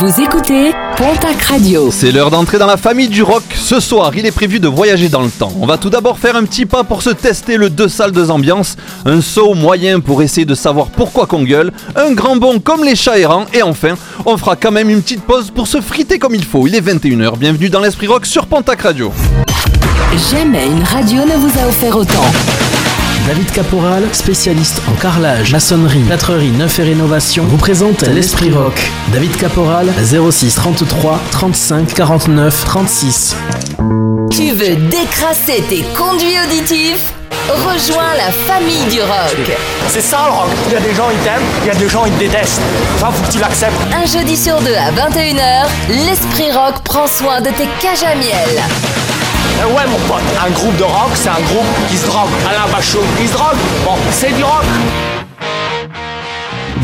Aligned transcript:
Vous 0.00 0.20
écoutez 0.20 0.70
Pontac 0.96 1.42
Radio. 1.42 1.90
C'est 1.90 2.12
l'heure 2.12 2.30
d'entrer 2.30 2.56
dans 2.56 2.68
la 2.68 2.76
famille 2.76 3.08
du 3.08 3.24
rock. 3.24 3.42
Ce 3.52 3.80
soir, 3.80 4.12
il 4.14 4.26
est 4.26 4.30
prévu 4.30 4.60
de 4.60 4.68
voyager 4.68 5.08
dans 5.08 5.22
le 5.22 5.28
temps. 5.28 5.52
On 5.60 5.66
va 5.66 5.76
tout 5.76 5.90
d'abord 5.90 6.20
faire 6.20 6.36
un 6.36 6.44
petit 6.44 6.66
pas 6.66 6.84
pour 6.84 7.02
se 7.02 7.10
tester 7.10 7.56
le 7.56 7.68
deux 7.68 7.88
salles 7.88 8.12
deux 8.12 8.30
ambiances, 8.30 8.76
un 9.06 9.20
saut 9.20 9.54
moyen 9.54 9.98
pour 9.98 10.22
essayer 10.22 10.44
de 10.44 10.54
savoir 10.54 10.86
pourquoi 10.86 11.26
qu'on 11.26 11.42
gueule, 11.42 11.72
un 11.96 12.12
grand 12.12 12.36
bond 12.36 12.60
comme 12.60 12.84
les 12.84 12.94
chats 12.94 13.18
errants, 13.18 13.46
et 13.52 13.62
enfin, 13.62 13.96
on 14.24 14.36
fera 14.36 14.54
quand 14.54 14.70
même 14.70 14.88
une 14.88 15.02
petite 15.02 15.24
pause 15.24 15.50
pour 15.50 15.66
se 15.66 15.80
friter 15.80 16.20
comme 16.20 16.36
il 16.36 16.44
faut. 16.44 16.68
Il 16.68 16.76
est 16.76 16.80
21h, 16.80 17.36
bienvenue 17.36 17.68
dans 17.68 17.80
l'Esprit 17.80 18.06
Rock 18.06 18.24
sur 18.24 18.46
Pontac 18.46 18.82
Radio. 18.82 19.12
Jamais 20.30 20.66
une 20.66 20.84
radio 20.84 21.24
ne 21.24 21.34
vous 21.34 21.58
a 21.58 21.66
offert 21.66 21.96
autant. 21.96 22.67
David 23.26 23.50
Caporal, 23.52 24.04
spécialiste 24.12 24.80
en 24.88 24.92
carrelage, 24.92 25.52
maçonnerie, 25.52 26.00
plâtrerie, 26.04 26.50
neuf 26.50 26.78
et 26.78 26.84
rénovation, 26.84 27.44
vous 27.44 27.56
présente 27.56 28.02
l'Esprit 28.02 28.50
Rock. 28.50 28.90
David 29.12 29.36
Caporal, 29.36 29.92
06 30.02 30.54
33 30.54 31.20
35 31.30 31.94
49 31.94 32.64
36. 32.64 33.36
Tu 34.30 34.52
veux 34.52 34.76
décrasser 34.76 35.62
tes 35.68 35.82
conduits 35.96 36.36
auditifs? 36.46 37.12
Rejoins 37.48 38.14
la 38.16 38.30
famille 38.30 38.84
du 38.90 39.00
rock. 39.00 39.56
C'est 39.88 40.02
ça 40.02 40.24
le 40.26 40.32
rock. 40.32 40.50
Il 40.66 40.74
y 40.74 40.76
a 40.76 40.80
des 40.80 40.94
gens 40.94 41.08
ils 41.10 41.18
t'aiment, 41.18 41.46
il 41.62 41.68
y 41.68 41.70
a 41.70 41.74
des 41.74 41.88
gens 41.88 42.04
ils 42.04 42.12
te 42.12 42.18
détestent. 42.18 42.60
Faut 42.98 43.06
que 43.26 43.32
tu 43.32 43.38
l'acceptes. 43.38 43.74
Un 43.94 44.06
jeudi 44.06 44.36
sur 44.36 44.60
deux 44.60 44.74
à 44.74 44.90
21h, 44.90 45.66
l'Esprit 46.06 46.52
Rock 46.52 46.82
prend 46.84 47.06
soin 47.06 47.40
de 47.40 47.48
tes 47.48 47.68
cages 47.80 48.02
à 48.04 48.14
miel. 48.16 48.62
Eh 49.60 49.64
ouais 49.64 49.86
mon 49.88 49.98
pote, 50.06 50.22
un 50.46 50.50
groupe 50.50 50.76
de 50.76 50.84
rock 50.84 51.10
c'est 51.14 51.28
un 51.28 51.40
groupe 51.40 51.66
qui 51.90 51.96
se 51.96 52.06
drogue. 52.06 52.28
Alain 52.48 52.70
Bachot, 52.72 53.02
il 53.20 53.26
se 53.26 53.32
drogue. 53.32 53.56
Bon, 53.84 53.96
c'est 54.12 54.32
du 54.36 54.44
rock. 54.44 54.64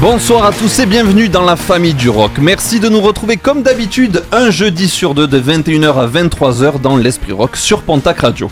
Bonsoir 0.00 0.44
à 0.44 0.52
tous 0.52 0.80
et 0.80 0.86
bienvenue 0.86 1.28
dans 1.28 1.44
la 1.44 1.54
famille 1.54 1.94
du 1.94 2.08
rock. 2.08 2.32
Merci 2.38 2.80
de 2.80 2.88
nous 2.88 3.00
retrouver 3.00 3.36
comme 3.36 3.62
d'habitude 3.62 4.24
un 4.32 4.50
jeudi 4.50 4.88
sur 4.88 5.14
deux 5.14 5.28
de 5.28 5.40
21h 5.40 5.94
à 5.94 6.06
23h 6.08 6.80
dans 6.80 6.96
l'Esprit 6.96 7.32
Rock 7.32 7.56
sur 7.56 7.82
Pontac 7.82 8.20
Radio. 8.20 8.50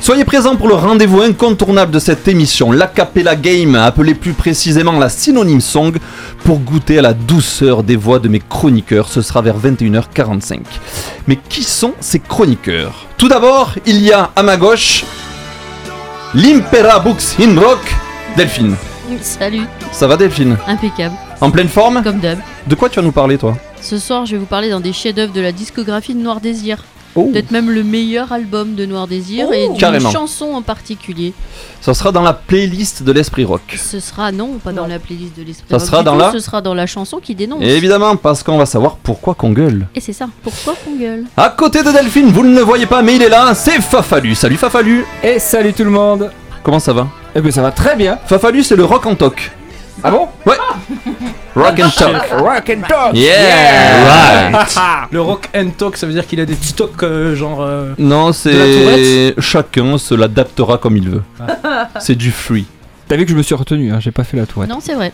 Soyez 0.00 0.24
présents 0.24 0.56
pour 0.56 0.66
le 0.66 0.74
rendez-vous 0.74 1.20
incontournable 1.20 1.92
de 1.92 1.98
cette 1.98 2.26
émission, 2.26 2.72
l'Acapella 2.72 3.36
Game, 3.36 3.74
appelé 3.74 4.14
plus 4.14 4.32
précisément 4.32 4.98
la 4.98 5.08
Synonyme 5.10 5.60
Song, 5.60 5.96
pour 6.42 6.58
goûter 6.58 6.98
à 6.98 7.02
la 7.02 7.12
douceur 7.12 7.82
des 7.82 7.96
voix 7.96 8.18
de 8.18 8.28
mes 8.28 8.40
chroniqueurs. 8.40 9.08
Ce 9.08 9.20
sera 9.20 9.42
vers 9.42 9.58
21h45. 9.58 10.60
Mais 11.26 11.36
qui 11.36 11.62
sont 11.62 11.92
ces 12.00 12.18
chroniqueurs? 12.18 13.06
Tout 13.18 13.28
d'abord, 13.28 13.74
il 13.86 14.00
y 14.00 14.10
a 14.10 14.30
à 14.34 14.42
ma 14.42 14.56
gauche 14.56 15.04
l'Impera 16.34 16.98
Books 17.00 17.38
in 17.38 17.60
Rock, 17.60 17.94
Delphine. 18.36 18.76
Salut, 19.20 19.62
Ça 19.92 20.06
va 20.06 20.16
Delphine? 20.16 20.56
Impeccable, 20.66 21.14
En 21.40 21.50
pleine 21.50 21.68
forme? 21.68 22.02
Comme 22.02 22.20
d'hab. 22.20 22.38
De 22.66 22.74
quoi 22.74 22.88
tu 22.88 22.96
vas 22.96 23.02
nous 23.02 23.12
parler 23.12 23.36
toi? 23.36 23.56
Ce 23.82 23.98
soir, 23.98 24.24
je 24.24 24.32
vais 24.32 24.38
vous 24.38 24.46
parler 24.46 24.70
d'un 24.70 24.80
des 24.80 24.92
chefs-d'œuvre 24.92 25.32
de 25.32 25.40
la 25.40 25.52
discographie 25.52 26.14
de 26.14 26.20
Noir 26.20 26.40
Désir. 26.40 26.78
Oh. 27.16 27.24
Peut-être 27.32 27.50
même 27.50 27.70
le 27.70 27.82
meilleur 27.82 28.30
album 28.32 28.76
de 28.76 28.86
Noir 28.86 29.08
Désir 29.08 29.52
et 29.52 29.66
d'une 29.68 29.76
Carrément. 29.76 30.10
chanson 30.10 30.46
en 30.54 30.62
particulier. 30.62 31.32
Ça 31.80 31.92
sera 31.92 32.12
dans 32.12 32.22
la 32.22 32.32
playlist 32.32 33.02
de 33.02 33.10
l'Esprit 33.10 33.44
Rock. 33.44 33.76
Ce 33.82 33.98
sera, 33.98 34.30
non, 34.30 34.58
pas 34.62 34.70
dans 34.72 34.86
la 34.86 34.98
playlist 35.00 35.36
de 35.36 35.42
l'esprit. 35.42 35.66
Ça 35.70 35.78
Rock 35.78 35.86
sera 35.86 35.98
du 35.98 36.04
dans 36.04 36.12
tout, 36.12 36.18
la- 36.20 36.32
Ce 36.32 36.38
sera 36.38 36.60
dans 36.60 36.74
la 36.74 36.86
chanson 36.86 37.18
qui 37.18 37.34
dénonce. 37.34 37.62
Et 37.62 37.70
évidemment, 37.76 38.14
parce 38.14 38.42
qu'on 38.44 38.58
va 38.58 38.66
savoir 38.66 38.96
pourquoi 38.96 39.34
qu'on 39.34 39.50
gueule. 39.50 39.88
Et 39.96 40.00
c'est 40.00 40.12
ça, 40.12 40.28
pourquoi 40.42 40.74
qu'on 40.84 40.96
gueule 40.96 41.24
À 41.36 41.48
côté 41.48 41.82
de 41.82 41.90
Delphine, 41.90 42.26
vous 42.30 42.44
ne 42.44 42.54
le 42.54 42.60
voyez 42.62 42.86
pas, 42.86 43.02
mais 43.02 43.16
il 43.16 43.22
est 43.22 43.28
là, 43.28 43.54
c'est 43.54 43.80
Fafalu. 43.80 44.34
Salut 44.36 44.56
Fafalu 44.56 45.04
Et 45.24 45.38
salut 45.40 45.72
tout 45.72 45.84
le 45.84 45.90
monde 45.90 46.30
Comment 46.62 46.78
ça 46.78 46.92
va? 46.92 47.08
Eh 47.34 47.40
ben 47.40 47.50
ça 47.50 47.62
va 47.62 47.72
très 47.72 47.96
bien 47.96 48.18
Fafalu, 48.26 48.62
c'est 48.62 48.76
le 48.76 48.84
rock 48.84 49.06
en 49.06 49.14
talk. 49.16 49.50
Ah 50.04 50.10
bon? 50.10 50.28
Ouais 50.46 50.56
Rock 51.54 51.80
and 51.80 51.90
talk. 51.90 52.30
Rock 52.40 52.70
and 52.70 52.80
talk 52.88 53.14
Yeah, 53.14 54.64
Le 55.12 55.20
rock 55.20 55.48
and 55.54 55.70
talk, 55.76 55.96
ça 55.96 56.06
veut 56.06 56.12
dire 56.12 56.26
qu'il 56.26 56.40
a 56.40 56.46
des 56.46 56.54
petits 56.54 56.72
talks 56.74 57.02
euh, 57.02 57.34
genre. 57.34 57.60
euh, 57.62 57.92
Non, 57.98 58.26
la 58.28 58.32
c'est. 58.32 58.52
Tourette 58.52 59.40
Chacun 59.40 59.98
se 59.98 60.14
l'adaptera 60.14 60.78
comme 60.78 60.96
il 60.96 61.08
veut. 61.10 61.22
C'est 61.98 62.14
du 62.14 62.30
free. 62.30 62.66
T'as 63.08 63.16
vu 63.16 63.24
que 63.24 63.30
je 63.32 63.36
me 63.36 63.42
suis 63.42 63.54
retenu, 63.54 63.92
hein, 63.92 63.98
j'ai 64.00 64.12
pas 64.12 64.22
fait 64.24 64.36
la 64.36 64.46
tourette. 64.46 64.70
Non, 64.70 64.78
c'est 64.80 64.94
vrai. 64.94 65.12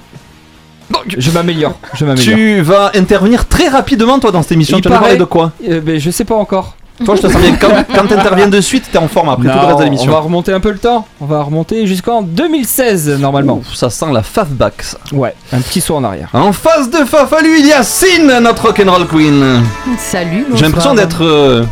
Je 1.17 1.31
m'améliore, 1.33 1.79
je 1.95 2.05
m'améliore. 2.05 2.37
Tu 2.37 2.61
vas 2.61 2.91
intervenir 2.95 3.49
très 3.49 3.69
rapidement, 3.69 4.19
toi, 4.21 4.31
dans 4.31 4.43
cette 4.43 4.53
émission. 4.53 4.79
Il 4.79 4.83
tu 4.83 4.89
vas 4.89 4.99
parler 4.99 5.17
de 5.17 5.25
quoi? 5.25 5.53
Euh, 5.69 5.81
ben, 5.81 5.99
je 5.99 6.11
sais 6.11 6.25
pas 6.25 6.37
encore. 6.37 6.77
Toi, 7.05 7.15
je 7.17 7.23
te 7.23 7.29
sens 7.29 7.41
bien. 7.43 7.55
Quand, 7.57 7.69
quand 7.95 8.07
t'interviens 8.07 8.49
de 8.49 8.61
suite, 8.61 8.85
t'es 8.91 8.99
en 8.99 9.09
forme 9.09 9.29
après 9.29 9.49
tout 9.49 9.55
le 9.55 9.65
reste 9.67 9.77
de 9.79 9.83
on 9.83 9.85
l'émission. 9.85 10.13
va 10.13 10.21
remonter 10.21 10.53
un 10.53 10.61
peu 10.61 10.71
le 10.71 10.79
temps. 10.79 11.07
On 11.21 11.27
va 11.27 11.43
remonter 11.43 11.87
jusqu'en 11.87 12.23
2016 12.23 13.21
normalement. 13.21 13.61
Ça 13.75 13.91
sent 13.91 14.07
la 14.13 14.23
fafback, 14.23 14.83
ça. 14.83 14.99
Ouais, 15.13 15.35
un 15.53 15.61
petit 15.61 15.81
saut 15.81 15.97
en 15.97 16.05
arrière. 16.05 16.31
En 16.33 16.53
face 16.53 16.89
de 16.91 17.05
Fafalu, 17.05 17.59
il 17.59 17.67
y 17.67 17.73
a 17.73 17.83
Sin, 17.83 18.41
notre 18.41 18.69
rock'n'roll 18.69 19.07
queen. 19.07 19.63
Salut, 19.99 20.47
J'ai 20.55 20.65
l'impression 20.65 20.95
d'être 20.95 21.23
euh, 21.23 21.65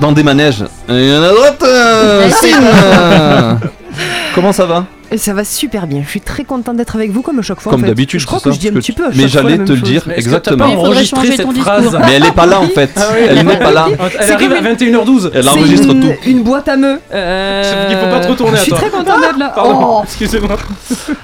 dans 0.00 0.12
des 0.12 0.22
manèges. 0.22 0.64
Et 0.88 1.10
à 1.12 1.28
droite, 1.30 1.62
euh, 1.62 2.28
Sin. 2.30 3.58
Comment 4.34 4.52
ça 4.52 4.66
va? 4.66 4.84
Ça 5.18 5.34
va 5.34 5.44
super 5.44 5.86
bien. 5.86 6.02
Je 6.04 6.08
suis 6.08 6.20
très 6.20 6.44
contente 6.44 6.76
d'être 6.76 6.96
avec 6.96 7.10
vous 7.10 7.22
comme 7.22 7.38
à 7.38 7.42
chaque 7.42 7.60
fois. 7.60 7.70
Comme 7.70 7.80
en 7.80 7.84
fait. 7.84 7.88
d'habitude, 7.90 8.20
Je 8.20 8.26
crois 8.26 8.38
que 8.40 8.44
ça, 8.50 8.54
je 8.54 8.58
dis 8.60 8.68
un 8.68 8.72
petit 8.72 8.92
peu. 8.92 9.04
à 9.06 9.08
Mais 9.08 9.28
chaque 9.28 9.30
fois 9.30 9.42
j'allais 9.42 9.56
la 9.58 9.64
te 9.64 9.72
le 9.72 9.80
dire. 9.80 10.04
Mais 10.06 10.14
exactement. 10.16 10.64
pas 10.66 10.70
Il 10.72 10.78
enregistré 10.78 11.26
cette 11.36 11.52
phrase 11.52 11.82
discours. 11.82 12.00
Mais 12.00 12.12
elle 12.14 12.24
est 12.26 12.32
pas 12.32 12.46
là 12.46 12.60
en 12.60 12.68
fait. 12.68 12.90
Ah 12.96 13.08
oui, 13.12 13.20
elle 13.28 13.44
n'est 13.46 13.58
pas 13.58 13.72
là. 13.72 13.88
Elle 13.90 14.10
C'est 14.26 14.32
arrive 14.32 14.52
à 14.52 14.56
comme 14.56 14.66
21h12. 14.66 15.30
Elle 15.34 15.48
enregistre 15.48 15.90
une, 15.90 16.00
tout. 16.02 16.12
une 16.26 16.42
boîte 16.42 16.68
à 16.68 16.76
meux. 16.76 17.00
Euh, 17.12 17.62
Ça 17.62 17.70
veut 17.82 17.88
dire 17.88 17.98
qu'il 17.98 18.08
faut 18.08 18.14
pas 18.14 18.20
te 18.24 18.30
retourner 18.30 18.56
Je 18.56 18.62
suis 18.62 18.72
très 18.72 18.90
contente 18.90 19.20
d'être 19.20 19.38
là. 19.38 19.54
Oh, 19.64 20.00
excusez-moi. 20.04 20.56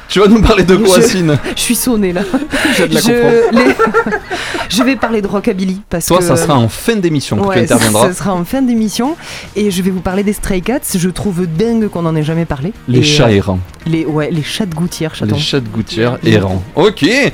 Tu 0.08 0.20
vas 0.20 0.26
nous 0.26 0.42
parler 0.42 0.64
de 0.64 0.76
quoi, 0.76 0.96
Je- 1.00 1.06
Sin 1.06 1.38
je 1.56 1.60
suis 1.60 1.74
sonnée 1.74 2.12
là. 2.12 2.22
Je 2.76 2.84
de 2.84 2.94
la 2.94 3.00
je, 4.68 4.82
vais 4.82 4.96
parler 4.96 5.22
de 5.22 5.26
rockabilly 5.26 5.80
parce 5.88 6.06
Toi, 6.06 6.18
que 6.18 6.24
ça 6.24 6.36
sera 6.36 6.56
en 6.58 6.68
fin 6.68 6.96
d'émission 6.96 7.36
que 7.36 7.52
tu 7.52 7.58
interviendras. 7.60 8.08
ça 8.08 8.12
sera 8.14 8.34
en 8.34 8.44
fin 8.44 8.62
d'émission 8.62 9.16
et 9.56 9.70
je 9.70 9.82
vais 9.82 9.90
vous 9.90 10.00
parler 10.00 10.22
des 10.22 10.32
Stray 10.32 10.62
Cats. 10.62 10.80
Je 10.94 11.08
trouve 11.08 11.46
dingue 11.46 11.88
qu'on 11.88 12.06
en 12.06 12.14
ait 12.16 12.22
jamais 12.22 12.44
parlé. 12.44 12.72
Les 12.88 12.98
Et, 13.00 13.02
chats 13.02 13.26
euh, 13.26 13.30
errants. 13.36 13.58
Les 13.86 14.04
ouais, 14.04 14.30
les 14.30 14.42
chats 14.42 14.66
de 14.66 14.74
gouttière, 14.74 15.12
Les 15.14 15.18
chaton. 15.18 15.38
chats 15.38 15.60
de 15.60 15.68
gouttière 15.68 16.18
errants. 16.24 16.62
Ok. 16.74 17.02
Et 17.02 17.32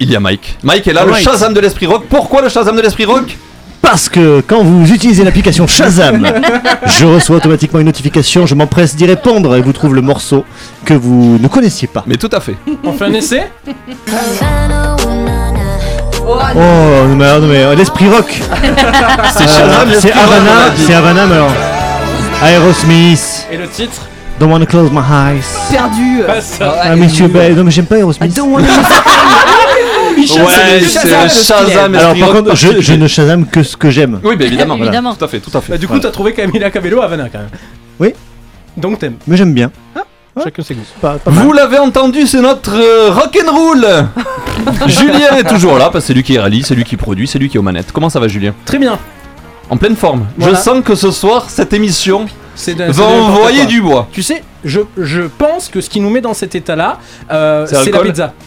il 0.00 0.10
y 0.10 0.16
a 0.16 0.20
Mike. 0.20 0.58
Mike 0.62 0.86
est 0.88 0.92
là, 0.92 1.04
le 1.04 1.12
Right. 1.12 1.24
Shazam 1.24 1.54
de 1.54 1.60
l'esprit 1.60 1.86
rock. 1.86 2.04
Pourquoi 2.08 2.42
le 2.42 2.48
Shazam 2.48 2.76
de 2.76 2.82
l'esprit 2.82 3.04
rock? 3.06 3.36
Parce 3.82 4.08
que 4.08 4.42
quand 4.46 4.62
vous 4.64 4.90
utilisez 4.92 5.22
l'application 5.22 5.66
Shazam, 5.68 6.26
je 6.86 7.06
reçois 7.06 7.36
automatiquement 7.36 7.78
une 7.78 7.86
notification, 7.86 8.44
je 8.44 8.54
m'empresse 8.56 8.96
d'y 8.96 9.06
répondre 9.06 9.54
et 9.56 9.60
vous 9.60 9.72
trouve 9.72 9.94
le 9.94 10.02
morceau 10.02 10.44
que 10.84 10.94
vous 10.94 11.38
ne 11.40 11.46
connaissiez 11.48 11.86
pas. 11.86 12.02
Mais 12.06 12.16
tout 12.16 12.30
à 12.32 12.40
fait. 12.40 12.56
On 12.82 12.92
fait 12.92 13.04
un 13.04 13.14
essai? 13.14 13.44
Oh, 16.28 17.06
non 17.08 17.14
mais, 17.16 17.38
non, 17.40 17.46
mais, 17.46 17.62
euh, 17.62 17.74
l'esprit 17.74 18.08
rock 18.08 18.40
C'est 19.36 19.46
Shazam, 19.46 19.88
Euh, 19.88 19.90
l'esprit 19.90 20.10
C'est 20.12 20.18
rock, 20.18 20.24
on 20.28 20.32
a 20.32 20.36
Havana, 20.36 20.70
dit. 20.70 20.82
c'est 20.84 20.94
Havana, 20.94 21.26
mais 21.26 21.34
alors. 21.34 21.52
Aerosmith, 22.42 23.46
Et 23.52 23.56
le 23.56 23.68
titre? 23.68 24.02
Don't 24.38 24.50
Wanna 24.50 24.66
Close 24.66 24.90
My 24.92 25.00
Eyes. 25.00 25.44
Perdu. 25.70 26.22
Pas 26.26 26.40
ça. 26.40 26.76
Ah, 26.82 26.96
Monsieur 26.96 27.28
Bell, 27.28 27.54
non 27.54 27.64
mais 27.64 27.70
j'aime 27.70 27.86
pas 27.86 27.96
I 27.96 28.00
Aerosmith. 28.00 28.34
don't 28.34 28.52
wanna 28.52 28.66
Ouais, 30.16 30.24
c'est 30.88 31.04
le 31.22 31.28
Shazam, 31.28 31.94
Alors 31.94 32.10
esprit 32.10 32.20
par 32.20 32.28
rock 32.32 32.44
contre, 32.44 32.56
je, 32.56 32.80
je 32.80 32.92
ne 32.94 33.06
Shazam 33.06 33.46
que 33.46 33.62
ce 33.62 33.76
que 33.76 33.90
j'aime. 33.90 34.20
Oui, 34.24 34.36
bah 34.36 34.44
évidemment. 34.44 34.76
voilà. 34.76 34.90
Évidemment. 34.90 35.14
Tout 35.14 35.24
à 35.24 35.28
fait, 35.28 35.40
tout 35.40 35.56
à 35.56 35.60
fait. 35.60 35.72
Bah, 35.72 35.78
du 35.78 35.86
coup, 35.86 35.94
Voilà. 35.94 36.08
t'as 36.08 36.10
trouvé 36.12 36.32
Camila 36.32 36.70
Cabello 36.70 37.00
à 37.00 37.04
Havana 37.04 37.28
quand 37.30 37.38
même. 37.38 37.48
Oui. 37.98 38.12
Donc 38.76 38.98
t'aimes. 38.98 39.16
Mais 39.26 39.36
j'aime 39.36 39.52
bien. 39.54 39.70
Chacun 40.42 40.62
ses 40.62 40.74
goûts. 40.74 40.80
Pas, 41.00 41.14
pas 41.16 41.30
mal. 41.30 41.44
Vous 41.44 41.52
l'avez 41.54 41.78
entendu, 41.78 42.26
c'est 42.26 42.42
notre 42.42 42.74
euh, 42.76 43.10
rock'n'roll 43.10 43.86
Julien 44.86 45.36
est 45.38 45.44
toujours 45.48 45.78
là, 45.78 45.88
parce 45.90 46.04
que 46.04 46.08
c'est 46.08 46.14
lui 46.14 46.22
qui 46.22 46.38
réalise, 46.38 46.66
c'est 46.66 46.74
lui 46.74 46.84
qui 46.84 46.96
produit, 46.98 47.26
c'est 47.26 47.38
lui 47.38 47.48
qui 47.48 47.56
est 47.56 47.60
aux 47.60 47.62
manettes. 47.62 47.90
Comment 47.92 48.10
ça 48.10 48.20
va, 48.20 48.28
Julien? 48.28 48.52
Très 48.66 48.78
bien. 48.78 48.98
En 49.68 49.76
pleine 49.76 49.96
forme. 49.96 50.26
Voilà. 50.36 50.56
Je 50.56 50.62
sens 50.62 50.82
que 50.84 50.94
ce 50.94 51.10
soir, 51.10 51.46
cette 51.48 51.72
émission 51.72 52.26
va 52.66 53.04
envoyer 53.04 53.58
quoi. 53.58 53.66
du 53.66 53.80
bois. 53.82 54.08
Tu 54.12 54.22
sais, 54.22 54.42
je, 54.64 54.80
je 54.96 55.22
pense 55.22 55.68
que 55.68 55.80
ce 55.80 55.90
qui 55.90 56.00
nous 56.00 56.10
met 56.10 56.20
dans 56.20 56.34
cet 56.34 56.54
état-là, 56.54 56.98
euh, 57.30 57.66
C'est 57.66 57.90
la 57.90 58.00
pizza. 58.00 58.32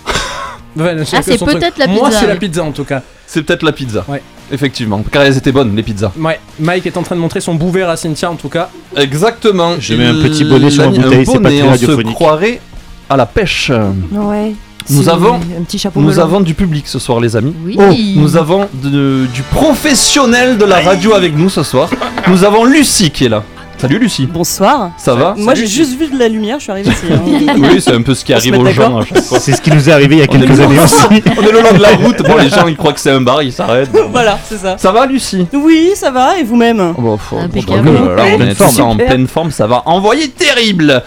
Ah, 0.79 1.21
c'est 1.23 1.43
peut-être 1.43 1.77
la 1.79 1.87
Moi, 1.87 2.05
pizza, 2.07 2.19
c'est 2.21 2.27
la 2.27 2.35
pizza 2.35 2.63
en 2.63 2.71
tout 2.71 2.85
cas. 2.85 3.01
C'est 3.25 3.41
peut-être 3.41 3.63
la 3.63 3.71
pizza. 3.71 4.05
Ouais. 4.07 4.21
Effectivement, 4.51 5.03
car 5.11 5.23
elles 5.23 5.37
étaient 5.37 5.51
bonnes, 5.51 5.75
les 5.75 5.83
pizzas. 5.83 6.11
Ouais, 6.17 6.39
Mike 6.59 6.85
est 6.87 6.97
en 6.97 7.03
train 7.03 7.15
de 7.15 7.21
montrer 7.21 7.41
son 7.41 7.53
bout 7.53 7.69
vert 7.69 7.89
à 7.89 7.97
Cynthia 7.97 8.31
en 8.31 8.35
tout 8.35 8.49
cas. 8.49 8.69
Exactement. 8.95 9.75
J'ai 9.79 9.95
mis 9.95 10.05
un 10.05 10.13
petit 10.15 10.43
bonnet 10.43 10.69
sur 10.71 10.83
a 10.83 10.85
ma 10.85 10.91
mis 10.91 10.99
un 10.99 11.01
bouteille, 11.01 11.25
c'est 11.25 11.33
pas 11.33 11.39
bonnet, 11.39 11.59
très 11.77 11.93
on 11.93 11.97
se 11.97 12.13
croirait 12.13 12.61
à 13.09 13.17
la 13.17 13.25
pêche. 13.25 13.71
Ouais. 14.11 14.53
Nous 14.89 15.07
avons- 15.09 15.35
un 15.35 15.63
petit 15.65 15.77
chapeau 15.77 15.99
Nous 16.01 16.07
melon. 16.09 16.21
avons 16.21 16.39
du 16.41 16.53
public 16.53 16.87
ce 16.87 16.99
soir, 16.99 17.19
les 17.19 17.35
amis. 17.35 17.53
Oui. 17.65 17.77
Oh, 17.79 17.93
nous 18.15 18.37
avons 18.37 18.67
de- 18.73 19.25
du 19.33 19.41
professionnel 19.43 20.57
de 20.57 20.65
la 20.65 20.79
radio 20.81 21.13
avec 21.13 21.35
nous 21.37 21.49
ce 21.49 21.63
soir. 21.63 21.89
Nous 22.27 22.43
avons 22.43 22.65
Lucie 22.65 23.11
qui 23.11 23.25
est 23.25 23.29
là. 23.29 23.43
Salut 23.77 23.97
Lucie. 23.97 24.25
Bonsoir. 24.25 24.91
Ça 24.97 25.15
va 25.15 25.35
Moi 25.37 25.55
j'ai 25.55 25.65
juste 25.65 25.97
vu 25.97 26.07
de 26.07 26.19
la 26.19 26.27
lumière, 26.27 26.57
je 26.57 26.63
suis 26.63 26.71
arrivée 26.71 26.89
ici. 26.91 27.05
hein. 27.13 27.53
Oui, 27.57 27.79
c'est 27.79 27.93
un 27.93 28.01
peu 28.01 28.13
ce 28.13 28.25
qui 28.25 28.33
arrive 28.33 28.53
aux 28.57 28.57
gens 28.57 28.63
d'accord 28.65 28.99
à 28.99 29.05
chaque 29.05 29.23
fois. 29.23 29.39
C'est 29.39 29.53
ce 29.53 29.61
qui 29.61 29.71
nous 29.71 29.87
est 29.87 29.91
arrivé 29.93 30.15
il 30.15 30.19
y 30.19 30.21
a 30.21 30.27
quelques 30.27 30.59
années 30.59 30.79
aussi. 30.83 30.95
On 31.09 31.41
est 31.43 31.51
le 31.51 31.61
long 31.61 31.77
de 31.77 31.81
la 31.81 31.89
route. 32.03 32.17
Bon, 32.21 32.35
les 32.35 32.49
gens 32.49 32.67
ils 32.67 32.75
croient 32.75 32.91
que 32.91 32.99
c'est 32.99 33.11
un 33.11 33.21
bar, 33.21 33.41
ils 33.41 33.53
s'arrêtent. 33.53 33.89
voilà, 34.11 34.37
c'est 34.43 34.57
ça. 34.57 34.77
Ça 34.77 34.91
va, 34.91 35.05
Lucie? 35.05 35.47
Oui, 35.53 35.91
ça 35.95 36.11
va, 36.11 36.37
et 36.37 36.43
vous-même? 36.43 36.93
Oh, 36.97 37.01
bah, 37.31 37.37
Impeccable. 37.45 37.89
on 37.89 38.41
est 38.41 38.53
tous 38.55 38.79
en 38.81 38.97
pleine 38.97 39.27
forme, 39.27 39.51
ça 39.51 39.65
va 39.65 39.83
envoyer 39.85 40.27
terrible. 40.27 41.01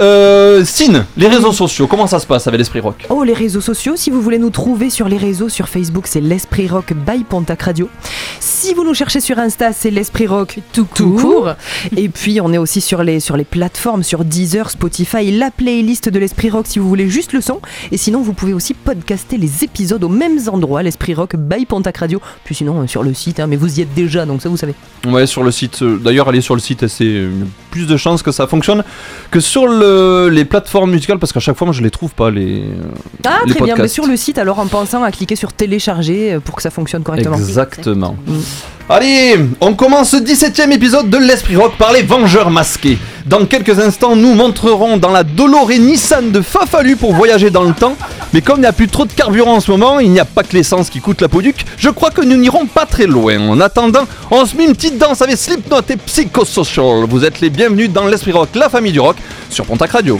Euh, 0.00 0.64
Sine, 0.64 1.04
les 1.16 1.28
réseaux 1.28 1.52
sociaux, 1.52 1.86
comment 1.86 2.06
ça 2.06 2.18
se 2.20 2.26
passe 2.26 2.46
avec 2.46 2.58
l'Esprit 2.58 2.80
Rock? 2.80 3.06
Oh, 3.10 3.22
les 3.22 3.34
réseaux 3.34 3.60
sociaux, 3.60 3.94
si 3.96 4.08
vous 4.10 4.22
voulez 4.22 4.38
nous 4.38 4.48
trouver 4.50 4.88
sur 4.88 5.08
les 5.08 5.18
réseaux, 5.18 5.48
sur 5.50 5.68
Facebook, 5.68 6.06
c'est 6.06 6.20
l'Esprit 6.22 6.68
Rock 6.68 6.94
by 6.94 7.24
Pontac 7.24 7.62
Radio. 7.62 7.88
Si 8.38 8.72
vous 8.72 8.84
nous 8.84 8.94
cherchez 8.94 9.20
sur 9.20 9.38
Insta, 9.38 9.72
c'est 9.72 9.90
l'Esprit 9.90 10.26
Rock 10.26 10.58
tout 10.72 10.86
court. 10.86 11.50
Et 11.96 12.08
puis, 12.08 12.40
on 12.40 12.52
est 12.52 12.58
aussi 12.58 12.80
sur 12.80 13.02
les, 13.02 13.20
sur 13.20 13.36
les 13.36 13.44
plateformes, 13.44 14.02
sur 14.02 14.24
Deezer, 14.24 14.70
Spotify, 14.70 15.30
la 15.32 15.50
playlist 15.50 16.08
de 16.08 16.18
l'Esprit 16.18 16.50
Rock 16.50 16.66
si 16.68 16.78
vous 16.78 16.88
voulez 16.88 17.08
juste 17.10 17.32
le 17.32 17.40
son. 17.42 17.60
Et 17.92 17.96
sinon, 17.96 18.22
vous 18.22 18.32
pouvez 18.32 18.54
aussi 18.54 18.72
podcaster 18.74 19.36
les 19.36 19.64
épisodes 19.64 20.02
aux 20.04 20.08
mêmes 20.08 20.38
endroits, 20.50 20.82
l'Esprit 20.82 21.14
Rock 21.14 21.36
by 21.36 21.66
Pontac 21.66 21.98
Radio. 21.98 22.20
Puis 22.44 22.54
sinon, 22.54 22.80
euh, 22.82 22.86
sur 22.86 23.02
le 23.02 23.12
site, 23.12 23.40
hein, 23.40 23.46
mais 23.46 23.56
vous 23.56 23.78
y 23.78 23.82
êtes 23.82 23.92
déjà, 23.94 24.24
donc 24.24 24.40
ça 24.40 24.48
vous 24.48 24.56
savez. 24.56 24.74
Ouais, 25.06 25.26
sur 25.26 25.42
le 25.42 25.50
site. 25.50 25.82
euh, 25.82 25.98
D'ailleurs, 25.98 26.28
aller 26.28 26.40
sur 26.40 26.54
le 26.54 26.60
site, 26.60 26.86
c'est 26.88 27.04
une- 27.04 27.48
plus 27.70 27.86
de 27.86 27.96
chances 27.96 28.22
que 28.22 28.32
ça 28.32 28.46
fonctionne 28.48 28.82
que 29.30 29.38
sur 29.40 29.66
le- 29.68 29.89
les 30.30 30.44
plateformes 30.44 30.90
musicales, 30.90 31.18
parce 31.18 31.32
qu'à 31.32 31.40
chaque 31.40 31.56
fois, 31.56 31.66
moi, 31.66 31.74
je 31.74 31.82
les 31.82 31.90
trouve 31.90 32.12
pas 32.14 32.30
les. 32.30 32.64
Ah, 33.26 33.40
les 33.46 33.54
très 33.54 33.64
bien, 33.64 33.76
mais 33.76 33.88
sur 33.88 34.06
le 34.06 34.16
site, 34.16 34.38
alors 34.38 34.58
en 34.58 34.66
pensant 34.66 35.02
à 35.02 35.10
cliquer 35.10 35.36
sur 35.36 35.52
télécharger 35.52 36.34
euh, 36.34 36.40
pour 36.40 36.56
que 36.56 36.62
ça 36.62 36.70
fonctionne 36.70 37.02
correctement. 37.02 37.36
Exactement. 37.36 38.16
Allez, 38.92 39.38
on 39.60 39.74
commence 39.74 40.10
ce 40.10 40.16
17ème 40.16 40.72
épisode 40.72 41.08
de 41.08 41.16
l'Esprit 41.16 41.54
Rock 41.54 41.74
par 41.78 41.92
les 41.92 42.02
Vengeurs 42.02 42.50
Masqués. 42.50 42.98
Dans 43.24 43.46
quelques 43.46 43.78
instants, 43.78 44.16
nous 44.16 44.34
montrerons 44.34 44.96
dans 44.96 45.12
la 45.12 45.22
Doloré 45.22 45.78
Nissan 45.78 46.32
de 46.32 46.40
Fafalu 46.40 46.96
pour 46.96 47.14
voyager 47.14 47.50
dans 47.50 47.62
le 47.62 47.72
temps. 47.72 47.96
Mais 48.32 48.40
comme 48.40 48.56
il 48.56 48.62
n'y 48.62 48.66
a 48.66 48.72
plus 48.72 48.88
trop 48.88 49.04
de 49.04 49.12
carburant 49.12 49.54
en 49.54 49.60
ce 49.60 49.70
moment, 49.70 50.00
il 50.00 50.10
n'y 50.10 50.18
a 50.18 50.24
pas 50.24 50.42
que 50.42 50.56
l'essence 50.56 50.90
qui 50.90 50.98
coûte 50.98 51.20
la 51.20 51.28
peau 51.28 51.40
duc, 51.40 51.64
je 51.78 51.88
crois 51.88 52.10
que 52.10 52.22
nous 52.22 52.36
n'irons 52.36 52.66
pas 52.66 52.84
très 52.84 53.06
loin. 53.06 53.38
En 53.38 53.60
attendant, 53.60 54.08
on 54.32 54.44
se 54.44 54.56
met 54.56 54.64
une 54.64 54.74
petite 54.74 54.98
danse 54.98 55.22
avec 55.22 55.36
Slipknot 55.36 55.82
et 55.88 55.96
Psychosocial. 55.96 57.04
Vous 57.08 57.24
êtes 57.24 57.40
les 57.40 57.50
bienvenus 57.50 57.92
dans 57.92 58.06
l'Esprit 58.06 58.32
Rock, 58.32 58.48
la 58.56 58.68
famille 58.68 58.90
du 58.90 58.98
rock, 58.98 59.18
sur 59.50 59.66
Pontac 59.66 59.92
Radio. 59.92 60.18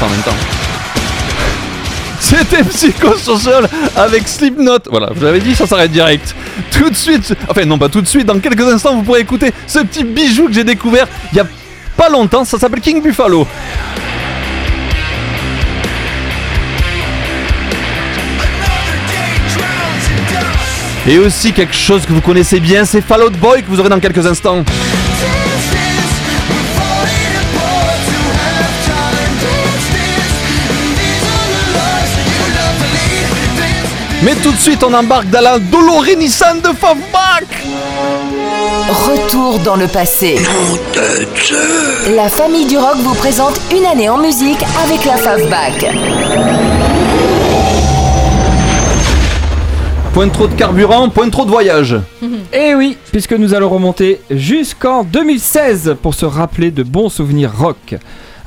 En 0.00 0.08
même 0.08 0.20
temps. 0.20 0.36
C'était 2.20 2.62
Psychosocial 2.62 3.68
avec 3.96 4.26
Slipknot. 4.28 4.78
Voilà, 4.90 5.10
vous 5.14 5.24
l'avais 5.24 5.40
dit, 5.40 5.54
ça 5.54 5.66
s'arrête 5.66 5.90
direct. 5.90 6.34
Tout 6.70 6.88
de 6.88 6.94
suite, 6.94 7.34
enfin 7.48 7.64
non 7.64 7.78
pas 7.78 7.88
tout 7.88 8.00
de 8.00 8.06
suite, 8.06 8.26
dans 8.26 8.38
quelques 8.38 8.62
instants 8.62 8.94
vous 8.94 9.02
pourrez 9.02 9.20
écouter 9.20 9.52
ce 9.66 9.80
petit 9.80 10.04
bijou 10.04 10.46
que 10.46 10.52
j'ai 10.52 10.64
découvert 10.64 11.06
il 11.32 11.38
y 11.38 11.40
a 11.40 11.46
pas 11.96 12.08
longtemps, 12.08 12.44
ça 12.44 12.58
s'appelle 12.58 12.80
King 12.80 13.02
Buffalo. 13.02 13.46
Et 21.06 21.18
aussi 21.18 21.52
quelque 21.52 21.74
chose 21.74 22.06
que 22.06 22.12
vous 22.12 22.20
connaissez 22.20 22.60
bien, 22.60 22.84
c'est 22.84 23.00
Fall 23.00 23.24
Out 23.24 23.32
Boy 23.32 23.62
que 23.62 23.68
vous 23.68 23.80
aurez 23.80 23.88
dans 23.88 23.98
quelques 23.98 24.24
instants. 24.24 24.64
Mais 34.24 34.34
tout 34.36 34.52
de 34.52 34.56
suite, 34.56 34.84
on 34.84 34.94
embarque 34.94 35.28
dans 35.30 35.40
la 35.40 35.58
Dolorénissan 35.58 36.60
de 36.60 36.68
Favbach 36.68 37.42
Retour 38.88 39.58
dans 39.60 39.74
le 39.74 39.86
passé. 39.88 40.36
La 42.14 42.28
famille 42.28 42.66
du 42.66 42.78
rock 42.78 42.96
vous 42.98 43.14
présente 43.14 43.60
une 43.76 43.84
année 43.84 44.08
en 44.08 44.18
musique 44.18 44.62
avec 44.84 45.04
la 45.04 45.16
Favback. 45.16 45.86
Point 50.12 50.28
trop 50.28 50.46
de 50.46 50.54
carburant, 50.54 51.08
point 51.08 51.28
trop 51.30 51.44
de 51.44 51.50
voyage. 51.50 51.96
Et 52.52 52.58
Eh 52.70 52.74
oui, 52.74 52.96
puisque 53.10 53.32
nous 53.32 53.54
allons 53.54 53.70
remonter 53.70 54.20
jusqu'en 54.30 55.04
2016 55.04 55.96
pour 56.00 56.14
se 56.14 56.26
rappeler 56.26 56.70
de 56.70 56.82
bons 56.82 57.08
souvenirs 57.08 57.52
rock. 57.58 57.96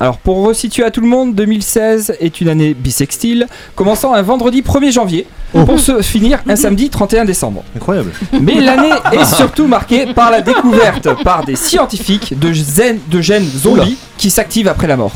Alors 0.05 0.17
pour 0.19 0.45
resituer 0.45 0.83
à 0.83 0.91
tout 0.91 1.01
le 1.01 1.07
monde, 1.07 1.33
2016 1.33 2.17
est 2.19 2.39
une 2.39 2.47
année 2.47 2.75
bisextile, 2.75 3.47
commençant 3.74 4.13
un 4.13 4.21
vendredi 4.21 4.62
1er 4.62 4.91
janvier 4.91 5.25
pour 5.51 5.79
se 5.79 6.03
finir 6.03 6.43
un 6.47 6.55
samedi 6.55 6.91
31 6.91 7.25
décembre. 7.25 7.63
Incroyable. 7.75 8.12
Mais 8.39 8.62
l'année 8.62 8.91
est 9.13 9.25
surtout 9.25 9.65
marquée 9.65 10.13
par 10.13 10.29
la 10.29 10.41
découverte 10.41 11.09
par 11.24 11.43
des 11.43 11.55
scientifiques 11.55 12.38
de, 12.38 12.53
zen- 12.53 13.00
de 13.09 13.19
gènes 13.19 13.47
zombies 13.47 13.97
qui 14.19 14.29
s'activent 14.29 14.67
après 14.67 14.85
la 14.85 14.95
mort. 14.95 15.13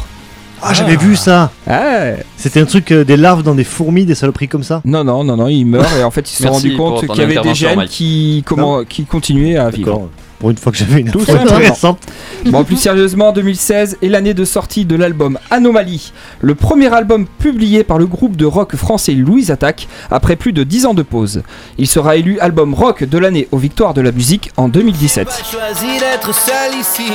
Ah, 0.63 0.73
j'avais 0.73 0.95
vu 0.95 1.15
ça. 1.15 1.51
Ah. 1.69 2.13
C'était 2.35 2.59
un 2.61 2.65
truc 2.65 2.91
euh, 2.91 3.05
des 3.05 3.15
larves 3.15 3.43
dans 3.43 3.53
des 3.53 3.63
fourmis, 3.63 4.05
des 4.05 4.15
saloperies 4.15 4.47
comme 4.47 4.63
ça. 4.63 4.81
Non, 4.85 5.03
non, 5.03 5.23
non, 5.23 5.37
non, 5.37 5.47
ils 5.49 5.65
meurent 5.65 5.85
et 5.99 6.03
en 6.03 6.09
fait 6.09 6.27
ils 6.31 6.33
se 6.35 6.43
sont 6.43 6.49
rendus 6.49 6.75
compte 6.75 7.05
qu'il 7.05 7.15
y 7.19 7.21
avait 7.21 7.37
des 7.41 7.53
gènes 7.53 7.75
Mike. 7.77 7.91
qui, 7.91 8.43
comment, 8.43 8.83
qui 8.85 9.05
continuaient 9.05 9.55
à 9.57 9.69
vivre. 9.69 10.09
Pour 10.39 10.51
une 10.51 10.57
fois 10.57 10.71
que 10.71 10.77
j'avais 10.77 11.01
une 11.01 11.11
Tout 11.11 11.19
info 11.19 11.33
simplement. 11.33 11.57
intéressante. 11.57 11.99
Bon, 12.45 12.63
plus 12.63 12.77
sérieusement, 12.77 13.33
2016 13.33 13.97
est 14.01 14.07
l'année 14.07 14.33
de 14.33 14.45
sortie 14.45 14.85
de 14.85 14.95
l'album 14.95 15.37
Anomalie, 15.51 16.13
le 16.39 16.55
premier 16.55 16.93
album 16.93 17.25
publié 17.27 17.83
par 17.83 17.97
le 17.97 18.05
groupe 18.05 18.37
de 18.37 18.45
rock 18.45 18.75
français 18.77 19.11
Louise 19.11 19.51
Attaque 19.51 19.89
après 20.09 20.37
plus 20.37 20.53
de 20.53 20.63
10 20.63 20.85
ans 20.85 20.93
de 20.93 21.01
pause. 21.03 21.43
Il 21.77 21.87
sera 21.87 22.15
élu 22.15 22.39
album 22.39 22.73
rock 22.73 23.03
de 23.03 23.17
l'année 23.17 23.49
aux 23.51 23.57
Victoires 23.57 23.93
de 23.93 23.99
la 24.01 24.13
musique 24.13 24.51
en 24.55 24.69
2017. 24.69 25.27
choisi 25.51 25.99
d'être 25.99 26.33
seul 26.33 26.73
ici. 26.79 27.11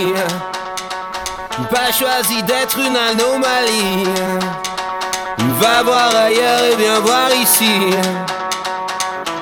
Pas 1.70 1.92
choisi 1.92 2.42
d'être 2.42 2.78
une 2.78 2.96
anomalie. 2.96 4.04
Va 5.60 5.82
voir 5.82 6.10
ailleurs 6.14 6.64
et 6.72 6.76
viens 6.76 7.00
voir 7.00 7.28
ici. 7.42 7.70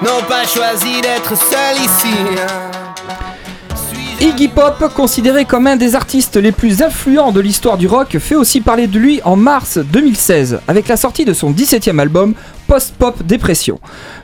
Non, 0.02 0.20
pas 0.28 0.46
choisi 0.46 1.00
d'être 1.00 1.36
seul 1.36 1.76
ici. 1.84 2.14
Iggy 4.22 4.46
Pop, 4.46 4.84
considéré 4.94 5.44
comme 5.44 5.66
un 5.66 5.74
des 5.74 5.96
artistes 5.96 6.36
les 6.36 6.52
plus 6.52 6.80
influents 6.80 7.32
de 7.32 7.40
l'histoire 7.40 7.76
du 7.76 7.88
rock, 7.88 8.18
fait 8.20 8.36
aussi 8.36 8.60
parler 8.60 8.86
de 8.86 8.96
lui 8.96 9.20
en 9.24 9.34
mars 9.34 9.78
2016 9.78 10.60
avec 10.68 10.86
la 10.86 10.96
sortie 10.96 11.24
de 11.24 11.32
son 11.32 11.50
17e 11.50 11.98
album 11.98 12.34
Post-Pop 12.68 13.24
Dépression. 13.24 13.80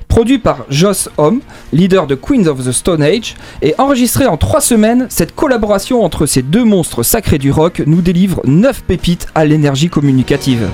Produit 0.07 0.39
par 0.39 0.67
Joss 0.71 1.09
Homme, 1.17 1.41
leader 1.73 2.07
de 2.07 2.15
Queens 2.15 2.47
of 2.47 2.65
the 2.65 2.71
Stone 2.71 3.03
Age, 3.03 3.35
et 3.61 3.75
enregistré 3.79 4.27
en 4.27 4.37
3 4.37 4.61
semaines, 4.61 5.07
cette 5.09 5.35
collaboration 5.35 6.05
entre 6.05 6.27
ces 6.27 6.43
deux 6.43 6.65
monstres 6.65 7.03
sacrés 7.03 7.39
du 7.39 7.51
rock 7.51 7.83
nous 7.85 8.01
délivre 8.01 8.41
9 8.45 8.85
pépites 8.85 9.27
à 9.35 9.45
l'énergie 9.45 9.89
communicative. 9.89 10.69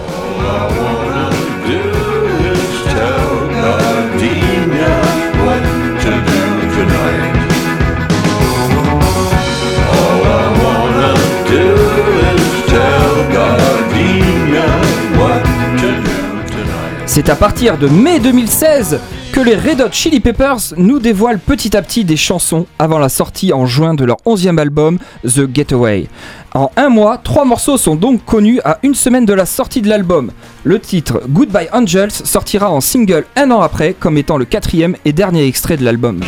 C'est 17.15 17.29
à 17.29 17.37
partir 17.37 17.79
de 17.79 17.87
mai 17.87 18.19
2016 18.19 18.99
que 19.33 19.39
les 19.39 19.55
Red 19.55 19.81
Hot 19.81 19.93
Chili 19.93 20.19
Peppers 20.19 20.75
nous 20.77 20.99
dévoilent 20.99 21.39
petit 21.39 21.77
à 21.77 21.81
petit 21.81 22.05
des 22.05 22.17
chansons 22.17 22.67
avant 22.81 22.99
la 22.99 23.09
sortie 23.09 23.53
en 23.53 23.67
juin 23.67 23.95
de 23.95 24.05
leur 24.05 24.17
11e 24.27 24.59
album 24.59 24.99
The 25.23 25.49
Getaway. 25.55 26.09
En 26.55 26.73
un 26.77 26.89
mois, 26.89 27.19
trois 27.19 27.45
morceaux 27.45 27.79
sont 27.79 27.95
donc 27.95 28.25
connus 28.25 28.61
à 28.65 28.81
une 28.83 28.97
semaine 28.97 29.27
de 29.27 29.33
la 29.33 29.47
sortie 29.47 29.81
de 29.81 29.89
l'album. 29.89 30.33
Le 30.65 30.81
titre 30.81 31.23
Goodbye 31.29 31.69
Angels 31.73 32.11
sortira 32.11 32.69
en 32.73 32.81
single 32.81 33.27
un 33.37 33.53
an 33.53 33.61
après 33.61 33.95
comme 33.95 34.19
étant 34.19 34.37
le 34.37 34.45
quatrième 34.45 34.97
et 35.05 35.13
dernier 35.13 35.47
extrait 35.47 35.77
de 35.77 35.85
l'album. 35.85 36.19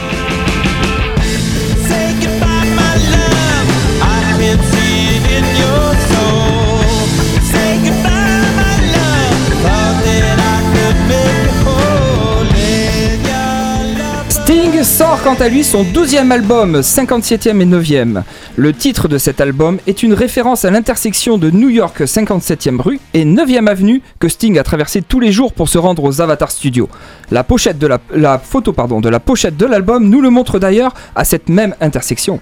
Sort 14.87 15.21
quant 15.25 15.35
à 15.35 15.49
lui 15.49 15.65
son 15.65 15.83
deuxième 15.83 16.31
album, 16.31 16.81
57e 16.81 17.61
et 17.61 17.67
9e. 17.67 18.23
Le 18.55 18.73
titre 18.73 19.09
de 19.09 19.19
cet 19.19 19.41
album 19.41 19.79
est 19.89 20.05
une 20.05 20.15
référence 20.15 20.65
à 20.65 20.71
l'intersection 20.71 21.39
de 21.39 21.51
New 21.51 21.69
York 21.71 22.01
57e 22.01 22.81
rue 22.81 23.01
et 23.13 23.25
9e 23.25 23.67
avenue 23.67 24.01
que 24.21 24.29
Sting 24.29 24.59
a 24.59 24.63
traversé 24.63 25.03
tous 25.03 25.19
les 25.19 25.33
jours 25.33 25.53
pour 25.53 25.69
se 25.69 25.77
rendre 25.77 26.05
aux 26.05 26.21
Avatar 26.21 26.53
Studios. 26.53 26.89
La 27.33 27.43
photo 27.43 28.73
de 28.73 29.09
la 29.09 29.21
pochette 29.21 29.57
de 29.57 29.67
l'album 29.67 30.09
nous 30.09 30.21
le 30.21 30.31
montre 30.31 30.61
d'ailleurs 30.61 30.95
à 31.17 31.25
cette 31.25 31.49
même 31.49 31.75
intersection. 31.81 32.41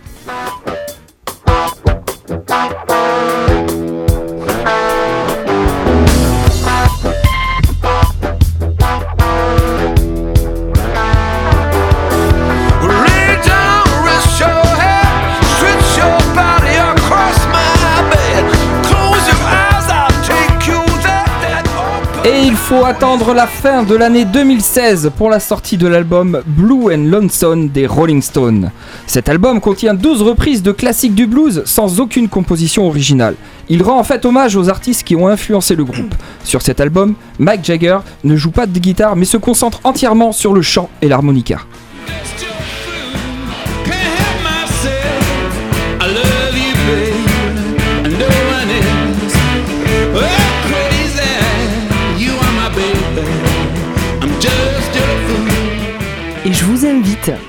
Et 22.27 22.47
il 22.47 22.57
faut 22.57 22.87
attendre 22.87 23.35
la 23.35 23.47
fin 23.47 23.83
de 23.83 23.95
l'année 23.95 24.25
2016 24.25 25.13
pour 25.15 25.29
la 25.29 25.41
sortie 25.41 25.77
de 25.77 25.87
l'album 25.87 26.41
Blue 26.47 26.91
and 26.91 27.11
Lonesome 27.11 27.69
des 27.69 27.87
Rolling 27.87 28.23
Stones. 28.23 28.71
Cet 29.07 29.29
album 29.29 29.61
contient 29.61 29.93
12 29.93 30.23
reprises 30.23 30.63
de 30.63 30.73
classiques 30.73 31.15
du 31.15 31.27
blues 31.27 31.63
sans 31.67 32.01
aucune 32.01 32.31
composition 32.31 32.87
originale. 32.87 33.35
Il 33.69 33.83
rend 33.83 33.99
en 33.99 34.05
fait 34.05 34.25
hommage 34.25 34.57
aux 34.57 34.71
artistes 34.71 35.03
qui 35.03 35.17
ont 35.17 35.29
influencé 35.29 35.77
le 35.77 35.85
groupe. 35.85 36.15
Sur 36.45 36.63
cet 36.63 36.81
album, 36.81 37.15
Mike 37.39 37.63
Jagger 37.63 37.99
ne 38.25 38.37
joue 38.37 38.53
pas 38.53 38.65
de 38.65 38.79
guitare 38.79 39.17
mais 39.17 39.27
se 39.27 39.37
concentre 39.37 39.81
entièrement 39.85 40.33
sur 40.33 40.55
le 40.55 40.63
chant 40.63 40.89
et 41.03 41.09
l'harmonica. 41.09 41.59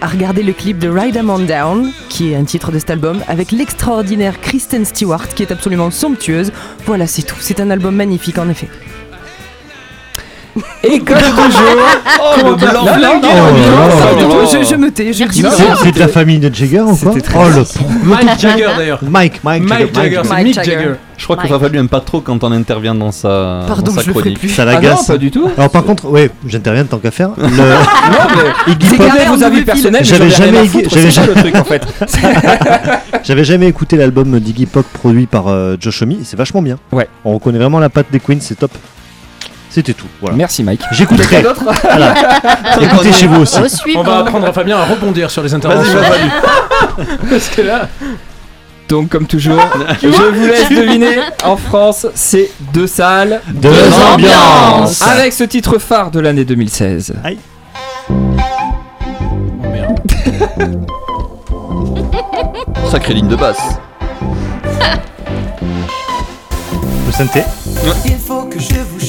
À 0.01 0.07
regarder 0.07 0.43
le 0.43 0.53
clip 0.53 0.79
de 0.79 0.87
Ride 0.87 1.17
'em 1.17 1.29
On 1.29 1.39
Down, 1.39 1.91
qui 2.09 2.31
est 2.31 2.35
un 2.35 2.43
titre 2.43 2.71
de 2.71 2.79
cet 2.79 2.89
album, 2.89 3.23
avec 3.27 3.51
l'extraordinaire 3.51 4.39
Kristen 4.39 4.85
Stewart, 4.85 5.27
qui 5.29 5.43
est 5.43 5.51
absolument 5.51 5.91
somptueuse. 5.91 6.51
Voilà, 6.85 7.07
c'est 7.07 7.23
tout. 7.23 7.37
C'est 7.39 7.59
un 7.59 7.69
album 7.69 7.95
magnifique, 7.95 8.37
en 8.37 8.49
effet. 8.49 8.69
Et 10.83 10.99
comme 10.99 11.17
toujours, 11.17 11.61
Oh, 12.19 12.33
le 12.37 12.43
commentaire- 12.43 12.71
blanc. 12.71 12.85
Non. 13.21 14.45
Je, 14.45 14.75
me 14.75 14.89
tais, 14.91 15.11
je 15.11 15.25
dis 15.25 15.43
C'est 15.83 15.91
de 15.91 15.99
la 15.99 16.07
famille 16.07 16.39
de 16.39 16.53
Jagger 16.53 16.81
ou 16.81 16.95
quoi 16.95 17.13
Oh 17.35 17.43
le 17.49 18.07
Mike 18.07 18.39
Jagger 18.39 18.67
d'ailleurs. 18.77 18.99
Mike, 19.01 19.41
Mike, 19.43 19.63
Mike 19.67 19.95
Jagger, 19.95 20.21
Mick 20.43 20.53
Jagger. 20.55 20.91
Je 21.17 21.23
crois 21.23 21.37
que 21.37 21.47
Fafal 21.47 21.71
lui 21.71 21.79
aime 21.79 21.87
pas 21.89 22.01
trop 22.01 22.19
quand 22.21 22.43
on 22.43 22.51
intervient 22.51 22.93
dans 22.95 23.11
sa, 23.11 23.63
Pardon, 23.67 23.83
dans 23.83 23.91
sa 23.93 24.01
je 24.01 24.07
le 24.07 24.13
ferai 24.13 24.21
chronique. 24.21 24.39
plus. 24.39 24.49
Ça 24.49 24.63
Ah 24.63 24.65
non, 24.65 24.71
l'agace. 24.73 25.07
pas 25.07 25.17
du 25.17 25.31
tout. 25.31 25.49
Alors 25.57 25.69
par 25.69 25.83
contre, 25.83 26.05
ouais, 26.09 26.29
j'interviens 26.45 26.83
tant 26.85 26.97
qu'à 26.97 27.11
faire. 27.11 27.29
Le- 27.37 27.47
Non, 27.47 27.53
mais 28.67 28.73
Iggy 28.73 28.85
c'est 28.87 28.97
Pop, 28.97 29.07
vos 29.37 29.43
avis 29.43 29.61
personnels. 29.63 30.03
J'avais 30.05 30.29
jamais- 30.29 30.67
j'avais 30.89 30.89
c'est 30.89 31.11
ça 31.11 31.25
le 31.25 31.33
truc 31.33 31.55
en 31.55 31.63
fait. 31.63 31.83
J'avais 33.23 33.43
jamais 33.43 33.67
écouté 33.67 33.97
l'album 33.97 34.39
d'Iggy 34.39 34.65
Pop 34.67 34.85
produit 34.93 35.25
par 35.25 35.47
euh, 35.47 35.75
Josh 35.79 36.01
Homme, 36.03 36.13
c'est 36.23 36.37
vachement 36.37 36.61
bien. 36.61 36.77
Ouais. 36.91 37.07
On 37.23 37.33
reconnaît 37.33 37.57
vraiment 37.59 37.79
la 37.79 37.89
patte 37.89 38.07
des 38.11 38.19
Queens, 38.19 38.37
c'est 38.41 38.55
top. 38.59 38.71
C'était 39.75 39.91
tout, 39.93 40.07
voilà. 40.21 40.37
Merci 40.37 40.63
Mike. 40.63 40.79
J'écouterai. 40.93 41.43
Voilà. 41.83 42.13
Écoutez 42.81 43.11
chez 43.11 43.27
vous 43.27 43.41
aussi. 43.41 43.59
Au 43.59 43.99
On 43.99 44.03
va 44.03 44.19
apprendre 44.19 44.47
à 44.47 44.53
Fabien 44.53 44.77
à 44.77 44.85
rebondir 44.85 45.29
sur 45.29 45.43
les 45.43 45.53
interventions. 45.53 45.99
vas-y. 45.99 47.05
Parce 47.29 47.49
que 47.49 47.61
là, 47.61 47.89
Donc 48.87 49.09
comme 49.09 49.27
toujours, 49.27 49.59
je 50.01 50.07
vous 50.07 50.45
laisse 50.45 50.69
deviner. 50.69 51.17
En 51.43 51.57
France, 51.57 52.07
c'est 52.15 52.51
deux 52.73 52.87
salles, 52.87 53.41
Deux 53.49 53.69
ambiances. 54.13 55.01
Avec 55.01 55.33
ce 55.33 55.43
titre 55.43 55.77
phare 55.77 56.09
de 56.09 56.21
l'année 56.21 56.45
2016. 56.45 57.13
oh 58.09 58.13
merde. 59.61 59.99
Sacrée 62.89 63.13
ligne 63.13 63.27
de 63.27 63.35
basse. 63.35 63.59
Le 67.07 67.11
synthé. 67.11 67.43
Il 68.05 68.15
faut 68.17 68.43
que 68.43 68.57
je 68.57 68.79
vous 68.89 69.04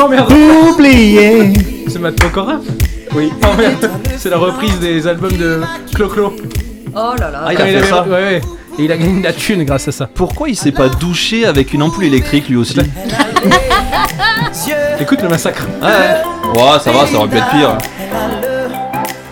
chante. 0.00 0.04
Oh 0.04 0.08
merde, 0.08 0.32
Oublié. 0.72 1.52
c'est 1.88 1.98
Matt 1.98 2.16
Pokora 2.16 2.56
Oui. 3.14 3.30
Oh 3.44 3.48
merde, 3.56 3.90
c'est 4.16 4.30
la 4.30 4.38
reprise 4.38 4.78
des 4.80 5.06
albums 5.06 5.36
de 5.36 5.60
Clo-Clo. 5.94 6.34
Oh 6.94 7.12
là 7.18 7.30
là. 7.30 7.42
Ah, 7.46 7.52
il 7.52 7.60
a 7.60 7.66
fait 7.66 7.76
avait- 7.76 7.86
ça. 7.86 8.02
Ouais, 8.02 8.10
ouais. 8.10 8.40
Et 8.78 8.84
il 8.84 8.92
a 8.92 8.96
gagné 8.96 9.18
de 9.20 9.24
la 9.24 9.32
thune 9.32 9.64
grâce 9.64 9.88
à 9.88 9.92
ça. 9.92 10.08
Pourquoi 10.12 10.48
il 10.48 10.56
s'est 10.56 10.72
pas 10.72 10.88
douché 10.88 11.44
avec 11.44 11.74
une 11.74 11.82
ampoule 11.82 12.04
électrique 12.04 12.48
lui 12.48 12.56
aussi 12.56 12.78
Écoute 15.00 15.20
le 15.22 15.28
massacre. 15.28 15.66
Ouais, 15.82 15.88
ouais. 15.88 16.62
Ouais, 16.62 16.78
ça 16.82 16.90
va, 16.92 17.06
ça 17.06 17.14
aurait 17.16 17.28
pu 17.28 17.36
être 17.36 17.50
pire. 17.50 17.76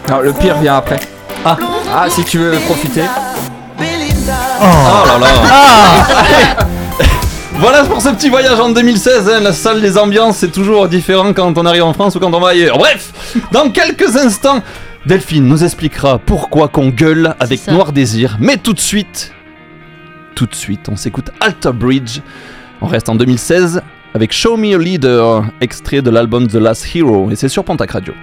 Non, 0.08 0.20
le 0.20 0.32
pire 0.32 0.56
vient 0.58 0.76
après. 0.76 0.98
Ah, 1.44 1.56
ah 1.94 2.06
si 2.08 2.24
tu 2.24 2.38
veux 2.38 2.52
profiter. 2.66 3.02
Oh 4.60 4.64
là 5.06 5.18
là 5.20 5.28
Voilà 7.60 7.84
pour 7.84 8.00
ce 8.00 8.10
petit 8.10 8.28
voyage 8.28 8.60
en 8.60 8.70
2016, 8.70 9.28
hein, 9.28 9.40
la 9.40 9.52
salle 9.52 9.80
des 9.80 9.98
ambiances 9.98 10.36
c'est 10.36 10.52
toujours 10.52 10.86
différent 10.88 11.32
quand 11.32 11.58
on 11.58 11.66
arrive 11.66 11.82
en 11.82 11.92
France 11.92 12.14
ou 12.14 12.20
quand 12.20 12.32
on 12.32 12.38
va 12.38 12.50
ailleurs. 12.50 12.78
Bref, 12.78 13.34
dans 13.50 13.68
quelques 13.70 14.16
instants, 14.16 14.62
Delphine 15.06 15.44
nous 15.46 15.64
expliquera 15.64 16.18
pourquoi 16.18 16.68
qu'on 16.68 16.90
gueule 16.90 17.34
avec. 17.40 17.66
Noir 17.66 17.92
Désir. 17.92 18.36
Mais 18.40 18.58
tout 18.58 18.74
de 18.74 18.80
suite, 18.80 19.32
tout 20.36 20.46
de 20.46 20.54
suite, 20.54 20.88
on 20.88 20.94
s'écoute 20.94 21.30
Alter 21.40 21.72
Bridge. 21.72 22.20
On 22.80 22.86
reste 22.86 23.08
en 23.08 23.16
2016 23.16 23.82
avec 24.14 24.32
Show 24.32 24.56
Me 24.56 24.76
a 24.76 24.78
Leader, 24.78 25.44
extrait 25.60 26.00
de 26.00 26.10
l'album 26.10 26.46
The 26.46 26.54
Last 26.54 26.86
Hero, 26.94 27.30
et 27.30 27.36
c'est 27.36 27.48
sur 27.48 27.64
Pontac 27.64 27.90
Radio. 27.90 28.14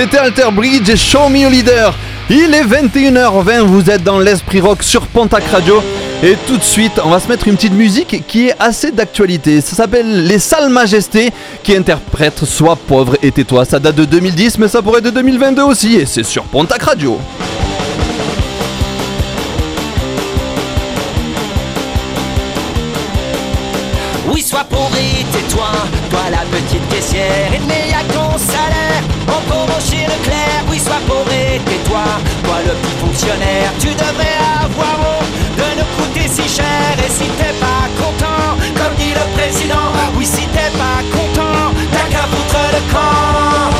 C'était 0.00 0.18
Alter 0.18 0.52
Bridge 0.52 0.88
et 0.88 0.96
Show 0.96 1.28
Me 1.28 1.44
a 1.44 1.50
Leader. 1.50 1.92
Il 2.30 2.54
est 2.54 2.62
21h20, 2.62 3.62
vous 3.62 3.90
êtes 3.90 4.04
dans 4.04 4.20
l'Esprit 4.20 4.60
Rock 4.60 4.84
sur 4.84 5.08
Pontac 5.08 5.42
Radio. 5.46 5.82
Et 6.22 6.36
tout 6.46 6.56
de 6.56 6.62
suite, 6.62 7.00
on 7.04 7.10
va 7.10 7.18
se 7.18 7.26
mettre 7.26 7.48
une 7.48 7.56
petite 7.56 7.72
musique 7.72 8.24
qui 8.28 8.46
est 8.46 8.54
assez 8.60 8.92
d'actualité. 8.92 9.60
Ça 9.60 9.74
s'appelle 9.74 10.24
Les 10.24 10.38
Salles 10.38 10.68
Majestés 10.68 11.32
qui 11.64 11.74
interprètent 11.74 12.44
Sois 12.44 12.76
pauvre 12.76 13.16
et 13.24 13.32
tais-toi. 13.32 13.64
Ça 13.64 13.80
date 13.80 13.96
de 13.96 14.04
2010, 14.04 14.58
mais 14.58 14.68
ça 14.68 14.82
pourrait 14.82 15.00
être 15.00 15.06
de 15.06 15.10
2022 15.10 15.62
aussi. 15.62 15.96
Et 15.96 16.06
c'est 16.06 16.22
sur 16.22 16.44
Pontac 16.44 16.80
Radio. 16.80 17.18
Oui, 24.30 24.42
sois 24.42 24.62
pauvre 24.62 24.96
et 24.96 25.24
tais-toi, 25.32 25.72
toi 26.08 26.20
la 26.30 26.44
petite 26.56 26.88
caissière, 26.88 27.50
et 27.52 27.90
y'a 27.90 28.04
ton 28.14 28.38
salaire, 28.38 29.02
en 29.26 29.40
pauvre 29.52 29.77
tu 33.80 33.88
devrais 33.88 34.38
avoir 34.62 34.94
honte 35.00 35.26
de 35.56 35.66
nous 35.78 35.88
coûter 35.96 36.28
si 36.28 36.48
cher. 36.48 36.94
Et 37.04 37.10
si 37.10 37.26
t'es 37.38 37.54
pas 37.58 37.88
content, 37.98 38.56
comme 38.76 38.94
dit 38.96 39.10
le 39.10 39.26
président, 39.36 39.90
oui, 40.16 40.24
si 40.24 40.46
t'es 40.46 40.70
pas 40.78 41.02
content, 41.10 41.74
t'as 41.92 42.08
qu'à 42.12 42.24
foutre 42.30 42.62
le 42.74 42.92
camp. 42.92 43.70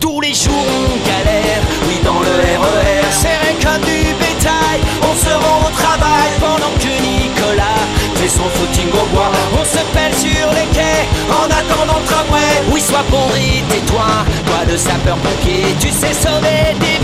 Tous 0.00 0.20
les 0.20 0.34
jours 0.34 0.52
on 0.52 0.96
galère, 1.08 1.62
oui, 1.88 1.98
dans 2.04 2.20
le 2.20 2.34
RER, 2.60 3.06
serré 3.10 3.56
comme 3.62 3.82
du 3.82 4.12
bétail, 4.20 4.80
on 5.02 5.14
se 5.16 5.32
rend 5.32 5.68
au 5.68 5.72
travail 5.72 6.28
pendant 6.38 6.74
que 6.78 6.92
Nicolas 7.00 7.84
fait 8.16 8.28
son 8.28 8.48
footing 8.56 8.90
au 8.92 9.06
bois. 9.14 9.32
On 9.58 9.64
se 9.64 9.82
pèle 9.94 10.14
sur 10.14 10.48
les 10.52 10.68
quais 10.76 11.08
en 11.30 11.46
attendant 11.46 11.98
le 12.00 12.04
tramway. 12.04 12.52
Oui, 12.70 12.80
sois 12.80 13.04
et 13.36 13.62
tais-toi, 13.72 14.08
toi 14.46 14.60
le 14.68 14.76
sapeur-pompier, 14.76 15.74
tu 15.80 15.88
sais 15.88 16.12
sauver 16.12 16.76
des 16.80 16.95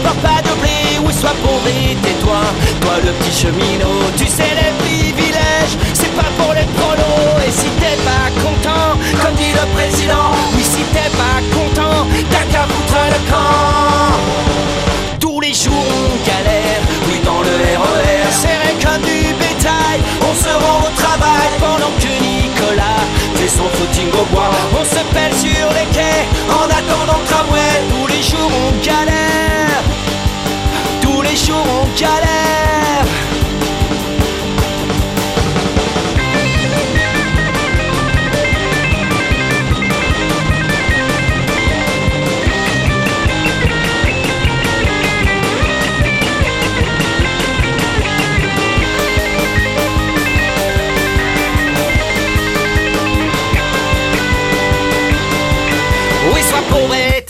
rapporte 0.00 0.20
pas 0.22 0.42
de 0.42 0.60
blé. 0.60 0.98
Oui, 1.04 1.12
sois 1.12 1.34
pauvre 1.42 1.68
tais-toi, 2.02 2.40
toi 2.80 2.92
le 3.04 3.12
petit 3.12 3.32
cheminot, 3.32 4.10
tu 4.16 4.26
sais 4.26 4.52
les 4.60 4.72
privilèges, 4.78 5.76
c'est 5.94 6.14
pas 6.14 6.30
pour 6.38 6.52
les 6.54 6.66
prolos. 6.76 7.40
Et 7.46 7.50
si 7.50 7.68
t'es 7.80 7.96
pas 8.04 8.28
content, 8.42 8.98
comme 9.22 9.34
dit 9.34 9.52
le 9.52 9.66
président, 9.74 10.32
oui, 10.54 10.62
si 10.62 10.82
t'es 10.94 11.10
pas 11.16 11.40
content, 11.56 12.06
t'as 12.30 12.46
qu'à 12.52 12.64
foutre 12.64 13.00
le 13.14 13.30
camp. 13.30 15.18
Tous 15.18 15.40
les 15.40 15.54
jours 15.54 15.72
on 15.74 16.28
galère, 16.28 16.80
oui 17.08 17.20
dans 17.24 17.40
le 17.40 17.54
RER, 17.80 18.30
serré 18.30 18.74
comme 18.82 19.02
du 19.02 19.34
bétail, 19.34 20.00
on 20.22 20.34
se 20.34 20.52
rend 20.52 20.80
au 20.86 20.92
travail 20.96 21.48
pendant 21.58 21.92
que 22.00 22.10
Nicolas 22.22 23.04
fait 23.36 23.48
son 23.48 23.68
footing 23.76 24.10
au 24.12 24.24
bois. 24.34 24.69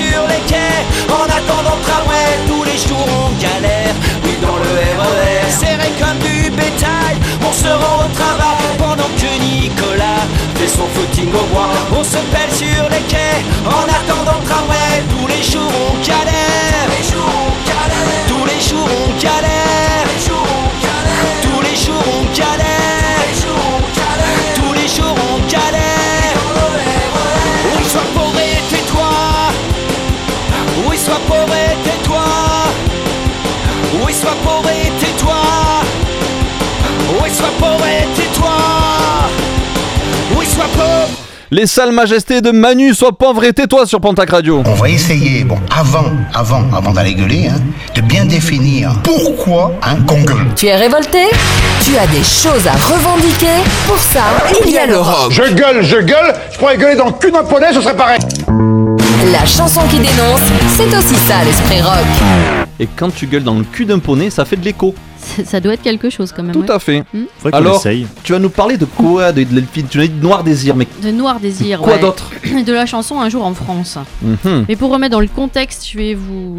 sur 0.00 0.22
les 0.32 0.42
quais. 0.50 0.82
En 1.08 1.26
attendant 1.38 1.76
le 1.78 1.84
tramway, 1.86 2.30
tous 2.48 2.64
les 2.64 2.78
jours 2.86 3.08
on 3.24 3.30
galère, 3.46 3.94
oui 4.24 4.34
dans 4.40 4.58
le 4.64 4.70
RER, 4.98 5.50
serré 5.60 5.90
comme 6.00 6.18
du 6.18 6.50
bétail, 6.50 7.16
on 7.48 7.52
se 7.52 7.70
rend 7.82 7.96
au 8.04 8.08
travail 8.20 8.68
pendant 8.78 9.10
que 9.20 9.30
Nicolas 9.46 10.24
fait 10.56 10.68
son 10.68 10.86
footing 10.94 11.30
au 11.40 11.44
bois. 11.52 11.74
On 11.98 12.04
se 12.04 12.20
pèle 12.32 12.52
sur 12.62 12.82
les 12.94 13.04
quais. 13.12 13.40
En 13.66 13.84
attendant 13.98 14.38
le 14.40 14.46
tramway, 14.48 14.92
tous 15.12 15.26
les 15.26 15.42
jours 15.42 15.72
on 15.88 15.94
galère, 16.06 16.88
tous 18.28 18.44
les 18.50 18.60
jours 18.68 18.88
on 19.04 19.10
galère, 19.20 19.49
Tais-toi. 35.00 35.34
Tais-toi. 38.16 38.50
Les 41.52 41.66
salles 41.66 41.90
majestés 41.90 42.40
de 42.40 42.52
Manu, 42.52 42.94
sois 42.94 43.10
pauvre 43.10 43.42
et 43.42 43.52
tais-toi 43.52 43.84
sur 43.84 44.00
Pontac 44.00 44.30
Radio. 44.30 44.62
On 44.64 44.74
va 44.74 44.88
essayer, 44.88 45.42
bon, 45.42 45.58
avant, 45.76 46.04
avant, 46.32 46.62
avant 46.72 46.92
d'aller 46.92 47.14
gueuler, 47.14 47.48
hein, 47.48 47.60
de 47.96 48.00
bien 48.02 48.24
définir 48.24 48.92
pourquoi 49.02 49.72
hein, 49.82 49.96
qu'on 50.06 50.20
gueule. 50.20 50.46
Tu 50.54 50.66
es 50.66 50.76
révolté? 50.76 51.24
Tu 51.84 51.96
as 51.96 52.06
des 52.06 52.22
choses 52.22 52.68
à 52.68 52.72
revendiquer? 52.72 53.64
Pour 53.88 53.98
ça, 53.98 54.22
il 54.64 54.70
y 54.70 54.78
a 54.78 54.86
le 54.86 54.98
rock. 54.98 55.32
Je 55.32 55.52
gueule, 55.52 55.82
je 55.82 55.96
gueule, 55.96 56.34
je 56.52 56.58
pourrais 56.58 56.76
gueuler 56.76 56.94
dans 56.94 57.06
le 57.06 57.12
cul 57.12 57.32
d'un 57.32 57.42
poney, 57.42 57.72
ce 57.74 57.80
serait 57.80 57.96
pareil. 57.96 58.20
La 59.32 59.44
chanson 59.44 59.80
qui 59.90 59.96
dénonce, 59.96 60.40
c'est 60.76 60.96
aussi 60.96 61.16
ça 61.26 61.42
l'esprit 61.44 61.82
rock. 61.82 62.59
Et 62.80 62.88
quand 62.96 63.10
tu 63.14 63.26
gueules 63.26 63.44
dans 63.44 63.58
le 63.58 63.64
cul 63.64 63.84
d'un 63.84 63.98
poney, 63.98 64.30
ça 64.30 64.44
fait 64.46 64.56
de 64.56 64.64
l'écho. 64.64 64.94
Ça 65.44 65.60
doit 65.60 65.74
être 65.74 65.82
quelque 65.82 66.08
chose 66.08 66.32
quand 66.34 66.42
même. 66.42 66.52
Tout 66.54 66.60
ouais. 66.62 66.70
à 66.70 66.78
fait. 66.78 67.04
Hmm. 67.12 67.24
Faudrait 67.38 67.58
Alors, 67.58 67.76
essaye. 67.76 68.06
tu 68.24 68.32
vas 68.32 68.38
nous 68.38 68.48
parler 68.48 68.78
de 68.78 68.86
quoi 68.86 69.32
de, 69.32 69.42
de- 69.44 69.60
de- 69.60 69.64
Tu 69.70 69.84
nous 69.98 70.02
as 70.02 70.06
dit 70.06 70.14
Noir 70.18 70.42
Désir, 70.42 70.74
mais 70.74 70.86
De 71.02 71.10
Noir 71.10 71.40
Désir. 71.40 71.80
Quoi 71.82 71.96
ouais. 71.96 72.00
d'autre 72.00 72.30
De 72.66 72.72
la 72.72 72.86
chanson 72.86 73.20
Un 73.20 73.28
jour 73.28 73.44
en 73.44 73.52
France. 73.52 73.98
Mhm. 74.22 74.64
Mais 74.66 74.76
pour 74.76 74.90
remettre 74.90 75.12
dans 75.12 75.20
le 75.20 75.26
contexte, 75.28 75.86
je 75.86 75.98
vais 75.98 76.14
vous 76.14 76.56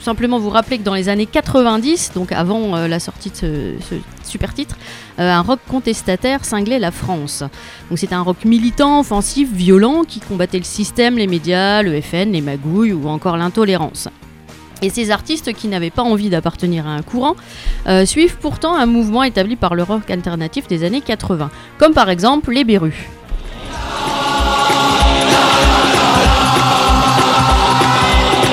simplement 0.00 0.38
vous 0.38 0.48
rappeler 0.48 0.78
que 0.78 0.82
dans 0.82 0.94
les 0.94 1.10
années 1.10 1.26
90, 1.26 2.12
donc 2.14 2.32
avant 2.32 2.74
euh, 2.74 2.88
la 2.88 2.98
sortie 2.98 3.28
de 3.28 3.36
ce, 3.36 3.46
ce 3.90 3.94
super 4.26 4.54
titre, 4.54 4.76
euh, 5.18 5.30
un 5.30 5.42
rock 5.42 5.60
contestataire 5.70 6.42
cinglait 6.46 6.78
la 6.78 6.90
France. 6.90 7.44
Donc 7.90 7.98
c'était 7.98 8.14
un 8.14 8.22
rock 8.22 8.46
militant, 8.46 9.00
offensif, 9.00 9.50
violent, 9.52 10.04
qui 10.08 10.20
combattait 10.20 10.56
le 10.58 10.64
système, 10.64 11.18
les 11.18 11.26
médias, 11.26 11.82
le 11.82 12.00
FN, 12.00 12.32
les 12.32 12.40
magouilles 12.40 12.94
ou 12.94 13.08
encore 13.08 13.36
l'intolérance. 13.36 14.08
Et 14.82 14.90
ces 14.90 15.10
artistes 15.10 15.52
qui 15.52 15.68
n'avaient 15.68 15.90
pas 15.90 16.02
envie 16.02 16.30
d'appartenir 16.30 16.86
à 16.86 16.90
un 16.90 17.02
courant 17.02 17.36
euh, 17.86 18.04
suivent 18.04 18.36
pourtant 18.38 18.74
un 18.76 18.86
mouvement 18.86 19.22
établi 19.22 19.56
par 19.56 19.74
le 19.74 19.82
rock 19.82 20.10
alternatif 20.10 20.66
des 20.68 20.84
années 20.84 21.00
80, 21.00 21.50
comme 21.78 21.94
par 21.94 22.10
exemple 22.10 22.52
les 22.52 22.64
Bérus. 22.64 22.94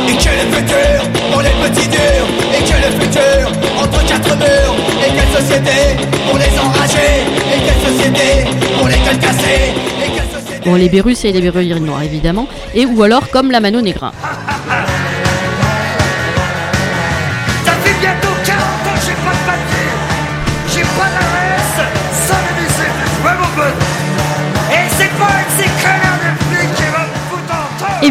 Et 0.08 0.14
que 0.14 0.30
le 0.30 0.56
futur, 0.56 1.12
pour 1.32 1.42
les 1.42 1.50
petits 1.50 1.88
durs 1.88 2.28
Et 2.54 2.64
que 2.64 2.78
le 2.78 3.02
futur, 3.02 3.52
entre 3.82 4.06
quatre 4.06 4.38
murs. 4.38 4.76
Et 5.06 5.12
quelle 5.16 5.42
société, 5.42 6.08
pour 6.28 6.38
les 6.38 6.60
enragés 6.60 7.24
Et 7.54 7.60
quelle 7.66 7.92
société, 7.92 8.50
pour 8.78 8.88
les 8.88 8.96
gueules 8.96 9.20
cassées 9.20 9.74
Et 10.06 10.12
quelle 10.16 10.42
société? 10.42 10.70
Bon, 10.70 10.76
les 10.76 10.90
Bérus, 10.90 11.20
c'est 11.20 11.32
les 11.32 11.42
Bérus 11.42 11.68
noirs 11.80 12.04
évidemment, 12.04 12.48
et 12.76 12.86
ou 12.86 13.02
alors 13.04 13.30
comme 13.30 13.52
la 13.52 13.60
Mano 13.60 13.82
Negra. 13.82 14.14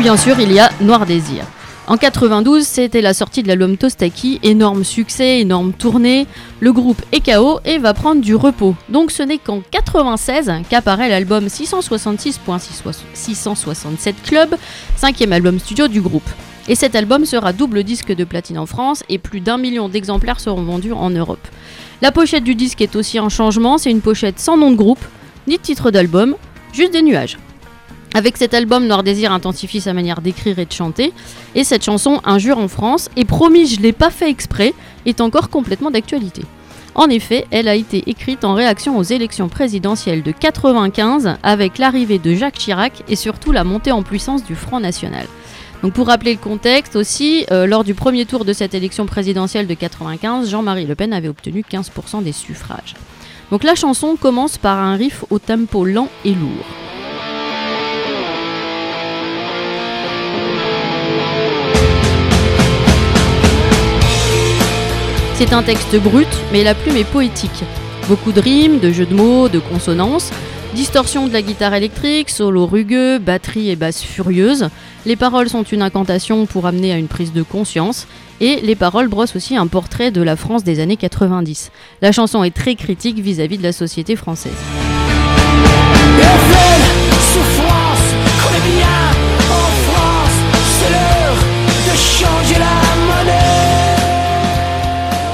bien 0.01 0.17
sûr, 0.17 0.41
il 0.41 0.51
y 0.51 0.59
a 0.59 0.71
Noir 0.81 1.05
Désir. 1.05 1.45
En 1.87 1.99
92, 1.99 2.65
c'était 2.65 3.03
la 3.03 3.13
sortie 3.13 3.43
de 3.43 3.49
l'album 3.49 3.77
Tostaki, 3.77 4.41
énorme 4.43 4.83
succès, 4.83 5.41
énorme 5.41 5.75
tournée. 5.75 6.27
Le 6.61 6.73
groupe 6.73 7.03
est 7.13 7.21
KO 7.21 7.61
et 7.67 7.77
va 7.79 7.93
prendre 7.93 8.23
du 8.23 8.35
repos. 8.35 8.75
Donc 8.89 9.11
ce 9.11 9.23
n'est 9.23 9.37
qu'en 9.37 9.61
96 9.71 10.51
qu'apparaît 10.71 11.11
l'album 11.11 11.49
666.667 11.49 14.15
Club, 14.25 14.57
cinquième 14.97 15.35
album 15.35 15.59
studio 15.59 15.87
du 15.87 16.01
groupe. 16.01 16.31
Et 16.69 16.77
cet 16.77 16.95
album 16.95 17.27
sera 17.27 17.53
double 17.53 17.85
disque 17.85 18.15
de 18.15 18.25
platine 18.25 18.59
en 18.59 18.67
France 18.67 19.05
et 19.11 19.19
plus 19.19 19.41
d'un 19.41 19.59
million 19.59 19.91
d'exemplaires 19.91 20.41
seront 20.41 20.63
vendus 20.63 20.93
en 20.93 21.11
Europe. 21.11 21.47
La 22.01 22.11
pochette 22.11 22.45
du 22.45 22.55
disque 22.55 22.81
est 22.81 22.97
aussi 22.97 23.21
en 23.21 23.29
changement, 23.29 23.77
c'est 23.77 23.91
une 23.91 24.01
pochette 24.01 24.39
sans 24.39 24.57
nom 24.57 24.71
de 24.71 24.77
groupe, 24.77 25.05
ni 25.47 25.59
de 25.59 25.63
titre 25.63 25.91
d'album, 25.91 26.37
juste 26.73 26.93
des 26.93 27.03
nuages. 27.03 27.37
Avec 28.13 28.37
cet 28.37 28.55
album, 28.55 28.87
Noir 28.87 29.05
Désir 29.05 29.33
intensifie 29.33 29.81
sa 29.81 29.93
manière 29.93 30.21
d'écrire 30.21 30.59
et 30.59 30.67
de 30.67 30.73
chanter, 30.73 31.13
et 31.55 31.63
cette 31.63 31.85
chanson 31.85 32.21
Injure 32.25 32.59
en 32.59 32.67
France, 32.67 33.09
et 33.17 33.25
promis 33.25 33.67
je 33.67 33.81
l'ai 33.81 33.93
pas 33.93 34.11
fait 34.11 34.29
exprès, 34.29 34.75
est 35.07 35.21
encore 35.21 35.49
complètement 35.49 35.93
d'actualité. 35.93 36.43
En 36.97 37.09
effet, 37.09 37.47
elle 37.53 37.69
a 37.69 37.77
été 37.77 38.11
écrite 38.11 38.45
en 38.45 38.55
réaction 38.55 38.99
aux 38.99 39.05
élections 39.05 39.49
présidentielles 39.49 40.25
de 40.25 40.33
95 40.33 41.37
avec 41.45 41.79
l'arrivée 41.79 42.19
de 42.19 42.35
Jacques 42.35 42.59
Chirac 42.59 43.05
et 43.09 43.15
surtout 43.15 43.53
la 43.53 43.63
montée 43.63 43.93
en 43.93 44.03
puissance 44.03 44.45
du 44.45 44.57
Front 44.57 44.81
National. 44.81 45.27
Donc 45.85 45.93
pour 45.93 46.09
rappeler 46.09 46.33
le 46.33 46.41
contexte 46.41 46.97
aussi, 46.97 47.47
euh, 47.53 47.67
lors 47.67 47.85
du 47.85 47.95
premier 47.95 48.27
tour 48.27 48.45
de 48.45 48.53
cette 48.53 48.75
élection 48.75 49.07
présidentielle 49.07 49.69
de 49.69 49.75
95, 49.75 50.51
Jean-Marie 50.51 50.85
Le 50.85 50.97
Pen 50.97 51.13
avait 51.13 51.29
obtenu 51.29 51.65
15% 51.71 52.25
des 52.25 52.33
suffrages. 52.33 52.95
Donc 53.53 53.63
la 53.63 53.77
chanson 53.77 54.17
commence 54.17 54.59
par 54.59 54.79
un 54.79 54.97
riff 54.97 55.25
au 55.31 55.39
tempo 55.39 55.85
lent 55.85 56.09
et 56.25 56.35
lourd. 56.35 56.67
C'est 65.41 65.55
un 65.55 65.63
texte 65.63 65.97
brut, 65.97 66.29
mais 66.53 66.63
la 66.63 66.75
plume 66.75 66.99
est 66.99 67.11
poétique. 67.11 67.65
Beaucoup 68.09 68.31
de 68.31 68.43
rimes, 68.43 68.79
de 68.79 68.93
jeux 68.93 69.07
de 69.07 69.15
mots, 69.15 69.49
de 69.49 69.59
consonances, 69.59 70.33
distorsion 70.75 71.27
de 71.27 71.33
la 71.33 71.41
guitare 71.41 71.73
électrique, 71.73 72.29
solo 72.29 72.67
rugueux, 72.67 73.19
batterie 73.19 73.71
et 73.71 73.75
basse 73.75 74.03
furieuse. 74.03 74.69
Les 75.07 75.17
paroles 75.17 75.49
sont 75.49 75.63
une 75.63 75.81
incantation 75.81 76.45
pour 76.45 76.67
amener 76.67 76.93
à 76.93 76.99
une 76.99 77.09
prise 77.09 77.33
de 77.33 77.43
conscience, 77.43 78.07
et 78.43 78.57
les 78.57 78.75
paroles 78.75 79.09
brossent 79.09 79.35
aussi 79.35 79.57
un 79.57 79.67
portrait 79.67 80.11
de 80.11 80.21
la 80.21 80.37
France 80.37 80.63
des 80.63 80.79
années 80.79 80.99
90. 80.99 81.71
La 82.03 82.13
chanson 82.13 82.45
est 82.45 82.55
très 82.55 82.75
critique 82.75 83.19
vis-à-vis 83.19 83.57
de 83.57 83.63
la 83.63 83.73
société 83.73 84.17
française. 84.17 84.53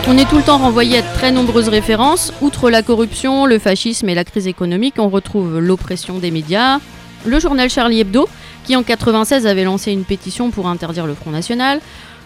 On 0.09 0.17
est 0.17 0.29
tout 0.31 0.37
le 0.37 0.45
temps 0.45 0.59
renvoyé 0.59 0.99
à 0.99 1.03
très 1.03 1.33
nombreuses 1.33 1.69
références. 1.69 2.33
Outre 2.41 2.71
la 2.71 2.83
corruption, 2.83 3.45
le 3.45 3.59
fascisme 3.59 4.09
et 4.09 4.15
la 4.15 4.23
crise 4.23 4.47
économique, 4.47 4.95
on 4.99 5.09
retrouve 5.09 5.59
l'oppression 5.59 6.21
des 6.21 6.31
médias, 6.31 6.79
le 7.25 7.41
journal 7.41 7.69
Charlie 7.69 7.99
Hebdo, 7.99 8.29
qui 8.65 8.77
en 8.77 8.85
96 8.85 9.49
avait 9.49 9.65
lancé 9.65 9.91
une 9.91 10.05
pétition 10.05 10.53
pour 10.53 10.69
interdire 10.69 11.09
le 11.09 11.15
Front 11.15 11.33
National. 11.33 11.81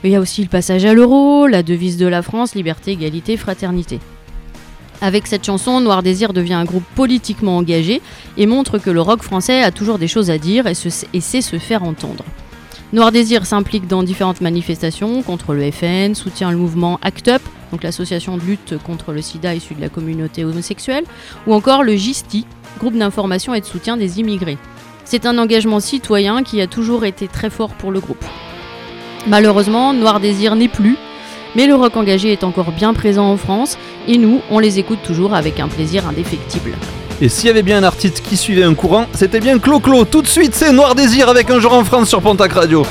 Il 0.05 0.11
y 0.11 0.15
a 0.15 0.21
aussi 0.21 0.43
le 0.43 0.51
passage 0.51 0.85
à 0.85 0.93
l'euro, 0.93 1.47
la 1.47 1.63
devise 1.63 1.97
de 1.97 2.07
la 2.07 2.21
France, 2.21 2.55
liberté, 2.55 2.93
égalité, 2.93 3.39
fraternité. 3.39 3.99
Avec 5.01 5.27
cette 5.27 5.47
chanson, 5.47 5.81
Noir 5.81 6.03
Désir 6.03 6.35
devient 6.35 6.53
un 6.53 6.67
groupe 6.67 6.85
politiquement 6.95 7.57
engagé 7.57 8.03
et 8.37 8.45
montre 8.45 8.77
que 8.77 8.91
le 8.91 9.01
rock 9.01 9.23
français 9.23 9.63
a 9.63 9.71
toujours 9.71 9.99
des 9.99 10.09
choses 10.09 10.29
à 10.29 10.37
dire 10.37 10.67
et 10.67 10.75
sait 10.75 11.41
se 11.41 11.59
faire 11.59 11.83
entendre. 11.83 12.25
Noir 12.93 13.13
Désir 13.13 13.47
s'implique 13.47 13.87
dans 13.87 14.03
différentes 14.03 14.41
manifestations 14.41 15.23
contre 15.23 15.55
le 15.55 15.71
FN, 15.71 16.17
soutient 16.17 16.51
le 16.51 16.57
mouvement 16.57 16.99
ACT 17.03 17.29
UP, 17.29 17.43
donc 17.71 17.85
l'association 17.85 18.37
de 18.37 18.43
lutte 18.43 18.75
contre 18.83 19.13
le 19.13 19.23
sida 19.23 19.55
issue 19.55 19.75
de 19.75 19.81
la 19.81 19.89
communauté 19.89 20.45
homosexuelle, 20.45 21.05
ou 21.47 21.55
encore 21.55 21.85
le 21.85 21.95
GISTI, 21.95 22.47
groupe 22.81 22.97
d'information 22.97 23.55
et 23.55 23.61
de 23.61 23.65
soutien 23.65 23.97
des 23.97 24.19
immigrés. 24.19 24.59
C'est 25.05 25.25
un 25.25 25.39
engagement 25.39 25.79
citoyen 25.79 26.43
qui 26.43 26.61
a 26.61 26.67
toujours 26.67 27.05
été 27.05 27.29
très 27.29 27.49
fort 27.49 27.75
pour 27.75 27.93
le 27.93 28.01
groupe. 28.01 28.25
Malheureusement, 29.29 29.93
Noir 29.93 30.19
Désir 30.19 30.57
n'est 30.57 30.67
plus, 30.67 30.97
mais 31.55 31.69
le 31.69 31.77
rock 31.77 31.97
engagé 31.97 32.33
est 32.33 32.43
encore 32.43 32.73
bien 32.73 32.93
présent 32.93 33.31
en 33.31 33.37
France, 33.37 33.79
et 34.09 34.19
nous, 34.19 34.41
on 34.51 34.59
les 34.59 34.81
écoute 34.81 35.05
toujours 35.05 35.35
avec 35.35 35.61
un 35.61 35.69
plaisir 35.69 36.09
indéfectible. 36.09 36.75
Et 37.23 37.29
s'il 37.29 37.49
y 37.49 37.51
avait 37.51 37.63
bien 37.63 37.77
un 37.77 37.83
artiste 37.83 38.23
qui 38.23 38.35
suivait 38.35 38.63
un 38.65 38.73
courant, 38.73 39.05
c'était 39.13 39.41
bien 39.41 39.59
Clo-Clo. 39.59 40.07
Tout 40.07 40.23
de 40.23 40.27
suite, 40.27 40.55
c'est 40.55 40.73
Noir 40.73 40.95
Désir 40.95 41.29
avec 41.29 41.51
un 41.51 41.61
jour 41.61 41.75
en 41.75 41.85
France 41.85 42.09
sur 42.09 42.23
Pontac 42.23 42.51
Radio. 42.55 42.81
Au 42.81 42.87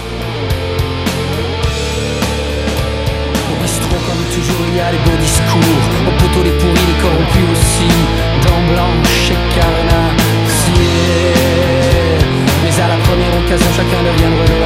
bistrot, 3.60 3.90
comme 3.90 4.24
toujours, 4.30 4.66
il 4.70 4.78
y 4.78 4.80
a 4.80 4.92
les 4.92 5.00
beaux 5.00 5.18
discours. 5.20 5.82
Au 6.08 6.12
poteau, 6.22 6.44
les 6.44 6.52
pourris, 6.62 6.86
les 6.86 7.02
corrompus 7.02 7.50
aussi. 7.54 7.90
Dents 8.46 8.66
blanches 8.72 9.32
et 9.32 9.42
carnassiers. 9.58 11.34
Mais 12.64 12.76
à 12.84 12.88
la 12.88 12.98
première 12.98 13.34
occasion, 13.34 13.72
chacun 13.76 14.04
devient 14.06 14.30
le 14.30 14.59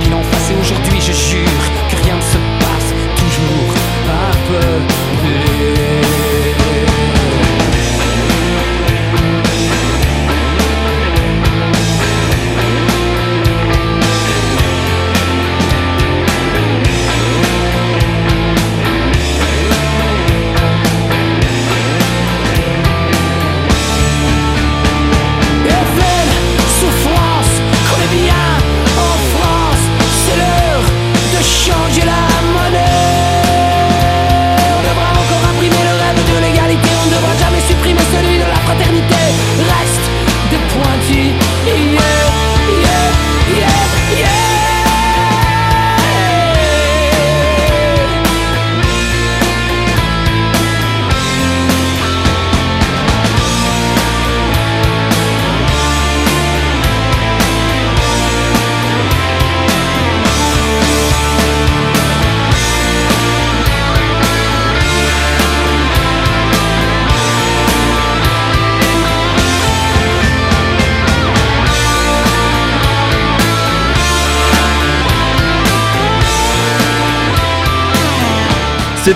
qu'il 0.00 0.14
en 0.14 0.22
fasse. 0.22 0.50
Et 0.50 0.56
aujourd'hui, 0.60 1.00
je 1.00 1.12
jure 1.12 1.75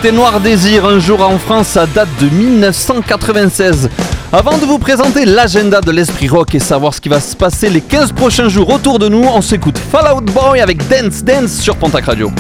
C'était 0.03 0.17
Noir 0.17 0.41
Désir, 0.41 0.87
un 0.87 0.99
jour 0.99 1.21
en 1.21 1.39
France, 1.39 1.67
ça 1.69 1.85
date 1.85 2.09
de 2.23 2.31
1996. 2.31 3.91
Avant 4.33 4.57
de 4.57 4.65
vous 4.65 4.79
présenter 4.79 5.27
l'agenda 5.27 5.83
de 5.83 5.91
l'esprit 5.91 6.27
rock 6.27 6.55
et 6.55 6.59
savoir 6.59 6.95
ce 6.95 7.03
qui 7.03 7.11
va 7.11 7.21
se 7.21 7.37
passer 7.37 7.69
les 7.69 7.83
15 7.83 8.13
prochains 8.13 8.49
jours 8.49 8.71
autour 8.71 8.99
de 8.99 9.09
nous, 9.11 9.23
on 9.23 9.43
s'écoute 9.43 9.77
Fallout 9.77 10.23
Boy 10.23 10.63
avec 10.63 10.79
Dance 10.89 11.23
Dance 11.23 11.53
sur 11.53 11.77
Pontac 11.77 12.07
Radio. 12.07 12.33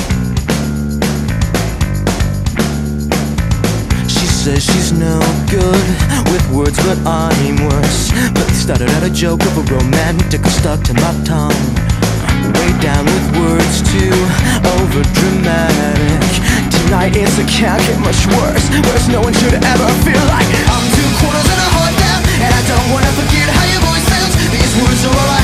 Says 4.06 4.60
she's 4.60 4.92
no 4.94 5.20
good 5.50 6.32
with 6.32 6.50
words, 6.50 6.78
but 6.78 6.96
worse. 7.04 8.10
But 8.32 8.48
started 8.54 8.88
out 8.88 9.02
a 9.02 9.10
joke 9.10 9.42
of 9.42 9.58
a 9.58 9.74
romantic 9.74 10.46
stuck 10.46 10.82
to 10.84 10.94
my 10.94 11.12
tongue. 11.26 11.80
Tonight 16.90 17.14
it's 17.14 17.38
a 17.38 17.46
can't 17.46 17.78
get 17.86 18.00
much 18.02 18.26
worse. 18.34 18.66
Worse, 18.66 19.06
no 19.06 19.22
one 19.22 19.32
should 19.32 19.54
ever 19.54 19.88
feel 20.02 20.24
like 20.26 20.50
I'm 20.74 20.86
two 20.90 21.06
quarters 21.22 21.46
and 21.46 21.62
a 21.62 21.68
heart 21.70 21.94
down, 22.02 22.18
and 22.42 22.50
I 22.50 22.62
don't 22.66 22.88
wanna 22.90 23.12
forget 23.14 23.46
how 23.46 23.62
your 23.70 23.78
voice 23.78 24.06
sounds. 24.10 24.34
These 24.50 24.74
words 24.74 25.06
are 25.06 25.14
all 25.14 25.30
I 25.30 25.39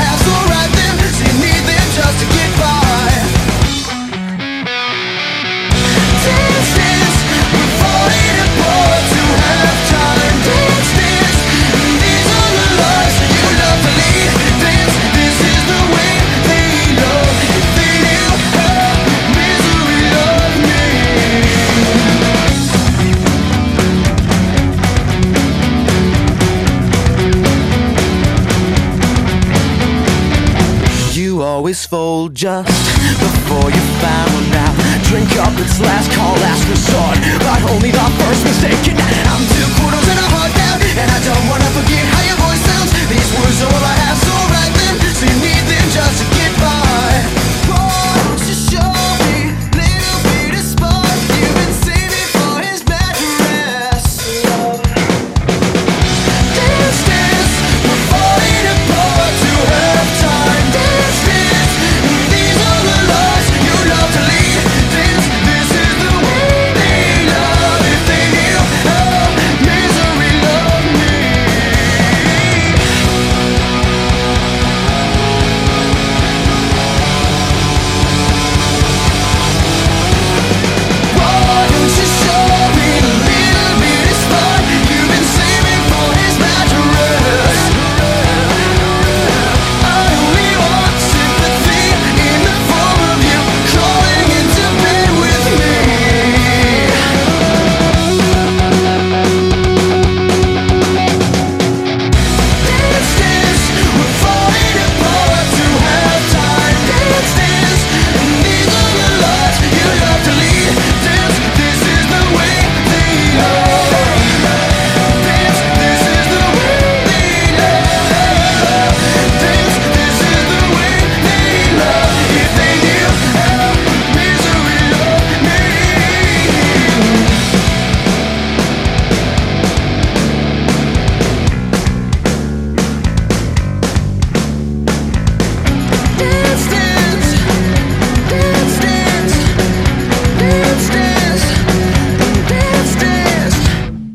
Fold 31.77 32.35
just 32.35 32.73
before 33.21 33.69
you 33.69 33.83
found 34.01 34.49
out. 34.57 34.75
Drink 35.05 35.29
up, 35.37 35.53
it's 35.61 35.79
last 35.79 36.11
call, 36.17 36.33
last 36.41 36.67
resort. 36.67 37.21
But 37.45 37.61
only 37.71 37.93
the 37.93 38.01
first 38.17 38.43
mistake. 38.49 38.97
And 38.97 39.27
I'm 39.29 39.45
two 39.45 39.69
quarters 39.77 40.09
and 40.09 40.19
a 40.19 40.27
heart 40.35 40.53
down, 40.57 40.81
and 40.81 41.09
I 41.12 41.21
don't 41.21 41.47
wanna 41.53 41.69
forget 41.77 42.03
how 42.11 42.23
your 42.25 42.39
voice 42.43 42.65
sounds. 42.65 42.91
These 43.12 43.31
words 43.39 43.61
are 43.61 43.71
all 43.71 43.85
I 43.85 43.97
have, 44.09 44.19
so 44.19 44.35
write 44.51 44.75
them. 44.75 44.95
So 45.15 45.27
you 45.29 45.37
need 45.37 45.65
them 45.69 45.87
just 45.93 46.36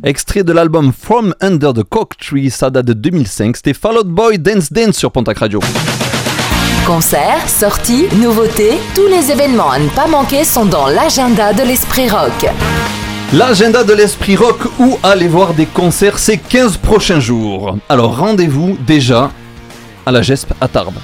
Extrait 0.03 0.43
de 0.43 0.51
l'album 0.51 0.91
From 0.99 1.35
Under 1.41 1.73
the 1.73 1.83
Cock 1.83 2.17
Tree, 2.17 2.49
ça 2.49 2.71
date 2.71 2.87
de 2.87 2.93
2005. 2.93 3.55
C'était 3.57 3.75
Fall 3.75 3.99
Out 3.99 4.07
Boy 4.07 4.39
Dance 4.39 4.73
Dance 4.73 4.97
sur 4.97 5.11
Pontac 5.11 5.37
Radio. 5.37 5.59
Concerts, 6.87 7.47
sorties, 7.47 8.07
nouveautés, 8.15 8.79
tous 8.95 9.05
les 9.05 9.31
événements 9.31 9.69
à 9.69 9.77
ne 9.77 9.89
pas 9.89 10.07
manquer 10.07 10.43
sont 10.43 10.65
dans 10.65 10.87
l'agenda 10.87 11.53
de 11.53 11.61
l'Esprit 11.61 12.09
Rock. 12.09 12.47
L'agenda 13.33 13.83
de 13.83 13.93
l'esprit 13.93 14.35
rock 14.35 14.57
où 14.79 14.97
aller 15.03 15.27
voir 15.27 15.53
des 15.53 15.67
concerts 15.67 16.17
ces 16.17 16.37
15 16.37 16.77
prochains 16.77 17.19
jours. 17.19 17.77
Alors 17.87 18.17
rendez-vous 18.17 18.77
déjà 18.85 19.31
à 20.05 20.11
la 20.11 20.23
GESP 20.23 20.51
à 20.59 20.67
Tarbes. 20.67 20.97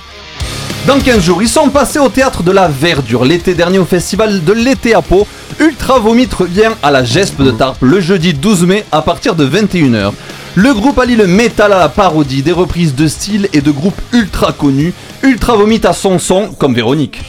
Dans 0.87 1.01
15 1.01 1.21
jours, 1.21 1.41
ils 1.41 1.49
sont 1.49 1.67
passés 1.67 1.99
au 1.99 2.07
théâtre 2.07 2.43
de 2.43 2.51
la 2.53 2.69
Verdure 2.69 3.25
l'été 3.25 3.53
dernier 3.53 3.77
au 3.77 3.83
festival 3.83 4.45
de 4.45 4.53
l'été 4.53 4.93
à 4.93 5.01
Pau. 5.01 5.27
Ultra 5.59 5.99
Vomit 5.99 6.29
revient 6.33 6.71
à 6.81 6.91
la 6.91 7.03
GESP 7.03 7.41
de 7.41 7.51
Tarbes 7.51 7.75
le 7.81 7.99
jeudi 7.99 8.33
12 8.33 8.65
mai 8.65 8.85
à 8.93 9.01
partir 9.01 9.35
de 9.35 9.45
21h. 9.45 10.13
Le 10.55 10.73
groupe 10.73 10.97
allie 10.97 11.17
le 11.17 11.27
métal 11.27 11.73
à 11.73 11.79
la 11.79 11.89
parodie, 11.89 12.41
des 12.41 12.53
reprises 12.53 12.95
de 12.95 13.05
style 13.09 13.49
et 13.51 13.59
de 13.59 13.69
groupes 13.69 13.99
ultra 14.13 14.53
connus. 14.53 14.93
Ultra 15.23 15.57
Vomit 15.57 15.81
à 15.83 15.91
son 15.91 16.19
son 16.19 16.53
comme 16.57 16.73
Véronique. 16.73 17.19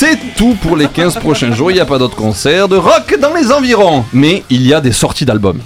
C'est 0.00 0.16
tout 0.36 0.56
pour 0.62 0.76
les 0.76 0.86
15 0.86 1.16
prochains 1.16 1.52
jours. 1.52 1.72
Il 1.72 1.74
n'y 1.74 1.80
a 1.80 1.84
pas 1.84 1.98
d'autres 1.98 2.14
concerts 2.14 2.68
de 2.68 2.76
rock 2.76 3.16
dans 3.20 3.34
les 3.34 3.50
environs. 3.50 4.04
Mais 4.12 4.44
il 4.48 4.64
y 4.64 4.72
a 4.72 4.80
des 4.80 4.92
sorties 4.92 5.24
d'albums. 5.24 5.58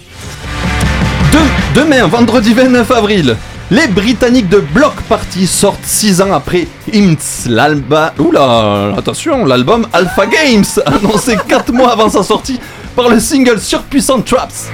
De- 1.32 1.78
demain, 1.78 2.06
vendredi 2.06 2.54
29 2.54 2.90
avril, 2.92 3.36
les 3.70 3.88
Britanniques 3.88 4.48
de 4.48 4.60
Block 4.60 4.94
Party 5.06 5.46
sortent 5.46 5.84
6 5.84 6.22
ans 6.22 6.32
après 6.32 6.66
IMTS, 6.94 7.48
l'album. 7.50 8.08
Oula, 8.20 8.94
attention, 8.96 9.44
l'album 9.44 9.86
Alpha 9.92 10.24
Games, 10.24 10.64
annoncé 10.86 11.36
4 11.46 11.70
mois 11.70 11.92
avant 11.92 12.08
sa 12.08 12.22
sortie 12.22 12.58
par 12.96 13.10
le 13.10 13.20
single 13.20 13.60
Surpuissant 13.60 14.22
Traps. 14.22 14.70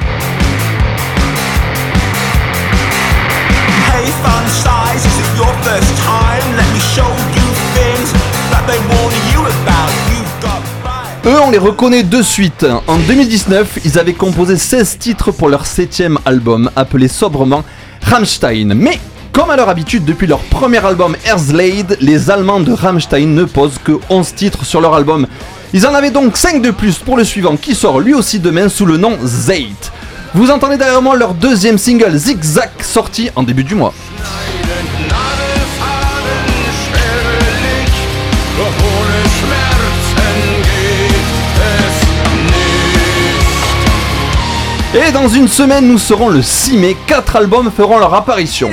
Hey 3.90 4.06
fun 4.22 4.44
is 4.94 5.04
it 5.04 5.36
your 5.36 5.52
first 5.64 5.96
time? 6.04 6.46
Let 6.56 6.72
me 6.72 6.78
show 6.94 7.10
you 7.34 7.42
things 7.74 8.12
that 8.52 8.64
they 8.68 8.78
warn 8.86 9.07
Eux, 11.28 11.40
on 11.44 11.50
les 11.50 11.58
reconnaît 11.58 12.04
de 12.04 12.22
suite. 12.22 12.64
En 12.86 12.96
2019, 12.96 13.80
ils 13.84 13.98
avaient 13.98 14.14
composé 14.14 14.56
16 14.56 14.96
titres 14.96 15.30
pour 15.30 15.50
leur 15.50 15.66
septième 15.66 16.18
album, 16.24 16.70
appelé 16.74 17.06
sobrement 17.06 17.64
Rammstein. 18.00 18.72
Mais, 18.74 18.98
comme 19.30 19.50
à 19.50 19.56
leur 19.56 19.68
habitude 19.68 20.06
depuis 20.06 20.26
leur 20.26 20.38
premier 20.38 20.82
album 20.82 21.16
Erzlade, 21.26 21.98
les 22.00 22.30
Allemands 22.30 22.60
de 22.60 22.72
Rammstein 22.72 23.26
ne 23.34 23.44
posent 23.44 23.78
que 23.84 23.92
11 24.08 24.34
titres 24.36 24.64
sur 24.64 24.80
leur 24.80 24.94
album. 24.94 25.26
Ils 25.74 25.86
en 25.86 25.92
avaient 25.92 26.10
donc 26.10 26.38
5 26.38 26.62
de 26.62 26.70
plus 26.70 26.96
pour 26.96 27.18
le 27.18 27.24
suivant 27.24 27.58
qui 27.58 27.74
sort 27.74 28.00
lui 28.00 28.14
aussi 28.14 28.38
demain 28.38 28.70
sous 28.70 28.86
le 28.86 28.96
nom 28.96 29.18
Zeit. 29.22 29.92
Vous 30.32 30.50
entendez 30.50 30.78
derrière 30.78 31.02
moi 31.02 31.14
leur 31.14 31.34
deuxième 31.34 31.76
single 31.76 32.16
Zigzag 32.16 32.70
sorti 32.80 33.28
en 33.36 33.42
début 33.42 33.64
du 33.64 33.74
mois. 33.74 33.92
Et 45.06 45.12
dans 45.12 45.28
une 45.28 45.46
semaine, 45.46 45.86
nous 45.86 45.98
serons 45.98 46.28
le 46.28 46.42
6 46.42 46.76
mai. 46.76 46.96
Quatre 47.06 47.36
albums 47.36 47.70
feront 47.70 47.98
leur 47.98 48.12
apparition. 48.14 48.68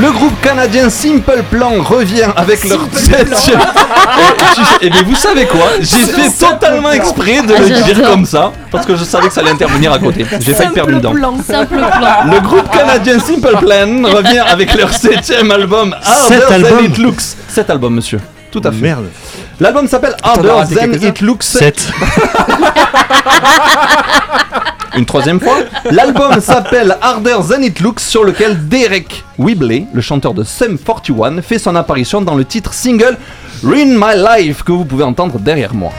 Le 0.00 0.12
groupe 0.12 0.40
canadien 0.40 0.88
Simple 0.90 1.42
Plan 1.50 1.82
revient 1.82 2.28
avec 2.36 2.62
leur 2.64 2.86
septième. 2.92 3.58
Et 4.80 4.90
mais 4.90 5.02
vous 5.02 5.16
savez 5.16 5.44
quoi? 5.46 5.66
J'ai 5.80 6.04
fait 6.04 6.30
totalement 6.46 6.92
exprès 6.92 7.42
de 7.42 7.52
le 7.52 7.82
dire 7.82 8.08
comme 8.08 8.24
ça 8.24 8.52
parce 8.70 8.86
que 8.86 8.94
je 8.94 9.02
savais 9.02 9.26
que 9.28 9.34
ça 9.34 9.40
allait 9.40 9.50
intervenir 9.50 9.92
à 9.92 9.98
côté. 9.98 10.24
J'ai 10.40 10.54
failli 10.54 10.70
perdre 10.70 10.92
une 10.92 11.00
dent. 11.00 11.14
Simple 11.44 11.76
plan. 11.76 12.30
Le 12.32 12.40
groupe 12.40 12.70
canadien 12.70 13.18
Simple 13.18 13.56
Plan 13.58 14.08
revient 14.08 14.44
avec 14.48 14.72
leur 14.74 14.92
septième 14.92 15.50
album 15.50 15.94
Sept 16.28 16.42
Harder 16.42 16.46
Than 16.46 16.54
albums 16.66 16.84
It 16.84 16.98
Looks. 16.98 17.22
Sept 17.48 17.70
albums, 17.70 17.94
monsieur. 17.94 18.20
Tout 18.52 18.62
à 18.64 18.70
fait. 18.70 18.78
Merde. 18.78 19.06
L'album 19.58 19.88
s'appelle 19.88 20.14
Harder 20.22 20.62
Than. 20.74 20.92
It 20.92 21.20
Looks. 21.20 21.42
7. 21.44 21.88
Une 24.96 25.06
troisième 25.06 25.40
fois. 25.40 25.58
L'album 25.90 26.40
s'appelle 26.40 26.96
Harder 27.00 27.36
Than 27.48 27.62
It 27.62 27.80
Looks, 27.80 28.00
sur 28.00 28.24
lequel 28.24 28.68
Derek 28.68 29.24
Whibley, 29.38 29.86
le 29.92 30.00
chanteur 30.00 30.34
de 30.34 30.44
Sum 30.44 30.78
41, 30.78 31.42
fait 31.42 31.58
son 31.58 31.76
apparition 31.76 32.20
dans 32.20 32.34
le 32.34 32.44
titre 32.44 32.72
single 32.72 33.16
Ruin 33.62 33.96
My 33.96 34.16
Life 34.16 34.62
que 34.62 34.72
vous 34.72 34.84
pouvez 34.84 35.04
entendre 35.04 35.38
derrière 35.38 35.74
moi. 35.74 35.92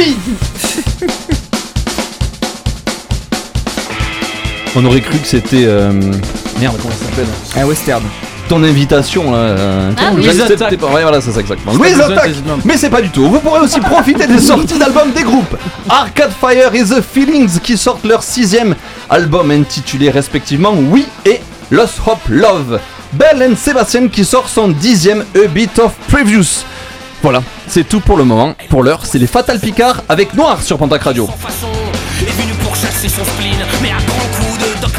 always 0.00 0.29
On 4.76 4.84
aurait 4.84 5.00
cru 5.00 5.18
que 5.18 5.26
c'était. 5.26 5.64
euh, 5.66 5.92
Merde, 6.60 6.76
comment 6.80 6.94
ça 6.94 7.04
s'appelle 7.06 7.26
Un 7.56 7.64
western. 7.66 8.02
Ton 8.48 8.62
invitation 8.64 9.30
là. 9.30 9.38
euh, 9.38 9.92
Ah 9.96 10.10
oui. 10.14 10.24
Louise 10.24 10.40
Attaque. 10.40 10.76
pas? 10.76 10.86
Ouais, 10.88 11.02
voilà, 11.02 11.20
c'est 11.20 11.32
ça 11.32 11.40
exactement. 11.40 11.72
Louise 11.74 12.00
Attaque. 12.00 12.32
Mais 12.64 12.76
c'est 12.76 12.90
pas 12.90 13.00
du 13.02 13.10
tout. 13.10 13.28
Vous 13.28 13.38
pourrez 13.40 13.60
aussi 13.60 13.80
profiter 13.80 14.26
des 14.26 14.38
sorties 14.38 14.78
d'albums 14.78 15.12
des 15.12 15.22
groupes 15.22 15.56
Arcade 15.88 16.32
Fire 16.40 16.74
et 16.74 16.82
The 16.82 17.00
Feelings 17.00 17.60
qui 17.60 17.76
sortent 17.76 18.04
leur 18.04 18.22
sixième 18.22 18.74
album 19.08 19.50
intitulé 19.50 20.10
respectivement 20.10 20.72
Oui 20.74 21.06
et 21.24 21.40
Lost 21.70 21.94
Hope 22.06 22.28
Love. 22.28 22.80
Belle 23.12 23.42
and 23.52 23.56
Sébastien 23.56 24.08
qui 24.08 24.24
sort 24.24 24.48
son 24.48 24.68
dixième 24.68 25.24
A 25.36 25.46
Bit 25.48 25.78
of 25.80 25.92
Previews. 26.08 26.44
Voilà, 27.22 27.42
c'est 27.66 27.88
tout 27.88 28.00
pour 28.00 28.16
le 28.16 28.24
moment. 28.24 28.54
Pour 28.68 28.82
l'heure, 28.82 29.00
c'est 29.04 29.18
les 29.18 29.26
Fatal 29.26 29.58
Picard 29.60 30.02
avec 30.08 30.34
Noir 30.34 30.62
sur 30.62 30.78
Pentac 30.78 31.02
Radio. 31.02 31.28
façon 31.38 31.66
est 32.20 32.42
venu 32.42 32.52
pour 32.64 32.74
chasser 32.76 33.08
son 33.08 33.24
spleen 33.24 33.56
Mais 33.82 33.90
à 33.90 34.09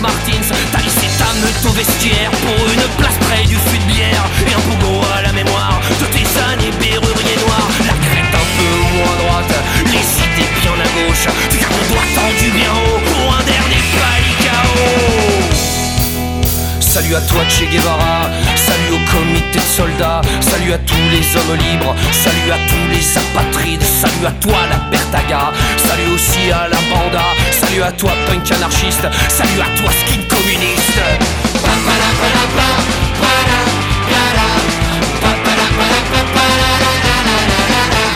Martins. 0.02 0.50
T'as 0.72 0.82
laissé 0.82 1.08
ta 1.18 1.32
meute 1.40 1.66
au 1.66 1.74
vestiaire 1.74 2.32
Pour 2.32 2.66
une 2.74 2.88
place 2.98 3.18
près 3.22 3.46
du 3.46 3.56
fût 3.56 3.78
de 3.78 3.86
bière. 3.86 4.26
Et 4.48 4.54
un 4.54 4.62
pogo 4.66 5.02
à 5.16 5.22
la 5.22 5.32
mémoire 5.32 5.80
De 6.02 6.06
tes 6.08 6.26
années 6.50 6.74
berrurier 6.80 7.38
noir. 7.46 7.68
La 7.86 7.94
crête 7.94 8.34
un 8.34 8.48
peu 8.58 8.74
moins 8.98 9.16
droite 9.24 9.54
Les 9.86 10.06
idées 10.26 10.50
bien 10.62 10.74
à 10.74 10.90
gauche. 10.98 11.28
Tu 11.50 11.58
gardes 11.58 11.88
doigt 11.90 12.10
tendu 12.16 12.50
bien 12.52 12.74
haut 12.74 13.00
Pour 13.14 13.36
un 13.38 13.44
dernier 13.44 13.82
palicao 13.96 14.74
Salut 16.80 17.16
à 17.16 17.22
toi 17.22 17.44
Che 17.48 17.66
Guevara, 17.70 18.21
salut 20.72 20.84
à 20.84 20.88
tous 20.88 21.10
les 21.10 21.36
hommes 21.36 21.58
libres, 21.58 21.96
salut 22.12 22.52
à 22.52 22.58
tous 22.70 22.88
les 22.90 23.18
apatrides, 23.18 23.84
salut 23.84 24.26
à 24.26 24.32
toi 24.32 24.60
la 24.70 24.78
Bertaga, 24.90 25.52
salut 25.76 26.14
aussi 26.14 26.50
à 26.50 26.70
la 26.70 26.78
banda, 26.90 27.24
salut 27.52 27.84
à 27.84 27.92
toi 27.92 28.12
punk 28.28 28.50
anarchiste, 28.52 29.06
salut 29.28 29.60
à 29.60 29.78
toi 29.78 29.92
skin 29.92 30.22
communiste. 30.30 31.02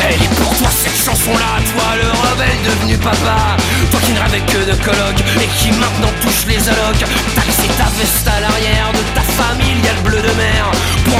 Elle 0.08 0.22
est 0.22 0.36
pour 0.36 0.56
toi 0.58 0.70
cette 0.70 0.95
chanson-là, 0.95 1.58
toi 1.74 1.88
le 1.97 2.10
rebelle 2.30 2.62
devenu 2.64 2.97
papa. 2.97 3.58
Toi 3.91 3.99
qui 4.06 4.14
ne 4.14 4.20
rêvais 4.20 4.45
que 4.45 4.62
de 4.70 4.76
colloque 4.84 5.22
et 5.41 5.47
qui 5.58 5.72
maintenant 5.72 6.14
touche 6.22 6.45
les 6.47 6.62
allocs. 6.70 7.06
T'as 7.36 7.45
laissé 7.45 7.68
ta 7.78 7.89
veste 7.97 8.28
à 8.28 8.39
l'arrière 8.39 8.91
de 8.93 9.03
ta 9.16 9.22
famille, 9.22 9.82
y'a 9.84 9.93
le 9.93 10.01
bleu 10.01 10.22
de 10.22 10.34
mer. 10.38 10.72
Pour 11.06 11.16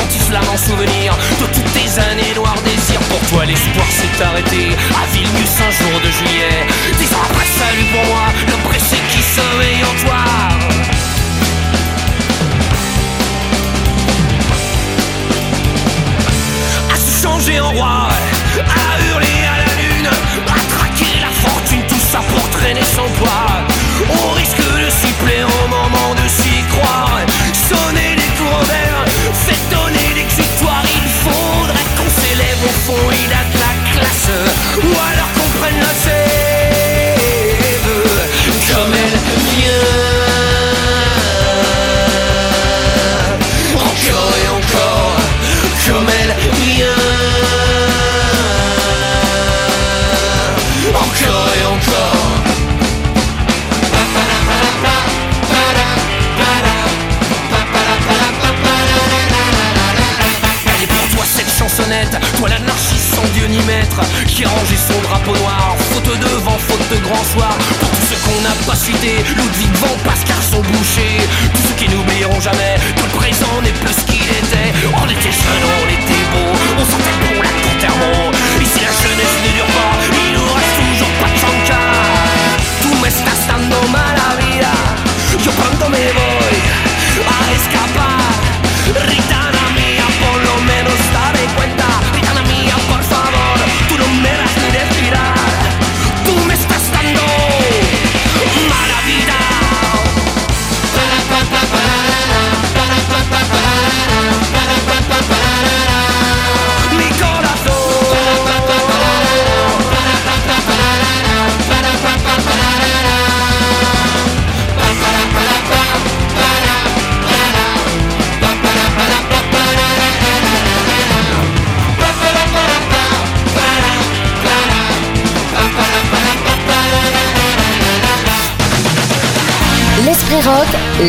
en 0.52 0.58
souvenir 0.58 1.14
de 1.40 1.46
toutes 1.48 1.72
tes 1.74 2.00
années 2.00 2.34
noires 2.36 2.62
désirs. 2.64 3.00
Pour 3.10 3.20
toi 3.30 3.46
l'espoir 3.46 3.86
s'est 3.90 4.24
arrêté 4.24 4.76
à 4.92 5.06
Vilnius 5.14 5.56
un 5.60 5.72
jour 5.72 6.00
de 6.02 6.10
juillet. 6.12 6.66
Dix 6.98 7.14
ans 7.14 7.24
après 7.30 7.46
salut 7.46 7.86
pour 7.92 8.06
moi, 8.06 8.26
l'oppressé 8.50 8.98
qui 9.10 9.22
sommeille 9.22 9.84
en 9.84 10.06
toi. 10.06 10.22
Changer 17.22 17.60
en 17.60 17.72
roi, 17.72 18.10
à 18.60 19.02
hurler 19.06 19.40
à 19.54 19.58
la 19.66 19.74
lune, 19.82 20.08
à 20.08 20.76
traquer 20.76 21.20
la 21.22 21.30
fortune, 21.30 21.84
tout 21.88 22.00
ça 22.12 22.20
pour 22.20 22.50
traîner 22.50 22.84
son 22.84 23.08
poids. 23.20 23.48
On 24.10 24.32
risque 24.34 24.58
de 24.58 24.90
s'y 24.90 25.14
plaire 25.14 25.48
au 25.64 25.68
moment 25.68 26.15
qui 64.28 64.46
rangé 64.46 64.76
son 64.78 65.00
drapeau 65.02 65.36
noir, 65.38 65.76
faute 65.92 66.20
de 66.20 66.32
vent, 66.46 66.58
faute 66.58 66.88
de 66.92 66.98
grand 66.98 67.24
soir. 67.34 67.58
Pour 67.80 67.90
tous 67.90 68.06
ceux 68.10 68.20
qu'on 68.22 68.42
n'a 68.42 68.54
pas 68.68 68.76
cités, 68.76 69.24
Ludwig 69.36 69.74
van 69.82 69.96
Pascal 70.04 70.38
sont 70.52 70.62
bouchés, 70.62 71.18
tous 71.54 71.68
ceux 71.68 71.76
qui 71.76 71.90
n'oublieront 71.90 72.40
jamais 72.40 72.76
que 72.96 73.02
le 73.02 73.18
présent 73.18 73.62
n'est 73.64 73.74
plus 73.82 73.94
ce 73.94 74.06
qu'il 74.06 74.22
était. 74.22 74.70
On 75.02 75.10
était 75.10 75.34
jeunes, 75.34 75.66
on 75.82 75.88
était 75.90 76.26
beaux, 76.32 76.54
on 76.78 76.86
sentait 76.86 77.18
bon 77.26 77.42
la 77.42 77.54
Contermo. 77.66 78.32
Ici 78.62 78.80
la 78.86 78.94
jeunesse 79.02 79.38
ne 79.46 79.52
dure 79.58 79.72
pas, 79.74 79.94
il 80.14 80.34
nous 80.38 80.54
reste 80.54 80.78
toujours 80.86 81.14
pas 81.22 81.32
de 81.34 81.40
chanca. 81.42 81.82
Tú 82.82 82.90
me 83.02 83.08
estás 83.08 83.42
dando 83.48 83.82
mala 83.90 84.30
vida, 84.46 84.74
yo 85.44 85.52
pronto 85.52 85.90
me 85.90 86.06
voy 86.18 86.58
a 87.34 87.38
escapar. 87.58 88.22
Ritana 89.10 89.45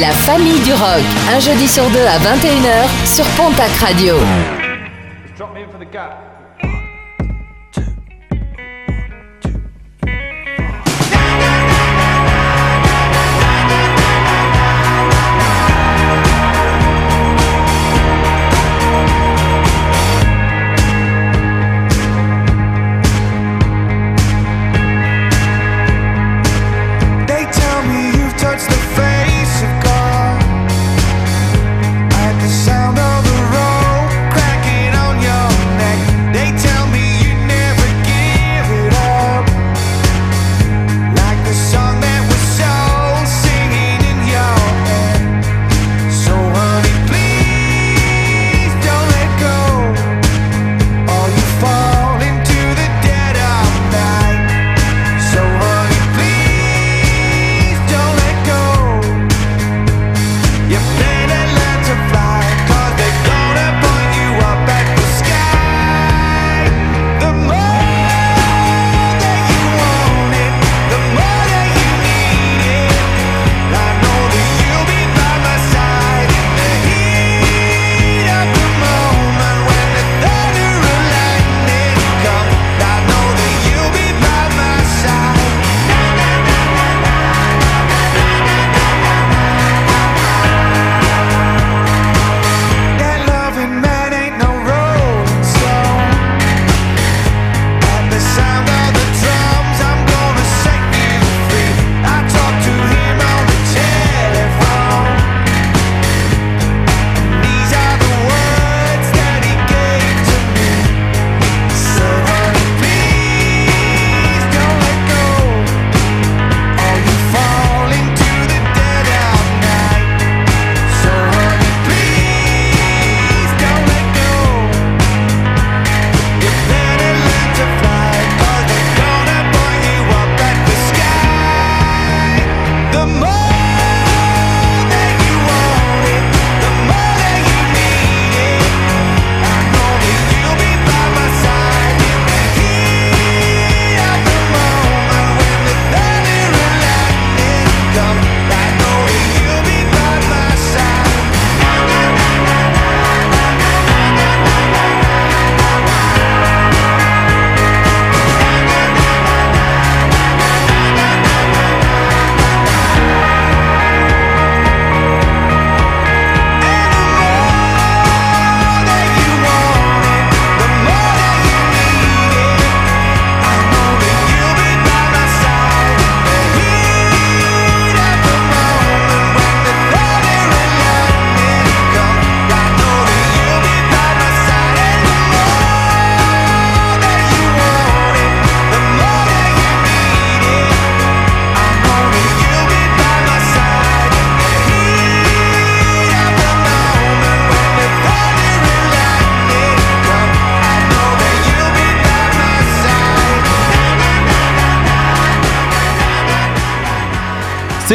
La 0.01 0.13
famille 0.13 0.59
du 0.61 0.73
rock. 0.73 1.03
Un 1.31 1.41
jeudi 1.41 1.69
sur 1.69 1.85
deux 1.91 2.07
à 2.07 2.19
21h 2.19 2.89
sur 3.05 3.27
Pontac 3.37 3.71
Radio. 3.83 4.15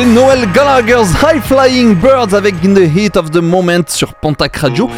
Noel 0.06 0.52
Gallagher's 0.52 1.12
High 1.22 1.42
Flying 1.42 1.96
Birds 1.96 2.34
avec 2.34 2.56
In 2.66 2.74
the 2.74 2.80
Heat 2.80 3.18
of 3.18 3.30
the 3.30 3.38
Moment 3.38 3.84
sur 3.88 4.14
Pontac 4.16 4.56
Radio. 4.58 4.90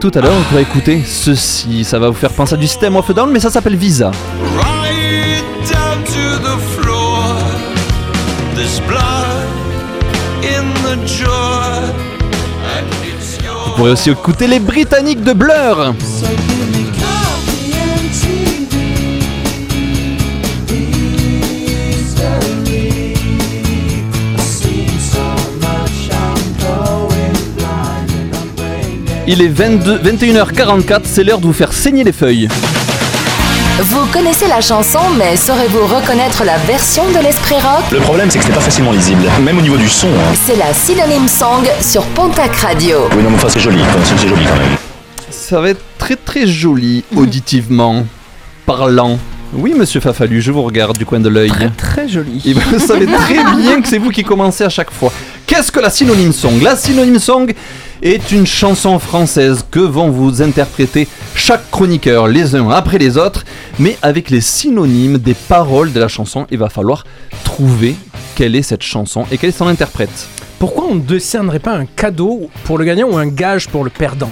Tout 0.00 0.10
à 0.14 0.20
l'heure, 0.20 0.34
on 0.38 0.42
pourrait 0.42 0.62
écouter 0.62 1.02
ceci. 1.04 1.84
Ça 1.84 1.98
va 1.98 2.08
vous 2.08 2.14
faire 2.14 2.30
penser 2.30 2.54
à 2.54 2.56
du 2.56 2.66
System 2.66 2.96
of 2.96 3.08
a 3.08 3.12
Down, 3.14 3.30
mais 3.30 3.40
ça 3.40 3.50
s'appelle 3.50 3.76
Visa. 3.76 4.10
Right 4.56 5.44
down 5.70 6.04
to 6.04 6.38
the 6.42 6.58
floor. 6.76 7.36
There's 8.54 8.80
blood 8.86 9.46
in 10.42 10.64
the 10.82 11.06
jar. 11.06 11.82
And 12.64 12.86
it's 13.02 13.38
yours. 13.42 13.66
Vous 13.66 13.72
pourrez 13.76 13.90
aussi 13.92 14.10
écouter 14.10 14.46
les 14.46 14.58
Britanniques 14.60 15.22
de 15.24 15.32
Blur. 15.32 15.94
Il 29.26 29.40
est 29.42 29.48
22 29.48 29.98
21h44, 29.98 31.00
c'est 31.04 31.24
l'heure 31.24 31.38
de 31.38 31.46
vous 31.46 31.52
faire 31.52 31.72
saigner 31.72 32.04
les 32.04 32.12
feuilles. 32.12 32.48
Vous 33.80 34.06
connaissez 34.12 34.46
la 34.46 34.60
chanson, 34.60 35.00
mais 35.18 35.36
saurez-vous 35.36 35.86
reconnaître 35.86 36.44
la 36.44 36.58
version 36.58 37.02
de 37.10 37.18
l'Esprit 37.24 37.54
Rock? 37.56 37.90
Le 37.90 37.98
problème, 37.98 38.30
c'est 38.30 38.38
que 38.38 38.44
c'était 38.44 38.56
pas 38.56 38.60
facilement 38.62 38.92
lisible, 38.92 39.22
même 39.42 39.58
au 39.58 39.62
niveau 39.62 39.76
du 39.76 39.88
son. 39.88 40.08
hein. 40.08 40.34
C'est 40.46 40.56
la 40.56 40.72
Synonyme 40.72 41.26
Song 41.28 41.64
sur 41.80 42.02
Pontac 42.08 42.54
Radio. 42.56 42.98
Oui, 43.16 43.22
non, 43.22 43.30
mais 43.30 43.36
enfin, 43.36 43.48
c'est 43.48 43.60
joli, 43.60 43.78
quand 43.78 43.98
même, 43.98 44.04
c'est 44.04 44.28
joli 44.28 44.44
quand 44.44 44.56
même. 44.56 44.76
Ça 45.30 45.60
va 45.60 45.70
être 45.70 45.82
très 45.98 46.16
très 46.16 46.46
joli 46.46 47.02
auditivement, 47.16 48.06
parlant. 48.66 49.18
Oui, 49.54 49.72
monsieur 49.76 50.00
Fafalu, 50.00 50.40
je 50.40 50.52
vous 50.52 50.62
regarde 50.62 50.96
du 50.98 51.06
coin 51.06 51.20
de 51.20 51.28
l'œil. 51.28 51.52
Très 51.76 52.08
joli. 52.08 52.42
Et 52.44 52.52
vous 52.52 52.78
savez 52.78 53.06
très 53.24 53.42
bien 53.56 53.80
que 53.80 53.88
c'est 53.88 53.98
vous 53.98 54.10
qui 54.10 54.22
commencez 54.22 54.64
à 54.64 54.68
chaque 54.68 54.90
fois. 54.92 55.12
Qu'est-ce 55.46 55.70
que 55.70 55.80
la 55.80 55.90
synonyme 55.90 56.32
song 56.32 56.60
La 56.62 56.74
synonyme 56.74 57.18
song 57.18 57.52
est 58.02 58.32
une 58.32 58.46
chanson 58.46 58.98
française 58.98 59.64
que 59.70 59.78
vont 59.80 60.10
vous 60.10 60.42
interpréter 60.42 61.06
chaque 61.34 61.70
chroniqueur 61.70 62.28
les 62.28 62.54
uns 62.54 62.70
après 62.70 62.98
les 62.98 63.18
autres, 63.18 63.44
mais 63.78 63.98
avec 64.02 64.30
les 64.30 64.40
synonymes 64.40 65.18
des 65.18 65.34
paroles 65.34 65.92
de 65.92 66.00
la 66.00 66.08
chanson. 66.08 66.46
Il 66.50 66.58
va 66.58 66.70
falloir 66.70 67.04
trouver 67.44 67.94
quelle 68.34 68.56
est 68.56 68.62
cette 68.62 68.82
chanson 68.82 69.26
et 69.30 69.38
quel 69.38 69.50
est 69.50 69.56
son 69.56 69.66
interprète. 69.66 70.28
Pourquoi 70.58 70.84
on 70.90 70.94
ne 70.94 71.00
décernerait 71.00 71.58
pas 71.58 71.72
un 71.74 71.84
cadeau 71.84 72.48
pour 72.64 72.78
le 72.78 72.84
gagnant 72.84 73.08
ou 73.10 73.16
un 73.18 73.26
gage 73.26 73.68
pour 73.68 73.84
le 73.84 73.90
perdant? 73.90 74.30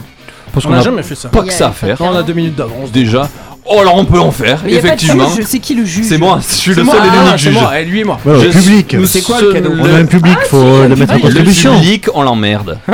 Parce 0.53 0.65
on 0.65 0.69
qu'on 0.69 0.75
n'a 0.75 0.81
a 0.81 0.85
jamais 0.85 1.03
fait 1.03 1.15
ça. 1.15 1.29
pas 1.29 1.43
que 1.43 1.53
ça 1.53 1.69
à 1.69 1.73
faire. 1.73 2.01
On 2.01 2.15
a 2.15 2.23
deux 2.23 2.33
minutes 2.33 2.57
d'avance. 2.57 2.91
Déjà. 2.91 3.29
Oh, 3.65 3.79
alors 3.81 3.97
on 3.97 4.05
peut 4.05 4.19
en 4.19 4.33
faire, 4.33 4.61
Mais 4.65 4.73
y 4.73 4.77
a 4.77 4.81
pas 4.81 4.83
de 4.83 4.95
effectivement. 4.95 5.29
juge, 5.31 5.45
c'est 5.47 5.61
qui 5.61 5.75
le 5.77 5.85
juge 5.85 6.05
C'est 6.07 6.19
moi, 6.19 6.41
je 6.47 6.55
suis 6.55 6.75
le 6.75 6.85
seul 6.85 6.97
et 6.97 6.99
ah, 7.01 7.05
l'unique 7.15 7.31
c'est 7.39 7.51
juge. 7.53 7.61
moi, 7.61 7.81
et 7.81 7.85
lui 7.85 8.01
et 8.01 8.05
moi. 8.05 8.19
Ouais, 8.25 8.33
au 8.35 8.41
Je 8.41 8.49
public. 8.49 8.87
suis 8.91 8.99
Nous, 8.99 9.07
c'est 9.07 9.23
quoi 9.23 9.41
le 9.41 9.53
cadeau 9.53 9.71
On 9.79 9.85
a 9.85 9.99
un 9.99 10.05
public, 10.05 10.37
faut 10.51 10.83
le 10.83 10.97
mettre 10.97 11.13
en 11.13 11.17
Le 11.17 11.23
contribution. 11.23 11.75
public, 11.77 12.07
on 12.13 12.23
l'emmerde. 12.23 12.79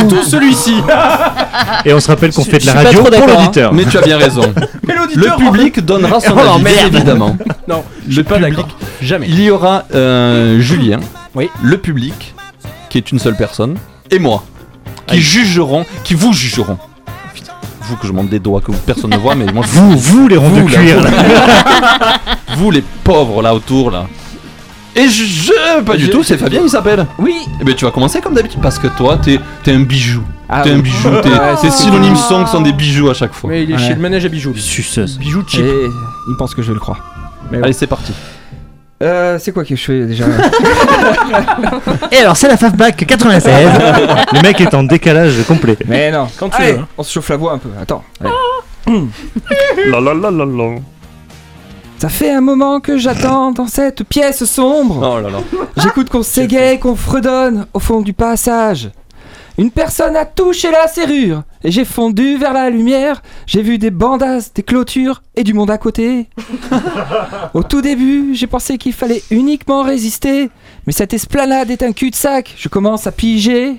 Surtout 0.00 0.22
celui-ci. 0.22 0.74
Et 1.84 1.92
on 1.92 2.00
se 2.00 2.08
rappelle 2.08 2.32
qu'on 2.32 2.44
fait 2.44 2.58
de 2.58 2.66
la 2.66 2.72
suis 2.72 2.72
pas 2.72 2.84
radio 2.84 3.00
trop 3.00 3.10
pour 3.10 3.10
d'accord, 3.20 3.40
l'auditeur. 3.40 3.72
Mais 3.72 3.84
tu 3.84 3.98
as 3.98 4.02
bien 4.02 4.18
raison. 4.18 4.42
Mais 4.86 4.94
Le 5.14 5.36
public 5.36 5.80
donnera 5.84 6.20
son 6.20 6.36
avis, 6.38 6.62
bien 6.62 6.72
merde. 6.72 6.94
évidemment. 6.94 7.36
Non, 7.68 7.84
je 8.04 8.08
Le 8.08 8.12
suis 8.14 8.22
pas 8.24 8.36
public. 8.36 8.50
d'accord. 8.56 8.68
Jamais. 9.02 9.26
Il 9.28 9.40
y 9.40 9.50
aura 9.50 9.84
euh, 9.94 10.58
Julien, 10.60 11.00
Oui. 11.34 11.50
le 11.62 11.76
public, 11.78 12.34
qui 12.88 12.98
est 12.98 13.12
une 13.12 13.18
seule 13.18 13.36
personne, 13.36 13.76
et 14.10 14.18
moi, 14.18 14.42
qui 15.06 15.20
jugeront, 15.20 15.84
qui 16.04 16.14
vous 16.14 16.32
jugeront. 16.32 16.78
Vous 17.88 17.96
que 17.96 18.06
je 18.06 18.12
monte 18.12 18.28
des 18.28 18.38
doigts 18.40 18.60
que 18.60 18.72
personne 18.72 19.10
ne 19.10 19.16
voit, 19.16 19.34
mais 19.34 19.46
moi 19.52 19.64
je 19.66 19.78
Vous, 19.78 19.96
vous 19.96 20.28
les 20.28 20.36
ronds 20.36 20.50
de 20.50 20.60
Vous, 20.60 20.68
là, 20.68 20.78
cuir. 20.78 20.96
vous. 20.98 21.04
là. 21.04 22.18
vous 22.56 22.70
les 22.70 22.82
pauvres 23.04 23.42
là 23.42 23.54
autour 23.54 23.90
là. 23.90 24.06
Et 24.94 25.08
je, 25.08 25.24
je- 25.24 25.82
pas 25.82 25.96
du 25.96 26.06
Je- 26.06 26.10
tout, 26.10 26.22
c'est 26.22 26.38
Fabien 26.38 26.62
il 26.64 26.70
s'appelle. 26.70 27.06
Oui. 27.18 27.34
Eh 27.60 27.64
ben 27.64 27.74
tu 27.74 27.84
vas 27.84 27.90
commencer 27.90 28.20
comme 28.20 28.34
d'habitude 28.34 28.60
parce 28.62 28.78
que 28.78 28.86
toi 28.88 29.18
t'es 29.18 29.38
es 29.66 29.72
un 29.72 29.80
bijou. 29.80 30.22
Ah 30.48 30.62
t'es 30.62 30.70
oui. 30.70 30.76
un 30.76 30.78
bijou, 30.80 31.08
t'es 31.22 31.28
Ouais, 31.28 31.56
tes 31.60 31.68
que 31.68 31.72
synonymes 31.74 32.16
sont 32.16 32.60
des 32.62 32.72
bijoux 32.72 33.10
à 33.10 33.14
chaque 33.14 33.34
fois. 33.34 33.50
Mais 33.50 33.64
il 33.64 33.70
est 33.70 33.74
Ouais. 33.74 33.78
chez 33.80 33.94
le 33.94 34.00
manège 34.00 34.24
à 34.24 34.28
bijoux. 34.28 34.54
Suceuse. 34.56 35.18
Bijoux 35.18 35.42
cheap. 35.46 35.60
Et 35.64 35.86
il 36.28 36.36
pense 36.38 36.54
que 36.54 36.62
je 36.62 36.72
le 36.72 36.78
crois. 36.80 36.98
Mais 37.52 37.58
Allez 37.62 37.72
c'est 37.72 37.86
parti. 37.86 38.12
Euh, 39.02 39.38
c'est 39.38 39.52
quoi 39.52 39.62
que 39.64 39.76
je 39.76 39.84
fais 39.84 40.06
déjà? 40.06 40.24
Et 42.12 42.16
alors, 42.18 42.36
c'est 42.36 42.48
la 42.48 42.56
FAFBAC 42.56 43.06
96. 43.06 43.44
Le 44.32 44.42
mec 44.42 44.60
est 44.60 44.72
en 44.74 44.82
décalage 44.84 45.34
complet. 45.46 45.76
Mais 45.86 46.10
non. 46.10 46.28
Quand 46.38 46.48
tu 46.48 46.62
Allez, 46.62 46.72
veux, 46.72 46.78
hein. 46.80 46.88
on 46.96 47.02
se 47.02 47.12
chauffe 47.12 47.28
la 47.28 47.36
voix 47.36 47.52
un 47.52 47.58
peu. 47.58 47.68
Attends. 47.80 48.02
allez. 48.20 48.30
La 49.90 50.00
la 50.00 50.14
la 50.14 50.30
la 50.30 50.44
la. 50.44 50.74
Ça 51.98 52.08
fait 52.08 52.30
un 52.30 52.40
moment 52.40 52.78
que 52.80 52.96
j'attends 52.98 53.50
dans 53.52 53.66
cette 53.66 54.04
pièce 54.04 54.44
sombre. 54.44 54.98
Oh 55.16 55.20
là 55.20 55.28
là. 55.30 55.38
J'écoute 55.78 56.08
qu'on 56.08 56.22
s'égaye, 56.22 56.78
qu'on 56.78 56.94
fredonne 56.94 57.66
au 57.74 57.78
fond 57.80 58.00
du 58.00 58.12
passage. 58.12 58.90
Une 59.58 59.70
personne 59.70 60.14
a 60.16 60.24
touché 60.26 60.70
la 60.70 60.86
serrure 60.88 61.42
et 61.66 61.72
j'ai 61.72 61.84
fondu 61.84 62.36
vers 62.36 62.52
la 62.52 62.70
lumière. 62.70 63.22
J'ai 63.44 63.60
vu 63.60 63.76
des 63.76 63.90
bandasses, 63.90 64.54
des 64.54 64.62
clôtures 64.62 65.22
et 65.34 65.42
du 65.42 65.52
monde 65.52 65.68
à 65.68 65.78
côté. 65.78 66.28
Au 67.54 67.64
tout 67.64 67.82
début, 67.82 68.34
j'ai 68.34 68.46
pensé 68.46 68.78
qu'il 68.78 68.92
fallait 68.92 69.20
uniquement 69.32 69.82
résister, 69.82 70.48
mais 70.86 70.92
cette 70.92 71.12
esplanade 71.12 71.68
est 71.72 71.82
un 71.82 71.90
cul-de-sac. 71.90 72.54
Je 72.56 72.68
commence 72.68 73.08
à 73.08 73.12
piger. 73.12 73.74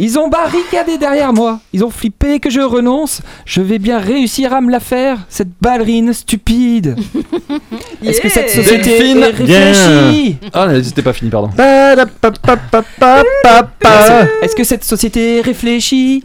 Ils 0.00 0.16
ont 0.16 0.28
barricadé 0.28 0.96
derrière 0.96 1.32
moi. 1.32 1.58
Ils 1.72 1.84
ont 1.84 1.90
flippé 1.90 2.38
que 2.38 2.50
je 2.50 2.60
renonce. 2.60 3.20
Je 3.44 3.60
vais 3.60 3.80
bien 3.80 3.98
réussir 3.98 4.52
à 4.52 4.60
me 4.60 4.70
la 4.70 4.78
faire, 4.78 5.18
cette 5.28 5.48
ballerine 5.60 6.12
stupide. 6.12 6.96
Est-ce 8.04 8.20
que 8.20 8.28
cette 8.28 8.50
société 8.50 8.98
Delphine. 8.98 9.18
est 9.18 9.30
réfléchie? 9.30 10.36
Ah 10.52 10.68
c'était 10.84 11.02
pas 11.02 11.12
fini 11.12 11.30
pardon. 11.30 11.50
Est-ce 14.42 14.54
que 14.54 14.64
cette 14.64 14.84
société 14.84 15.38
est 15.38 15.40
réfléchie? 15.40 16.22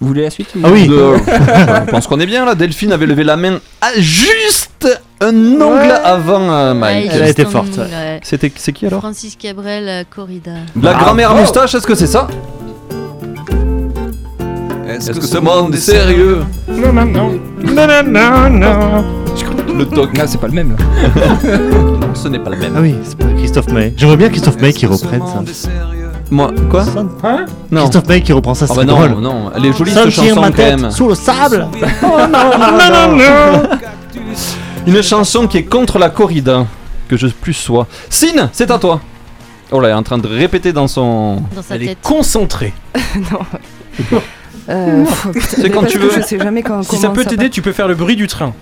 Vous 0.00 0.08
voulez 0.08 0.22
la 0.22 0.30
suite 0.30 0.48
Ah 0.62 0.68
oui. 0.70 0.86
Euh, 0.90 1.16
je 1.86 1.90
pense 1.90 2.06
qu'on 2.06 2.20
est 2.20 2.26
bien 2.26 2.44
là. 2.44 2.54
Delphine 2.54 2.92
avait 2.92 3.06
levé 3.06 3.24
la 3.24 3.36
main 3.36 3.58
à 3.80 3.92
juste 3.98 4.86
un 5.22 5.34
ongle 5.34 5.90
avant 6.04 6.50
euh, 6.52 6.74
Mike. 6.74 7.08
Elle 7.12 7.22
a 7.22 7.28
été 7.30 7.42
Juste 7.42 7.52
forte, 7.52 7.78
ouais. 7.78 8.20
C'était 8.22 8.52
c'est 8.54 8.72
qui 8.72 8.86
alors 8.86 9.00
Francis 9.00 9.36
Cabrel 9.36 9.88
euh, 9.88 10.02
Corrida. 10.08 10.52
La 10.80 10.92
grand-mère 10.94 11.28
à 11.30 11.32
Bravo. 11.32 11.46
moustache, 11.46 11.74
est-ce 11.74 11.86
que 11.86 11.94
c'est 11.94 12.06
ça 12.06 12.28
Est-ce 14.88 15.12
que 15.12 15.26
ce 15.26 15.38
monde 15.38 15.74
est 15.74 15.78
sérieux 15.78 16.42
Non, 16.68 16.92
non, 16.92 17.04
non. 17.06 17.40
Le 19.78 19.84
doc. 19.84 20.16
Non, 20.16 20.24
c'est 20.26 20.40
pas 20.40 20.46
le 20.48 20.52
même. 20.54 20.76
là. 20.76 21.38
Non, 22.00 22.14
ce 22.14 22.28
n'est 22.28 22.38
pas 22.38 22.50
le 22.50 22.56
même. 22.56 22.72
Ah 22.76 22.80
oui, 22.80 22.94
c'est 23.02 23.16
pas 23.18 23.26
Christophe 23.36 23.68
May. 23.68 23.92
J'aimerais 23.96 24.16
bien 24.16 24.28
Christophe 24.28 24.60
May 24.60 24.72
qui 24.72 24.86
reprenne 24.86 25.22
ça. 25.26 25.68
Moi, 26.30 26.50
quoi 26.70 26.84
Hein 27.22 27.46
Non. 27.70 27.82
Christophe 27.82 28.08
May 28.08 28.20
qui 28.22 28.32
reprend 28.32 28.54
ça, 28.54 28.66
Ah 28.68 28.72
c'est 28.74 28.80
bah 28.80 28.84
non, 28.84 28.96
drôle. 29.06 29.20
non, 29.22 29.50
elle 29.54 29.66
est 29.66 29.72
jolie 29.72 29.92
Sentir 29.92 30.12
cette 30.12 30.24
chanson 30.28 30.40
ma 30.40 30.48
quand 30.48 30.56
tête 30.56 30.80
même. 30.80 30.90
sous 30.90 31.08
le 31.08 31.14
sable. 31.14 31.68
Une 34.86 35.02
chanson 35.02 35.46
qui 35.46 35.58
est 35.58 35.64
contre 35.64 35.98
la 35.98 36.10
corrida, 36.10 36.66
que 37.08 37.16
je 37.16 37.26
plus 37.28 37.54
sois. 37.54 37.86
Sin, 38.10 38.48
c'est 38.52 38.70
à 38.70 38.78
toi. 38.78 39.00
Oh 39.72 39.80
là, 39.80 39.88
elle 39.88 39.94
est 39.94 39.98
en 39.98 40.02
train 40.02 40.18
de 40.18 40.28
répéter 40.28 40.72
dans 40.72 40.86
son. 40.88 41.42
Dans 41.54 41.62
sa 41.62 41.74
Elle 41.74 41.82
est 41.84 41.86
tête. 41.88 41.98
concentrée. 42.02 42.72
Euh, 44.68 45.04
pff, 45.04 45.28
putain, 45.32 45.46
C'est 45.48 45.62
mais 45.62 45.70
quand 45.70 45.80
parce 45.82 45.92
tu 45.92 45.98
que 46.00 46.04
veux. 46.06 46.10
Je 46.10 46.20
sais 46.26 46.38
jamais 46.40 46.60
quand. 46.64 46.82
Si 46.82 46.96
ça 46.96 47.02
comment 47.02 47.14
peut 47.14 47.24
t'aider, 47.24 47.50
tu 47.50 47.62
peux 47.62 47.70
faire 47.70 47.86
le 47.86 47.94
bruit 47.94 48.16
du 48.16 48.26
train. 48.26 48.52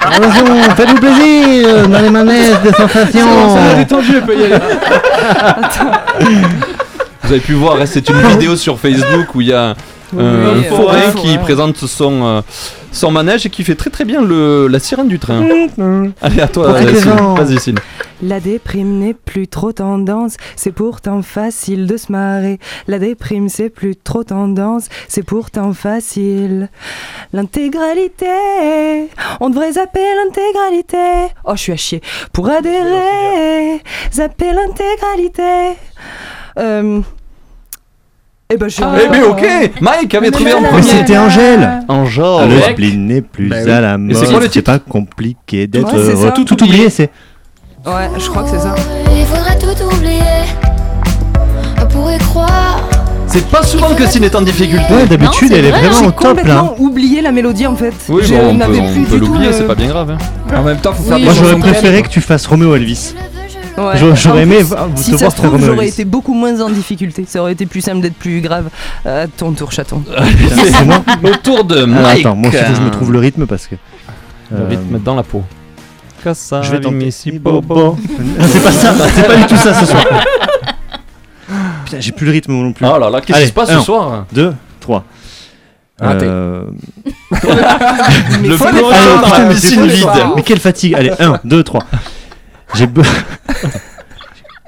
Attention, 0.00 0.46
faites-vous 0.76 0.96
plaisir 0.96 1.88
dans 1.88 2.00
les 2.00 2.10
manèges 2.10 2.60
de 2.64 2.70
sensations. 2.72 3.26
détendu, 3.76 4.12
elle 4.16 4.22
peut 4.22 4.38
y 4.38 4.44
aller. 4.44 4.56
Vous 7.24 7.30
avez 7.32 7.40
pu 7.40 7.52
voir, 7.54 7.76
hein, 7.80 7.86
c'est 7.86 8.08
une 8.08 8.20
vidéo 8.28 8.56
sur 8.56 8.78
Facebook 8.78 9.34
où 9.34 9.40
il 9.40 9.48
y 9.48 9.52
a 9.52 9.70
un 9.70 9.74
Oui, 10.14 10.64
forain 10.68 10.94
ouais, 10.94 11.20
qui 11.20 11.28
ouais. 11.32 11.38
présente 11.38 11.76
son, 11.76 12.24
euh, 12.24 12.40
son 12.90 13.10
manège 13.10 13.46
et 13.46 13.50
qui 13.50 13.64
fait 13.64 13.74
très 13.76 13.90
très 13.90 14.04
bien 14.04 14.20
le, 14.22 14.66
la 14.68 14.78
sirène 14.78 15.08
du 15.08 15.18
train. 15.18 15.42
Allez, 16.20 16.40
à 16.40 16.48
toi, 16.48 16.68
euh. 16.68 17.34
Vas-y, 17.36 17.58
Sin. 17.58 17.74
La 18.22 18.38
déprime 18.38 19.00
n'est 19.00 19.14
plus 19.14 19.48
trop 19.48 19.72
tendance, 19.72 20.36
c'est 20.54 20.70
pourtant 20.70 21.22
facile 21.22 21.86
de 21.88 21.96
se 21.96 22.12
marrer. 22.12 22.58
La 22.86 23.00
déprime 23.00 23.48
c'est 23.48 23.68
plus 23.68 23.96
trop 23.96 24.22
tendance, 24.22 24.88
c'est 25.08 25.24
pourtant 25.24 25.72
facile. 25.72 26.68
L'intégralité, 27.32 28.26
on 29.40 29.50
devrait 29.50 29.72
zapper 29.72 30.00
l'intégralité. 30.24 31.32
Oh, 31.44 31.52
je 31.54 31.60
suis 31.60 31.72
à 31.72 31.76
chier. 31.76 32.00
Pour 32.32 32.48
adhérer, 32.48 33.80
zapper 34.12 34.52
l'intégralité. 34.52 35.76
Euh. 36.58 37.00
Eh 38.50 38.56
ben, 38.56 38.68
je. 38.68 38.82
Eh 39.04 39.08
bien, 39.08 39.24
ok 39.24 39.72
Mike 39.80 40.14
avait 40.14 40.30
trouvé 40.30 40.52
en 40.52 40.60
Mais 40.60 40.68
premier. 40.68 40.82
c'était 40.82 41.16
Angèle. 41.18 41.80
Angèle. 41.88 42.48
Le 42.50 42.56
Avec- 42.62 42.72
spleen 42.76 43.06
n'est 43.06 43.22
plus 43.22 43.48
Bah 43.48 43.56
oui. 43.64 43.70
à 43.70 43.80
la 43.80 43.98
mode. 43.98 44.16
quoi 44.28 44.40
le 44.40 44.48
C'est 44.50 44.62
pas 44.62 44.78
compliqué 44.78 45.66
d'être 45.66 45.92
Ouais. 45.96 46.32
Tout, 46.34 46.44
tout 46.44 46.62
oublié, 46.62 46.90
c'est. 46.90 47.10
Ouais, 47.84 48.08
je 48.18 48.28
crois 48.28 48.44
que 48.44 48.50
c'est 48.50 48.60
ça. 48.60 48.74
Il 49.16 49.24
faudrait 49.26 49.58
tout 49.58 49.84
oublier 49.84 50.20
pour 51.90 52.10
y 52.10 52.18
croire. 52.18 52.80
C'est 53.26 53.46
pas 53.48 53.62
souvent 53.62 53.94
que 53.94 54.06
Cine 54.06 54.24
est 54.24 54.34
en 54.34 54.42
difficulté. 54.42 54.92
Ouais, 54.92 55.06
d'habitude, 55.06 55.52
elle 55.52 55.64
est 55.64 55.70
vraiment 55.70 55.90
J'ai 56.00 56.06
au 56.06 56.10
top 56.10 56.22
là. 56.22 56.28
complètement 56.34 56.74
oublié 56.78 57.22
la 57.22 57.32
mélodie 57.32 57.66
en 57.66 57.74
fait. 57.74 57.92
Oui, 58.08 58.22
Je 58.24 58.34
bon, 58.34 58.40
on 58.40 58.50
peut, 58.52 58.56
n'avais 58.58 58.80
on 58.80 58.92
plus 58.92 59.02
peut 59.04 59.16
l'oublier, 59.16 59.46
le- 59.48 59.52
c'est 59.52 59.66
pas 59.66 59.74
bien 59.74 59.88
grave. 59.88 60.10
hein. 60.10 60.18
En 60.56 60.62
même 60.62 60.76
temps, 60.78 60.92
faut 60.92 61.02
faire 61.02 61.14
Oui, 61.14 61.20
des 61.20 61.24
Moi, 61.24 61.34
j'aurais 61.34 61.58
préféré 61.58 62.02
que 62.02 62.08
tu 62.08 62.20
fasses 62.20 62.46
Roméo 62.46 62.74
Elvis. 62.76 63.14
Ouais. 63.78 63.94
J'aurais- 64.14 64.42
aimé 64.42 64.62
vous 64.62 64.76
si 64.96 65.12
te 65.12 65.16
ça 65.16 65.28
voir 65.30 65.58
j'aurais 65.58 65.88
été 65.88 66.04
beaucoup 66.04 66.34
moins 66.34 66.60
en 66.60 66.68
difficulté. 66.68 67.24
Ça 67.26 67.40
aurait 67.40 67.52
été 67.52 67.64
plus 67.64 67.80
simple 67.80 68.00
d'être 68.00 68.16
plus 68.16 68.42
grave. 68.42 68.66
À 69.06 69.26
ton 69.26 69.52
tour, 69.52 69.72
chaton. 69.72 70.02
C'est 70.72 70.84
moi 70.84 71.02
Au 71.24 71.36
tour 71.42 71.64
de 71.64 71.84
Mike. 71.84 72.20
Attends, 72.26 72.36
moi 72.36 72.50
aussi, 72.50 72.58
faut 72.58 72.70
que 72.70 72.76
je 72.76 72.82
me 72.82 72.90
trouve 72.90 73.12
le 73.12 73.18
rythme 73.18 73.46
parce 73.46 73.66
que. 73.66 73.76
Le 74.50 74.58
euh, 74.58 74.68
rythme 74.68 74.98
dans 75.02 75.14
la 75.14 75.22
peau. 75.22 75.42
Je 76.24 76.70
vais 76.70 76.80
tenter. 76.80 77.10
Bobo. 77.38 77.96
C'est 78.40 78.62
pas 78.62 78.72
ça, 78.72 78.94
c'est 79.14 79.26
pas 79.26 79.36
du 79.36 79.46
tout 79.46 79.56
ça 79.56 79.74
ce 79.74 79.86
soir. 79.86 80.04
Putain, 81.84 82.00
j'ai 82.00 82.12
plus 82.12 82.26
le 82.26 82.32
rythme 82.32 82.52
non 82.52 82.72
plus. 82.72 82.86
Oh 82.86 82.98
là 82.98 83.10
là, 83.10 83.20
qu'est-ce 83.20 83.40
qui 83.40 83.46
se 83.48 83.52
passe 83.52 83.72
ce 83.72 83.80
soir 83.80 84.26
2, 84.32 84.54
3. 84.80 85.04
Raté. 86.00 86.26
Euh... 86.26 86.64
Le 88.42 88.56
c'est 88.56 88.64
pas 88.64 88.72
vide. 89.84 90.06
Mais 90.36 90.42
quelle 90.42 90.58
fatigue. 90.58 90.94
Allez, 90.94 91.12
1, 91.18 91.40
2, 91.44 91.62
3. 91.62 91.84
J'ai 92.74 92.88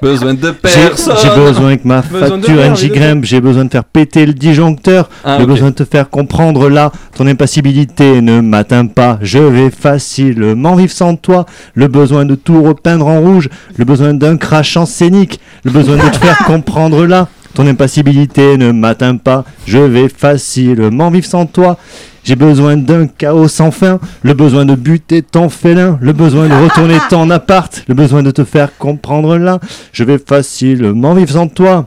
Besoin 0.02 0.34
de 0.34 0.50
personne. 0.50 1.14
j'ai 1.22 1.30
besoin 1.40 1.76
que 1.76 1.86
ma 1.86 2.02
Besoin 2.02 2.40
facture 2.40 2.70
NJ 2.72 2.88
grimpe, 2.90 3.24
j'ai 3.24 3.40
besoin 3.40 3.64
de 3.64 3.70
faire 3.70 3.84
péter 3.84 4.26
le 4.26 4.32
disjoncteur, 4.34 5.08
Ah, 5.24 5.36
j'ai 5.38 5.46
besoin 5.46 5.70
de 5.70 5.74
te 5.74 5.84
faire 5.84 6.10
comprendre 6.10 6.68
là, 6.68 6.90
ton 7.16 7.26
impassibilité. 7.26 8.20
Ne 8.20 8.40
m'atteint 8.40 8.86
pas, 8.86 9.18
je 9.22 9.38
vais 9.38 9.70
facilement 9.70 10.74
vivre 10.74 10.92
sans 10.92 11.14
toi, 11.16 11.46
le 11.74 11.86
besoin 11.88 12.24
de 12.24 12.34
tout 12.34 12.62
repeindre 12.62 13.06
en 13.06 13.20
rouge, 13.20 13.48
le 13.76 13.84
besoin 13.84 14.14
d'un 14.14 14.36
crash 14.36 14.76
en 14.76 14.84
scénique, 14.84 15.40
le 15.64 15.70
besoin 15.70 15.96
de 15.96 16.08
te 16.10 16.16
faire 16.16 16.38
comprendre 16.46 17.06
là, 17.06 17.28
ton 17.54 17.66
impassibilité 17.66 18.56
ne 18.56 18.72
m'atteint 18.72 19.16
pas, 19.16 19.44
je 19.66 19.78
vais 19.78 20.08
facilement 20.08 21.10
vivre 21.10 21.26
sans 21.26 21.46
toi. 21.46 21.78
J'ai 22.24 22.36
besoin 22.36 22.76
d'un 22.76 23.06
chaos 23.06 23.48
sans 23.48 23.70
fin, 23.70 24.00
le 24.22 24.32
besoin 24.32 24.64
de 24.64 24.74
buter 24.74 25.22
ton 25.22 25.48
félin, 25.50 25.98
le 26.00 26.12
besoin 26.12 26.48
de 26.48 26.54
retourner 26.54 26.98
ton 27.10 27.30
appart, 27.30 27.84
le 27.86 27.94
besoin 27.94 28.22
de 28.22 28.30
te 28.30 28.44
faire 28.44 28.76
comprendre 28.78 29.36
là. 29.36 29.60
Je 29.92 30.04
vais 30.04 30.18
facilement 30.18 31.14
vivre 31.14 31.30
sans 31.30 31.48
toi. 31.48 31.86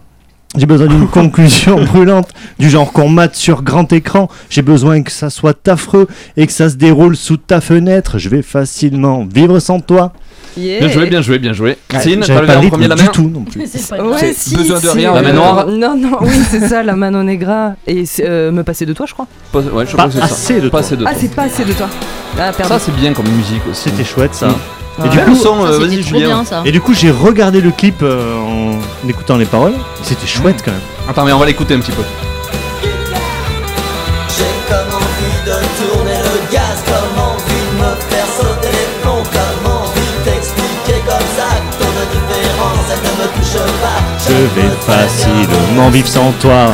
J'ai 0.56 0.68
besoin 0.68 0.88
d'une 0.88 1.08
conclusion 1.12 1.84
brûlante, 1.84 2.30
du 2.60 2.70
genre 2.70 2.94
qu'on 2.94 3.10
mate 3.10 3.36
sur 3.36 3.64
grand 3.64 3.92
écran. 3.92 4.30
J'ai 4.50 4.62
besoin 4.62 5.02
que 5.02 5.12
ça 5.12 5.30
soit 5.30 5.68
affreux 5.68 6.08
et 6.38 6.46
que 6.46 6.54
ça 6.54 6.70
se 6.70 6.76
déroule 6.76 7.18
sous 7.18 7.38
ta 7.38 7.60
fenêtre. 7.60 8.20
Je 8.20 8.30
vais 8.30 8.44
facilement 8.44 9.26
vivre 9.26 9.60
sans 9.60 9.80
toi. 9.80 10.14
Bien 10.58 10.88
joué, 10.90 11.06
bien 11.08 11.22
joué, 11.22 11.40
bien 11.40 11.54
joué. 11.54 11.78
Cine, 12.00 12.24
J'avais 12.24 12.46
t'as 12.48 12.54
pas 12.54 12.56
le 12.56 12.62
le 12.62 12.68
en 12.68 12.70
premier 12.70 12.86
rythme 12.86 12.90
la 12.90 12.96
main 12.96 13.04
du 13.04 13.10
tout 13.10 13.30
non 13.34 13.42
plus. 13.44 13.62
C'est 13.72 13.88
pas 13.96 14.04
Ouais, 14.04 14.18
C'est 14.20 14.34
si, 14.34 14.56
besoin 14.56 14.78
de 14.80 14.82
si, 14.88 14.90
rien, 14.90 15.14
La 15.14 15.22
main 15.22 15.34
noire. 15.34 15.68
Non, 15.68 15.96
non, 15.98 16.18
oui, 16.22 16.36
c'est 16.50 16.68
ça, 16.68 16.84
la 16.84 16.96
mano 16.96 17.22
negra. 17.24 17.74
Et 17.86 18.06
c'est, 18.06 18.28
euh, 18.28 18.52
me 18.52 18.64
passer 18.64 18.86
de 18.86 18.94
toi, 18.94 19.06
je 19.08 19.14
crois. 19.14 19.28
Pas- 19.52 19.60
Ouais, 19.60 19.86
je 19.86 19.92
Pas 19.96 19.98
crois 19.98 20.06
que 20.08 20.14
c'est 20.14 20.20
ça. 20.20 20.26
assez 20.26 20.62
de 20.62 20.70
toi. 20.70 20.80
Ah, 21.06 21.12
c'est 21.16 21.34
pas 21.36 21.44
assez 21.44 21.64
de 21.66 21.74
toi. 21.74 21.88
Ah. 22.40 22.52
Ça, 22.64 22.80
c'est 22.80 22.96
bien 22.96 23.14
comme 23.14 23.28
musique 23.30 23.62
aussi. 23.70 23.90
C'était 23.90 24.04
chouette 24.04 24.34
ça. 24.34 24.48
Mm. 24.48 24.54
Et 25.00 25.02
Ouais. 25.04 25.10
du 25.10 25.18
coup, 25.20 25.36
son, 25.36 25.64
Ça, 25.64 25.72
euh, 25.74 25.78
vas-y 25.80 26.02
Julien. 26.02 26.44
bien 26.50 26.64
et 26.66 26.72
du 26.72 26.82
coup, 26.82 26.94
j'ai 26.96 27.12
regardé 27.12 27.62
le 27.62 27.70
clip 27.70 27.98
euh, 28.02 28.36
en 28.36 29.08
écoutant 29.08 29.38
les 29.38 29.46
paroles. 29.46 29.74
C'était 30.02 30.26
chouette 30.26 30.64
quand 30.66 30.72
même. 30.72 30.80
Attends, 31.08 31.24
mais 31.24 31.34
on 31.34 31.38
va 31.40 31.46
l'écouter 31.46 31.76
un 31.76 31.80
petit 31.80 31.92
peu. 31.92 32.02
J'ai 34.30 34.44
comme 34.68 34.96
envie 34.96 35.46
de 35.46 35.52
tourner 35.52 35.87
Je 43.44 44.34
vais 44.60 44.70
facilement 44.86 45.90
vivre 45.90 46.08
sans 46.08 46.32
toi. 46.34 46.74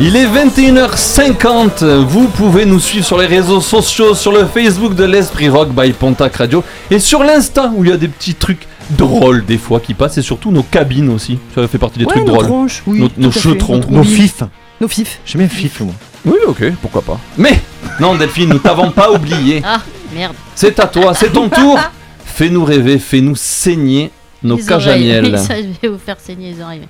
Il 0.00 0.16
est 0.16 0.26
21h50. 0.26 1.84
Vous 2.04 2.28
pouvez 2.28 2.64
nous 2.66 2.80
suivre 2.80 3.04
sur 3.06 3.18
les 3.18 3.26
réseaux 3.26 3.60
sociaux, 3.60 4.14
sur 4.14 4.32
le 4.32 4.44
Facebook 4.46 4.94
de 4.94 5.04
l'Esprit 5.04 5.48
Rock 5.48 5.70
by 5.70 5.92
Pontac 5.92 6.36
Radio 6.36 6.62
et 6.90 6.98
sur 6.98 7.22
l'Insta 7.24 7.72
où 7.74 7.84
il 7.84 7.90
y 7.90 7.92
a 7.92 7.96
des 7.96 8.08
petits 8.08 8.34
trucs 8.34 8.66
drôles 8.90 9.44
des 9.44 9.58
fois 9.58 9.80
qui 9.80 9.94
passent 9.94 10.18
et 10.18 10.22
surtout 10.22 10.50
nos 10.50 10.62
cabines 10.62 11.08
aussi. 11.10 11.38
Ça 11.54 11.66
fait 11.68 11.78
partie 11.78 11.98
des 11.98 12.04
Ouais, 12.04 12.12
trucs 12.14 12.26
nos 12.26 12.32
drôles. 12.34 12.46
tronches, 12.46 12.82
oui, 12.86 13.00
nos 13.00 13.08
nos 13.26 13.32
chetrons. 13.32 13.80
Nos 13.88 14.04
fifs. 14.04 14.42
Nos 14.80 14.88
fifs. 14.88 15.20
J'aime 15.24 15.40
bien 15.46 15.48
fif 15.48 15.80
moi. 15.80 15.94
Oui, 16.26 16.38
ok, 16.46 16.64
pourquoi 16.82 17.02
pas. 17.02 17.18
Mais 17.38 17.58
non, 18.00 18.14
Delphine, 18.14 18.48
nous 18.50 18.58
t'avons 18.58 18.90
pas 18.90 19.10
oublié. 19.10 19.62
Ah, 19.64 19.80
merde. 20.14 20.34
C'est 20.54 20.78
à 20.80 20.86
toi, 20.86 21.14
c'est 21.14 21.32
ton 21.32 21.48
tour. 21.48 21.78
Fais-nous 22.24 22.64
rêver, 22.64 22.98
fais-nous 22.98 23.36
saigner 23.36 24.10
nos 24.44 24.56
cages 24.58 24.86
à 24.88 24.92
oreilles. 24.92 25.22
miel. 25.22 25.38
Ça, 25.46 25.56
je 25.60 25.68
vais 25.80 25.88
vous 25.88 25.98
faire 25.98 26.20
saigner 26.20 26.52
les 26.54 26.62
oreilles. 26.62 26.86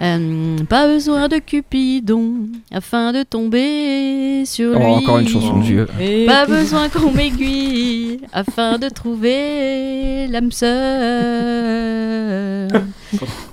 Euh, 0.00 0.56
pas 0.68 0.86
besoin 0.86 1.26
de 1.26 1.38
Cupidon 1.38 2.46
afin 2.70 3.10
de 3.12 3.24
tomber 3.24 4.44
sur 4.46 4.74
Oh, 4.76 4.78
lui. 4.78 4.86
encore 4.86 5.18
une 5.18 5.26
chanson 5.26 5.58
de 5.58 5.64
vieux. 5.64 5.88
Pas 6.24 6.46
besoin 6.46 6.88
qu'on 6.88 7.10
m'aiguille 7.10 8.20
afin 8.32 8.78
de 8.78 8.88
trouver 8.90 10.28
l'âme 10.28 10.52
sœur. 10.52 10.70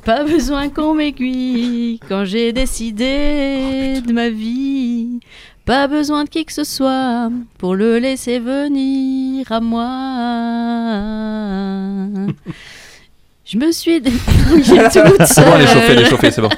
Pas 0.05 0.23
besoin 0.23 0.69
qu'on 0.69 0.93
m'aiguille 0.93 1.99
quand 2.07 2.25
j'ai 2.25 2.53
décidé 2.53 4.01
de 4.05 4.13
ma 4.13 4.29
vie. 4.29 5.19
Pas 5.65 5.87
besoin 5.87 6.25
de 6.25 6.29
qui 6.29 6.45
que 6.45 6.53
ce 6.53 6.63
soit 6.63 7.31
pour 7.57 7.73
le 7.73 7.97
laisser 7.97 8.37
venir 8.37 9.51
à 9.51 9.59
moi. 9.61 9.87
Je 13.45 13.57
me 13.57 13.71
suis 13.71 14.01
débrouillée 14.01 14.83
toute 14.93 15.25
C'est 15.25 15.45
bon, 15.45 15.51
elle 15.55 15.61
est 15.61 15.67
seule. 15.67 15.75
chauffée, 15.75 15.91
elle 15.91 15.99
est 15.99 16.09
chauffée, 16.09 16.31
c'est 16.31 16.41
bon. 16.41 16.49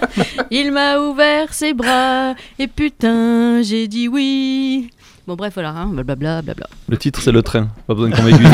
Il 0.51 0.71
m'a 0.71 0.97
ouvert 0.99 1.53
ses 1.53 1.73
bras 1.73 2.33
et 2.57 2.67
putain, 2.67 3.61
j'ai 3.61 3.87
dit 3.87 4.07
oui. 4.07 4.89
Bon 5.27 5.35
bref 5.35 5.51
voilà, 5.55 5.71
hein, 5.71 5.87
blablabla, 5.91 6.41
blabla. 6.41 6.67
Le 6.87 6.95
titre, 6.95 7.19
c'est 7.21 7.33
le 7.33 7.41
train. 7.43 7.67
Pas 7.85 7.93
besoin 7.93 8.09
qu'on 8.11 8.23
m'aiguille. 8.23 8.39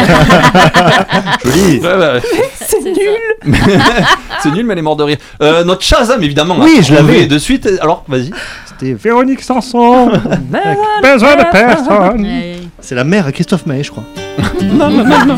Joli. 1.45 1.79
Ouais. 1.79 2.21
C'est 2.55 2.81
nul. 2.81 3.55
c'est 4.41 4.49
nul, 4.51 4.65
mais 4.65 4.73
elle 4.73 4.79
est 4.79 4.81
morte 4.81 4.97
de 4.97 5.03
rire. 5.03 5.17
Euh, 5.43 5.63
notre 5.63 5.83
Shazam, 5.83 6.23
évidemment. 6.23 6.57
Oui, 6.59 6.77
a 6.79 6.81
je 6.81 6.95
l'avais. 6.95 7.27
de 7.27 7.37
suite. 7.37 7.69
Alors, 7.79 8.03
vas-y. 8.07 8.31
C'était 8.65 8.93
Véronique 8.93 9.43
Sanson. 9.43 10.09
Besoin 11.03 11.35
de 11.35 11.51
personne. 11.51 12.27
C'est 12.79 12.95
la 12.95 13.03
mère 13.03 13.27
à 13.27 13.31
Christophe 13.31 13.67
Maé, 13.67 13.83
je 13.83 13.91
crois. 13.91 14.05
besoin 14.59 14.89
de 14.89 15.35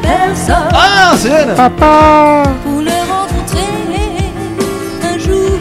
personne 0.00 0.68
Ah, 0.72 0.83
c'est 1.16 1.28
elle 1.28 1.54
pour 1.54 2.80
le 2.80 2.90
rencontrer 2.90 3.60
un 5.02 5.18
jour. 5.18 5.58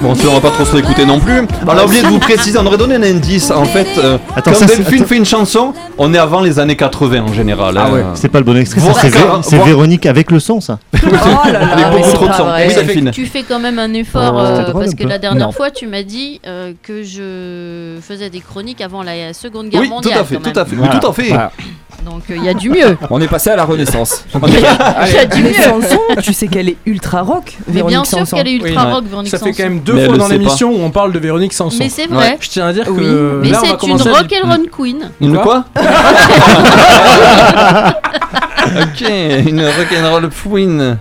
Bon, 0.00 0.10
on 0.28 0.34
va 0.34 0.40
pas 0.40 0.50
trop 0.50 0.64
se 0.64 0.72
réécouter 0.72 1.04
non 1.06 1.20
plus. 1.20 1.42
On 1.64 1.68
a 1.70 1.84
oublié 1.84 2.02
de 2.02 2.08
vous 2.08 2.18
préciser, 2.18 2.58
on 2.58 2.66
aurait 2.66 2.76
donné 2.76 2.96
un 2.96 3.02
indice. 3.04 3.50
En 3.52 3.64
fait, 3.64 3.86
euh, 3.98 4.18
Attends, 4.34 4.50
quand 4.50 4.54
ça, 4.58 4.66
c'est- 4.66 4.76
Delphine 4.78 4.96
attends. 4.98 5.06
fait 5.06 5.16
une 5.16 5.24
chanson, 5.24 5.72
on 5.96 6.12
est 6.12 6.18
avant 6.18 6.40
les 6.40 6.58
années 6.58 6.74
80 6.76 7.22
en 7.22 7.32
général. 7.32 7.76
Ah 7.78 7.86
hein. 7.86 7.92
ouais, 7.92 8.04
C'est 8.14 8.28
pas 8.28 8.38
le 8.38 8.44
bon 8.44 8.56
extrait, 8.56 8.80
ça, 8.80 8.86
Voir- 8.86 8.98
c'est 9.00 9.08
Vé- 9.10 9.18
voir- 9.20 9.44
c'est 9.44 9.56
voir- 9.56 9.68
Véronique 9.68 10.06
avec 10.06 10.30
le 10.32 10.40
son, 10.40 10.60
ça. 10.60 10.78
Oh 11.04 11.06
là 11.46 11.52
là, 11.52 11.58
Avec 11.72 11.76
mais 11.86 11.90
beaucoup 11.92 12.04
c'est 12.04 12.12
trop 12.14 12.24
de 12.24 12.30
pas 12.30 12.36
sang. 12.36 12.44
vrai. 12.46 12.66
Oui, 12.68 12.74
Delphine. 12.74 13.10
Tu 13.12 13.26
fais 13.26 13.42
quand 13.44 13.60
même 13.60 13.78
un 13.78 13.92
effort 13.94 14.38
euh, 14.40 14.56
c'était 14.56 14.70
drôle 14.70 14.82
parce 14.82 14.92
un 14.94 14.96
que 14.96 15.02
peu. 15.04 15.08
la 15.08 15.18
dernière 15.18 15.46
Non. 15.46 15.52
fois 15.52 15.70
tu 15.70 15.86
m'as 15.86 16.02
dit 16.02 16.40
euh, 16.46 16.72
que 16.82 17.02
je 17.04 17.98
faisais 18.00 18.28
des 18.30 18.40
chroniques 18.40 18.80
avant 18.80 19.02
la 19.04 19.32
Seconde 19.32 19.68
Guerre 19.68 19.82
Oui, 19.82 19.88
tout 19.88 19.94
mondiale. 19.94 20.18
à 20.18 20.24
fait, 20.24 20.34
quand 20.36 20.44
même. 20.44 20.52
tout 20.52 20.58
à 20.60 20.64
fait. 20.64 20.76
Voilà. 20.76 20.96
Tout 20.98 21.06
à 21.06 21.12
fait. 21.12 21.28
Voilà. 21.28 21.52
Donc 22.04 22.22
il 22.28 22.44
y 22.44 22.48
a 22.48 22.54
du 22.54 22.68
mieux. 22.68 22.96
On 23.10 23.20
est 23.20 23.28
passé 23.28 23.50
à 23.50 23.56
la 23.56 23.64
Renaissance. 23.64 24.24
Il 24.34 24.40
y 25.14 25.18
a 25.18 25.24
du 25.26 25.42
Mais 25.42 25.50
mieux. 25.50 25.54
Sanson, 25.54 25.98
tu 26.22 26.32
sais 26.32 26.48
qu'elle 26.48 26.68
est 26.68 26.76
ultra 26.86 27.22
rock, 27.22 27.56
Mais 27.68 27.82
bien 27.82 28.04
sûr 28.04 28.18
Sanson. 28.18 28.36
qu'elle 28.36 28.48
est 28.48 28.52
ultra 28.56 28.86
Oui, 28.86 28.92
rock, 28.92 29.04
Véronique 29.08 29.30
Ça 29.30 29.38
fait 29.38 29.44
Sanson. 29.46 29.56
quand 29.56 29.68
même 29.68 29.80
deux 29.80 29.94
Mais 29.94 30.06
fois 30.06 30.16
dans 30.18 30.28
l'émission 30.28 30.70
où 30.72 30.82
on 30.82 30.90
parle 30.90 31.12
de 31.12 31.18
Véronique 31.18 31.52
Sanson. 31.52 31.76
Mais 31.78 31.88
c'est 31.88 32.06
vrai. 32.06 32.36
Je 32.40 32.48
tiens 32.50 32.66
à 32.66 32.72
dire 32.72 32.84
Oui. 32.88 32.98
que 32.98 33.40
Mais 33.42 33.50
là, 33.50 33.58
on 33.58 33.60
va 33.60 33.66
c'est 33.66 33.72
une 33.72 33.78
commencer 33.78 34.08
à- 34.08 34.12
rock'n'roll 34.14 34.68
queen. 34.76 35.10
Une 35.20 35.36
Quoi 35.38 35.64
quoi 35.74 35.82
Ok, 38.82 39.04
une 39.46 39.62
rock'n'roll 39.64 40.28
queen. 40.30 40.98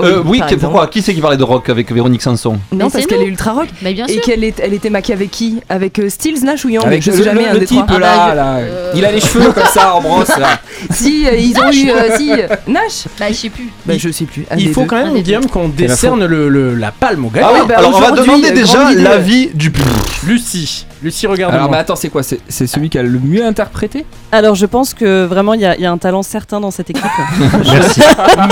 Euh, 0.00 0.22
Oui, 0.24 0.38
par 0.38 0.48
exemple. 0.48 0.62
pourquoi? 0.72 0.86
Qui 0.88 1.02
c'est 1.02 1.14
qui 1.14 1.20
parlait 1.20 1.36
de 1.36 1.42
rock 1.44 1.68
avec 1.68 1.90
Véronique 1.92 2.22
Sanson? 2.22 2.52
Non, 2.52 2.58
Mais 2.72 2.78
parce 2.78 2.94
c'est 2.94 3.04
qu'elle 3.04 3.18
nous. 3.20 3.24
est 3.24 3.28
ultra 3.28 3.52
rock. 3.52 3.68
Mais 3.82 3.92
bien 3.94 4.06
Et 4.06 4.12
sûr. 4.14 4.22
qu'elle 4.22 4.44
est, 4.44 4.58
elle 4.60 4.72
était 4.74 4.90
maquée 4.90 5.12
avec 5.12 5.30
qui? 5.30 5.60
Avec 5.68 5.98
euh, 5.98 6.08
Stills, 6.08 6.44
Nash 6.44 6.64
ou 6.64 6.68
Young? 6.68 6.84
Avec 6.86 7.02
Je 7.02 7.10
le, 7.10 7.16
sais 7.18 7.22
jamais 7.24 7.42
le- 7.44 7.48
un 7.48 7.52
le 7.54 7.58
des 7.60 7.66
type 7.66 7.86
trois. 7.86 7.98
là, 7.98 8.12
Ah 8.14 8.28
bah, 8.28 8.34
là. 8.34 8.56
euh, 8.58 8.92
Il 8.94 9.04
a 9.04 9.12
les 9.12 9.20
cheveux 9.22 9.52
comme 9.52 9.64
ça 9.66 9.94
en 9.94 10.00
brosse 10.00 10.36
là. 10.38 10.58
Si, 10.90 11.26
euh, 11.26 11.36
ils 11.36 11.56
ont 11.58 11.70
eu. 11.72 11.90
euh, 11.90 12.16
si, 12.16 12.30
euh, 12.32 12.46
Nash 12.66 13.04
Bah 13.18 13.26
je 13.28 13.34
sais 13.34 13.48
plus. 13.50 13.68
Bah, 13.86 13.94
je 13.96 14.10
sais 14.10 14.24
plus. 14.24 14.44
un 14.50 14.56
Il 14.56 14.70
faut 14.72 14.82
deux. 14.82 14.86
quand 14.88 14.96
même, 15.04 15.18
Guillaume, 15.20 15.46
qu'on 15.46 15.62
la 15.64 15.68
décerne 15.68 16.24
le, 16.26 16.48
le- 16.48 16.74
la 16.74 16.90
palme 16.92 17.24
au 17.24 17.28
gagnant. 17.30 17.48
Ah 17.50 17.54
oui, 17.60 17.66
bah, 17.68 17.74
alors 17.78 17.90
on 17.94 18.00
va 18.00 18.12
aujourd'hui, 18.12 18.24
demander 18.42 18.50
déjà 18.52 18.92
idée. 18.92 19.02
l'avis 19.02 19.50
du 19.54 19.70
public. 19.70 19.94
Lucie. 20.26 20.86
Lucie, 21.02 21.26
regarde 21.26 21.54
Alors, 21.54 21.70
mais 21.70 21.76
attends, 21.76 21.96
c'est 21.96 22.08
quoi? 22.08 22.22
C'est 22.22 22.40
c'est 22.48 22.66
celui 22.66 22.88
qui 22.90 22.98
a 22.98 23.02
le 23.02 23.18
mieux 23.22 23.44
interprété? 23.44 24.04
Alors 24.32 24.54
je 24.54 24.64
pense 24.66 24.94
que 24.94 25.24
vraiment 25.26 25.52
il 25.54 25.60
y, 25.60 25.66
a- 25.66 25.76
il 25.76 25.82
y 25.82 25.86
a 25.86 25.92
un 25.92 25.98
talent 25.98 26.22
certain 26.22 26.60
dans 26.60 26.70
cette 26.70 26.90
équipe. 26.90 27.04
Merci. 27.72 28.00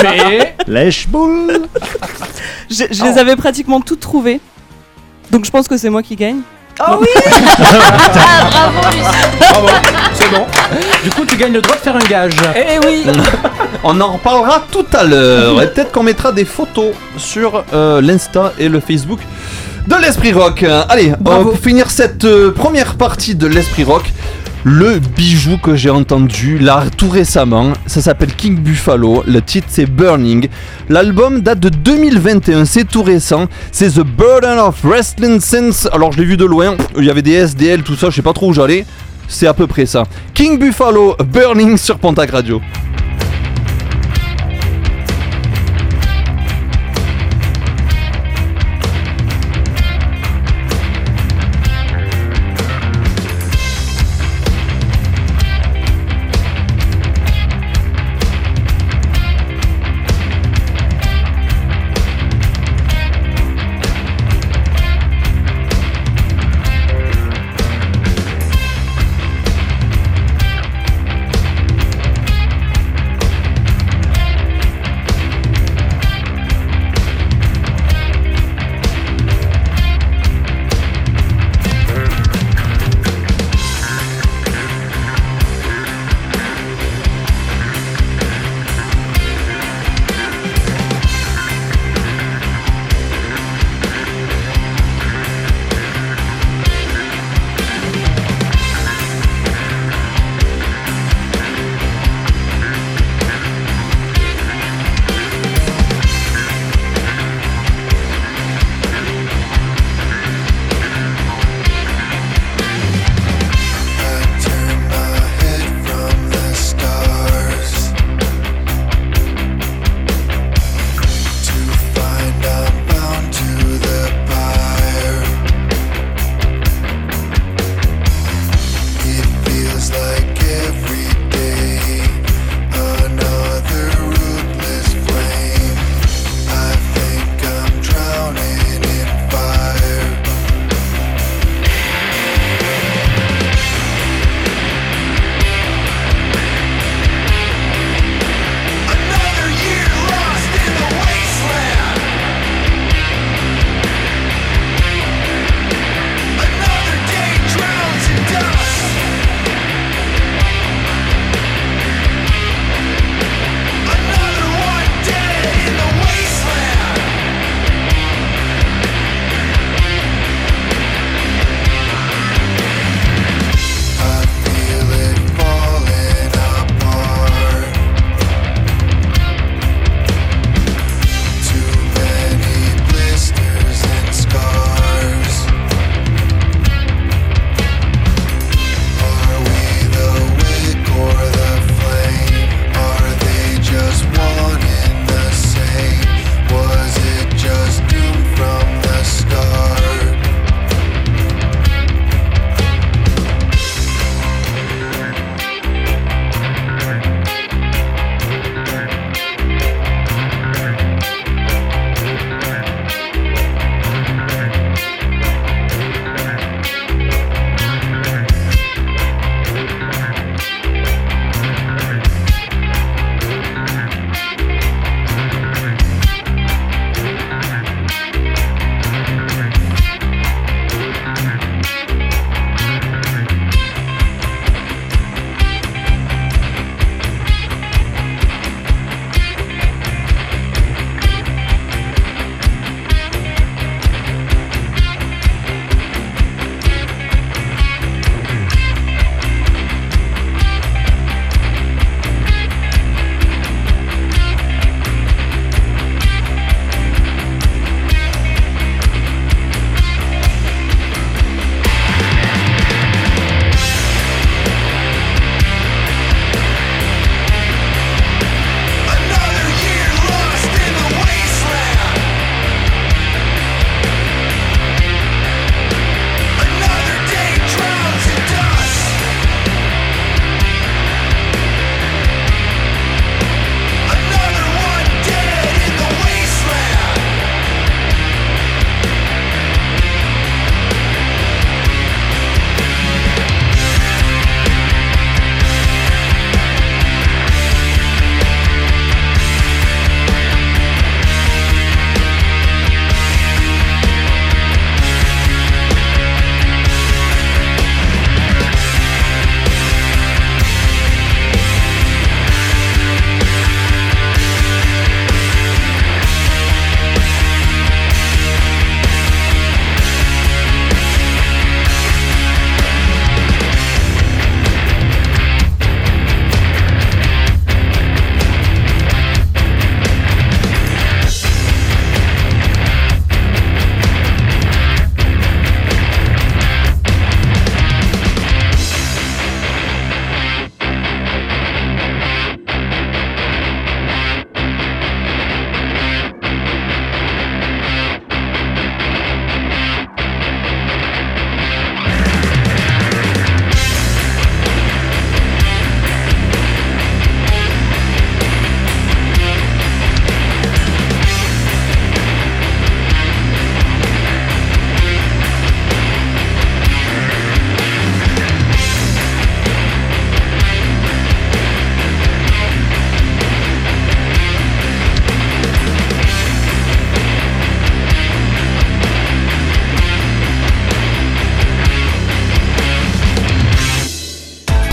Mais 0.03 0.55
Lèche 0.67 1.09
boule. 1.13 1.69
je 2.71 2.85
je 2.91 3.05
les 3.05 3.19
avais 3.19 3.37
pratiquement 3.37 3.81
toutes 3.81 4.01
trouvées. 4.01 4.41
Donc 5.31 5.45
je 5.45 5.51
pense 5.51 5.69
que 5.69 5.77
c'est 5.77 5.91
moi 5.91 6.03
qui 6.03 6.17
gagne. 6.17 6.41
Oh 6.81 6.97
oui 7.01 7.07
Ah 7.19 8.49
bravo 8.51 8.97
Lucie. 8.97 9.39
bravo, 9.39 9.69
c'est 10.15 10.31
bon. 10.31 10.47
Du 11.05 11.11
coup, 11.11 11.25
tu 11.27 11.37
gagnes 11.37 11.53
le 11.53 11.61
droit 11.61 11.77
de 11.77 11.81
faire 11.81 11.97
un 11.97 12.09
gage. 12.09 12.33
Eh 12.57 12.79
oui 12.87 13.05
On 13.85 14.01
en 14.01 14.13
reparlera 14.13 14.65
tout 14.71 14.87
à 14.93 15.05
l'heure 15.05 15.61
et 15.63 15.69
peut-être 15.71 15.93
qu'on 15.93 16.03
mettra 16.03 16.33
des 16.33 16.45
photos 16.45 16.93
sur 17.19 17.65
euh, 17.73 18.01
l'Insta 18.01 18.53
et 18.59 18.69
le 18.69 18.81
Facebook 18.81 19.21
de 19.87 19.97
l'Esprit 19.97 20.33
Rock. 20.33 20.65
Allez, 20.89 21.13
on 21.25 21.43
va 21.43 21.57
finir 21.57 21.91
cette 21.91 22.25
euh, 22.25 22.53
première 22.53 22.95
partie 22.95 23.35
de 23.35 23.47
l'Esprit 23.47 23.85
Rock. 23.85 24.05
Le 24.65 25.01
bijou 25.01 25.59
que 25.59 25.75
j'ai 25.75 25.91
entendu 25.91 26.57
là 26.57 26.85
tout 26.97 27.09
récemment, 27.09 27.73
ça 27.87 28.01
s'appelle 28.01 28.33
King 28.33 28.61
Buffalo, 28.61 29.25
le 29.27 29.43
titre 29.43 29.67
c'est 29.69 29.87
Burning. 29.87 30.47
L'album 30.89 31.41
date 31.41 31.59
de 31.59 31.69
2021, 31.69 32.65
c'est 32.65 32.85
tout 32.85 33.03
récent, 33.03 33.49
c'est 33.73 33.95
The 33.95 34.05
Burden 34.05 34.61
of 34.61 34.85
Wrestling 34.85 35.41
Sense. 35.41 35.89
Alors 35.93 36.13
je 36.13 36.19
l'ai 36.19 36.25
vu 36.25 36.37
de 36.37 36.45
loin, 36.45 36.77
il 36.97 37.05
y 37.05 37.11
avait 37.11 37.23
des 37.23 37.33
SDL, 37.33 37.83
tout 37.83 37.97
ça, 37.97 38.09
je 38.11 38.15
sais 38.15 38.23
pas 38.23 38.33
trop 38.33 38.51
où 38.51 38.53
j'allais. 38.53 38.87
C'est 39.27 39.49
à 39.49 39.55
peu 39.55 39.67
près 39.67 39.87
ça. 39.87 40.05
King 40.33 40.61
Buffalo, 40.61 41.17
Burning 41.33 41.77
sur 41.77 41.99
Pontac 41.99 42.31
Radio. 42.31 42.61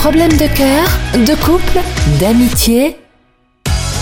Problème 0.10 0.38
de 0.38 0.48
cœur, 0.48 0.88
de 1.24 1.36
couple, 1.36 1.80
d'amitié 2.20 2.98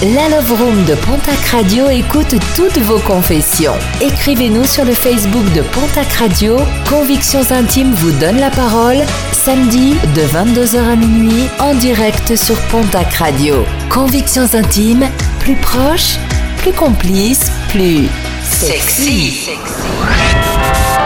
La 0.01 0.29
Love 0.29 0.53
Room 0.53 0.85
de 0.85 0.95
Pontac 0.95 1.37
Radio 1.51 1.89
écoute 1.89 2.33
toutes 2.55 2.77
vos 2.77 2.99
confessions. 2.99 3.73
Écrivez-nous 3.99 4.63
sur 4.63 4.85
le 4.85 4.93
Facebook 4.93 5.43
de 5.51 5.61
Pontac 5.63 6.09
Radio. 6.13 6.55
Convictions 6.89 7.51
Intimes 7.51 7.91
vous 7.91 8.11
donne 8.19 8.39
la 8.39 8.49
parole 8.49 8.99
samedi 9.33 9.95
de 10.15 10.21
22h 10.21 10.77
à 10.77 10.95
minuit 10.95 11.49
en 11.59 11.73
direct 11.75 12.37
sur 12.37 12.55
Pontac 12.67 13.15
Radio. 13.15 13.65
Convictions 13.89 14.47
Intimes, 14.53 15.09
plus 15.41 15.57
proche, 15.57 16.19
plus 16.59 16.71
complice, 16.71 17.51
plus 17.67 18.07
sexy. 18.45 19.49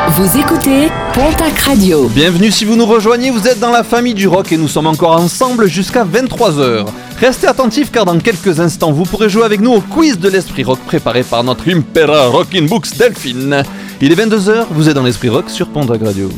Vous 0.09 0.37
écoutez 0.37 0.89
Pontac 1.13 1.59
Radio. 1.59 2.07
Bienvenue 2.07 2.51
si 2.51 2.63
vous 2.63 2.77
nous 2.77 2.85
rejoignez, 2.85 3.31
vous 3.31 3.45
êtes 3.45 3.59
dans 3.59 3.71
la 3.71 3.83
famille 3.83 4.13
du 4.13 4.29
rock 4.29 4.51
et 4.53 4.57
nous 4.57 4.69
sommes 4.69 4.87
encore 4.87 5.11
ensemble 5.11 5.67
jusqu'à 5.67 6.05
23h. 6.05 6.85
Restez 7.19 7.47
attentifs 7.47 7.91
car 7.91 8.05
dans 8.05 8.17
quelques 8.17 8.61
instants 8.61 8.93
vous 8.93 9.03
pourrez 9.03 9.27
jouer 9.27 9.43
avec 9.43 9.59
nous 9.59 9.73
au 9.73 9.81
quiz 9.81 10.17
de 10.19 10.29
l'esprit 10.29 10.63
rock 10.63 10.79
préparé 10.85 11.23
par 11.23 11.43
notre 11.43 11.69
Impera 11.69 12.27
Rockin' 12.27 12.65
Books 12.65 12.97
Delphine. 12.97 13.63
Il 13.99 14.11
est 14.11 14.15
22h, 14.15 14.67
vous 14.71 14.87
êtes 14.87 14.95
dans 14.95 15.03
l'esprit 15.03 15.27
rock 15.27 15.49
sur 15.49 15.67
Pontac 15.67 16.01
Radio. 16.01 16.29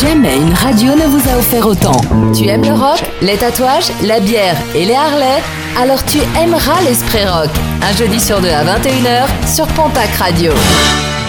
Jamais 0.00 0.36
une 0.36 0.54
radio 0.54 0.94
ne 0.94 1.06
vous 1.06 1.28
a 1.28 1.38
offert 1.38 1.66
autant. 1.66 2.00
Tu 2.36 2.46
aimes 2.46 2.64
le 2.64 2.72
rock, 2.72 3.02
les 3.22 3.36
tatouages, 3.36 3.92
la 4.02 4.18
bière 4.18 4.56
et 4.74 4.84
les 4.84 4.94
Harley? 4.94 5.42
Alors 5.78 6.04
tu 6.06 6.18
aimeras 6.42 6.82
l'esprit 6.88 7.24
rock. 7.24 7.50
Un 7.82 7.96
jeudi 7.96 8.18
sur 8.18 8.40
deux 8.40 8.48
à 8.48 8.64
21h 8.64 9.26
sur 9.54 9.66
Pontac 9.68 10.10
Radio. 10.18 10.52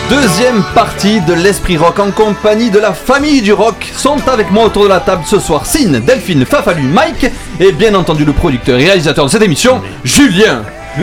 Deuxième 0.09 0.63
partie 0.75 1.19
de 1.21 1.33
l'Esprit 1.33 1.77
Rock 1.77 1.97
en 1.99 2.11
compagnie 2.11 2.69
de 2.69 2.77
la 2.77 2.93
famille 2.93 3.41
du 3.41 3.53
rock 3.53 3.91
sont 3.95 4.27
avec 4.27 4.51
moi 4.51 4.65
autour 4.65 4.83
de 4.83 4.89
la 4.89 4.99
table 4.99 5.23
ce 5.25 5.39
soir 5.39 5.65
Sine, 5.65 5.99
Delphine, 5.99 6.45
Fafalu, 6.45 6.83
Mike 6.83 7.31
et 7.59 7.71
bien 7.71 7.95
entendu 7.95 8.23
le 8.23 8.31
producteur 8.31 8.79
et 8.79 8.85
réalisateur 8.85 9.25
de 9.25 9.31
cette 9.31 9.41
émission, 9.41 9.81
Julien. 10.03 10.61
Ah, 10.97 11.01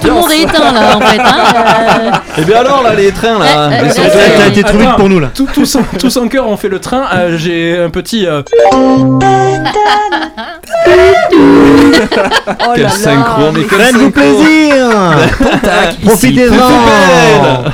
tout 0.00 0.06
le 0.08 0.12
monde 0.12 0.30
est 0.32 0.42
éteint 0.42 0.72
là 0.72 0.96
en 0.96 1.00
fait. 1.00 1.18
hein. 1.20 2.12
Et 2.38 2.42
bien 2.42 2.58
alors 2.60 2.82
là 2.82 2.94
les 2.94 3.10
trains 3.10 3.38
là, 3.38 3.70
Euh, 3.70 3.82
les 3.82 3.98
euh, 3.98 4.02
euh, 4.04 4.38
T'as 4.38 4.46
été 4.48 4.62
trop 4.62 4.78
vite 4.78 4.96
pour 4.96 5.08
nous 5.08 5.20
là. 5.20 5.30
Tout- 5.34 5.48
Tous 5.52 5.76
en- 5.76 5.82
tous 5.98 6.16
en 6.16 6.28
cœur, 6.28 6.46
on 6.46 6.56
fait 6.56 6.68
le 6.68 6.78
train. 6.80 7.04
Euh, 7.14 7.36
J'ai 7.38 7.78
un 7.78 7.90
petit. 7.90 8.26
euh, 8.26 8.42
Quel 12.74 12.90
synchro, 12.90 13.52
mais 13.54 13.62
quel 13.68 13.78
Faites-vous 13.80 14.00
synchro. 14.00 14.10
plaisir 14.10 14.86
Profitez-en 16.04 17.64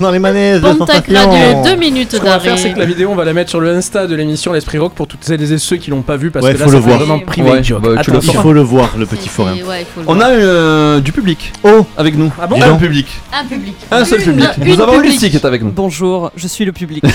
Dans 0.00 0.10
les 0.10 0.18
manèges 0.18 0.60
de 0.60 0.72
Pontac. 0.72 1.06
Radio, 1.06 1.62
deux 1.64 1.76
minutes 1.76 2.12
Ce 2.12 2.16
qu'on 2.16 2.24
va 2.26 2.40
faire, 2.40 2.58
c'est 2.58 2.64
que 2.64 2.68
la 2.70 2.80
d'arrêt. 2.80 2.86
vidéo, 2.88 3.10
on 3.12 3.14
va 3.14 3.24
la 3.24 3.32
mettre 3.32 3.50
sur 3.50 3.60
le 3.60 3.70
Insta 3.70 4.06
de 4.08 4.14
l'émission 4.16 4.52
L'Esprit 4.52 4.78
Rock 4.78 4.92
pour 4.94 5.06
toutes 5.06 5.22
celles 5.24 5.40
et 5.52 5.58
ceux 5.58 5.76
qui 5.76 5.90
l'ont 5.90 6.02
pas 6.02 6.16
vu 6.16 6.30
parce 6.32 6.44
Ouais, 6.44 6.54
que 6.54 6.58
là, 6.58 6.66
voir. 6.66 6.98
vraiment 6.98 7.20
privé 7.20 7.50
Ouais, 7.50 7.62
joke. 7.62 7.82
bah, 7.82 8.02
tu 8.02 8.10
le 8.10 8.18
Il 8.22 8.32
faut 8.34 8.52
le 8.52 8.60
voir, 8.62 8.94
le 8.98 9.06
petit 9.06 9.28
forain. 9.28 9.52
Ouais, 9.52 9.86
le 9.96 10.02
On 10.06 10.20
a 10.20 10.30
euh, 10.30 11.00
du 11.00 11.12
public 11.12 11.52
Oh 11.62 11.86
avec 11.96 12.16
nous. 12.16 12.32
Ah 12.42 12.46
bon 12.48 12.60
Un 12.60 12.74
public. 12.76 13.06
un 13.32 13.44
public. 13.44 13.74
Un 13.92 14.04
seul 14.04 14.20
public. 14.22 14.48
Une 14.58 14.74
Nous 14.74 14.80
avons 14.80 14.94
public. 14.94 15.12
Lucie 15.12 15.30
qui 15.30 15.36
est 15.36 15.44
avec 15.44 15.62
nous. 15.62 15.70
Bonjour, 15.70 16.32
je 16.36 16.48
suis 16.48 16.64
le 16.64 16.72
public. 16.72 17.04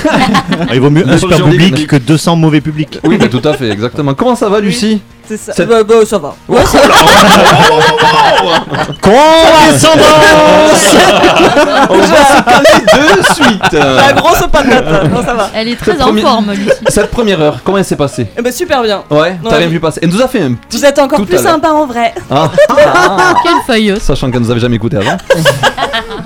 Ah, 0.62 0.74
Il 0.74 0.80
vaut 0.82 0.90
mieux 0.90 1.08
un 1.08 1.18
super 1.18 1.44
public 1.44 1.70
public. 1.72 1.88
que 1.88 1.96
200 1.98 2.36
mauvais 2.36 2.62
publics. 2.62 3.00
Oui, 3.04 3.18
mais 3.20 3.30
tout 3.30 3.42
à 3.44 3.54
fait, 3.54 3.70
exactement. 3.70 4.14
Comment 4.14 4.36
ça 4.36 4.50
va 4.50 4.60
Lucie? 4.60 5.02
C'est 5.30 5.38
ça. 5.38 5.66
Bah, 5.66 5.84
bah, 5.84 5.96
ça 6.08 6.18
va. 6.18 6.34
Condescendance 9.00 10.00
On 11.90 11.98
va 11.98 12.06
se 12.06 12.42
calmer 12.44 13.16
de 13.18 13.34
suite. 13.34 13.72
La 13.74 14.14
grosse 14.14 14.40
patate. 14.52 15.12
Non, 15.12 15.24
ça 15.24 15.34
va. 15.36 15.50
Elle 15.54 15.68
est 15.68 15.76
très 15.76 15.92
Cette 15.92 16.02
en 16.02 16.16
forme, 16.16 16.52
Lucie. 16.52 16.72
Cette 16.88 17.12
première 17.12 17.40
heure, 17.42 17.60
comment 17.64 17.78
elle 17.78 17.86
s'est 17.86 17.96
passée 17.96 18.28
Eh 18.38 18.42
ben, 18.42 18.52
super 18.52 18.82
bien. 18.82 19.04
Ouais, 19.12 19.38
t'as 19.44 19.50
Ouais. 19.52 19.58
rien 19.58 19.68
vu 19.68 19.80
passer. 19.80 20.00
Elle 20.02 20.10
nous 20.10 20.22
a 20.22 20.28
fait 20.28 20.42
un 20.42 20.54
petit. 20.54 20.78
Vous 20.78 20.86
êtes 20.86 20.98
encore 20.98 21.20
Tout 21.20 21.26
plus 21.26 21.36
l'heure. 21.36 21.44
sympa 21.44 21.70
en 21.70 21.86
vrai. 21.86 22.14
Ah, 22.32 22.50
Quelle 23.44 23.54
feuilleuse. 23.68 24.02
sachant 24.02 24.32
qu'elle 24.32 24.42
nous 24.42 24.50
avait 24.52 24.60
jamais 24.60 24.78
écouté 24.78 24.98
avant. 24.98 25.18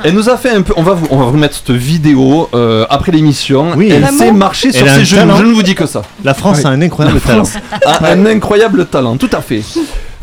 Elle 0.04 0.14
nous 0.14 0.30
a 0.30 0.38
fait 0.38 0.52
un 0.52 0.62
peu. 0.62 0.74
On 0.76 0.84
va 0.84 0.94
vous, 0.94 1.08
on 1.10 1.18
va 1.18 1.26
vous 1.26 1.38
mettre 1.38 1.56
cette 1.56 1.72
vidéo 1.72 2.50
euh, 2.54 2.86
après 2.90 3.12
l'émission. 3.12 3.72
Oui. 3.76 3.90
elle 3.92 4.02
Vraiment 4.02 4.18
sait 4.18 4.32
marcher 4.32 4.72
sur 4.72 4.88
ses 4.88 5.06
genoux. 5.06 5.36
Je 5.38 5.44
ne 5.44 5.54
vous 5.54 5.64
dis 5.64 5.76
que 5.76 5.86
ça. 5.86 6.02
La 6.24 6.34
France 6.34 6.66
a 6.66 6.70
un 6.70 6.82
incroyable 6.82 7.20
talent. 7.22 7.44
A 7.86 8.12
un 8.12 8.26
incroyable 8.26 8.86
talent, 8.86 9.18
tout 9.18 9.30
à 9.32 9.42
fait. 9.42 9.62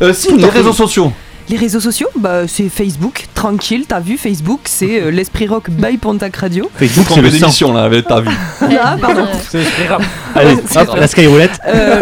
Euh, 0.01 0.13
si, 0.13 0.35
les 0.35 0.49
réseaux 0.49 0.73
sociaux. 0.73 1.11
Les 1.49 1.57
réseaux 1.57 1.79
sociaux, 1.81 2.07
bah, 2.17 2.47
c'est 2.47 2.69
Facebook, 2.69 3.27
tranquille, 3.33 3.83
t'as 3.87 3.99
vu 3.99 4.17
Facebook, 4.17 4.61
c'est 4.65 5.01
euh, 5.01 5.11
l'Esprit 5.11 5.47
Rock 5.47 5.69
by 5.69 5.97
Pontac 5.97 6.35
Radio. 6.37 6.71
Facebook, 6.75 7.07
c'est 7.13 7.21
l'émission 7.21 7.73
là, 7.73 7.83
avec 7.83 8.07
ta 8.07 8.21
vie. 8.21 8.29
Ah, 8.81 8.95
pardon. 9.01 9.25
C'est 9.49 9.57
l'Esprit. 9.57 9.83
Allez, 10.33 10.53
hop, 10.53 10.95
la 10.97 11.07
skyroulette. 11.07 11.59
Euh, 11.67 11.99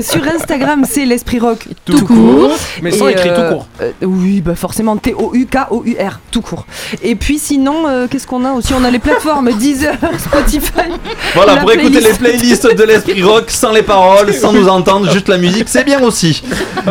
sur 0.00 0.22
Instagram, 0.26 0.84
c'est 0.88 1.04
l'Esprit 1.04 1.38
Rock 1.38 1.66
Tout 1.84 1.98
tout, 1.98 2.06
court. 2.06 2.16
court. 2.16 2.56
Mais 2.82 2.90
sans 2.90 3.08
écrit 3.08 3.28
euh, 3.30 3.48
tout 3.50 3.54
court. 3.54 3.66
euh, 3.80 3.90
oui, 4.02 4.40
bah 4.40 4.54
forcément 4.54 4.96
T-O-U-K-O-U-R, 4.96 6.20
tout 6.30 6.40
court. 6.42 6.66
Et 7.02 7.14
puis 7.14 7.38
sinon, 7.38 7.86
euh, 7.88 8.06
qu'est-ce 8.08 8.26
qu'on 8.26 8.44
a 8.44 8.52
aussi? 8.52 8.72
On 8.74 8.84
a 8.84 8.90
les 8.90 8.98
plateformes 8.98 9.50
Deezer, 9.58 9.94
Spotify. 10.18 10.90
Voilà, 11.34 11.56
pour 11.56 11.72
écouter 11.72 12.00
les 12.00 12.12
playlist. 12.12 12.62
playlists 12.62 12.76
de 12.76 12.84
l'esprit 12.84 13.22
rock 13.22 13.50
sans 13.50 13.72
les 13.72 13.82
paroles, 13.82 14.32
sans 14.34 14.52
nous 14.52 14.68
entendre, 14.68 15.10
juste 15.12 15.28
la 15.28 15.38
musique, 15.38 15.68
c'est 15.68 15.84
bien 15.84 16.00
aussi. 16.02 16.42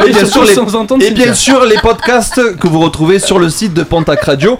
Et 0.05 0.09
bien, 0.11 0.25
sûr, 0.25 0.43
les, 0.43 0.53
sans 0.53 0.75
entendre, 0.75 1.03
et 1.03 1.11
bien 1.11 1.25
bien. 1.25 1.33
sûr, 1.33 1.65
les 1.65 1.77
podcasts 1.79 2.57
que 2.57 2.67
vous 2.67 2.79
retrouvez 2.79 3.19
sur 3.19 3.39
le 3.39 3.49
site 3.49 3.73
de 3.73 3.83
Pontac 3.83 4.21
Radio. 4.23 4.57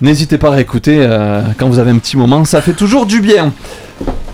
N'hésitez 0.00 0.36
pas 0.36 0.52
à 0.54 0.60
écouter 0.60 0.98
euh, 1.00 1.40
quand 1.58 1.68
vous 1.68 1.78
avez 1.78 1.90
un 1.90 1.98
petit 1.98 2.16
moment, 2.18 2.44
ça 2.44 2.60
fait 2.60 2.74
toujours 2.74 3.06
du 3.06 3.20
bien. 3.20 3.52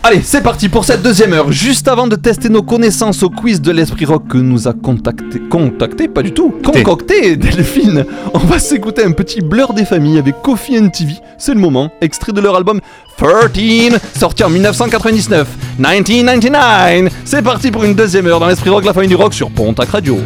Allez, 0.05 0.21
c'est 0.21 0.43
parti 0.43 0.69
pour 0.69 0.85
cette 0.85 1.01
deuxième 1.01 1.33
heure. 1.33 1.53
Juste 1.53 1.87
avant 1.87 2.09
de 2.09 2.17
tester 2.17 2.49
nos 2.49 2.65
connaissances 2.65 3.23
au 3.23 3.31
quiz 3.31 3.61
de 3.61 3.71
l'esprit 3.71 4.05
rock 4.05 4.27
que 4.27 4.37
nous 4.37 4.67
a 4.67 4.73
contacté, 4.73 5.39
contacté, 5.49 6.09
pas 6.09 6.23
du 6.23 6.33
tout, 6.33 6.53
concocté 6.65 7.37
Delphine, 7.37 8.05
on 8.35 8.39
va 8.39 8.59
s'écouter 8.59 9.05
un 9.05 9.13
petit 9.13 9.41
blur 9.41 9.75
des 9.75 9.85
familles 9.85 10.19
avec 10.19 10.43
Coffee 10.43 10.77
and 10.77 10.89
TV. 10.89 11.15
C'est 11.39 11.55
le 11.55 11.61
moment, 11.61 11.93
extrait 12.01 12.33
de 12.33 12.41
leur 12.41 12.57
album 12.57 12.81
13, 13.17 14.01
sorti 14.19 14.43
en 14.43 14.51
1999, 14.51 15.47
1999. 15.79 17.13
C'est 17.25 17.43
parti 17.43 17.71
pour 17.71 17.85
une 17.85 17.95
deuxième 17.95 18.27
heure 18.27 18.41
dans 18.41 18.49
l'esprit 18.49 18.71
rock, 18.71 18.85
la 18.85 18.93
famille 18.93 19.09
du 19.09 19.15
rock 19.15 19.33
sur 19.33 19.51
Pontac 19.51 19.91
Radio. 19.91 20.19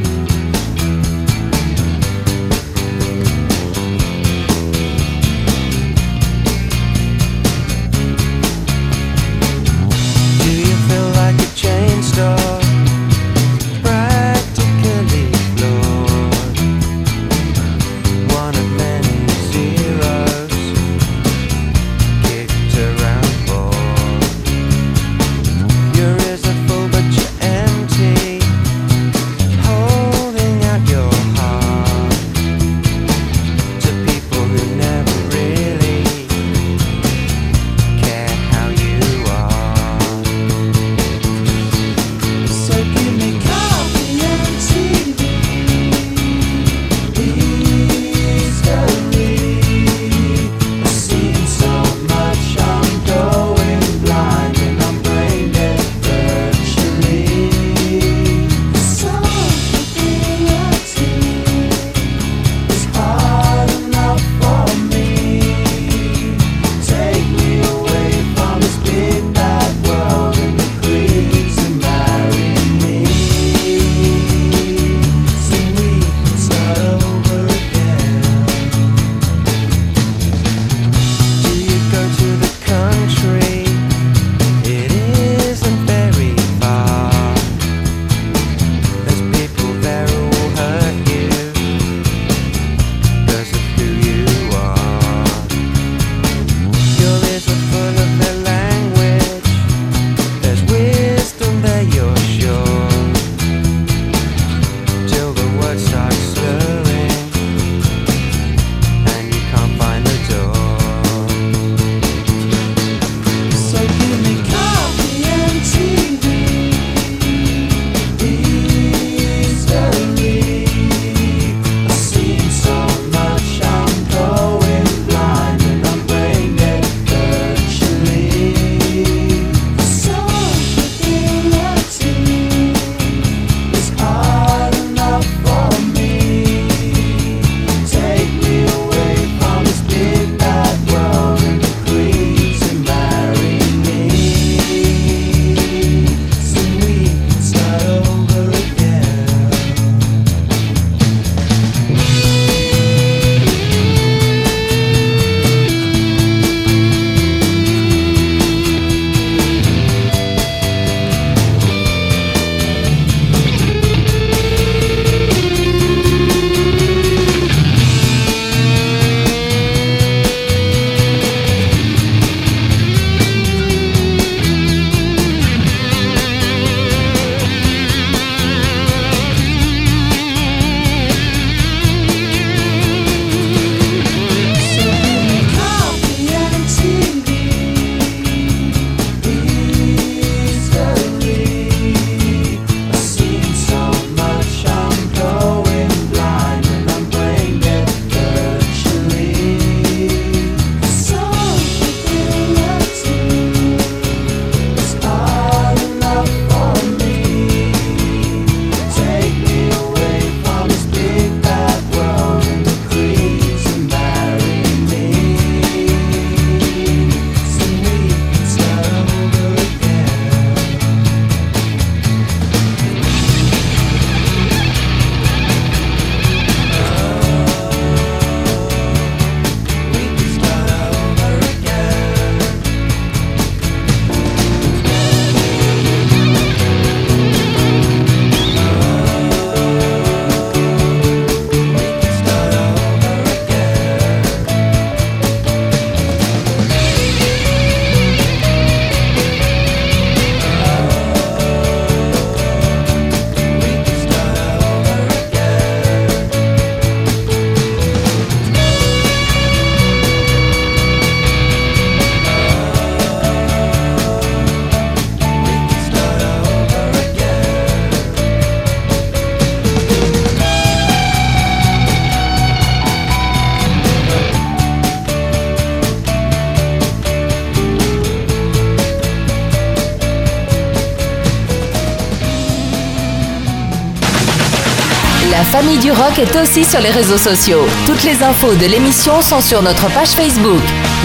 Famille 285.57 285.79
du 285.79 285.91
rock 285.91 286.19
est 286.19 286.37
aussi 286.37 286.67
sur 286.67 286.81
les 286.81 286.91
réseaux 286.91 287.17
sociaux. 287.17 287.65
Toutes 287.87 288.03
les 288.03 288.23
infos 288.23 288.55
de 288.55 288.67
l'émission 288.67 289.23
sont 289.23 289.41
sur 289.41 289.63
notre 289.63 289.91
page 289.95 290.11
Facebook. 290.11 290.61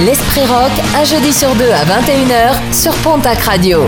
L'Esprit 0.06 0.45
Rock, 0.45 0.72
un 0.93 1.06
jeudi 1.06 1.32
sur 1.32 1.56
deux 1.56 1.72
à 1.72 1.86
21h 1.86 2.74
sur 2.74 2.93
Pontac 2.95 3.39
Radio. 3.43 3.80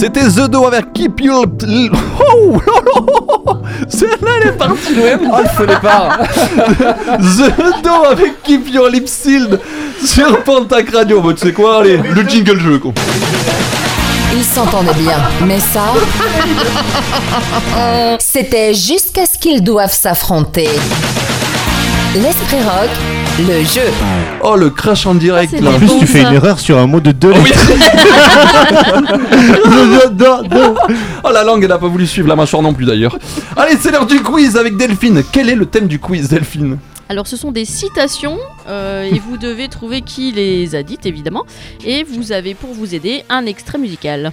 C'était 0.00 0.28
The 0.28 0.48
Do 0.48 0.66
avec 0.66 0.94
Keep 0.94 1.20
Your... 1.20 1.44
Oh 2.32 2.58
Celle-là, 3.86 4.30
elle 4.40 4.48
est 4.48 4.52
partie 4.52 4.94
loin 4.94 5.18
Oh, 5.30 5.60
le 5.60 5.66
départ 5.66 6.18
The 7.18 7.84
Do 7.84 8.04
avec 8.10 8.42
Keep 8.42 8.70
Your 8.72 8.88
Lips 8.88 9.10
Sealed 9.10 9.60
sur 10.02 10.42
Pontac 10.42 10.88
Radio. 10.88 11.20
Bon, 11.20 11.34
tu 11.34 11.46
sais 11.46 11.52
quoi 11.52 11.80
Allez, 11.80 11.98
le 11.98 12.26
jingle 12.26 12.58
jeu, 12.58 12.78
quoi. 12.78 12.92
Ils 14.34 14.42
s'entendaient 14.42 14.94
bien, 14.94 15.18
mais 15.46 15.60
ça, 15.60 15.92
c'était 18.18 18.72
jusqu'à 18.72 19.26
ce 19.26 19.36
qu'ils 19.38 19.62
doivent 19.62 19.92
s'affronter. 19.92 20.70
L'esprit 22.14 22.56
rock, 22.56 22.90
le 23.38 23.62
jeu. 23.62 23.88
Oh, 24.42 24.56
le 24.56 24.70
crash 24.70 25.06
en 25.06 25.14
direct, 25.14 25.52
c'est 25.54 25.62
là. 25.62 25.70
En 25.70 25.78
plus, 25.78 25.96
tu 26.00 26.06
fais 26.08 26.22
une 26.22 26.34
erreur 26.34 26.58
sur 26.58 26.76
un 26.76 26.88
mot 26.88 26.98
de 26.98 27.12
deux 27.12 27.32
lettres. 27.32 27.44
Oh, 31.22 31.28
la 31.32 31.44
langue, 31.44 31.64
elle 31.64 31.72
a 31.72 31.78
pas 31.78 31.86
voulu 31.86 32.06
suivre, 32.06 32.28
la 32.28 32.36
mâchoire 32.36 32.62
non 32.62 32.74
plus, 32.74 32.84
d'ailleurs. 32.84 33.16
Allez, 33.56 33.76
c'est 33.78 33.92
l'heure 33.92 34.06
du 34.06 34.20
quiz 34.22 34.56
avec 34.56 34.76
Delphine. 34.76 35.22
Quel 35.30 35.48
est 35.50 35.54
le 35.54 35.66
thème 35.66 35.86
du 35.86 35.98
quiz, 35.98 36.28
Delphine? 36.28 36.78
Alors 37.08 37.26
ce 37.26 37.36
sont 37.36 37.50
des 37.50 37.64
citations 37.64 38.38
euh, 38.68 39.02
et 39.02 39.18
vous 39.18 39.36
devez 39.36 39.68
trouver 39.68 40.00
qui 40.00 40.30
les 40.30 40.76
a 40.76 40.84
dites 40.84 41.06
évidemment. 41.06 41.42
Et 41.84 42.04
vous 42.04 42.30
avez 42.30 42.54
pour 42.54 42.72
vous 42.72 42.94
aider 42.94 43.24
un 43.28 43.46
extrait 43.46 43.78
musical. 43.78 44.30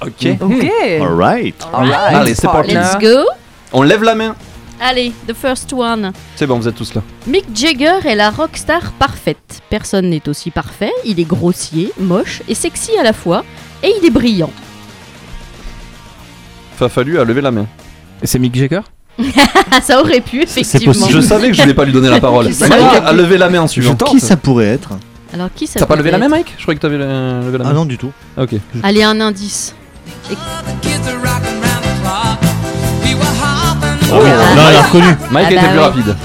Ok. 0.00 0.26
Ok. 0.40 0.66
Alright. 1.00 1.54
Allez, 1.72 2.34
c'est 2.34 2.46
parti. 2.46 2.74
Let's 2.74 2.98
go. 2.98 3.24
On 3.74 3.82
lève 3.82 4.02
la 4.02 4.14
main. 4.14 4.34
Allez, 4.86 5.12
the 5.26 5.32
first 5.32 5.72
one. 5.72 6.12
C'est 6.36 6.46
bon, 6.46 6.58
vous 6.58 6.68
êtes 6.68 6.74
tous 6.74 6.92
là. 6.92 7.00
Mick 7.26 7.46
Jagger 7.54 8.00
est 8.06 8.14
la 8.14 8.28
rockstar 8.28 8.92
parfaite. 8.98 9.62
Personne 9.70 10.10
n'est 10.10 10.28
aussi 10.28 10.50
parfait. 10.50 10.90
Il 11.06 11.18
est 11.18 11.24
grossier, 11.24 11.90
moche 11.98 12.42
et 12.48 12.54
sexy 12.54 12.90
à 12.98 13.02
la 13.02 13.14
fois. 13.14 13.46
Et 13.82 13.90
il 13.98 14.06
est 14.06 14.10
brillant. 14.10 14.50
Fafalu 16.76 17.18
a 17.18 17.24
levé 17.24 17.40
la 17.40 17.50
main. 17.50 17.66
Et 18.22 18.26
c'est 18.26 18.38
Mick 18.38 18.54
Jagger? 18.54 18.82
Ça 19.82 20.00
aurait 20.02 20.20
pu, 20.20 20.42
effectivement. 20.42 21.08
Je 21.08 21.20
savais 21.20 21.48
que 21.48 21.54
je 21.54 21.60
n'allais 21.62 21.72
pas 21.72 21.86
lui 21.86 21.92
donner 21.92 22.10
la 22.10 22.20
parole. 22.20 22.52
Ça 22.52 22.66
a 22.66 23.12
levé 23.14 23.38
la 23.38 23.48
main 23.48 23.62
en 23.62 23.66
suivant. 23.68 23.94
Qui 23.94 24.20
ça 24.20 24.36
pourrait 24.36 24.66
être? 24.66 24.90
Alors 25.32 25.48
qui 25.54 25.66
ça 25.66 25.80
T'as 25.80 25.86
pas 25.86 25.96
levé 25.96 26.10
la 26.10 26.18
main, 26.18 26.28
Mike? 26.28 26.52
Je 26.58 26.62
croyais 26.62 26.76
que 26.76 26.82
t'avais 26.82 26.98
euh, 27.00 27.42
levé 27.46 27.56
la 27.56 27.64
main. 27.64 27.70
Ah 27.70 27.74
non, 27.74 27.86
du 27.86 27.96
tout. 27.96 28.12
Ok. 28.36 28.50
Allez, 28.82 29.02
un 29.02 29.18
indice. 29.22 29.74
Et- 30.30 30.34
Ah 34.14 34.18
oui, 34.22 34.28
là, 34.28 34.70
elle 34.70 34.76
a 34.76 34.82
reconnu. 34.82 35.06
Mike 35.32 35.46
Ah 35.48 35.52
était 35.52 35.60
bah 35.60 35.68
plus 35.68 35.78
oui. 35.78 35.84
rapide. 35.84 36.16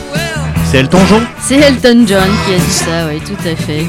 C'est 0.66 0.78
Elton 0.78 1.00
John 1.10 1.24
C'est 1.42 1.56
Elton 1.56 2.06
John 2.08 2.30
qui 2.46 2.54
a 2.54 2.58
dit 2.58 2.72
ça, 2.72 3.08
oui, 3.10 3.20
tout 3.26 3.48
à 3.50 3.56
fait. 3.56 3.86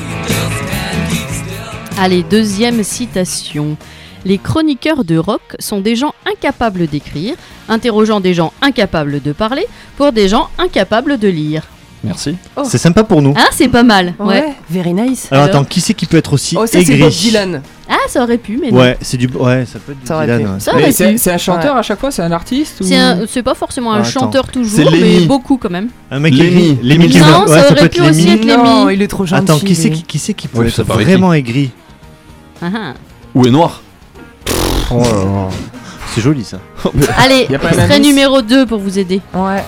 Allez, 1.98 2.22
deuxième 2.22 2.82
citation. 2.82 3.76
Les 4.24 4.38
chroniqueurs 4.38 5.04
de 5.04 5.18
rock 5.18 5.42
sont 5.58 5.80
des 5.80 5.96
gens 5.96 6.14
incapables 6.26 6.86
d'écrire, 6.86 7.34
interrogeant 7.68 8.20
des 8.20 8.32
gens 8.32 8.52
incapables 8.62 9.20
de 9.20 9.32
parler, 9.32 9.66
pour 9.98 10.12
des 10.12 10.28
gens 10.28 10.48
incapables 10.58 11.18
de 11.18 11.28
lire. 11.28 11.64
Merci. 12.02 12.36
C'est 12.64 12.78
sympa 12.78 13.04
pour 13.04 13.20
nous. 13.20 13.34
Ah, 13.36 13.48
c'est 13.52 13.68
pas 13.68 13.82
mal. 13.82 14.14
Ouais. 14.18 14.26
Ouais, 14.26 14.54
very 14.70 14.94
nice. 14.94 15.28
Alors 15.30 15.44
attends, 15.44 15.64
qui 15.64 15.80
c'est 15.82 15.92
qui 15.94 16.06
peut 16.06 16.16
être 16.16 16.32
aussi 16.32 16.56
Oh, 16.58 16.64
ça, 16.66 16.72
c'est 16.72 16.80
aigri 16.80 16.98
Bob 17.00 17.10
Dylan. 17.10 17.62
Ah, 17.90 17.96
ça 18.08 18.22
aurait 18.22 18.38
pu, 18.38 18.58
mais 18.60 18.70
non. 18.70 18.78
Ouais, 18.78 18.96
c'est 19.02 19.16
du 19.18 19.26
ouais, 19.26 19.66
ça 19.66 19.78
peut 19.78 19.92
être 19.92 20.00
du 20.00 20.06
Ça 20.06 20.14
aurait 20.16 20.24
Dylan. 20.26 20.40
pu. 20.44 20.48
ouais. 20.52 20.60
Ça 20.60 20.72
c'est 20.92 21.12
pu. 21.12 21.18
c'est 21.18 21.32
un 21.32 21.38
chanteur 21.38 21.76
à 21.76 21.82
chaque 21.82 22.00
fois, 22.00 22.10
c'est 22.10 22.22
un 22.22 22.32
artiste 22.32 22.80
ou... 22.80 22.84
C'est 22.84 22.96
un- 22.96 23.26
c'est 23.28 23.42
pas 23.42 23.54
forcément 23.54 23.92
un 23.92 23.96
Ah, 23.96 24.00
attends. 24.00 24.08
chanteur 24.20 24.44
C'est 24.46 24.52
toujours, 24.52 24.90
mais 24.92 25.20
beaucoup 25.26 25.58
quand 25.58 25.68
même. 25.70 25.88
Un 26.10 26.20
mec 26.20 26.32
Lémi. 26.34 26.46
aigri, 26.70 26.78
Lémi 26.82 27.04
Non, 27.06 27.10
qui 27.10 27.18
ça 27.18 27.24
ouais, 27.26 27.42
aurait 27.50 27.68
peut 27.74 27.88
pu 27.88 28.00
être 28.02 28.10
aussi 28.10 28.24
Lémi. 28.24 28.48
être 28.50 28.56
Non, 28.64 28.80
Lémi. 28.86 28.94
il 28.94 29.02
est 29.02 29.08
trop 29.08 29.26
gentil. 29.26 29.42
Attends, 29.50 29.58
qui 29.58 29.74
c'est 29.74 29.90
qui, 29.90 30.02
qui 30.04 30.18
c'est 30.18 30.32
qui 30.34 30.48
peut 30.48 30.66
être 30.66 30.74
ça 30.74 30.82
vraiment 30.84 31.34
aigri? 31.34 31.70
Ah, 32.62 32.66
ah. 32.74 32.92
Ou 33.34 33.46
est 33.46 33.50
noir. 33.50 33.82
Oh 34.90 35.02
là 35.02 35.24
là. 35.24 35.48
C'est 36.14 36.20
joli 36.22 36.44
ça. 36.44 36.58
Allez, 37.18 37.46
extrait 37.52 38.00
numéro 38.00 38.40
2 38.42 38.66
pour 38.66 38.78
vous 38.80 38.98
aider. 38.98 39.20
Ouais. 39.34 39.62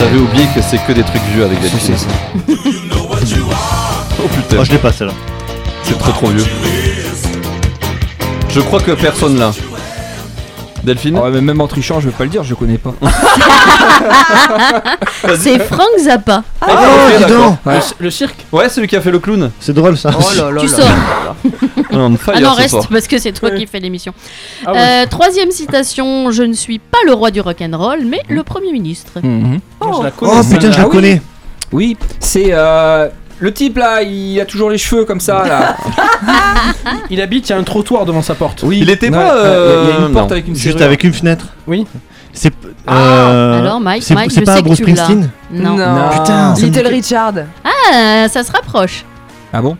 J'avais 0.00 0.18
oublié 0.18 0.46
que 0.54 0.62
c'est 0.62 0.78
que 0.86 0.92
des 0.92 1.02
trucs 1.02 1.22
vieux 1.34 1.44
avec 1.44 1.60
des 1.60 1.68
ça. 1.96 2.06
Oh 4.22 4.28
putain, 4.28 4.56
Oh, 4.58 4.64
je 4.64 4.72
l'ai 4.72 4.78
pas 4.78 4.92
celle-là. 4.92 5.12
c'est 5.82 5.98
trop 5.98 6.10
trop 6.12 6.28
vieux. 6.28 6.44
Je 8.48 8.60
crois 8.60 8.80
que 8.80 8.92
personne 8.92 9.38
là. 9.38 9.52
Delphine 10.82 11.16
Ah 11.18 11.24
ouais, 11.24 11.30
mais 11.32 11.40
même 11.40 11.60
en 11.60 11.66
trichant, 11.66 12.00
je 12.00 12.06
vais 12.08 12.14
pas 12.14 12.24
le 12.24 12.30
dire, 12.30 12.42
je 12.42 12.54
connais 12.54 12.78
pas. 12.78 12.94
C'est 15.38 15.58
Frank 15.60 15.88
Zappa. 16.02 16.42
Ah, 16.60 16.66
Oh, 16.70 16.72
ok, 16.72 17.16
dis 17.16 17.20
d'accord. 17.24 17.44
donc 17.50 17.58
Ouais. 17.66 17.78
Le 17.98 18.10
cirque 18.10 18.44
Ouais, 18.52 18.68
celui 18.68 18.86
qui 18.88 18.96
a 18.96 19.00
fait 19.00 19.10
le 19.10 19.18
clown. 19.18 19.50
C'est 19.60 19.72
drôle 19.74 19.96
ça. 19.98 20.10
Oh 20.18 20.22
là 20.36 20.50
là 20.50 20.60
Tu 20.60 20.66
là 20.68 20.76
sors. 20.76 20.86
Fire 22.18 22.34
Ah 22.36 22.40
non, 22.40 22.52
reste 22.52 22.88
parce 22.90 23.06
que 23.06 23.18
c'est 23.18 23.32
toi 23.32 23.50
qui 23.50 23.66
fais 23.66 23.80
l'émission. 23.80 24.12
Ah 24.66 24.72
ouais. 24.72 24.78
Euh, 24.78 25.06
troisième 25.10 25.50
citation 25.50 26.30
Je 26.30 26.42
ne 26.42 26.52
suis 26.54 26.78
pas 26.78 26.98
le 27.06 27.12
roi 27.12 27.30
du 27.30 27.40
rock'n'roll, 27.40 28.04
mais 28.06 28.20
le 28.28 28.42
Premier 28.42 28.72
ministre. 28.72 29.12
Mhm. 29.22 29.60
Moi, 29.80 29.96
je 29.98 30.02
la 30.04 30.10
connais, 30.10 30.32
Oh 30.34 30.42
celle-là. 30.42 30.58
putain, 30.58 30.70
je 30.72 30.76
Ah 30.76 30.80
la 30.82 30.86
oui. 30.88 30.92
connais. 30.92 31.22
Oui, 31.72 31.96
c'est 32.18 32.48
euh, 32.50 33.08
le 33.40 33.52
type 33.52 33.78
là, 33.78 34.02
il 34.02 34.38
a 34.40 34.44
toujours 34.44 34.70
les 34.70 34.78
cheveux 34.78 35.04
comme 35.04 35.20
ça 35.20 35.44
là. 35.46 35.76
Il 37.10 37.20
habite, 37.20 37.48
il 37.48 37.52
y 37.52 37.54
a 37.54 37.58
un 37.58 37.62
trottoir 37.64 38.04
devant 38.06 38.22
sa 38.22 38.34
porte. 38.34 38.62
Oui, 38.62 38.78
Il 38.82 38.90
était 38.90 39.10
pas, 39.10 39.16
ouais, 39.18 39.40
euh, 39.44 39.84
Il 39.84 39.90
y 39.90 39.92
a 39.92 40.06
une 40.06 40.12
porte 40.12 40.26
non. 40.26 40.32
avec 40.32 40.46
une 40.48 40.54
Juste 40.54 40.72
serrure. 40.72 40.86
avec 40.86 41.04
une 41.04 41.12
fenêtre. 41.12 41.46
Oui. 41.66 41.86
C'est 42.32 42.52
Ah, 42.86 42.96
euh, 42.96 43.58
alors, 43.60 43.80
Mike, 43.80 44.02
c'est 44.04 44.14
Mike, 44.14 44.30
c'est 44.30 44.42
pas 44.42 44.56
sais 44.56 44.60
que 44.60 44.66
Bruce 44.66 44.78
tu 44.78 44.84
l'as. 44.86 44.94
Springsteen 45.04 45.30
Non. 45.50 45.76
Non. 45.76 46.08
Putain, 46.10 46.54
ça 46.54 46.60
me 46.60 46.66
Little 46.66 46.82
dit 46.84 46.88
Richard. 46.94 47.34
Ah, 47.64 48.28
ça 48.28 48.44
se 48.44 48.52
rapproche. 48.52 49.04
Ah 49.52 49.60
bon? 49.62 49.76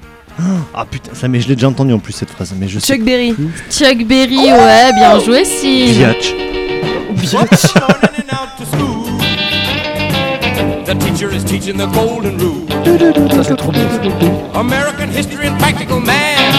Ah 0.75 0.85
putain, 0.91 1.11
ça 1.13 1.29
mais 1.29 1.41
je 1.41 1.49
l'ai 1.49 1.55
déjà 1.55 1.69
entendu 1.69 1.93
en 1.93 1.99
plus 1.99 2.13
cette 2.15 2.31
phrase, 2.31 2.55
mais 2.59 2.67
je 2.67 2.79
sais. 2.79 2.95
Chuck 2.95 3.05
Berry. 3.05 3.35
Chuck 3.71 4.05
Berry, 4.07 4.39
ouais, 4.39 4.93
bien 4.95 5.21
joué, 5.21 5.45
si. 5.45 5.93
Biatch. 5.93 6.35
Teaching 11.51 11.79
the 11.79 11.87
golden 11.93 12.39
rule. 12.39 13.33
Ça, 13.33 13.43
c'est 13.43 13.57
trop 13.57 13.73
bien. 13.73 13.83
American 14.55 15.09
history 15.13 15.49
and 15.49 15.57
practical 15.59 15.99
math. 15.99 16.55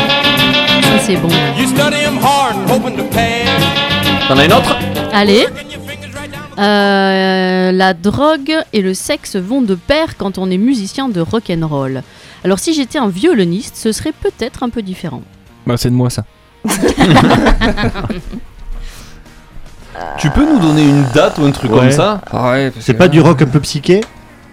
Ça, 0.83 0.99
c'est 0.99 1.15
bon. 1.15 1.29
You 1.57 1.65
study 1.67 1.95
hard 2.21 2.57
and 2.57 2.69
hoping 2.69 2.97
to 2.97 3.03
pass. 3.05 3.47
T'en 4.27 4.37
as 4.37 4.45
une 4.45 4.51
autre? 4.51 4.77
Allez. 5.13 5.45
Euh, 6.59 7.71
la 7.71 7.93
drogue 7.93 8.53
et 8.73 8.81
le 8.81 8.93
sexe 8.93 9.37
vont 9.37 9.61
de 9.61 9.75
pair 9.75 10.17
quand 10.17 10.37
on 10.37 10.51
est 10.51 10.57
musicien 10.57 11.07
de 11.07 11.21
rock'n'roll. 11.21 12.03
Alors 12.43 12.59
si 12.59 12.73
j'étais 12.73 12.99
un 12.99 13.07
violoniste, 13.07 13.77
ce 13.77 13.93
serait 13.93 14.11
peut-être 14.11 14.61
un 14.63 14.69
peu 14.69 14.81
différent. 14.81 15.21
Bah 15.65 15.75
c'est 15.77 15.89
de 15.89 15.95
moi 15.95 16.09
ça. 16.09 16.23
Tu 20.17 20.29
peux 20.31 20.45
nous 20.45 20.59
donner 20.59 20.83
une 20.83 21.03
date 21.13 21.37
ou 21.37 21.45
un 21.45 21.51
truc 21.51 21.71
Ouais. 21.71 21.79
comme 21.79 21.91
ça? 21.91 22.19
Ouais, 22.33 22.73
C'est 22.79 22.93
que 22.93 22.97
pas 22.97 23.07
du 23.07 23.21
rock 23.21 23.41
un 23.41 23.45
peu 23.45 23.59
psyché? 23.61 24.01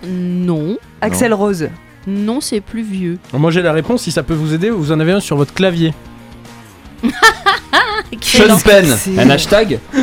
Non, 0.06 0.76
Axel 1.00 1.32
Rose. 1.34 1.68
non, 2.06 2.40
c'est 2.40 2.60
plus 2.60 2.82
vieux. 2.82 3.18
Moi, 3.32 3.50
j'ai 3.50 3.62
la 3.62 3.72
réponse. 3.72 4.02
Si 4.02 4.12
ça 4.12 4.22
peut 4.22 4.34
vous 4.34 4.54
aider, 4.54 4.70
vous 4.70 4.92
en 4.92 5.00
avez 5.00 5.12
un 5.12 5.20
sur 5.20 5.36
votre 5.36 5.52
clavier. 5.54 5.92
Sean 8.22 8.58
Penn. 8.58 8.86
Un 9.18 9.30
hashtag 9.30 9.78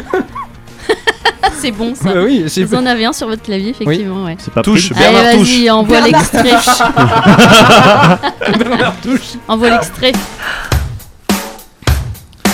C'est 1.59 1.71
bon 1.71 1.95
ça. 1.95 2.13
Bah 2.13 2.19
oui, 2.23 2.43
c'est 2.47 2.63
Vous 2.63 2.75
en 2.75 2.85
avez 2.85 3.05
un 3.05 3.13
sur 3.13 3.27
votre 3.27 3.41
clavier, 3.41 3.69
effectivement, 3.69 4.25
ouais. 4.25 4.35
C'est 4.39 4.53
pas 4.53 4.61
Touche, 4.61 4.91
pris. 4.91 4.99
Bernard 4.99 5.25
Allez, 5.25 5.37
Touche. 5.37 5.49
vas-y, 5.49 5.69
envoie 5.71 6.01
Bernard 6.01 6.19
l'extrait. 6.19 6.51
Bernard 8.59 8.95
Touche. 9.01 9.21
envoie 9.47 9.69
l'extrait. 9.71 10.11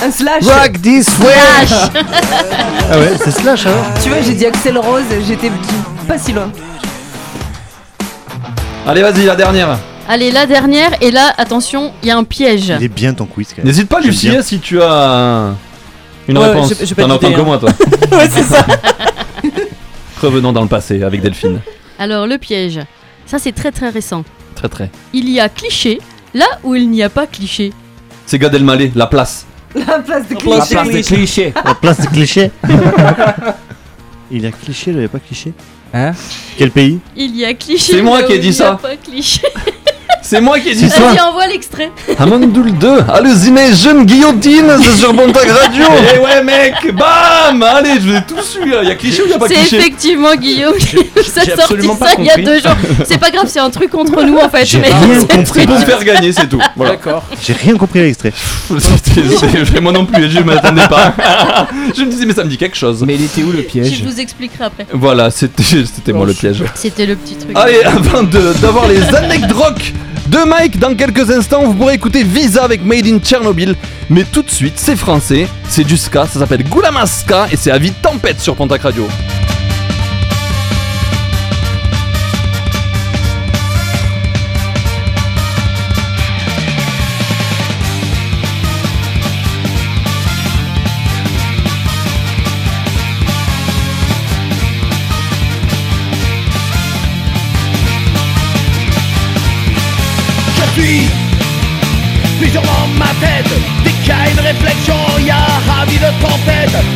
Un 0.03 0.11
slash. 0.11 0.43
Rock 0.45 0.81
this 0.81 1.07
way 1.19 1.33
Ah 2.91 2.97
ouais, 2.97 3.11
c'est 3.23 3.31
Slash 3.31 3.65
alors 3.65 3.83
Tu 4.01 4.09
vois, 4.09 4.21
j'ai 4.21 4.33
dit 4.33 4.45
Axel 4.45 4.77
Rose, 4.77 5.03
j'étais 5.27 5.51
pas 6.07 6.17
si 6.17 6.31
loin. 6.31 6.49
Allez, 8.87 9.01
vas-y, 9.01 9.25
la 9.25 9.35
dernière. 9.35 9.77
Allez, 10.07 10.31
la 10.31 10.45
dernière, 10.45 10.91
et 11.01 11.11
là, 11.11 11.33
attention, 11.37 11.93
il 12.01 12.09
y 12.09 12.11
a 12.11 12.17
un 12.17 12.23
piège. 12.23 12.73
Il 12.79 12.83
est 12.83 12.87
bien 12.89 13.13
ton 13.13 13.25
quiz 13.25 13.49
quand 13.49 13.57
même. 13.59 13.67
N'hésite 13.67 13.87
pas, 13.87 13.99
Lucie, 14.01 14.31
si 14.41 14.59
tu 14.59 14.81
as 14.81 15.53
une 16.27 16.37
Ouais, 16.37 16.47
réponse. 16.47 16.73
j'ai- 16.77 16.85
j'ai 16.87 16.95
pas 16.95 17.03
T'en 17.03 17.11
as 17.11 17.15
autant 17.15 17.27
d'idée, 17.27 17.35
que 17.37 17.41
hein. 17.41 17.45
moi, 17.45 17.57
toi. 17.59 17.69
ouais, 18.11 18.29
c'est 18.29 18.43
ça. 18.43 18.65
Revenons 20.21 20.51
dans 20.51 20.61
le 20.61 20.67
passé 20.67 21.01
avec 21.03 21.21
Delphine. 21.21 21.59
Alors, 21.99 22.27
le 22.27 22.37
piège. 22.37 22.79
Ça, 23.25 23.37
c'est 23.39 23.51
très 23.53 23.71
très 23.71 23.89
récent. 23.89 24.23
Très 24.55 24.67
très. 24.67 24.89
Il 25.13 25.29
y 25.29 25.39
a 25.39 25.47
cliché 25.49 25.99
là 26.33 26.45
où 26.63 26.75
il 26.75 26.89
n'y 26.89 27.03
a 27.03 27.09
pas 27.09 27.27
cliché. 27.27 27.71
C'est 28.25 28.37
Gad 28.39 28.53
Elmaleh, 28.53 28.91
la 28.95 29.07
place. 29.07 29.45
La 29.73 29.99
place 29.99 30.27
de 30.27 30.33
La 30.33 30.39
cliché. 30.39 30.75
place 30.75 30.89
des 30.89 31.01
clichés. 31.03 31.53
La 31.63 31.75
place 31.75 32.01
de 32.01 32.07
cliché. 32.07 32.51
il 34.31 34.45
a 34.45 34.51
cliché, 34.51 34.91
il 34.91 34.97
avait 34.97 35.07
pas 35.07 35.19
cliché. 35.19 35.53
Hein 35.93 36.13
Quel 36.57 36.71
pays 36.71 36.99
Il 37.15 37.35
y 37.35 37.45
a 37.45 37.53
cliché. 37.53 37.93
C'est 37.93 38.01
moi 38.01 38.23
qui 38.23 38.33
ai 38.33 38.39
dit 38.39 38.53
ça. 38.53 38.79
pas 38.81 38.95
cliché. 38.95 39.41
C'est 40.31 40.39
moi 40.39 40.57
qui 40.61 40.69
ai 40.69 40.75
dit 40.75 40.79
C'est 40.79 40.95
ça. 40.95 41.01
Vas-y, 41.01 41.19
envoie 41.19 41.45
l'extrait. 41.45 41.91
Amandoul 42.17 42.71
2, 42.77 42.99
allez 43.09 43.73
jeune 43.75 44.05
guillotine, 44.05 44.71
c'est 44.81 44.95
sur 44.97 45.13
Bontac 45.13 45.45
Radio. 45.45 45.83
Eh 46.15 46.19
ouais, 46.19 46.41
mec, 46.41 46.95
bam 46.95 47.61
Allez, 47.61 47.99
je 48.01 48.11
l'ai 48.13 48.21
tout 48.21 48.41
su. 48.41 48.59
Il 48.63 48.87
y 48.87 48.91
a 48.91 48.95
cliché 48.95 49.23
ou 49.23 49.25
il 49.25 49.31
y 49.31 49.33
a 49.33 49.37
pas 49.37 49.49
C'est 49.49 49.55
cliché? 49.55 49.75
effectivement 49.79 50.33
Guillaume 50.35 50.77
qui 50.77 50.95
nous 50.95 51.01
a 51.19 51.23
sorti 51.25 51.51
absolument 51.51 51.95
pas 51.97 52.11
ça 52.11 52.15
il 52.17 52.23
y 52.23 52.29
a 52.29 52.37
deux 52.37 52.61
jours. 52.61 52.71
C'est 53.03 53.17
pas 53.17 53.29
grave, 53.29 53.47
c'est 53.49 53.59
un 53.59 53.69
truc 53.69 53.89
contre 53.89 54.23
nous 54.23 54.37
en 54.37 54.47
fait. 54.47 54.63
J'ai 54.63 54.79
mais 54.79 54.87
rien 54.87 55.19
c'est 55.19 55.27
compris. 55.29 55.45
C'est 55.53 55.65
pour 55.67 55.79
me 55.79 55.83
faire 55.85 56.03
gagner, 56.05 56.31
c'est 56.31 56.47
tout. 56.47 56.61
Voilà. 56.77 56.91
D'accord. 56.93 57.23
J'ai 57.43 57.51
rien 57.51 57.75
compris 57.75 57.99
à 57.99 58.03
l'extrait. 58.03 58.31
C'est- 58.33 59.81
Moi 59.81 59.91
non 59.91 60.05
plus, 60.05 60.31
je 60.31 60.39
m'attendais 60.39 60.87
pas. 60.87 61.13
Je 61.93 62.03
me 62.03 62.09
disais, 62.09 62.25
mais 62.25 62.33
ça 62.33 62.45
me 62.45 62.49
dit 62.49 62.57
quelque 62.57 62.77
chose. 62.77 63.03
Mais 63.05 63.15
il 63.15 63.25
était 63.25 63.43
où 63.43 63.51
le 63.51 63.57
Je 63.57 63.63
piège 63.63 64.01
vous 64.01 64.17
expliquerai 64.21 64.63
après. 64.63 64.85
Voilà, 64.93 65.29
c'était 65.29 65.61
c'était 65.63 66.13
moi 66.13 66.25
le 66.25 66.33
piège. 66.33 66.63
C'était 66.73 67.05
le 67.05 67.17
petit 67.17 67.35
truc. 67.35 67.51
Allez, 67.55 67.83
avant 67.83 68.23
de- 68.23 68.53
d'avoir 68.61 68.87
les 68.87 69.01
anecdotes 69.13 69.51
rock 69.57 69.93
de 70.27 70.47
Mike, 70.47 70.79
dans 70.79 70.95
quelques 70.95 71.29
instants, 71.31 71.63
vous 71.63 71.73
pourrez 71.73 71.95
écouter 71.95 72.23
Visa 72.23 72.63
avec 72.63 72.83
Made 72.83 73.07
in 73.07 73.19
Chernobyl. 73.23 73.75
Mais 74.09 74.23
tout 74.23 74.41
de 74.41 74.49
suite, 74.51 74.73
c'est 74.75 74.95
français, 74.95 75.47
c'est 75.69 75.83
du 75.83 75.97
ska, 75.97 76.25
ça 76.27 76.39
s'appelle 76.39 76.63
Goulamaska 76.63 77.47
et 77.51 77.57
c'est 77.57 77.71
à 77.71 77.77
vie 77.77 77.91
tempête 77.91 78.39
sur 78.39 78.55
Pontac 78.55 78.81
Radio. 78.81 79.07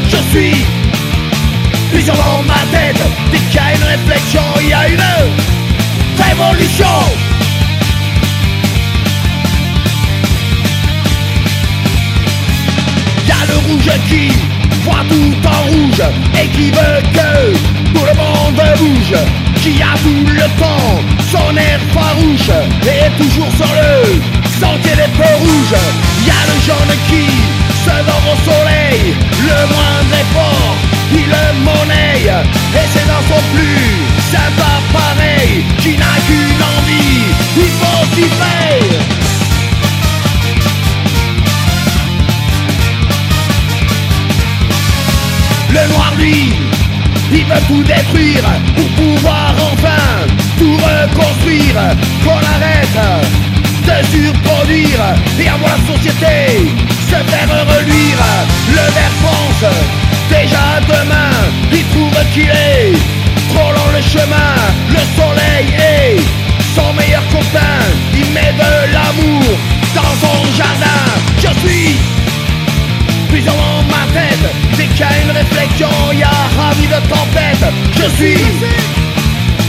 Je 0.07 0.17
suis 0.29 0.65
plusieurs 1.91 2.15
dans 2.17 2.43
ma 2.43 2.59
tête. 2.71 3.01
Dès 3.31 3.37
qu'il 3.37 3.55
y 3.55 3.59
a 3.59 3.75
une 3.75 3.83
réflexion, 3.83 4.41
il 4.61 4.69
y 4.69 4.73
a 4.73 4.87
une 4.89 5.01
révolution. 6.21 6.85
Y 13.27 13.31
a 13.31 13.45
le 13.47 13.57
rouge 13.67 13.91
qui 14.09 14.31
voit 14.83 15.03
tout 15.09 15.47
en 15.47 15.61
rouge 15.71 16.03
Et 16.41 16.47
qui 16.49 16.71
veut 16.71 17.01
que 17.13 17.53
tout 17.93 18.05
le 18.05 18.15
monde 18.15 18.61
bouge. 18.77 19.17
Qui 19.61 19.81
a 19.81 19.97
tout 20.03 20.31
le 20.31 20.47
temps 20.59 21.01
son 21.31 21.57
air 21.57 21.79
farouche 21.93 22.49
Et 22.83 23.05
est 23.05 23.17
toujours 23.17 23.51
sur 23.55 23.73
le 23.73 24.21
sentier 24.59 24.95
des 24.95 25.11
feux 25.17 25.35
rouges. 25.39 25.79
Y 26.25 26.29
a 26.29 26.41
le 26.47 26.61
jaune 26.61 26.95
qui 27.09 27.64
dort 27.85 28.25
au 28.33 28.37
soleil. 28.43 29.15
Le 29.39 29.59
moindre 29.73 30.15
effort, 30.23 30.75
il 31.13 31.27
le 31.27 31.45
monnaie. 31.63 32.05
Et 32.25 32.87
c'est 32.93 33.07
dans 33.07 33.23
son 33.29 33.41
plus 33.53 34.15
sympa 34.31 34.81
pareil 34.91 35.63
Qui 35.79 35.97
n'a 35.97 36.15
qu'une 36.27 36.63
envie, 36.77 37.23
il 37.57 37.71
faut 37.79 38.05
s'y 38.15 38.27
faire. 38.39 39.01
Le 45.69 45.93
noir 45.93 46.13
lui 46.17 46.53
Il 47.31 47.45
veut 47.45 47.61
tout 47.67 47.83
détruire 47.83 48.43
pour 48.75 48.87
pouvoir 49.03 49.53
enfin 49.71 50.25
tout 50.57 50.75
reconstruire. 50.75 51.95
Qu'on 52.23 52.41
arrête 52.55 53.35
de 53.85 54.05
surproduire 54.07 54.99
et 55.39 55.47
à 55.47 55.57
voir 55.57 55.77
la 55.77 55.93
société 55.93 56.94
se 57.15 57.31
faire 57.31 57.49
reluire. 57.49 58.17
Le 58.69 58.85
ver 58.95 59.11
pense 59.21 59.71
déjà 60.29 60.81
demain, 60.87 61.31
il 61.71 61.85
trouve 61.89 62.33
qu'il 62.33 62.49
est 62.49 62.93
le 63.93 64.01
chemin. 64.01 64.55
Le 64.89 65.01
soleil 65.15 65.67
est 65.77 66.17
son 66.75 66.93
meilleur 66.93 67.25
copain, 67.29 67.79
il 68.13 68.25
met 68.31 68.53
de 68.53 68.93
l'amour 68.93 69.43
dans 69.93 70.15
son 70.21 70.37
jardin. 70.57 71.01
Je 71.37 71.59
suis 71.59 71.95
plus 73.29 73.41
dans 73.41 73.83
ma 73.89 74.03
tête, 74.13 74.45
dès 74.77 74.87
qu'il 74.87 74.99
y 74.99 75.03
a 75.03 75.21
une 75.23 75.31
réflexion, 75.31 75.89
il 76.11 76.19
y 76.19 76.23
a 76.23 76.29
ravi 76.57 76.87
de 76.87 76.99
tempête. 77.07 77.65
Je 77.95 78.07
suis 78.17 78.45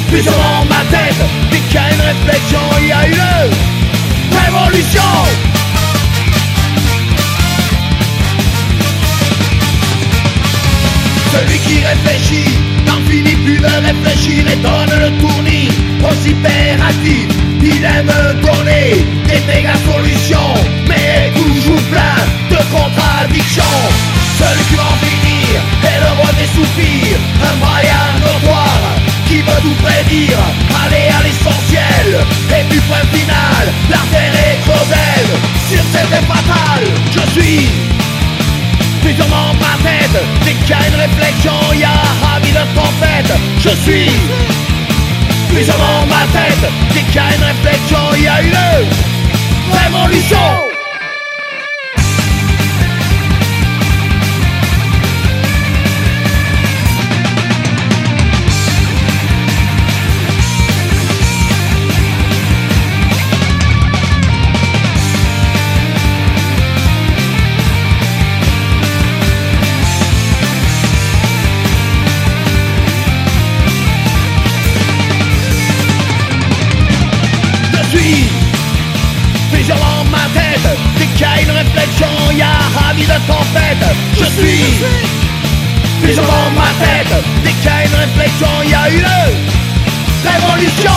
plus 0.08 0.24
dans 0.24 0.64
ma 0.68 0.82
tête, 0.90 1.22
dès 1.50 1.58
qu'il 1.58 1.74
y 1.74 1.78
a 1.78 1.92
une 1.94 2.00
réflexion, 2.00 2.60
il 2.80 2.88
y 2.88 2.92
a 2.92 3.06
une 3.06 4.36
révolution. 4.36 5.55
Celui 11.36 11.58
qui 11.58 11.84
réfléchit 11.84 12.48
n'en 12.86 13.00
finit 13.10 13.36
plus 13.44 13.58
de 13.58 13.66
réfléchir 13.66 14.42
et 14.48 14.56
donne 14.56 14.98
le 14.98 15.10
tournis 15.20 15.68
aux 16.00 16.26
hyperactifs. 16.26 17.28
Il 17.62 17.84
aime 17.84 18.12
donner 18.40 19.04
des 19.26 19.40
méga 19.46 19.74
y 40.68 40.72
a 40.72 40.88
une 40.88 40.96
réflexion, 40.96 41.52
il 41.72 41.80
y 41.80 41.84
a 41.84 42.02
ravi 42.22 42.50
de 42.50 42.64
tempête 42.74 43.32
Je 43.58 43.68
suis 43.68 44.10
plus 45.48 45.66
dans 45.66 46.06
ma 46.06 46.24
tête. 46.32 46.70
Y 47.14 47.18
a 47.18 47.34
une 47.34 47.44
réflexion, 47.44 47.98
il 48.16 48.24
y 48.24 48.28
a 48.28 48.42
une 48.42 48.54
révolution. 49.72 50.38
Je 50.38 50.65
il 88.64 88.70
y 88.70 88.74
a 88.74 88.88
une 88.90 89.06
révolution. 90.24 90.90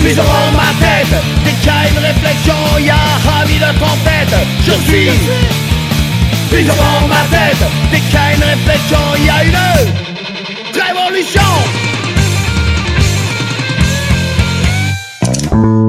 Plus 0.00 0.14
dans 0.14 0.22
ma 0.22 0.70
tête 0.80 1.22
Dès 1.44 1.52
qu'il 1.52 1.72
une 1.92 2.04
réflexion, 2.04 2.54
il 2.78 2.86
y 2.86 2.90
a 2.90 2.96
ravi 3.24 3.54
de 3.54 3.78
tempête. 3.78 4.34
Je 4.64 4.72
suis 4.72 5.10
plus 6.50 6.64
dans 6.64 7.08
ma 7.08 7.22
tête 7.30 7.64
Dès 7.90 7.98
qu'il 7.98 8.18
une 8.36 8.44
réflexion, 8.44 8.98
il 9.18 9.26
y 9.26 9.30
a 9.30 9.44
une 9.44 9.58
révolution. 10.80 11.42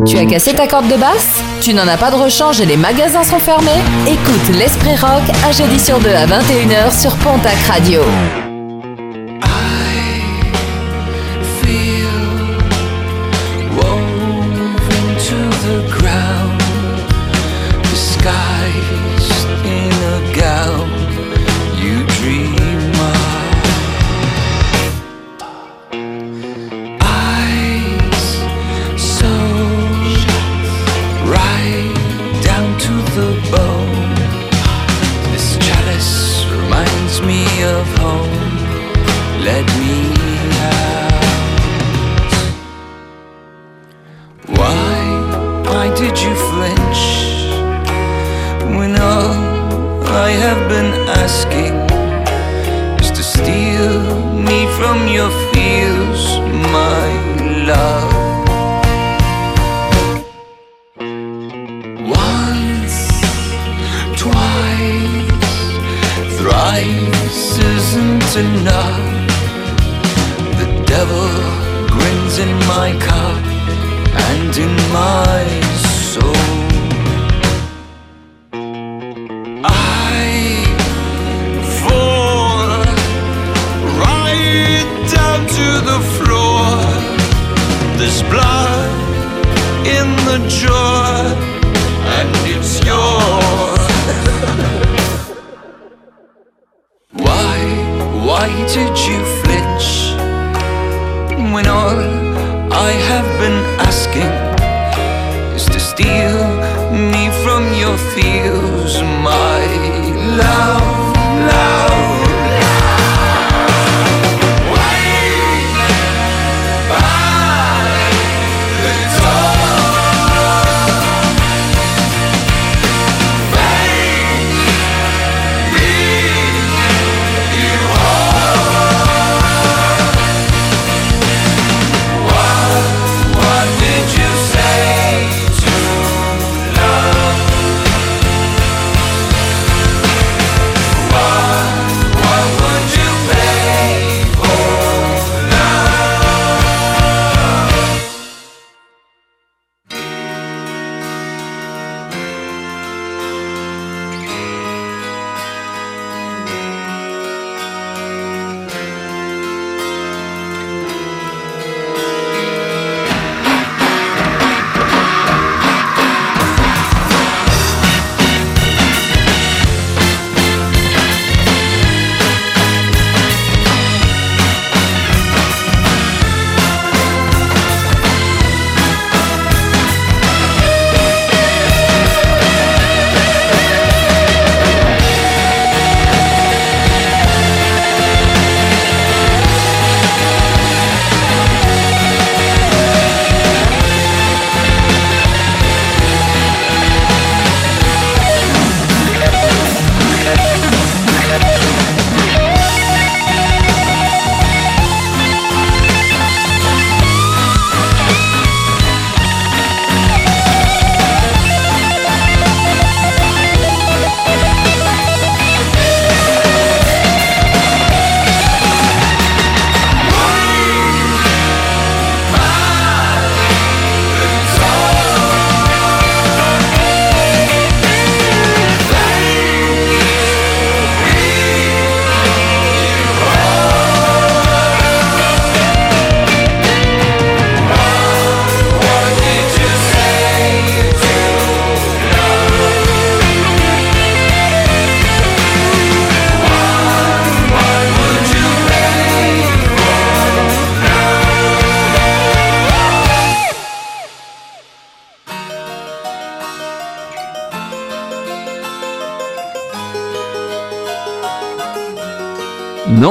Tu 0.06 0.18
as 0.18 0.26
cassé 0.26 0.54
ta 0.54 0.68
corde 0.68 0.88
de 0.88 0.96
basse? 0.96 1.44
Tu 1.62 1.74
n'en 1.74 1.88
as 1.88 1.98
pas 1.98 2.12
de 2.12 2.16
rechange 2.16 2.62
et 2.62 2.66
les 2.66 2.78
magasins 2.78 3.24
sont 3.24 3.40
fermés? 3.40 3.82
Écoute 4.08 4.56
l'Esprit 4.58 4.96
Rock 4.96 5.24
un 5.46 5.52
jeudi 5.52 5.80
sur 5.80 6.00
deux 6.00 6.14
à 6.14 6.26
21h 6.26 6.98
sur 6.98 7.16
Pontac 7.18 7.58
Radio. 7.68 8.02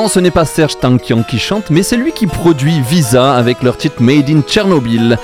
Non, 0.07 0.11
ce 0.12 0.20
n'est 0.20 0.31
pas 0.31 0.45
Serge 0.45 0.78
Tankian 0.78 1.24
qui 1.24 1.37
chante, 1.37 1.69
mais 1.69 1.83
c'est 1.83 1.97
lui 1.97 2.12
qui 2.12 2.28
produit 2.28 2.81
Visa 2.81 3.35
avec 3.35 3.65
leur 3.65 3.77
titre 3.77 4.01
Made 4.01 4.31
in 4.31 4.41
Chernobyl. 4.47 5.19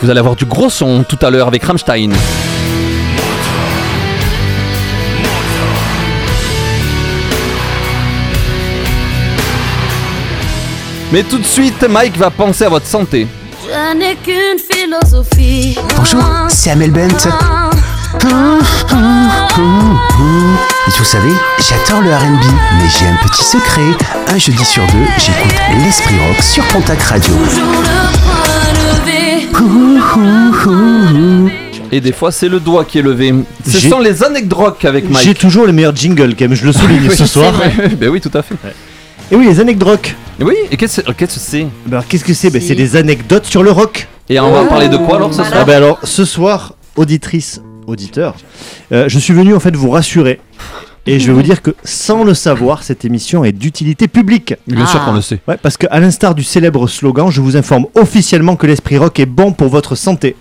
Vous 0.00 0.10
allez 0.10 0.18
avoir 0.18 0.34
du 0.34 0.46
gros 0.46 0.68
son 0.68 1.04
tout 1.04 1.18
à 1.22 1.30
l'heure 1.30 1.46
avec 1.46 1.62
Rammstein. 1.62 2.10
Mais 11.12 11.22
tout 11.22 11.38
de 11.38 11.44
suite, 11.44 11.86
Mike 11.88 12.18
va 12.18 12.30
penser 12.30 12.64
à 12.64 12.68
votre 12.68 12.86
santé. 12.86 13.28
Je 13.62 13.96
n'ai 13.96 14.16
qu'une 14.16 14.58
philosophie. 14.58 15.78
Bonjour, 15.96 16.24
c'est 16.48 16.70
Amel 16.70 16.90
Bent. 16.90 17.28
Et 20.88 20.90
vous 20.98 21.04
savez, 21.04 21.30
j'adore 21.58 22.02
le 22.02 22.14
RB, 22.14 22.44
mais 22.78 22.88
j'ai 22.98 23.06
un 23.06 23.16
petit 23.26 23.44
secret. 23.44 23.82
Un 24.28 24.38
jeudi 24.38 24.64
sur 24.64 24.82
deux, 24.86 25.04
j'écoute 25.18 25.54
l'Esprit 25.84 26.16
Rock 26.26 26.42
sur 26.42 26.64
Pontac 26.68 27.00
Radio. 27.02 27.34
Et 31.92 32.00
des 32.00 32.12
fois, 32.12 32.30
c'est 32.32 32.48
le 32.48 32.60
doigt 32.60 32.84
qui 32.84 32.98
est 32.98 33.02
levé. 33.02 33.34
Ce 33.68 33.78
J'ai- 33.78 33.88
sont 33.88 33.98
les 34.00 34.22
anecdotes 34.22 34.84
avec 34.84 35.08
Mike. 35.10 35.24
J'ai 35.24 35.34
toujours 35.34 35.66
le 35.66 35.72
meilleur 35.72 35.94
jingle, 35.94 36.34
quand 36.36 36.44
même, 36.48 36.54
je 36.54 36.64
le 36.64 36.72
souligne 36.72 37.00
Oui, 37.08 37.10
ce 37.10 37.16
c'est 37.16 37.26
soir. 37.26 37.52
vrai. 37.52 37.72
ben 37.98 38.08
oui, 38.08 38.20
tout 38.20 38.30
à 38.34 38.42
fait. 38.42 38.54
Et 39.30 39.36
oui, 39.36 39.46
les 39.46 39.60
anecdotes. 39.60 40.14
Oui, 40.40 40.54
et 40.70 40.76
qu'est-ce 40.76 41.00
qu'est-ce 41.02 41.34
que 41.34 41.40
c'est? 41.40 41.66
Ben, 41.86 42.02
qu'est-ce 42.08 42.24
que 42.24 42.34
c'est? 42.34 42.50
Ben, 42.50 42.62
C'est 42.64 42.74
des 42.74 42.96
anecdotes 42.96 43.46
sur 43.46 43.62
le 43.62 43.70
rock. 43.70 44.08
Et 44.28 44.38
on 44.40 44.52
va 44.52 44.64
parler 44.64 44.88
de 44.88 44.96
quoi 44.96 45.16
alors 45.16 45.30
ce 45.34 45.42
soir? 45.42 45.52
Ah 45.60 45.64
ben 45.64 45.76
alors, 45.76 45.98
ce 46.04 46.24
soir, 46.24 46.74
auditrice, 46.96 47.60
auditeur, 47.88 48.34
euh, 48.92 49.08
je 49.08 49.18
suis 49.18 49.34
venu 49.34 49.54
en 49.54 49.60
fait 49.60 49.74
vous 49.74 49.90
rassurer. 49.90 50.40
Et 51.06 51.18
je 51.18 51.26
vais 51.28 51.32
vous 51.32 51.42
dire 51.42 51.62
que 51.62 51.70
sans 51.82 52.24
le 52.24 52.34
savoir, 52.34 52.82
cette 52.82 53.04
émission 53.04 53.42
est 53.44 53.52
d'utilité 53.52 54.06
publique. 54.06 54.54
Bien 54.66 54.86
sûr 54.86 55.04
qu'on 55.04 55.12
le 55.14 55.22
sait. 55.22 55.40
Ouais, 55.48 55.56
parce 55.60 55.76
qu'à 55.76 55.98
l'instar 55.98 56.34
du 56.34 56.44
célèbre 56.44 56.86
slogan, 56.86 57.30
je 57.30 57.40
vous 57.40 57.56
informe 57.56 57.86
officiellement 57.94 58.54
que 58.56 58.66
l'esprit 58.66 58.98
rock 58.98 59.18
est 59.18 59.26
bon 59.26 59.52
pour 59.52 59.68
votre 59.68 59.94
santé. 59.94 60.36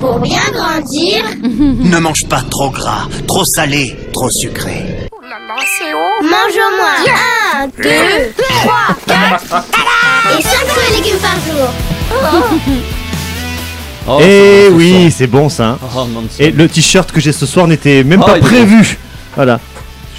Pour 0.00 0.18
bien 0.18 0.40
grandir. 0.52 1.24
Ne 1.42 1.98
mange 1.98 2.26
pas 2.26 2.42
trop 2.50 2.70
gras, 2.70 3.06
trop 3.26 3.44
salé, 3.44 3.96
trop 4.12 4.30
sucré. 4.30 5.08
Mange 5.20 6.56
au 6.56 6.76
moins 6.76 7.64
1, 7.64 7.66
2, 7.66 7.72
3, 8.36 8.72
4 9.06 9.66
et 10.38 10.42
5 10.42 10.48
fruits 10.66 10.86
et 10.88 11.02
légumes 11.02 11.18
par 11.20 11.34
jour. 11.36 11.68
Oh, 14.08 14.18
Eh 14.20 14.24
c'est 14.64 14.70
bon, 14.70 14.76
oui, 14.76 15.10
ce 15.10 15.16
c'est 15.18 15.26
bon 15.28 15.48
ça. 15.48 15.68
hein. 15.70 15.78
Oh, 15.96 16.04
non, 16.12 16.24
Et 16.38 16.50
le 16.50 16.68
t-shirt 16.68 17.12
que 17.12 17.20
j'ai 17.20 17.32
ce 17.32 17.46
soir 17.46 17.68
n'était 17.68 18.02
même 18.02 18.20
Oh, 18.22 18.26
pas 18.26 18.38
prévu. 18.40 18.98
Voilà. 19.34 19.60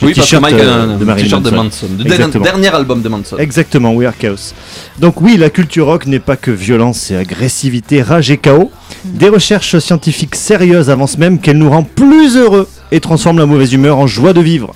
Oui, 0.01 0.09
le 0.09 0.15
parce 0.15 0.27
que 0.27 0.35
t-shirt, 0.35 0.41
Mike 0.41 0.55
a 0.55 0.63
euh, 0.63 0.83
un 0.95 0.97
de 0.97 1.05
Marilyn 1.05 1.23
t-shirt 1.23 1.43
de 1.43 1.49
Manson. 1.51 1.87
Du 1.87 2.03
dernier, 2.39 2.67
album 2.69 3.01
de 3.01 3.09
Manson. 3.09 3.37
Exactement, 3.37 3.93
We 3.93 4.07
Are 4.07 4.17
Chaos. 4.17 4.53
Donc 4.99 5.21
oui, 5.21 5.37
la 5.37 5.49
culture 5.49 5.85
rock 5.85 6.07
n'est 6.07 6.19
pas 6.19 6.35
que 6.35 6.51
violence 6.51 7.11
et 7.11 7.15
agressivité, 7.15 8.01
rage 8.01 8.31
et 8.31 8.37
chaos. 8.37 8.71
Des 9.05 9.29
recherches 9.29 9.77
scientifiques 9.77 10.35
sérieuses 10.35 10.89
avancent 10.89 11.17
même 11.17 11.39
qu'elle 11.39 11.57
nous 11.57 11.69
rend 11.69 11.83
plus 11.83 12.35
heureux 12.37 12.67
et 12.91 12.99
transforme 12.99 13.37
la 13.37 13.45
mauvaise 13.45 13.71
humeur 13.73 13.97
en 13.97 14.07
joie 14.07 14.33
de 14.33 14.41
vivre. 14.41 14.73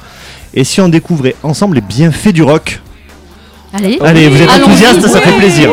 Et 0.53 0.64
si 0.64 0.80
on 0.81 0.88
découvrait 0.88 1.35
ensemble 1.43 1.76
les 1.76 1.81
bienfaits 1.81 2.30
du 2.31 2.43
rock? 2.43 2.80
Allez. 3.73 3.99
Allez, 4.01 4.30
vous 4.30 4.41
êtes 4.41 4.49
enthousiaste, 4.49 5.07
ça 5.07 5.19
fait 5.19 5.38
plaisir. 5.38 5.69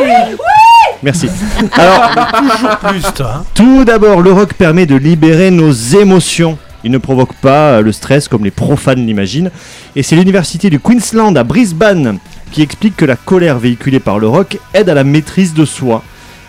Merci. 1.03 1.29
Alors, 1.73 2.11
Toujours 2.49 2.77
plus, 2.79 3.03
toi. 3.15 3.33
hein. 3.37 3.45
tout 3.55 3.85
d'abord, 3.85 4.21
le 4.23 4.33
rock 4.33 4.55
permet 4.55 4.87
de 4.87 4.97
libérer 4.97 5.51
nos 5.51 5.71
émotions. 5.71 6.59
Il 6.85 6.91
ne 6.91 6.99
provoque 6.99 7.33
pas 7.35 7.79
euh, 7.79 7.83
le 7.83 7.93
stress 7.93 8.29
comme 8.29 8.45
les 8.45 8.51
profanes 8.51 9.07
l'imaginent. 9.07 9.51
Et 9.97 10.03
c'est 10.03 10.17
l'université 10.17 10.69
du 10.69 10.79
Queensland 10.79 11.35
à 11.35 11.43
Brisbane 11.43 12.19
qui 12.53 12.63
explique 12.63 12.97
que 12.97 13.07
la 13.07 13.17
colère 13.17 13.59
véhiculée 13.59 14.01
par 14.01 14.19
le 14.19 14.29
rock 14.29 14.59
aide 14.75 14.91
à 14.91 14.95
la 14.95 15.03
maîtrise 15.03 15.55
de 15.55 15.65
soi. 15.65 16.05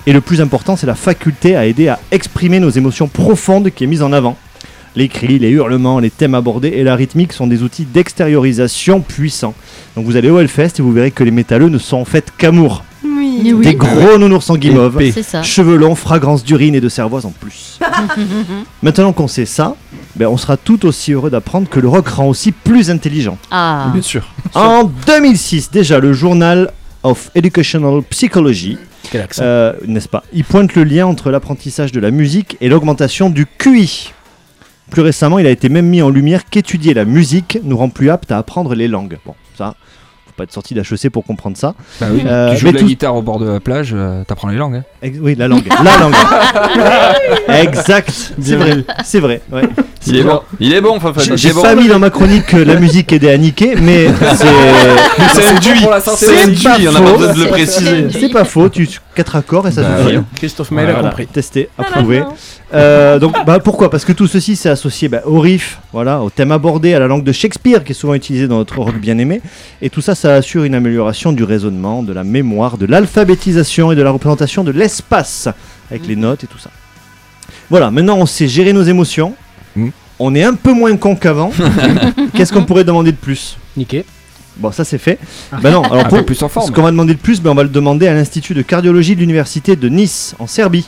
Et 0.06 0.14
le 0.14 0.22
plus 0.22 0.42
important, 0.42 0.76
c'est 0.76 0.86
la 0.86 0.94
faculté 0.94 1.56
à 1.56 1.66
aider 1.66 1.88
à 1.88 2.00
exprimer 2.12 2.60
nos 2.60 2.70
émotions 2.70 3.08
profondes 3.08 3.72
qui 3.72 3.86
est 3.86 3.88
mise 3.88 4.04
en 4.04 4.12
avant. 4.12 4.38
Les 4.96 5.08
cris, 5.08 5.40
les 5.40 5.50
hurlements, 5.50 6.00
les 6.00 6.12
thèmes 6.12 6.36
abordés 6.36 6.70
et 6.70 6.84
la 6.84 6.96
rythmique 6.96 7.34
sont 7.34 7.48
des 7.48 7.64
outils 7.64 7.86
d'extériorisation 7.86 9.02
puissants. 9.02 9.56
Donc 9.96 10.06
vous 10.06 10.16
allez 10.16 10.30
au 10.30 10.40
Hellfest 10.40 10.80
et 10.80 10.82
vous 10.82 10.94
verrez 10.94 11.12
que 11.12 11.24
les 11.24 11.32
métalleux 11.32 11.70
ne 11.70 11.78
sont 11.78 11.98
en 11.98 12.06
fait 12.06 12.32
qu'amour. 12.38 12.84
Oui. 13.44 13.66
Des 13.66 13.76
gros 13.76 14.18
nounours 14.18 14.50
en 14.50 14.56
guimauve, 14.58 15.00
cheveux 15.44 15.76
longs, 15.78 15.96
fragrance 15.96 16.44
d'urine 16.44 16.76
et 16.76 16.82
de 16.82 16.90
cervoise 16.90 17.26
en 17.26 17.32
plus. 17.32 17.80
Maintenant 18.82 19.14
qu'on 19.14 19.28
sait 19.28 19.46
ça, 19.46 19.76
ben 20.16 20.28
on 20.28 20.38
sera 20.38 20.58
tout 20.58 20.86
aussi 20.86 21.14
heureux 21.14 21.30
d'apprendre 21.30 21.70
que 21.70 21.80
le 21.80 21.88
rock 21.88 22.08
rend 22.08 22.28
aussi 22.28 22.52
plus 22.52 22.90
intelligent. 22.90 23.38
Ah. 23.52 23.90
Bien 23.94 24.02
sûr. 24.02 24.28
En 24.54 24.84
2006, 24.86 25.72
déjà, 25.72 26.00
le 26.00 26.14
journal 26.14 26.72
of 27.04 27.30
Educational 27.36 28.02
Psychology, 28.10 28.78
Quel 29.12 29.22
accent. 29.22 29.44
euh, 29.44 29.74
n'est-ce 29.86 30.08
pas? 30.10 30.24
Il 30.34 30.44
pointe 30.44 30.74
le 30.76 30.84
lien 30.84 31.06
entre 31.06 31.30
l'apprentissage 31.32 31.92
de 31.92 32.00
la 32.00 32.12
musique 32.12 32.58
et 32.62 32.70
l'augmentation 32.70 33.30
du 33.30 33.46
QI. 33.46 34.12
Plus 34.90 35.02
récemment, 35.02 35.40
il 35.40 35.48
a 35.48 35.52
été 35.52 35.68
même 35.70 35.88
mis 35.88 36.02
en 36.02 36.10
lumière 36.10 36.46
qu'étudier 36.50 36.94
la 36.94 37.06
musique 37.06 37.58
nous 37.64 37.76
rend 37.78 37.90
plus 37.90 38.10
aptes 38.10 38.32
à 38.32 38.38
apprendre 38.38 38.76
les 38.76 38.88
langues. 38.88 39.18
Bon, 39.26 39.34
ça, 39.58 39.76
pas 40.36 40.44
être 40.44 40.52
sorti 40.54 40.74
d'HEC 40.74 41.10
pour 41.10 41.24
comprendre 41.24 41.58
ça. 41.58 41.74
Bah 42.02 42.08
oui, 42.12 42.22
Euh, 42.26 42.52
tu 42.54 42.58
joues 42.60 42.66
mais 42.68 42.72
de 42.72 42.78
la 42.78 42.82
tout- 42.82 42.88
guitare 42.88 43.16
au 43.16 43.22
bord 43.22 43.40
de 43.40 43.48
la 43.50 43.60
plage, 43.60 43.92
euh, 43.94 44.24
t'apprends 44.26 44.50
les 44.50 44.58
langues. 44.58 44.76
hein. 44.76 44.84
Ex- 45.02 45.18
oui, 45.22 45.36
la 45.36 45.48
langue. 45.48 45.64
La 45.84 45.98
langue. 45.98 46.14
exact. 47.50 48.34
C'est 48.42 48.56
vrai. 48.56 48.84
C'est 49.04 49.20
vrai. 49.20 49.42
ouais. 49.52 49.64
Il 50.08 50.18
est 50.18 50.24
bon. 50.24 50.42
Il 50.60 50.74
est 50.74 50.82
bon, 50.82 51.00
Fafa. 51.00 51.22
J'ai 51.22 51.28
il 51.30 51.34
est 51.34 51.38
j'ai 51.38 51.54
bon. 51.54 51.62
pas 51.64 51.76
mis 51.76 51.88
dans 51.88 51.98
ma 52.00 52.10
chronique 52.12 52.46
que 52.48 52.58
la 52.58 52.76
musique 52.76 53.12
aidait 53.12 53.32
à 53.32 53.38
niquer, 53.38 53.76
mais 53.76 54.08
c'est. 54.36 54.46
Mais 55.18 55.26
c'est 55.34 55.48
un 55.48 55.60
duit. 55.60 55.82
pour 55.82 55.92
la 55.92 56.00
C'est 56.00 56.12
santé. 56.12 56.42
un 56.44 56.46
pas 56.70 56.78
duit, 56.78 56.88
on 56.90 56.96
a 56.96 57.02
pas 57.02 57.12
besoin 57.18 57.34
de 57.34 57.40
le 57.44 57.48
préciser. 57.48 58.08
C'est 58.12 58.30
pas 58.32 58.46
faux, 58.46 58.70
tu 58.70 58.88
quatre 59.16 59.36
accords 59.36 59.68
et 59.68 59.72
ça 59.72 59.82
Bah, 59.82 60.04
suffit. 60.04 60.18
oui. 60.18 60.24
Christophe 60.36 60.72
a 60.72 60.76
Voilà, 60.76 60.94
compris. 61.02 61.26
Testé, 61.28 61.70
approuvé. 61.78 62.24
Euh, 62.74 63.18
donc, 63.18 63.34
bah, 63.46 63.60
pourquoi? 63.60 63.90
Parce 63.90 64.06
que 64.06 64.12
tout 64.14 64.28
ceci, 64.28 64.56
c'est 64.56 64.70
associé 64.70 65.08
bah, 65.08 65.22
au 65.26 65.40
riff, 65.40 65.80
voilà, 65.94 66.22
au 66.22 66.30
thème 66.30 66.52
abordé, 66.52 66.94
à 66.94 67.00
la 67.00 67.08
langue 67.08 67.24
de 67.24 67.32
Shakespeare, 67.32 67.84
qui 67.84 67.94
est 67.94 67.96
souvent 67.96 68.14
utilisée 68.14 68.48
dans 68.48 68.58
notre 68.58 68.78
rock 68.80 68.98
bien 69.00 69.18
aimé. 69.18 69.42
Et 69.82 69.90
tout 69.90 70.02
ça, 70.02 70.14
ça 70.14 70.34
assure 70.36 70.64
une 70.66 70.76
amélioration 70.76 71.32
du 71.32 71.44
raisonnement, 71.44 72.04
de 72.04 72.14
la 72.14 72.24
mémoire, 72.24 72.78
de 72.78 72.86
l'alphabétisation 72.86 73.92
et 73.92 73.96
de 73.96 74.02
la 74.02 74.12
représentation 74.12 74.64
de 74.64 74.72
l'espace, 74.72 75.48
avec 75.90 76.06
les 76.08 76.16
notes 76.16 76.44
et 76.44 76.48
tout 76.48 76.60
ça. 76.60 76.70
Voilà, 77.70 77.90
maintenant 77.90 78.18
on 78.18 78.26
sait 78.26 78.48
gérer 78.48 78.74
nos 78.74 78.84
émotions. 78.84 79.34
Mm. 79.76 79.90
On 80.20 80.34
est 80.36 80.44
un 80.44 80.54
peu 80.54 80.72
moins 80.72 80.96
con 80.98 81.16
qu'avant. 81.16 81.52
Qu'est-ce 82.34 82.54
qu'on 82.54 82.64
pourrait 82.64 82.84
demander 82.84 83.12
de 83.12 83.18
plus? 83.18 83.58
Niqué. 83.76 84.06
Bon, 84.58 84.72
ça 84.72 84.84
c'est 84.86 84.98
fait. 84.98 85.20
Bah 85.62 85.72
non, 85.72 85.84
alors 85.92 86.08
pour 86.08 86.26
plus 86.26 86.42
en 86.44 86.50
forme. 86.50 86.68
ce 86.68 86.72
qu'on 86.72 86.84
va 86.84 86.92
demander 86.92 87.14
de 87.14 87.20
plus, 87.20 87.42
ben, 87.42 87.52
on 87.52 87.56
va 87.56 87.64
le 87.64 87.70
demander 87.70 88.08
à 88.08 88.14
l'Institut 88.14 88.54
de 88.54 88.62
cardiologie 88.62 89.16
de 89.16 89.20
l'Université 89.22 89.76
de 89.76 89.90
Nice, 89.90 90.36
en 90.40 90.48
Serbie. 90.48 90.88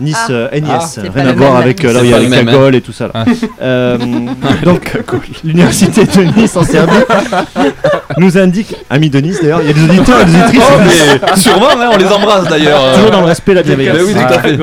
Nice, 0.00 0.16
Ah. 0.28 0.30
euh, 0.30 0.48
NIS, 0.52 0.68
Ah, 0.70 0.86
rien 1.12 1.26
à 1.26 1.32
le 1.32 1.38
voir 1.38 1.56
avec 1.56 1.84
euh, 1.84 1.92
là 1.92 2.00
il 2.04 2.10
y 2.10 2.14
a 2.14 2.20
les 2.20 2.28
le 2.28 2.44
cagoles 2.44 2.76
et 2.76 2.80
tout 2.80 2.92
ça. 2.92 3.06
Là. 3.06 3.12
Ah. 3.14 3.24
Euh, 3.62 3.98
donc, 4.64 4.96
l'Université 5.42 6.04
de 6.04 6.38
Nice 6.40 6.56
en 6.56 6.62
Serbie 6.62 6.92
nous 8.18 8.38
indique, 8.38 8.76
amis 8.90 9.10
de 9.10 9.18
Nice 9.18 9.40
d'ailleurs, 9.42 9.60
il 9.60 9.66
y 9.66 9.70
a 9.70 9.72
des 9.72 9.82
auditeurs 9.82 10.20
et 10.20 10.24
des 10.26 10.36
auditrices. 10.40 10.62
Oh, 10.70 10.80
mais 11.30 11.36
sûrement, 11.36 11.70
hein, 11.70 11.90
on 11.92 11.96
les 11.96 12.06
embrasse 12.06 12.46
d'ailleurs. 12.48 12.94
Toujours 12.94 13.10
dans 13.10 13.20
le 13.22 13.26
respect 13.26 13.54
la 13.54 13.62
bienveillance. 13.64 13.96
Bah 13.98 14.04
oui, 14.06 14.14
tout 14.14 14.34
à 14.34 14.38
fait. 14.38 14.58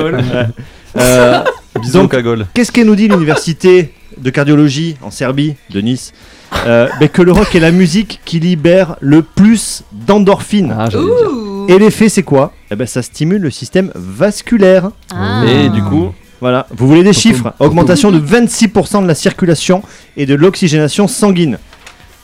Euh, 0.98 1.40
donc, 1.92 2.12
cagole. 2.12 2.46
Qu'est-ce 2.54 2.72
qu'elle 2.72 2.86
nous 2.86 2.96
dit 2.96 3.06
l'université 3.08 3.92
de 4.16 4.30
cardiologie 4.30 4.96
en 5.02 5.10
Serbie, 5.10 5.56
de 5.68 5.80
Nice? 5.82 6.14
Euh, 6.66 6.88
Que 7.12 7.22
le 7.22 7.32
rock 7.32 7.54
est 7.54 7.60
la 7.60 7.70
musique 7.72 8.20
qui 8.24 8.40
libère 8.40 8.96
le 9.00 9.22
plus 9.22 9.82
d'endorphines. 9.92 10.74
Ah, 10.78 10.88
j'allais 10.90 11.04
dire. 11.04 11.30
Et 11.68 11.78
l'effet, 11.78 12.08
c'est 12.08 12.22
quoi? 12.22 12.52
Eh 12.70 12.76
ben, 12.76 12.86
Ça 12.86 13.02
stimule 13.02 13.42
le 13.42 13.50
système 13.50 13.90
vasculaire. 13.94 14.90
Ah. 15.12 15.42
Et 15.46 15.68
du 15.68 15.82
coup, 15.82 16.12
Voilà, 16.40 16.66
vous 16.76 16.86
voulez 16.86 17.02
des 17.02 17.12
chiffres 17.12 17.52
Augmentation 17.58 18.10
de 18.10 18.20
26% 18.20 19.02
de 19.02 19.06
la 19.08 19.14
circulation 19.14 19.82
et 20.16 20.26
de 20.26 20.34
l'oxygénation 20.34 21.08
sanguine. 21.08 21.58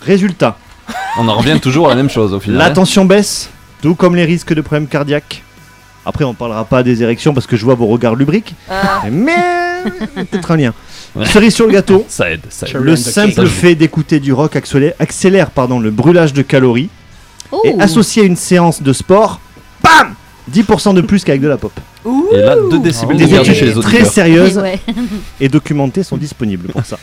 Résultat, 0.01 0.59
on 1.19 1.28
en 1.28 1.36
revient 1.36 1.59
toujours 1.61 1.86
à 1.86 1.90
la 1.90 1.97
même 1.97 2.11
chose 2.11 2.32
au 2.35 2.40
final. 2.40 2.59
la 2.59 2.70
tension 2.70 3.05
baisse, 3.05 3.51
tout 3.82 3.94
comme 3.94 4.16
les 4.16 4.24
risques 4.24 4.53
de 4.53 4.61
problèmes 4.61 4.89
cardiaques. 4.89 5.43
Après, 6.05 6.24
on 6.24 6.35
parlera 6.35 6.65
pas 6.65 6.83
des 6.83 7.03
érections 7.03 7.33
parce 7.35 7.47
que 7.47 7.57
je 7.57 7.65
vois 7.65 7.74
vos 7.74 7.87
regards 7.87 8.15
lubriques. 8.16 8.55
Mais 9.11 9.35
peut-être 10.31 10.51
un 10.51 10.57
lien. 10.57 10.74
Ouais. 11.15 11.27
Cerise 11.27 11.55
sur 11.55 11.66
le 11.66 11.73
gâteau, 11.73 12.05
Ça 12.09 12.31
aide, 12.31 12.41
ça 12.49 12.66
aide. 12.66 12.77
le 12.77 12.97
simple 12.97 13.47
fait 13.47 13.74
d'écouter 13.74 14.19
du 14.20 14.33
rock 14.33 14.57
accélère, 14.57 14.95
accélère 14.99 15.51
pardon, 15.51 15.79
le 15.79 15.91
brûlage 15.91 16.33
de 16.33 16.43
calories 16.43 16.89
Oh. 17.55 17.61
et 17.65 17.79
associé 17.83 18.23
à 18.23 18.24
une 18.24 18.37
séance 18.37 18.83
de 18.83 18.95
sport, 18.95 19.39
bam 19.85 20.15
10% 20.51 20.95
de 20.95 21.03
plus 21.03 21.23
qu'avec 21.23 21.43
de 21.43 21.49
la 21.49 21.59
pop. 21.59 21.73
Et 22.33 22.39
là, 22.39 22.57
2 22.70 22.79
décibels 22.79 23.19
de 23.19 23.24
Des 23.27 23.45
chez 23.55 23.66
les 23.66 23.79
très 23.81 24.07
sérieuses 24.07 24.57
Ouais. 24.62 24.81
et 25.39 25.51
documentées 25.51 26.03
sont 26.03 26.16
disponibles 26.16 26.69
pour 26.73 26.85
ça. 26.87 26.99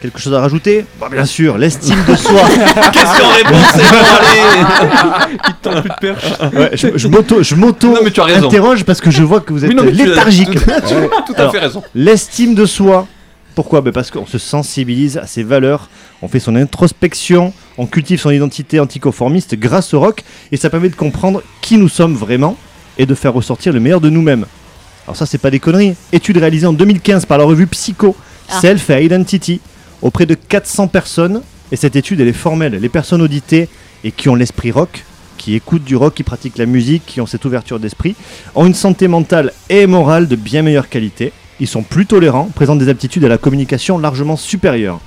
Quelque 0.00 0.20
chose 0.20 0.34
à 0.34 0.40
rajouter 0.40 0.84
Bah, 1.00 1.08
Bien 1.10 1.24
sûr, 1.24 1.56
l'estime 1.56 1.96
de 2.06 2.14
soi. 2.16 2.40
Question 2.92 3.28
réponse, 3.34 3.66
c'est 3.74 3.90
bon, 3.90 5.70
allez 5.70 6.58
Ouais, 6.58 6.70
je 6.74 6.88
je 6.98 7.08
m'auto, 7.08 7.42
je 7.42 7.54
m'auto 7.54 7.88
Non, 7.92 8.00
mais 8.04 8.10
tu 8.10 8.20
as 8.20 8.24
raison. 8.24 8.46
interroge 8.46 8.84
parce 8.84 9.00
que 9.00 9.10
je 9.10 9.22
vois 9.22 9.40
que 9.40 9.52
vous 9.52 9.64
êtes 9.64 9.70
Oui, 9.70 9.76
non, 9.76 9.84
mais 9.84 9.92
tu 9.92 10.02
as- 10.02 10.06
léthargique. 10.06 10.50
tu 10.50 10.70
as 10.70 10.80
tout 11.26 11.32
à 11.34 11.40
Alors, 11.40 11.52
fait 11.52 11.58
raison. 11.58 11.82
L'estime 11.94 12.54
de 12.54 12.66
soi, 12.66 13.06
Pourquoi? 13.54 13.80
Ben 13.80 13.90
Parce 13.92 14.10
qu'on 14.10 14.26
se 14.26 14.36
sensibilise 14.38 15.16
à 15.16 15.26
ses 15.26 15.42
valeurs, 15.42 15.88
on 16.20 16.28
fait 16.28 16.40
son 16.40 16.56
introspection, 16.56 17.54
on 17.78 17.86
cultive 17.86 18.20
son 18.20 18.30
identité 18.30 18.78
anticonformiste 18.80 19.54
grâce 19.58 19.94
au 19.94 20.00
rock, 20.00 20.22
et 20.52 20.58
ça 20.58 20.68
permet 20.68 20.90
de 20.90 20.94
comprendre 20.96 21.42
qui 21.62 21.78
nous 21.78 21.88
sommes 21.88 22.14
vraiment 22.14 22.56
et 22.98 23.06
de 23.06 23.14
faire 23.14 23.32
ressortir 23.32 23.72
le 23.72 23.80
meilleur 23.80 24.00
de 24.02 24.10
nous-mêmes. 24.10 24.44
Alors 25.06 25.16
ça, 25.16 25.24
c'est 25.24 25.38
pas 25.38 25.50
des 25.50 25.58
conneries. 25.60 25.94
Étude 26.12 26.36
réalisée 26.36 26.66
en 26.66 26.72
2015 26.74 27.24
par 27.24 27.38
la 27.38 27.44
revue 27.44 27.66
Psycho, 27.66 28.14
Ah. 28.48 28.60
Self 28.60 28.90
et 28.90 29.04
Identity, 29.04 29.60
auprès 30.02 30.26
de 30.26 30.34
400 30.34 30.88
personnes. 30.88 31.42
Et 31.72 31.76
cette 31.76 31.96
étude, 31.96 32.20
elle 32.20 32.28
est 32.28 32.32
formelle. 32.32 32.74
Les 32.80 32.88
personnes 32.88 33.22
auditées 33.22 33.68
et 34.04 34.12
qui 34.12 34.28
ont 34.28 34.34
l'esprit 34.36 34.70
rock, 34.70 35.04
qui 35.36 35.54
écoutent 35.54 35.84
du 35.84 35.96
rock, 35.96 36.14
qui 36.14 36.22
pratiquent 36.22 36.58
la 36.58 36.66
musique, 36.66 37.02
qui 37.06 37.20
ont 37.20 37.26
cette 37.26 37.44
ouverture 37.44 37.80
d'esprit, 37.80 38.14
ont 38.54 38.66
une 38.66 38.74
santé 38.74 39.08
mentale 39.08 39.52
et 39.68 39.86
morale 39.86 40.28
de 40.28 40.36
bien 40.36 40.62
meilleure 40.62 40.88
qualité. 40.88 41.32
Ils 41.58 41.66
sont 41.66 41.82
plus 41.82 42.06
tolérants, 42.06 42.50
présentent 42.54 42.78
des 42.78 42.88
aptitudes 42.88 43.24
à 43.24 43.28
la 43.28 43.38
communication 43.38 43.98
largement 43.98 44.36
supérieures. 44.36 45.00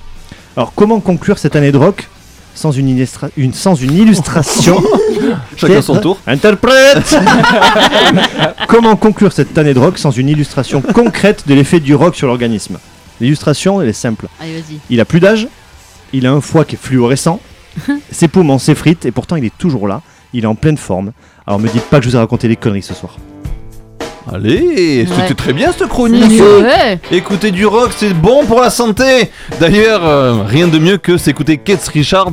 Alors 0.56 0.72
comment 0.74 1.00
conclure 1.00 1.38
cette 1.38 1.56
année 1.56 1.72
de 1.72 1.78
rock 1.78 2.08
sans 2.54 2.72
une, 2.72 2.88
illustra- 2.88 3.30
une- 3.36 3.54
sans 3.54 3.76
une 3.76 3.94
illustration 3.94 4.82
Chacun 5.56 5.80
son 5.80 5.98
tour. 6.00 6.18
Interprète 6.26 7.16
Comment 8.68 8.96
conclure 8.96 9.32
cette 9.32 9.56
année 9.56 9.72
de 9.74 9.78
rock 9.78 9.98
sans 9.98 10.10
une 10.10 10.28
illustration 10.28 10.82
concrète 10.82 11.44
de 11.46 11.54
l'effet 11.54 11.80
du 11.80 11.94
rock 11.94 12.16
sur 12.16 12.26
l'organisme? 12.26 12.78
L'illustration, 13.20 13.80
elle 13.80 13.88
est 13.88 13.92
simple. 13.92 14.28
Allez, 14.40 14.60
vas-y. 14.60 14.78
Il 14.88 15.00
a 15.00 15.04
plus 15.04 15.20
d'âge, 15.20 15.48
il 16.12 16.26
a 16.26 16.32
un 16.32 16.40
foie 16.40 16.64
qui 16.64 16.76
est 16.76 16.78
fluorescent, 16.78 17.40
ses 18.10 18.28
poumons 18.28 18.58
s'effritent 18.58 19.06
et 19.06 19.12
pourtant 19.12 19.36
il 19.36 19.44
est 19.44 19.56
toujours 19.56 19.86
là, 19.86 20.02
il 20.32 20.44
est 20.44 20.48
en 20.48 20.54
pleine 20.54 20.78
forme. 20.78 21.12
Alors 21.46 21.60
me 21.60 21.68
dites 21.68 21.84
pas 21.84 21.98
que 21.98 22.04
je 22.04 22.10
vous 22.10 22.16
ai 22.16 22.18
raconté 22.18 22.48
des 22.48 22.56
conneries 22.56 22.82
ce 22.82 22.94
soir. 22.94 23.16
Allez, 24.32 25.06
c'était 25.08 25.22
Ouais. 25.22 25.34
très 25.34 25.52
bien 25.52 25.72
cette 25.76 25.88
chronique. 25.88 26.40
Écouter 27.10 27.50
du 27.50 27.66
rock, 27.66 27.90
c'est 27.96 28.14
bon 28.14 28.44
pour 28.44 28.60
la 28.60 28.70
santé. 28.70 29.30
D'ailleurs, 29.58 30.04
euh, 30.06 30.42
rien 30.46 30.68
de 30.68 30.78
mieux 30.78 30.98
que 30.98 31.16
s'écouter 31.18 31.58
Keith 31.58 31.86
Richards 31.92 32.32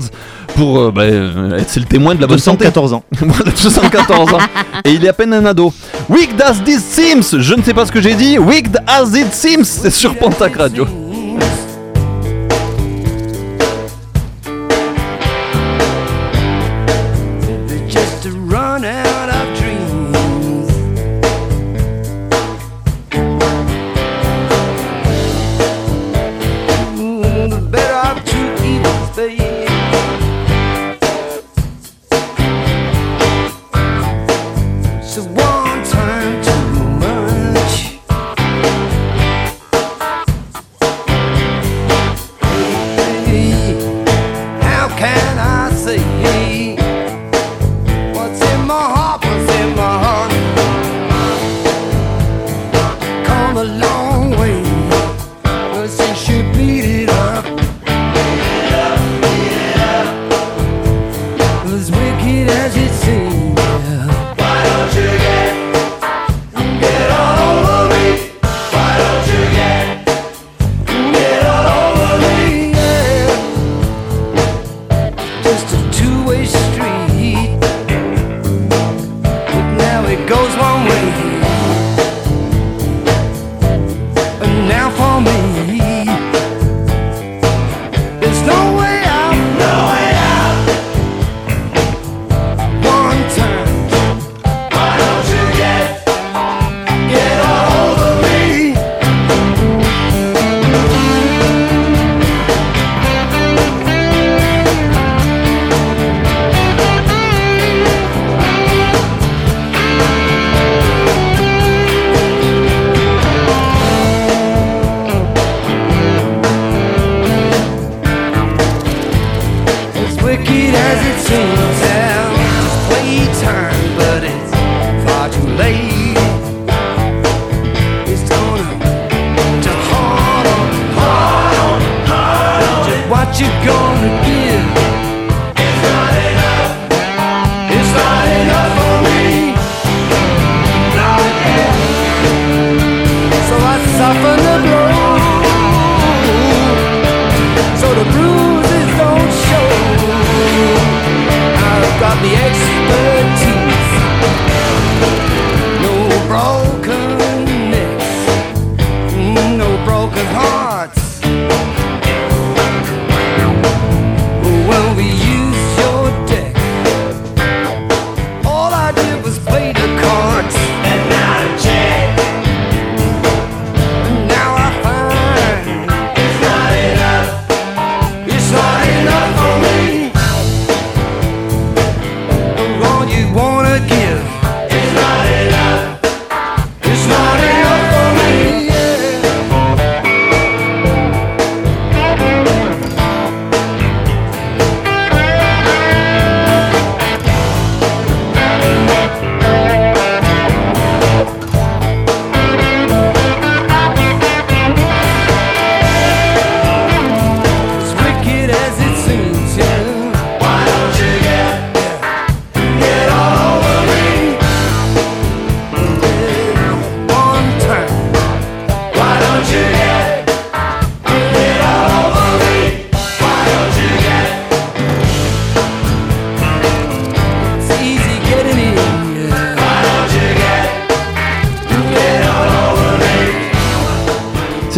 pour 0.56 0.80
euh, 0.80 0.92
bah, 0.92 1.02
euh, 1.04 1.58
être 1.58 1.70
c'est 1.70 1.80
le 1.80 1.86
témoin 1.88 2.14
de 2.14 2.22
la 2.22 2.28
bonne 2.28 2.38
santé. 2.38 2.66
214 2.66 2.94
ans. 2.94 3.04
Voilà, 3.20 3.52
214 3.52 4.34
ans. 4.34 4.38
Et 4.86 4.92
il 4.92 5.04
est 5.06 5.10
à 5.10 5.14
peine 5.14 5.34
un 5.34 5.46
ado. 5.46 5.74
Wicked 6.10 6.40
as 6.42 6.64
this 6.64 6.84
seems. 6.84 7.40
Je 7.40 7.54
ne 7.56 7.64
sais 7.64 7.74
pas 7.74 7.86
ce 7.86 7.92
que 7.92 8.02
j'ai 8.02 8.14
dit. 8.14 8.38
Wicked 8.38 8.78
as 8.86 9.18
it 9.18 9.34
seems. 9.34 9.64
C'est 9.64 9.90
sur 9.92 10.16
Pontac 10.16 10.56
Radio. 10.56 10.86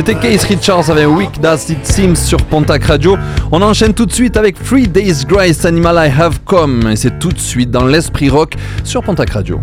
C'était 0.10 0.32
Case 0.32 0.46
Richards 0.46 0.90
avec 0.90 1.08
Week 1.08 1.40
Does 1.40 1.70
It 1.70 1.86
Seems 1.86 2.16
sur 2.16 2.40
Pontac 2.46 2.84
Radio. 2.86 3.16
On 3.52 3.62
enchaîne 3.62 3.94
tout 3.94 4.08
de 4.08 4.12
suite 4.12 4.38
avec 4.38 4.56
Three 4.64 4.88
Days 4.88 5.24
Grace 5.28 5.66
Animal 5.66 6.08
I 6.08 6.12
Have 6.20 6.40
Come. 6.46 6.90
Et 6.90 6.96
c'est 6.96 7.20
tout 7.20 7.30
de 7.32 7.38
suite 7.38 7.70
dans 7.70 7.86
l'esprit 7.86 8.28
rock 8.28 8.56
sur 8.84 9.04
Pontac 9.04 9.30
Radio. 9.30 9.60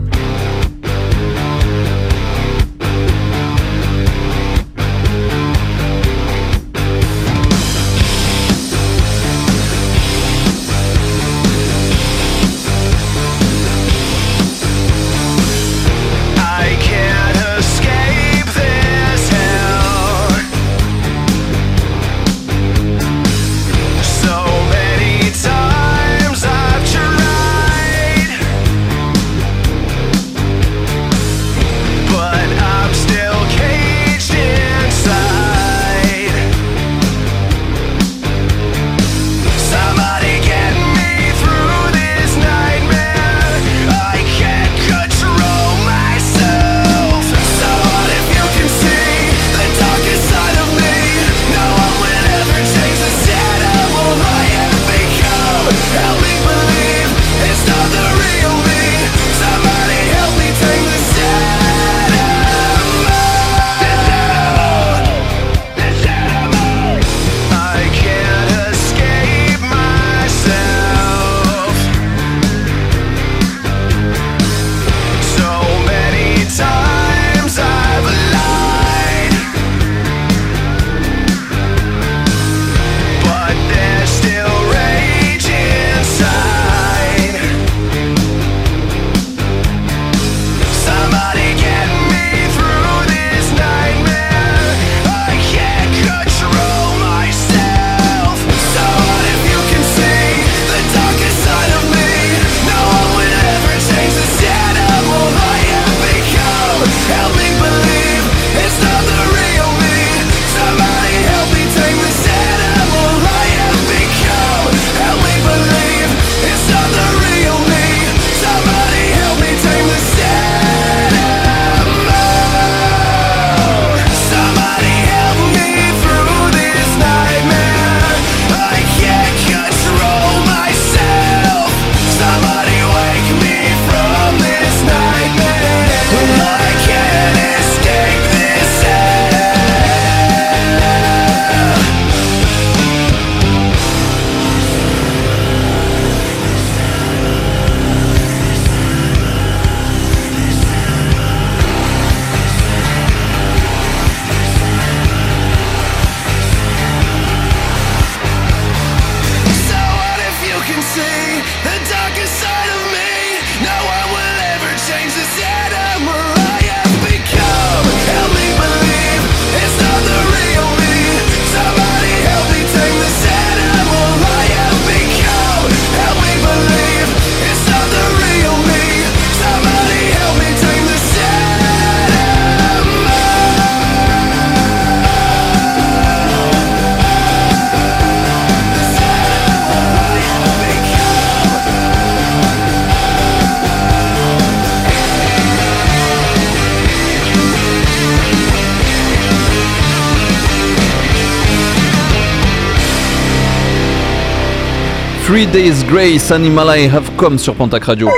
Three 205.36 205.46
Days 205.46 205.84
Grace 205.84 206.30
Animal 206.30 206.66
I 206.78 206.86
Have 206.86 207.10
Come 207.18 207.38
sur 207.38 207.54
Pontac 207.54 207.84
Radio. 207.84 208.08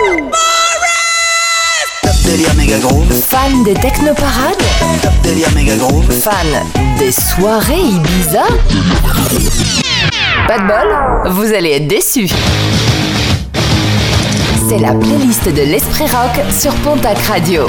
Délire 2.24 2.54
méga 2.54 2.78
groove. 2.78 3.12
Fan 3.12 3.64
des 3.64 3.74
technoparades. 3.74 4.62
Délire 5.24 5.50
méga 5.52 5.74
groove. 5.74 6.08
Fan 6.12 6.46
des 7.00 7.10
soirées 7.10 7.80
Ibiza. 7.80 8.44
Pas 10.46 10.58
de 10.58 10.66
bol, 10.68 11.32
vous 11.32 11.52
allez 11.52 11.70
être 11.70 11.88
déçus. 11.88 12.30
C'est 14.68 14.78
la 14.78 14.92
playlist 14.92 15.44
de 15.46 15.62
l'Esprit 15.62 16.04
Rock 16.04 16.44
sur 16.56 16.72
Pontac 16.84 17.18
Radio. 17.26 17.66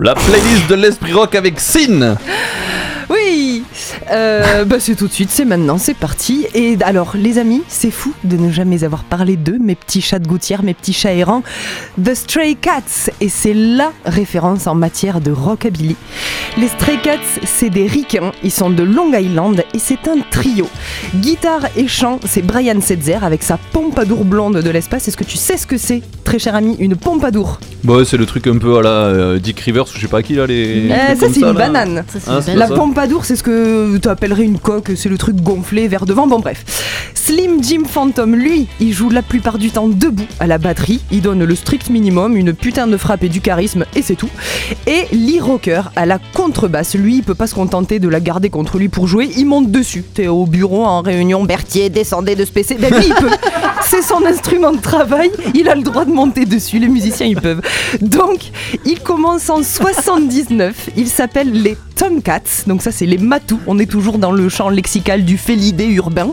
La 0.00 0.14
playlist 0.14 0.68
de 0.68 0.74
l'Esprit 0.76 1.14
Rock 1.14 1.34
avec 1.34 1.58
Sin. 1.58 2.16
Euh, 4.10 4.64
bah 4.64 4.76
c'est 4.78 4.94
tout 4.94 5.06
de 5.06 5.12
suite, 5.12 5.30
c'est 5.30 5.44
maintenant, 5.44 5.78
c'est 5.78 5.94
parti. 5.94 6.46
Et 6.54 6.76
alors, 6.82 7.12
les 7.16 7.38
amis, 7.38 7.62
c'est 7.68 7.90
fou 7.90 8.12
de 8.24 8.36
ne 8.36 8.50
jamais 8.50 8.84
avoir 8.84 9.04
parlé 9.04 9.36
d'eux, 9.36 9.58
mes 9.58 9.74
petits 9.74 10.00
chats 10.00 10.18
de 10.18 10.26
gouttière, 10.26 10.62
mes 10.62 10.74
petits 10.74 10.92
chats 10.92 11.12
errants. 11.12 11.42
The 12.02 12.14
Stray 12.14 12.56
Cats, 12.56 13.10
et 13.20 13.28
c'est 13.28 13.54
la 13.54 13.92
référence 14.04 14.66
en 14.66 14.74
matière 14.74 15.20
de 15.20 15.30
rockabilly. 15.30 15.96
Les 16.56 16.68
Stray 16.68 16.98
Cats, 17.02 17.40
c'est 17.44 17.70
des 17.70 17.86
ricains, 17.86 18.32
ils 18.42 18.50
sont 18.50 18.70
de 18.70 18.82
Long 18.82 19.12
Island 19.12 19.64
et 19.74 19.78
c'est 19.78 20.08
un 20.08 20.18
trio. 20.30 20.68
Guitare 21.16 21.66
et 21.76 21.88
chant, 21.88 22.20
c'est 22.24 22.42
Brian 22.42 22.80
Setzer 22.80 23.18
avec 23.22 23.42
sa 23.42 23.56
pompadour 23.56 24.24
blonde 24.24 24.58
de 24.58 24.70
l'espace. 24.70 25.08
Est-ce 25.08 25.16
que 25.16 25.24
tu 25.24 25.36
sais 25.36 25.56
ce 25.56 25.66
que 25.66 25.78
c'est, 25.78 26.02
très 26.24 26.38
cher 26.38 26.54
ami, 26.54 26.76
une 26.78 26.96
pompadour? 26.96 27.58
Bah 27.82 27.96
ouais, 27.96 28.04
c'est 28.04 28.16
le 28.16 28.26
truc 28.26 28.46
un 28.46 28.58
peu 28.58 28.78
à 28.78 28.82
la 28.82 28.88
euh, 28.88 29.38
Dick 29.38 29.60
Rivers 29.60 29.84
ou 29.84 29.90
je 29.94 30.00
sais 30.00 30.08
pas 30.08 30.22
qui 30.22 30.34
là 30.34 30.46
les. 30.46 30.90
Euh, 30.90 31.14
ça 31.16 31.26
c'est 31.32 31.40
une 31.40 31.46
là. 31.46 31.52
banane. 31.52 32.04
Ah, 32.26 32.40
la 32.54 32.68
pompadour 32.68 33.24
c'est 33.24 33.36
ce 33.36 33.42
que 33.42 33.93
euh, 33.94 33.98
t'appellerais 33.98 34.44
une 34.44 34.58
coque, 34.58 34.92
c'est 34.96 35.08
le 35.08 35.18
truc 35.18 35.36
gonflé 35.36 35.88
vers 35.88 36.06
devant, 36.06 36.26
bon 36.26 36.38
bref. 36.38 36.64
Slim 37.14 37.62
Jim 37.62 37.84
Phantom, 37.88 38.34
lui, 38.34 38.66
il 38.80 38.92
joue 38.92 39.08
la 39.08 39.22
plupart 39.22 39.58
du 39.58 39.70
temps 39.70 39.88
debout 39.88 40.26
à 40.40 40.46
la 40.46 40.58
batterie, 40.58 41.00
il 41.10 41.22
donne 41.22 41.42
le 41.42 41.54
strict 41.54 41.88
minimum, 41.88 42.36
une 42.36 42.52
putain 42.52 42.86
de 42.86 42.96
frappe 42.96 43.24
et 43.24 43.28
du 43.28 43.40
charisme, 43.40 43.86
et 43.94 44.02
c'est 44.02 44.14
tout. 44.14 44.28
Et 44.86 45.06
Lee 45.12 45.40
Rocker 45.40 45.82
à 45.96 46.04
la 46.04 46.18
contrebasse, 46.18 46.94
lui, 46.94 47.16
il 47.16 47.22
peut 47.22 47.34
pas 47.34 47.46
se 47.46 47.54
contenter 47.54 47.98
de 47.98 48.08
la 48.08 48.20
garder 48.20 48.50
contre 48.50 48.78
lui 48.78 48.88
pour 48.88 49.06
jouer, 49.06 49.30
il 49.36 49.46
monte 49.46 49.70
dessus. 49.70 50.02
T'es 50.02 50.28
au 50.28 50.44
bureau 50.44 50.84
en 50.84 51.00
réunion, 51.00 51.44
Berthier, 51.44 51.88
descendez 51.88 52.36
de 52.36 52.44
ce 52.44 52.52
PC, 52.52 52.76
ben 52.78 52.94
lui, 52.94 53.06
il 53.06 53.14
peut. 53.14 53.30
C'est 53.86 54.02
son 54.02 54.24
instrument 54.24 54.72
de 54.72 54.80
travail, 54.80 55.30
il 55.54 55.68
a 55.68 55.74
le 55.74 55.82
droit 55.82 56.04
de 56.04 56.12
monter 56.12 56.44
dessus, 56.44 56.78
les 56.78 56.88
musiciens, 56.88 57.26
ils 57.26 57.40
peuvent. 57.40 57.62
Donc, 58.00 58.50
il 58.84 59.00
commence 59.00 59.48
en 59.50 59.62
79, 59.62 60.90
il 60.96 61.08
s'appelle 61.08 61.52
les 61.52 61.76
Tomcats, 61.96 62.64
donc 62.66 62.82
ça 62.82 62.90
c'est 62.90 63.06
les 63.06 63.18
matous, 63.18 63.60
on 63.66 63.78
est 63.78 63.83
toujours 63.86 64.18
dans 64.18 64.32
le 64.32 64.48
champ 64.48 64.68
lexical 64.68 65.24
du 65.24 65.38
félidé 65.38 65.86
urbain. 65.86 66.32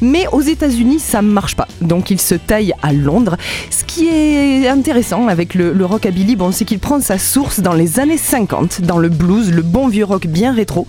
Mais 0.00 0.26
aux 0.32 0.40
États-Unis, 0.40 0.98
ça 0.98 1.22
ne 1.22 1.28
marche 1.28 1.56
pas. 1.56 1.68
Donc 1.80 2.10
il 2.10 2.20
se 2.20 2.34
taille 2.34 2.74
à 2.82 2.92
Londres. 2.92 3.36
Ce 3.70 3.84
qui 3.84 4.06
est 4.06 4.68
intéressant 4.68 5.28
avec 5.28 5.54
le, 5.54 5.72
le 5.72 5.84
rockabilly, 5.84 6.36
bon, 6.36 6.52
c'est 6.52 6.64
qu'il 6.64 6.78
prend 6.78 7.00
sa 7.00 7.18
source 7.18 7.60
dans 7.60 7.72
les 7.72 8.00
années 8.00 8.18
50, 8.18 8.82
dans 8.82 8.98
le 8.98 9.08
blues, 9.08 9.52
le 9.52 9.62
bon 9.62 9.88
vieux 9.88 10.04
rock 10.04 10.26
bien 10.26 10.52
rétro, 10.52 10.86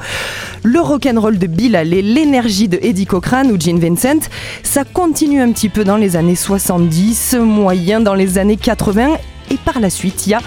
le 0.63 0.79
rock'n'roll 0.79 1.37
de 1.37 1.47
Bill 1.47 1.75
Haley, 1.75 2.01
l'énergie 2.01 2.67
de 2.67 2.79
Eddie 2.81 3.05
Cochran 3.05 3.45
ou 3.45 3.59
Gene 3.59 3.79
Vincent. 3.79 4.27
Ça 4.63 4.83
continue 4.83 5.41
un 5.41 5.51
petit 5.51 5.69
peu 5.69 5.83
dans 5.83 5.97
les 5.97 6.15
années 6.15 6.35
70, 6.35 7.37
moyen 7.39 7.99
dans 7.99 8.15
les 8.15 8.37
années 8.37 8.57
80 8.57 9.17
et 9.49 9.57
par 9.57 9.79
la 9.79 9.89
suite, 9.89 10.27
il 10.27 10.31
y 10.31 10.33
a 10.33 10.41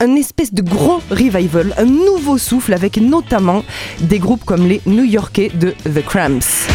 un 0.00 0.16
espèce 0.16 0.52
de 0.52 0.62
gros 0.62 1.00
revival, 1.10 1.74
un 1.78 1.84
nouveau 1.84 2.38
souffle 2.38 2.74
avec 2.74 2.96
notamment 2.96 3.64
des 4.00 4.18
groupes 4.18 4.44
comme 4.44 4.66
les 4.66 4.80
New-Yorkais 4.86 5.50
de 5.54 5.74
The 5.84 6.04
Cramps. 6.04 6.68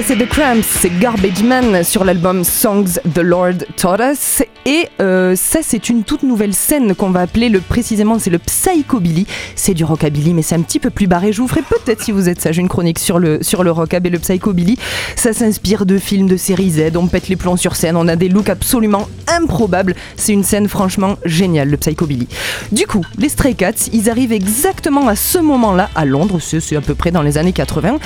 C'est 0.00 0.16
The 0.16 0.28
Cramps, 0.28 0.62
c'est 0.62 0.96
Garbage 1.00 1.42
Man 1.42 1.82
sur 1.82 2.04
l'album 2.04 2.44
Songs 2.44 3.00
the 3.14 3.18
Lord 3.18 3.64
Taught 3.76 4.00
Us. 4.00 4.42
Et 4.64 4.86
euh, 5.00 5.34
ça 5.34 5.58
c'est 5.62 5.88
une 5.88 6.04
toute 6.04 6.22
nouvelle 6.22 6.54
scène 6.54 6.94
qu'on 6.94 7.10
va 7.10 7.20
appeler 7.22 7.48
le 7.48 7.60
précisément 7.60 8.18
c'est 8.18 8.30
le 8.30 8.38
psychobilly. 8.38 9.26
C'est 9.56 9.74
du 9.74 9.84
rockabilly 9.84 10.34
mais 10.34 10.42
c'est 10.42 10.54
un 10.54 10.62
petit 10.62 10.78
peu 10.78 10.90
plus 10.90 11.08
barré. 11.08 11.32
Je 11.32 11.40
vous 11.40 11.48
ferai 11.48 11.62
peut-être 11.62 12.02
si 12.02 12.12
vous 12.12 12.28
êtes 12.28 12.40
sage 12.40 12.58
une 12.58 12.68
chronique 12.68 12.98
sur 12.98 13.18
le, 13.18 13.42
sur 13.42 13.64
le 13.64 13.72
rockab 13.72 14.06
et 14.06 14.10
le 14.10 14.18
psychobilly. 14.18 14.78
Ça 15.16 15.32
s'inspire 15.32 15.84
de 15.84 15.98
films 15.98 16.28
de 16.28 16.36
série 16.36 16.70
Z, 16.70 16.96
on 16.96 17.08
pète 17.08 17.28
les 17.28 17.36
plombs 17.36 17.56
sur 17.56 17.74
scène, 17.74 17.96
on 17.96 18.06
a 18.08 18.14
des 18.14 18.28
looks 18.28 18.50
absolument 18.50 19.08
improbables. 19.26 19.96
C'est 20.16 20.32
une 20.32 20.44
scène 20.44 20.68
franchement 20.68 21.16
géniale 21.24 21.70
le 21.70 21.76
psychobilly. 21.76 22.28
Du 22.72 22.86
coup, 22.86 23.04
les 23.18 23.28
Stray 23.28 23.54
Cats, 23.54 23.88
ils 23.92 24.08
arrivent 24.10 24.32
exactement 24.32 25.08
à 25.08 25.16
ce 25.16 25.38
moment-là 25.38 25.90
à 25.94 26.04
Londres, 26.04 26.38
c'est 26.40 26.76
à 26.76 26.80
peu 26.80 26.94
près 26.94 27.10
dans 27.10 27.22
les 27.22 27.36
années 27.36 27.52
80, 27.52 27.98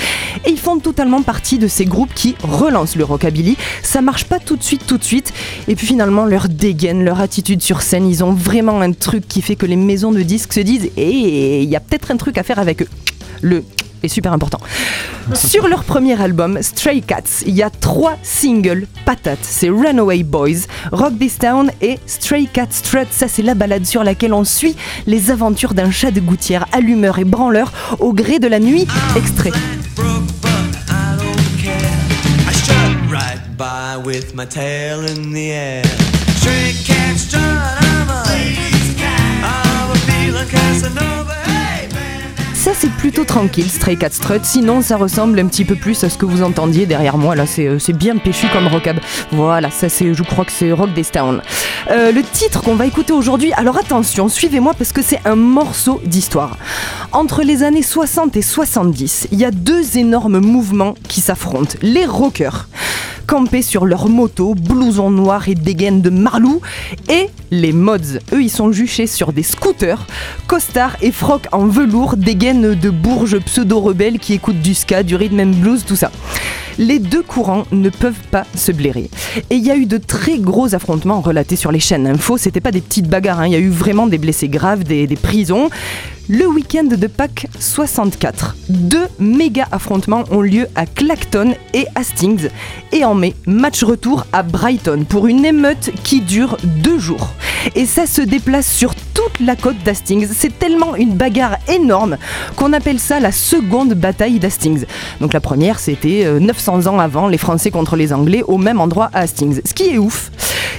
et 0.46 0.50
ils 0.50 0.58
font 0.58 0.78
totalement 0.78 1.22
partie 1.22 1.58
de 1.58 1.68
ces 1.68 1.81
groupes 1.84 2.14
qui 2.14 2.34
relancent 2.42 2.96
le 2.96 3.04
rockabilly. 3.04 3.56
Ça 3.82 4.00
marche 4.00 4.24
pas 4.24 4.38
tout 4.38 4.56
de 4.56 4.62
suite, 4.62 4.86
tout 4.86 4.98
de 4.98 5.04
suite, 5.04 5.32
et 5.68 5.76
puis 5.76 5.86
finalement 5.86 6.24
leur 6.24 6.48
dégaine, 6.48 7.04
leur 7.04 7.20
attitude 7.20 7.62
sur 7.62 7.82
scène, 7.82 8.08
ils 8.08 8.24
ont 8.24 8.32
vraiment 8.32 8.80
un 8.80 8.92
truc 8.92 9.26
qui 9.28 9.42
fait 9.42 9.56
que 9.56 9.66
les 9.66 9.76
maisons 9.76 10.12
de 10.12 10.22
disques 10.22 10.52
se 10.52 10.60
disent, 10.60 10.90
et 10.96 11.62
il 11.62 11.68
y 11.68 11.76
a 11.76 11.80
peut-être 11.80 12.10
un 12.10 12.16
truc 12.16 12.38
à 12.38 12.42
faire 12.42 12.58
avec 12.58 12.82
eux. 12.82 12.88
Le 13.40 13.64
est 14.02 14.08
super 14.08 14.32
important. 14.32 14.58
Sur 15.34 15.68
leur 15.68 15.84
premier 15.84 16.20
album, 16.20 16.58
Stray 16.62 17.02
Cats, 17.02 17.42
il 17.46 17.54
y 17.54 17.62
a 17.62 17.70
trois 17.70 18.16
singles 18.22 18.86
patates. 19.04 19.38
C'est 19.42 19.68
Runaway 19.68 20.22
Boys, 20.22 20.66
Rock 20.90 21.18
This 21.18 21.38
Town 21.38 21.70
et 21.80 21.98
Stray 22.06 22.46
Cat 22.46 22.68
Strut. 22.70 23.08
Ça, 23.10 23.28
c'est 23.28 23.42
la 23.42 23.54
balade 23.54 23.86
sur 23.86 24.04
laquelle 24.04 24.34
on 24.34 24.44
suit 24.44 24.76
les 25.06 25.30
aventures 25.30 25.74
d'un 25.74 25.90
chat 25.90 26.10
de 26.10 26.20
gouttière, 26.20 26.66
allumeur 26.72 27.18
et 27.18 27.24
branleur 27.24 27.72
au 28.00 28.12
gré 28.12 28.38
de 28.38 28.48
la 28.48 28.58
nuit. 28.58 28.86
Extrait. 29.16 29.52
With 33.98 34.34
my 34.34 34.46
tail 34.46 35.00
in 35.00 35.32
the 35.32 35.50
air. 35.50 35.84
Stray 36.36 36.74
cat 36.84 37.16
strut, 37.16 37.42
I'm 37.42 38.08
a 38.08 38.22
I'm 39.44 39.90
a 39.90 39.96
feeling 40.06 40.48
Casanova. 40.48 41.34
Hey, 41.44 41.88
Ça, 42.54 42.72
c'est 42.74 42.90
plutôt 42.92 43.24
tranquille, 43.24 43.68
Stray 43.68 43.96
Cat 43.96 44.10
Strut. 44.10 44.44
Sinon, 44.44 44.82
ça 44.82 44.96
ressemble 44.96 45.38
un 45.40 45.46
petit 45.46 45.64
peu 45.64 45.74
plus 45.74 46.04
à 46.04 46.08
ce 46.08 46.16
que 46.16 46.24
vous 46.24 46.42
entendiez 46.42 46.86
derrière 46.86 47.18
moi. 47.18 47.34
Là, 47.34 47.44
c'est 47.46 47.66
euh, 47.66 47.78
c'est 47.78 47.92
bien 47.92 48.16
péchu 48.16 48.46
comme 48.52 48.68
rockab. 48.68 48.98
Voilà, 49.32 49.70
ça, 49.70 49.88
c'est, 49.88 50.14
je 50.14 50.22
crois 50.22 50.44
que 50.44 50.52
c'est 50.52 50.72
Rock 50.72 50.94
This 50.94 51.10
Town. 51.10 51.42
Euh, 51.90 52.12
le 52.12 52.22
titre 52.22 52.62
qu'on 52.62 52.76
va 52.76 52.86
écouter 52.86 53.12
aujourd'hui, 53.12 53.52
alors 53.54 53.76
attention, 53.78 54.28
suivez-moi 54.28 54.74
parce 54.78 54.92
que 54.92 55.02
c'est 55.02 55.20
un 55.24 55.34
morceau 55.36 56.00
d'histoire. 56.04 56.56
Entre 57.10 57.42
les 57.42 57.62
années 57.62 57.82
60 57.82 58.36
et 58.36 58.42
70, 58.42 59.28
il 59.32 59.38
y 59.38 59.44
a 59.44 59.50
deux 59.50 59.98
énormes 59.98 60.38
mouvements 60.38 60.94
qui 61.08 61.20
s'affrontent. 61.20 61.74
Les 61.82 62.06
rockers, 62.06 62.68
campés 63.26 63.62
sur 63.62 63.86
leur 63.86 64.08
moto, 64.08 64.54
blouson 64.54 65.10
noir 65.10 65.48
et 65.48 65.54
dégaine 65.54 66.02
de 66.02 66.10
marlou, 66.10 66.60
et 67.08 67.28
les 67.50 67.72
mods. 67.72 68.18
Eux, 68.32 68.42
ils 68.42 68.50
sont 68.50 68.72
juchés 68.72 69.06
sur 69.06 69.32
des 69.32 69.42
scooters, 69.42 70.06
costards 70.46 70.96
et 71.02 71.12
frocs 71.12 71.46
en 71.52 71.66
velours, 71.66 72.16
dégaine 72.16 72.74
de 72.74 72.90
bourges 72.90 73.38
pseudo-rebelles 73.38 74.18
qui 74.18 74.34
écoutent 74.34 74.60
du 74.60 74.74
ska, 74.74 75.02
du 75.02 75.16
rhythm 75.16 75.40
and 75.40 75.60
blues, 75.60 75.84
tout 75.84 75.96
ça. 75.96 76.10
Les 76.78 76.98
deux 76.98 77.22
courants 77.22 77.64
ne 77.72 77.88
peuvent 77.88 78.14
pas 78.30 78.44
se 78.54 78.72
blairer. 78.72 79.10
Et 79.50 79.56
il 79.56 79.64
y 79.64 79.70
a 79.70 79.76
eu 79.76 79.86
de 79.86 79.98
très 79.98 80.38
gros 80.38 80.74
affrontements 80.74 81.20
relatés 81.20 81.56
sur 81.56 81.72
les 81.72 81.80
chaînes 81.80 82.06
info. 82.06 82.36
C'était 82.36 82.60
pas 82.60 82.70
des 82.70 82.80
petites 82.80 83.08
bagarres, 83.08 83.40
hein. 83.40 83.46
il 83.46 83.52
y 83.52 83.56
a 83.56 83.60
eu 83.60 83.68
vraiment 83.68 84.06
des 84.06 84.18
blessés 84.18 84.48
graves, 84.48 84.84
des, 84.84 85.06
des 85.06 85.16
prisons. 85.16 85.70
Le 86.28 86.46
week-end 86.46 86.84
de 86.84 87.06
Pâques 87.08 87.48
64, 87.58 88.56
deux 88.68 89.08
méga 89.18 89.66
affrontements 89.72 90.22
ont 90.30 90.40
lieu 90.40 90.68
à 90.76 90.86
Clacton 90.86 91.54
et 91.74 91.86
Hastings. 91.96 92.48
Et 92.92 93.04
en 93.04 93.14
mai, 93.14 93.34
match 93.46 93.82
retour 93.82 94.24
à 94.32 94.44
Brighton 94.44 95.04
pour 95.08 95.26
une 95.26 95.44
émeute 95.44 95.90
qui 96.04 96.20
dure 96.20 96.56
deux 96.64 96.98
jours. 96.98 97.34
Et 97.74 97.86
ça 97.86 98.06
se 98.06 98.22
déplace 98.22 98.70
sur 98.72 98.94
toute 98.94 99.40
la 99.40 99.56
côte 99.56 99.76
d'Hastings. 99.84 100.28
C'est 100.32 100.58
tellement 100.58 100.96
une 100.96 101.14
bagarre 101.14 101.58
énorme 101.68 102.16
qu'on 102.56 102.72
appelle 102.72 102.98
ça 102.98 103.20
la 103.20 103.32
seconde 103.32 103.94
bataille 103.94 104.38
d'Hastings. 104.38 104.84
Donc 105.20 105.32
la 105.32 105.40
première, 105.40 105.78
c'était 105.78 106.24
euh, 106.24 106.40
900 106.62 106.86
ans 106.86 107.00
avant 107.00 107.26
les 107.26 107.38
Français 107.38 107.72
contre 107.72 107.96
les 107.96 108.12
Anglais 108.12 108.44
au 108.46 108.56
même 108.56 108.80
endroit 108.80 109.10
à 109.12 109.20
Hastings. 109.20 109.60
Ce 109.64 109.74
qui 109.74 109.94
est 109.94 109.98
ouf, 109.98 110.30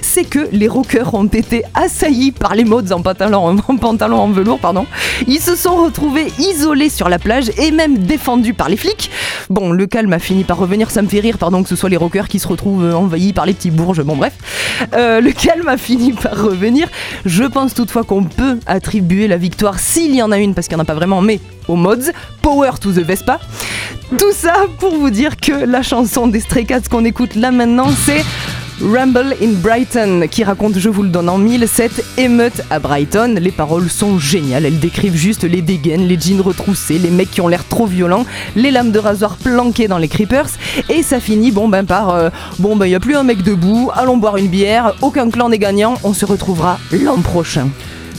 c'est 0.02 0.24
que 0.24 0.48
les 0.54 0.70
rockers 0.70 1.14
ont 1.14 1.26
été 1.26 1.64
assaillis 1.74 2.32
par 2.32 2.56
les 2.56 2.64
mods 2.64 2.92
en 2.94 3.02
pantalon 3.02 4.18
en, 4.18 4.30
velours. 4.30 4.60
Pardon. 4.60 4.86
Ils 5.28 5.42
se 5.42 5.58
sont 5.58 5.76
retrouvés 5.76 6.28
isolés 6.40 6.90
sur 6.90 7.10
la 7.10 7.20
plage 7.20 7.52
et 7.58 7.72
même 7.72 7.98
défendus 7.98 8.54
par 8.54 8.70
les 8.70 8.78
flics. 8.78 9.12
Bon, 9.50 9.72
le 9.72 9.86
calme 9.86 10.14
a 10.14 10.20
fini 10.20 10.46
par 10.46 10.58
revenir, 10.58 10.90
ça 10.90 11.02
me 11.02 11.10
fait 11.10 11.20
rire, 11.20 11.38
pardon, 11.38 11.64
que 11.64 11.70
ce 11.70 11.76
soit 11.76 11.90
les 11.90 11.98
rockers 11.98 12.30
qui 12.30 12.40
se 12.40 12.48
retrouvent 12.48 12.96
envahis 12.96 13.34
par 13.34 13.46
les 13.46 13.54
petits 13.54 13.72
bourges. 13.72 14.04
Bon, 14.04 14.16
bref. 14.16 14.34
Euh, 14.94 15.20
le 15.20 15.32
calme 15.32 15.68
a 15.68 15.78
fini 15.78 16.14
par 16.14 16.42
revenir. 16.42 16.88
Je 17.26 17.44
pense 17.44 17.74
toutefois 17.74 18.04
qu'on 18.04 18.24
peut 18.24 18.60
attribuer 18.68 19.28
la 19.28 19.38
victoire, 19.38 19.80
s'il 19.80 20.16
y 20.16 20.22
en 20.22 20.32
a 20.32 20.38
une, 20.38 20.54
parce 20.54 20.68
qu'il 20.68 20.78
n'y 20.78 20.82
en 20.82 20.84
a 20.84 20.88
pas 20.88 20.94
vraiment, 20.94 21.22
mais 21.22 21.42
aux 21.68 21.76
mods. 21.76 22.12
Power 22.42 22.72
to 22.80 22.92
the 22.92 23.00
Vespa. 23.00 23.40
Tout 24.18 24.34
ça 24.34 24.54
pour 24.80 24.96
vous 24.96 25.10
dire 25.10 25.38
que 25.38 25.66
la 25.66 25.82
chanson 25.82 26.28
des 26.28 26.40
Stray 26.40 26.66
Cats 26.66 26.82
qu'on 26.90 27.06
écoute 27.06 27.36
là 27.36 27.52
maintenant, 27.52 27.90
c'est 28.06 28.24
Rumble 28.82 29.36
in 29.42 29.54
Brighton, 29.62 30.28
qui 30.30 30.44
raconte, 30.44 30.78
je 30.78 30.90
vous 30.90 31.04
le 31.04 31.10
donne 31.10 31.30
en 31.30 31.38
mille, 31.38 31.68
cette 31.68 32.04
émeute 32.18 32.62
à 32.70 32.80
Brighton. 32.80 33.36
Les 33.40 33.52
paroles 33.52 33.90
sont 33.90 34.20
géniales, 34.20 34.66
elles 34.66 34.80
décrivent 34.80 35.16
juste 35.16 35.44
les 35.44 35.62
dégaines, 35.62 36.06
les 36.06 36.20
jeans 36.20 36.42
retroussés, 36.42 36.98
les 36.98 37.10
mecs 37.10 37.32
qui 37.32 37.40
ont 37.40 37.48
l'air 37.48 37.66
trop 37.66 37.86
violents, 37.86 38.26
les 38.56 38.72
lames 38.72 38.92
de 38.92 39.00
rasoir 39.00 39.38
planquées 39.38 39.88
dans 39.88 40.00
les 40.00 40.08
creepers, 40.10 40.50
et 40.90 41.02
ça 41.02 41.20
finit 41.20 41.52
bon 41.52 41.70
ben 41.70 41.86
par 41.86 42.10
euh, 42.10 42.30
bon 42.60 42.76
ben 42.76 42.86
y 42.88 42.96
a 42.96 43.00
plus 43.00 43.16
un 43.16 43.24
mec 43.24 43.42
debout, 43.42 43.90
allons 43.94 44.18
boire 44.18 44.38
une 44.38 44.48
bière, 44.50 44.96
aucun 45.02 45.30
clan 45.30 45.50
n'est 45.50 45.60
gagnant, 45.60 45.96
on 46.04 46.14
se 46.14 46.26
retrouvera 46.26 46.80
l'an 46.92 47.22
prochain. 47.22 47.70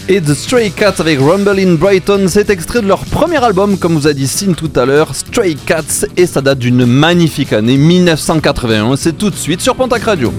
Et 0.06 0.20
The 0.20 0.34
Stray 0.34 0.70
Cats 0.70 0.96
avec 0.98 1.18
Rumble 1.18 1.58
in 1.58 1.74
Brighton, 1.76 2.26
c'est 2.28 2.50
extrait 2.50 2.82
de 2.82 2.86
leur 2.86 3.06
premier 3.06 3.42
album, 3.42 3.78
comme 3.78 3.94
vous 3.94 4.06
a 4.06 4.12
dit 4.12 4.26
Sin 4.26 4.52
tout 4.52 4.70
à 4.76 4.84
l'heure, 4.84 5.14
Stray 5.14 5.56
Cats, 5.56 6.04
et 6.18 6.26
ça 6.26 6.42
date 6.42 6.58
d'une 6.58 6.84
magnifique 6.84 7.54
année 7.54 7.78
1981. 7.78 8.96
C'est 8.96 9.16
tout 9.16 9.30
de 9.30 9.34
suite 9.34 9.62
sur 9.62 9.74
Pontac 9.74 10.02
Radio. 10.02 10.30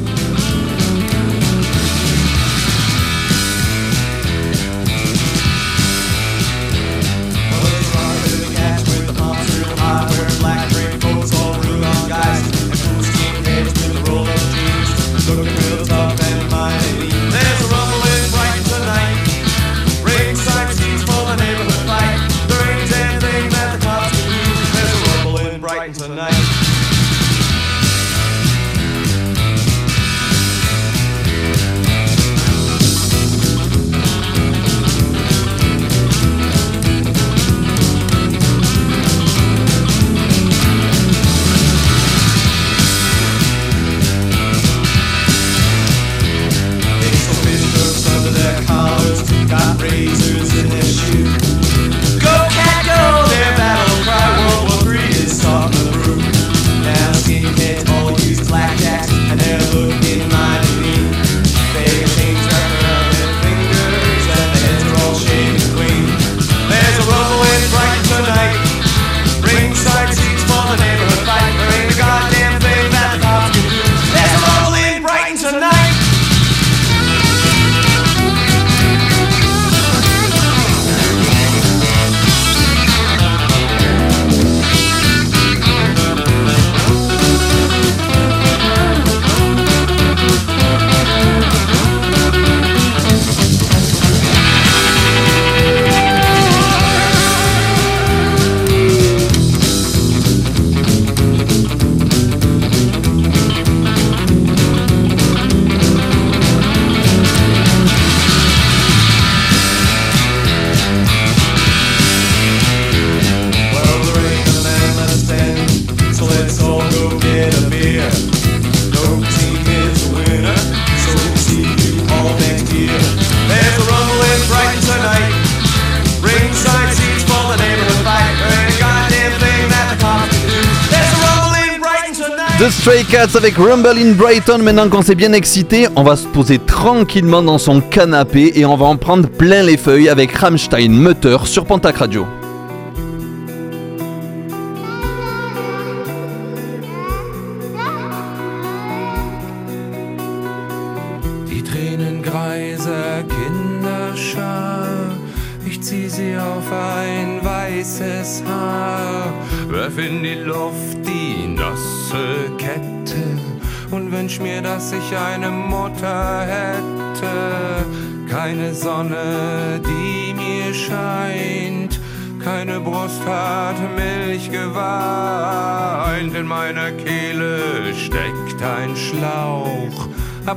Avec 133.15 133.55
Rumble 133.55 133.97
in 133.97 134.11
Brighton. 134.11 134.57
Maintenant 134.57 134.89
qu'on 134.89 135.01
s'est 135.01 135.15
bien 135.15 135.31
excité, 135.31 135.87
on 135.95 136.03
va 136.03 136.17
se 136.17 136.27
poser 136.27 136.59
tranquillement 136.59 137.41
dans 137.41 137.57
son 137.57 137.79
canapé 137.79 138.51
et 138.55 138.65
on 138.65 138.75
va 138.75 138.87
en 138.87 138.97
prendre 138.97 139.29
plein 139.29 139.63
les 139.63 139.77
feuilles 139.77 140.09
avec 140.09 140.33
Rammstein 140.33 140.91
Mutter 140.91 141.37
sur 141.45 141.63
Pentac 141.65 141.95
Radio. 141.95 142.25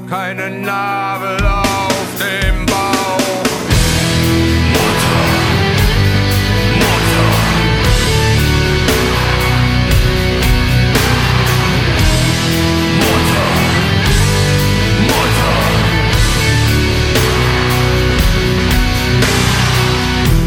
keine 0.08 0.48
Nabel 0.50 1.36
auf 1.44 2.06
dem 2.18 2.64
Bauch. 2.66 2.74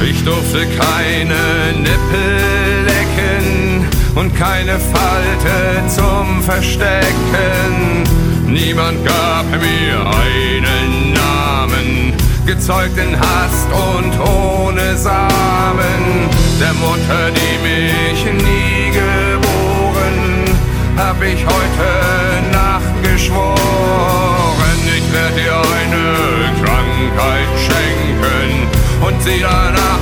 Ich 0.03 0.23
durfte 0.23 0.65
keine 0.65 1.77
Nippel 1.77 2.85
lecken 2.85 3.88
und 4.15 4.35
keine 4.35 4.79
Falte 4.79 5.88
zum 5.88 6.41
Verstecken. 6.41 8.01
Niemand 8.47 9.05
gab 9.05 9.50
einen 10.07 11.13
Namen, 11.13 12.13
gezeugt 12.45 12.97
in 12.97 13.17
Hast 13.19 13.67
und 13.71 14.13
ohne 14.19 14.97
Samen. 14.97 16.29
Der 16.59 16.73
Mutter, 16.73 17.31
die 17.37 17.55
mich 17.67 18.23
nie 18.25 18.91
geboren, 18.91 20.17
hab 20.97 21.21
ich 21.21 21.45
heute 21.45 22.51
Nacht 22.51 22.93
geschworen. 23.03 23.57
Ich 24.97 25.13
werde 25.13 25.35
dir 25.35 25.55
eine 25.55 26.05
Krankheit 26.61 27.49
schenken 27.65 28.67
und 29.05 29.21
sie 29.23 29.39
danach 29.41 30.01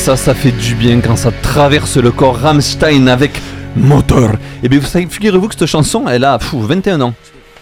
ça, 0.00 0.16
ça 0.16 0.34
fait 0.34 0.50
du 0.52 0.74
bien 0.74 1.00
quand 1.00 1.16
ça 1.16 1.30
traverse 1.30 1.98
le 1.98 2.10
corps 2.10 2.36
Rammstein 2.38 3.06
avec 3.06 3.32
moteur. 3.76 4.32
Et 4.62 4.68
bien, 4.68 4.78
vous 4.80 4.86
savez, 4.86 5.06
figurez-vous 5.08 5.48
que 5.48 5.54
cette 5.58 5.66
chanson, 5.66 6.04
elle 6.08 6.24
a 6.24 6.38
pfou, 6.38 6.60
21 6.60 7.00
ans. 7.02 7.14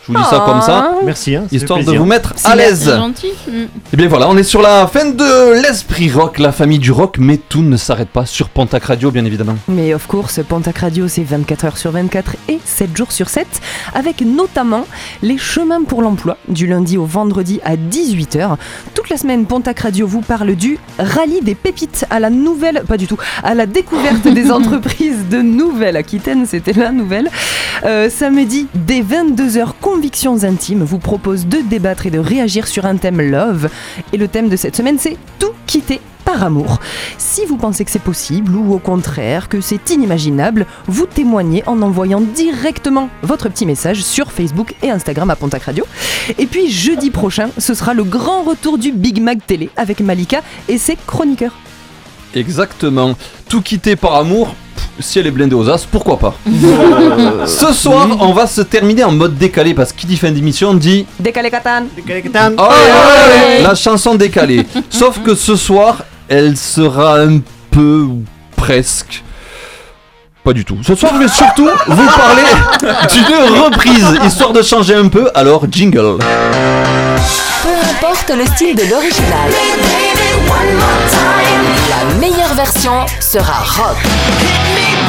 Je 0.07 0.13
vous 0.13 0.19
dis 0.19 0.25
ça 0.31 0.43
comme 0.47 0.63
ça. 0.63 0.93
Merci, 1.05 1.35
hein, 1.35 1.43
ça 1.43 1.49
fait 1.51 1.57
Histoire 1.57 1.81
de 1.81 1.85
plaisir. 1.85 2.01
vous 2.01 2.07
mettre 2.07 2.33
à 2.45 2.55
l'aise. 2.57 2.85
c'est 2.85 2.97
gentil. 2.97 3.33
Et 3.93 3.97
bien 3.97 4.09
voilà, 4.09 4.29
on 4.29 4.37
est 4.37 4.43
sur 4.43 4.61
la 4.61 4.87
fin 4.87 5.07
de 5.07 5.63
l'esprit 5.63 6.11
rock, 6.11 6.39
la 6.39 6.53
famille 6.53 6.79
du 6.79 6.93
rock, 6.93 7.17
mais 7.19 7.39
tout 7.39 7.63
ne 7.63 7.77
s'arrête 7.77 8.09
pas 8.09 8.27
sur 8.27 8.49
Pontac 8.49 8.85
Radio, 8.85 9.11
bien 9.11 9.25
évidemment. 9.25 9.57
Mais 9.69 9.95
of 9.95 10.07
course, 10.07 10.41
Pontac 10.47 10.79
Radio, 10.79 11.09
c'est 11.09 11.23
24 11.23 11.65
heures 11.65 11.79
sur 11.79 11.91
24 11.91 12.37
et 12.49 12.59
7 12.65 12.97
jours 12.97 13.13
sur 13.13 13.29
7, 13.29 13.47
avec 13.95 14.21
notamment 14.21 14.87
les 15.23 15.39
chemins 15.39 15.83
pour 15.83 16.03
l'emploi, 16.03 16.37
du 16.49 16.67
lundi 16.67 16.99
au 16.99 17.05
vendredi 17.05 17.61
à 17.65 17.77
18h. 17.77 18.57
Toute 18.95 19.09
la 19.09 19.17
semaine, 19.17 19.47
Pontac 19.47 19.81
Radio 19.81 20.07
vous 20.07 20.21
parle 20.21 20.55
du 20.55 20.79
rallye 20.99 21.41
des 21.43 21.55
pépites 21.55 22.07
à 22.11 22.21
la 22.21 22.31
nouvelle, 22.31 22.83
pas 22.87 22.97
du 22.97 23.07
tout, 23.07 23.19
à 23.43 23.55
la 23.55 23.67
découverte 23.67 24.27
des 24.35 24.51
entreprises 24.51 25.29
de 25.31 25.41
Nouvelle-Aquitaine, 25.41 26.47
c'était 26.47 26.73
la 26.73 26.93
nouvelle. 26.93 27.31
Euh, 27.85 28.11
samedi, 28.11 28.67
dès 28.75 29.01
22h, 29.01 29.69
Convictions 29.81 30.45
Intimes 30.45 30.83
vous 30.83 30.99
propose 30.99 31.47
de 31.47 31.59
débattre 31.59 32.07
et 32.07 32.11
de 32.11 32.19
réagir 32.19 32.67
sur 32.67 32.85
un 32.85 32.97
thème 32.97 33.21
Et 34.13 34.17
le 34.17 34.29
thème 34.29 34.49
de 34.49 34.57
cette 34.57 34.77
semaine, 34.77 34.99
c'est 34.99 35.17
tout 35.39 35.53
quitter 35.67 36.01
par 36.25 36.43
amour. 36.43 36.79
Si 37.17 37.47
vous 37.47 37.57
pensez 37.57 37.85
que 37.87 37.91
c'est 37.91 37.99
possible 37.99 38.55
ou 38.55 38.75
au 38.75 38.79
contraire 38.79 39.49
que 39.49 39.63
c'est 39.63 39.91
inimaginable, 39.91 40.67
vous 40.87 41.07
témoignez 41.07 41.63
en 41.67 41.81
envoyant 41.81 42.21
directement 42.21 43.09
votre 43.23 43.49
petit 43.49 43.65
message 43.65 44.03
sur 44.03 44.31
Facebook 44.31 44.75
et 44.83 44.91
Instagram 44.91 45.31
à 45.31 45.37
Pontac 45.37 45.63
Radio. 45.63 45.87
Et 46.37 46.47
puis 46.47 46.71
jeudi 46.71 47.11
prochain, 47.11 47.49
ce 47.57 47.73
sera 47.73 47.95
le 47.95 48.05
grand 48.05 48.43
retour 48.43 48.77
du 48.77 48.93
Big 48.93 49.23
Mag 49.23 49.39
Télé 49.47 49.71
avec 49.77 50.01
Malika 50.01 50.43
et 50.69 50.77
ses 50.77 50.97
chroniqueurs. 51.07 51.57
Exactement. 52.35 53.15
Tout 53.49 53.63
quitter 53.63 53.97
par 53.97 54.17
amour, 54.17 54.55
si 55.01 55.19
elle 55.19 55.27
est 55.27 55.31
blindée 55.31 55.55
aux 55.55 55.69
as, 55.69 55.87
pourquoi 55.91 56.19
pas 56.19 56.35
Euh, 56.47 57.47
Ce 57.47 57.73
soir, 57.73 58.09
on 58.21 58.33
va 58.33 58.47
se 58.47 58.61
terminer 58.63 59.05
en 59.05 59.13
mode 59.13 59.37
décalé 59.37 59.75
parce 59.75 59.93
qu'il 59.93 60.09
dit 60.09 60.17
fin 60.17 60.31
d'émission 60.31 60.75
dit 60.75 61.07
Décalé 61.21 61.51
Catan 61.51 61.83
Oh, 62.59 62.63
ouais, 62.63 62.69
ouais, 62.69 63.57
ouais, 63.59 63.63
la 63.63 63.75
chanson 63.75 64.15
décalée. 64.15 64.67
Sauf 64.91 65.21
que 65.23 65.35
ce 65.35 65.57
soir, 65.57 66.05
elle 66.29 66.57
sera 66.57 67.21
un 67.21 67.39
peu 67.71 68.03
ou 68.03 68.23
presque. 68.57 69.23
Pas 70.45 70.53
du 70.53 70.65
tout. 70.65 70.79
Ce 70.83 70.95
soir, 70.95 71.13
je 71.15 71.21
vais 71.21 71.29
surtout 71.29 71.69
vous 71.89 72.07
parler 72.07 72.43
d'une 73.13 73.61
reprise, 73.63 74.07
histoire 74.27 74.53
de 74.53 74.63
changer 74.63 74.95
un 74.95 75.09
peu. 75.09 75.31
Alors, 75.35 75.65
jingle. 75.71 76.19
Peu 77.63 77.69
importe 77.91 78.31
le 78.31 78.47
style 78.47 78.75
de 78.77 78.83
l'original, 78.91 79.51
la 80.59 82.15
meilleure 82.19 82.55
version 82.55 82.93
sera 83.21 83.53
rock. 83.77 83.97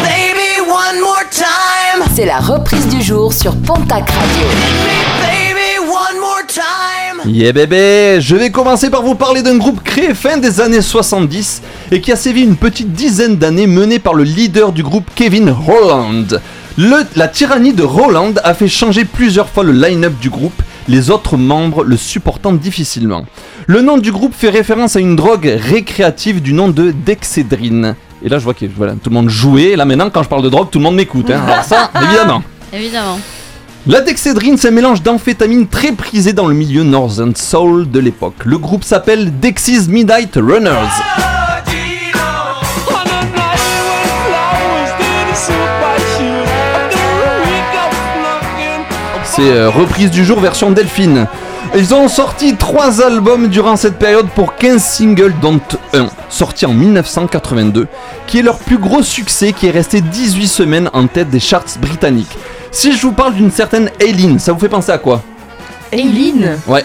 Baby, 0.03 0.67
one 0.67 0.99
more 1.01 1.23
time. 1.31 2.03
C'est 2.15 2.25
la 2.25 2.39
reprise 2.39 2.87
du 2.87 3.01
jour 3.01 3.31
sur 3.33 3.55
Pontac 3.55 4.09
Radio. 4.09 4.47
Baby, 5.21 5.87
one 5.87 6.19
more 6.19 6.45
time. 6.47 7.31
Yeah 7.33 7.53
bébé, 7.53 8.19
je 8.21 8.35
vais 8.35 8.49
commencer 8.49 8.89
par 8.89 9.01
vous 9.03 9.15
parler 9.15 9.41
d'un 9.41 9.57
groupe 9.57 9.81
créé 9.83 10.13
fin 10.13 10.37
des 10.37 10.59
années 10.61 10.81
70 10.81 11.61
et 11.91 12.01
qui 12.01 12.11
a 12.11 12.15
sévi 12.15 12.41
une 12.43 12.55
petite 12.57 12.91
dizaine 12.93 13.37
d'années 13.37 13.67
mené 13.67 13.99
par 13.99 14.13
le 14.13 14.23
leader 14.23 14.71
du 14.71 14.83
groupe 14.83 15.09
Kevin 15.15 15.53
Holland. 15.67 16.41
Le- 16.77 17.05
la 17.15 17.27
tyrannie 17.27 17.73
de 17.73 17.83
Roland 17.83 18.33
a 18.43 18.53
fait 18.53 18.67
changer 18.69 19.03
plusieurs 19.05 19.49
fois 19.49 19.63
le 19.63 19.73
line-up 19.73 20.13
du 20.21 20.29
groupe, 20.29 20.61
les 20.87 21.09
autres 21.11 21.35
membres 21.37 21.83
le 21.83 21.97
supportant 21.97 22.53
difficilement. 22.53 23.25
Le 23.69 23.83
nom 23.83 23.99
du 23.99 24.11
groupe 24.11 24.33
fait 24.35 24.49
référence 24.49 24.95
à 24.95 24.99
une 24.99 25.15
drogue 25.15 25.45
récréative 25.45 26.41
du 26.41 26.53
nom 26.53 26.69
de 26.69 26.89
Dexedrine. 26.89 27.93
Et 28.25 28.27
là 28.27 28.39
je 28.39 28.43
vois 28.43 28.55
que 28.55 28.65
voilà, 28.65 28.93
tout 28.93 29.11
le 29.11 29.13
monde 29.13 29.29
jouait, 29.29 29.75
là 29.75 29.85
maintenant 29.85 30.09
quand 30.09 30.23
je 30.23 30.27
parle 30.27 30.41
de 30.41 30.49
drogue 30.49 30.69
tout 30.71 30.79
le 30.79 30.85
monde 30.85 30.95
m'écoute. 30.95 31.29
Hein. 31.29 31.43
Alors 31.45 31.63
ça, 31.63 31.91
évidemment. 32.01 32.41
Évidemment. 32.73 33.19
La 33.85 34.01
dexédrine, 34.01 34.57
c'est 34.57 34.69
un 34.69 34.71
mélange 34.71 35.03
d'amphétamine 35.03 35.67
très 35.67 35.91
prisé 35.91 36.33
dans 36.33 36.47
le 36.47 36.55
milieu 36.55 36.81
Northern 36.81 37.35
Soul 37.35 37.91
de 37.91 37.99
l'époque. 37.99 38.43
Le 38.43 38.57
groupe 38.57 38.83
s'appelle 38.83 39.39
Dexys 39.39 39.87
Midnight 39.87 40.33
Runners. 40.37 40.71
C'est 49.25 49.51
euh, 49.51 49.69
reprise 49.69 50.09
du 50.09 50.25
jour 50.25 50.39
version 50.39 50.71
Delphine. 50.71 51.27
Ils 51.75 51.93
ont 51.93 52.07
sorti 52.07 52.55
3 52.55 53.01
albums 53.01 53.47
durant 53.47 53.75
cette 53.75 53.99
période 53.99 54.27
pour 54.35 54.55
15 54.55 54.83
singles, 54.83 55.33
dont 55.41 55.59
un 55.93 56.07
sorti 56.29 56.65
en 56.65 56.73
1982, 56.73 57.87
qui 58.27 58.39
est 58.39 58.41
leur 58.41 58.57
plus 58.57 58.77
gros 58.77 59.03
succès, 59.03 59.53
qui 59.53 59.67
est 59.67 59.71
resté 59.71 60.01
18 60.01 60.47
semaines 60.47 60.89
en 60.93 61.05
tête 61.07 61.29
des 61.29 61.39
charts 61.39 61.65
britanniques. 61.79 62.37
Si 62.71 62.91
je 62.95 63.01
vous 63.01 63.11
parle 63.11 63.33
d'une 63.35 63.51
certaine 63.51 63.89
Aileen, 63.99 64.39
ça 64.39 64.51
vous 64.51 64.59
fait 64.59 64.69
penser 64.69 64.91
à 64.91 64.97
quoi? 64.97 65.21
Aileen 65.91 66.57
Ouais. 66.67 66.83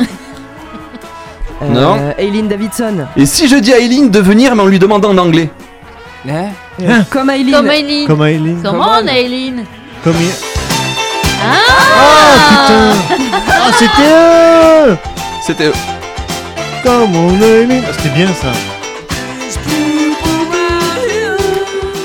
Euh, 1.62 1.68
Non. 1.68 1.96
Aileen 2.18 2.48
Davidson. 2.48 3.06
Et 3.16 3.26
si 3.26 3.48
je 3.48 3.56
dis 3.56 3.72
à 3.72 3.78
Aileen 3.78 4.10
de 4.10 4.18
venir, 4.20 4.54
mais 4.54 4.62
en 4.62 4.66
lui 4.66 4.78
demandant 4.78 5.10
en 5.10 5.18
anglais 5.18 5.50
Euh, 6.26 7.00
Comme 7.10 7.30
Aileen. 7.30 7.54
Comme 7.54 7.70
Aileen. 7.70 8.06
Comme 8.06 8.22
Aileen. 8.22 8.62
Come 8.62 8.80
on, 8.80 9.06
Aileen. 9.06 9.64
Comme 10.02 10.14
il- 10.20 10.53
Ah, 11.44 12.92
Ah, 13.48 13.70
c'était 13.78 14.08
eux 14.10 14.96
C'était 15.46 15.66
eux. 15.66 15.72
Comme 16.82 17.14
on. 17.16 17.28
Ah, 17.30 17.92
C'était 17.96 18.14
bien 18.14 18.28
ça. 18.28 18.52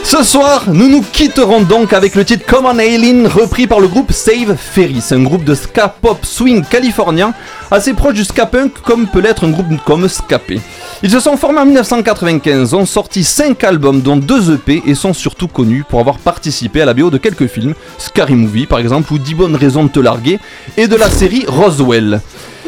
Ce 0.03 0.23
soir, 0.23 0.63
nous 0.67 0.89
nous 0.89 1.03
quitterons 1.03 1.61
donc 1.61 1.93
avec 1.93 2.15
le 2.15 2.25
titre 2.25 2.43
Come 2.47 2.65
on 2.65 2.79
Aileen, 2.79 3.27
repris 3.27 3.67
par 3.67 3.79
le 3.79 3.87
groupe 3.87 4.11
Save 4.11 4.55
Ferris, 4.57 5.03
un 5.11 5.21
groupe 5.21 5.43
de 5.43 5.53
ska 5.53 5.87
pop 5.87 6.25
swing 6.25 6.63
californien, 6.65 7.31
assez 7.69 7.93
proche 7.93 8.15
du 8.15 8.23
ska 8.25 8.47
punk 8.47 8.71
comme 8.83 9.05
peut 9.05 9.19
l'être 9.21 9.45
un 9.45 9.51
groupe 9.51 9.67
comme 9.85 10.09
Scapé. 10.09 10.61
Ils 11.01 11.11
se 11.11 11.21
sont 11.21 11.37
formés 11.37 11.59
en 11.59 11.65
1995, 11.65 12.73
ont 12.73 12.85
sorti 12.85 13.23
5 13.23 13.63
albums 13.63 14.01
dont 14.01 14.17
2 14.17 14.55
EP 14.55 14.83
et 14.85 14.95
sont 14.95 15.13
surtout 15.13 15.47
connus 15.47 15.85
pour 15.87 16.01
avoir 16.01 16.17
participé 16.17 16.81
à 16.81 16.85
la 16.85 16.93
BO 16.93 17.09
de 17.09 17.17
quelques 17.17 17.47
films, 17.47 17.73
Scary 17.97 18.35
Movie 18.35 18.65
par 18.65 18.79
exemple 18.79 19.13
ou 19.13 19.17
10 19.17 19.33
bonnes 19.33 19.55
raisons 19.55 19.85
de 19.85 19.89
te 19.89 20.01
larguer, 20.01 20.39
et 20.75 20.89
de 20.89 20.95
la 20.97 21.09
série 21.09 21.45
Roswell. 21.47 22.19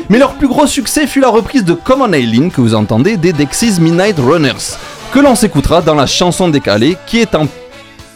Mais 0.09 0.17
leur 0.17 0.35
plus 0.35 0.47
gros 0.47 0.65
succès 0.65 1.07
fut 1.07 1.19
la 1.19 1.27
reprise 1.27 1.65
de 1.65 1.73
Come 1.73 2.03
on 2.03 2.13
Aileen 2.13 2.51
que 2.51 2.61
vous 2.61 2.73
entendez 2.73 3.17
des 3.17 3.33
Dexys 3.33 3.81
Midnight 3.81 4.17
Runners, 4.17 4.77
que 5.11 5.19
l'on 5.19 5.35
s'écoutera 5.35 5.81
dans 5.81 5.95
la 5.95 6.05
chanson 6.07 6.47
décalée 6.47 6.95
qui 7.07 7.19
est 7.19 7.35
en 7.35 7.49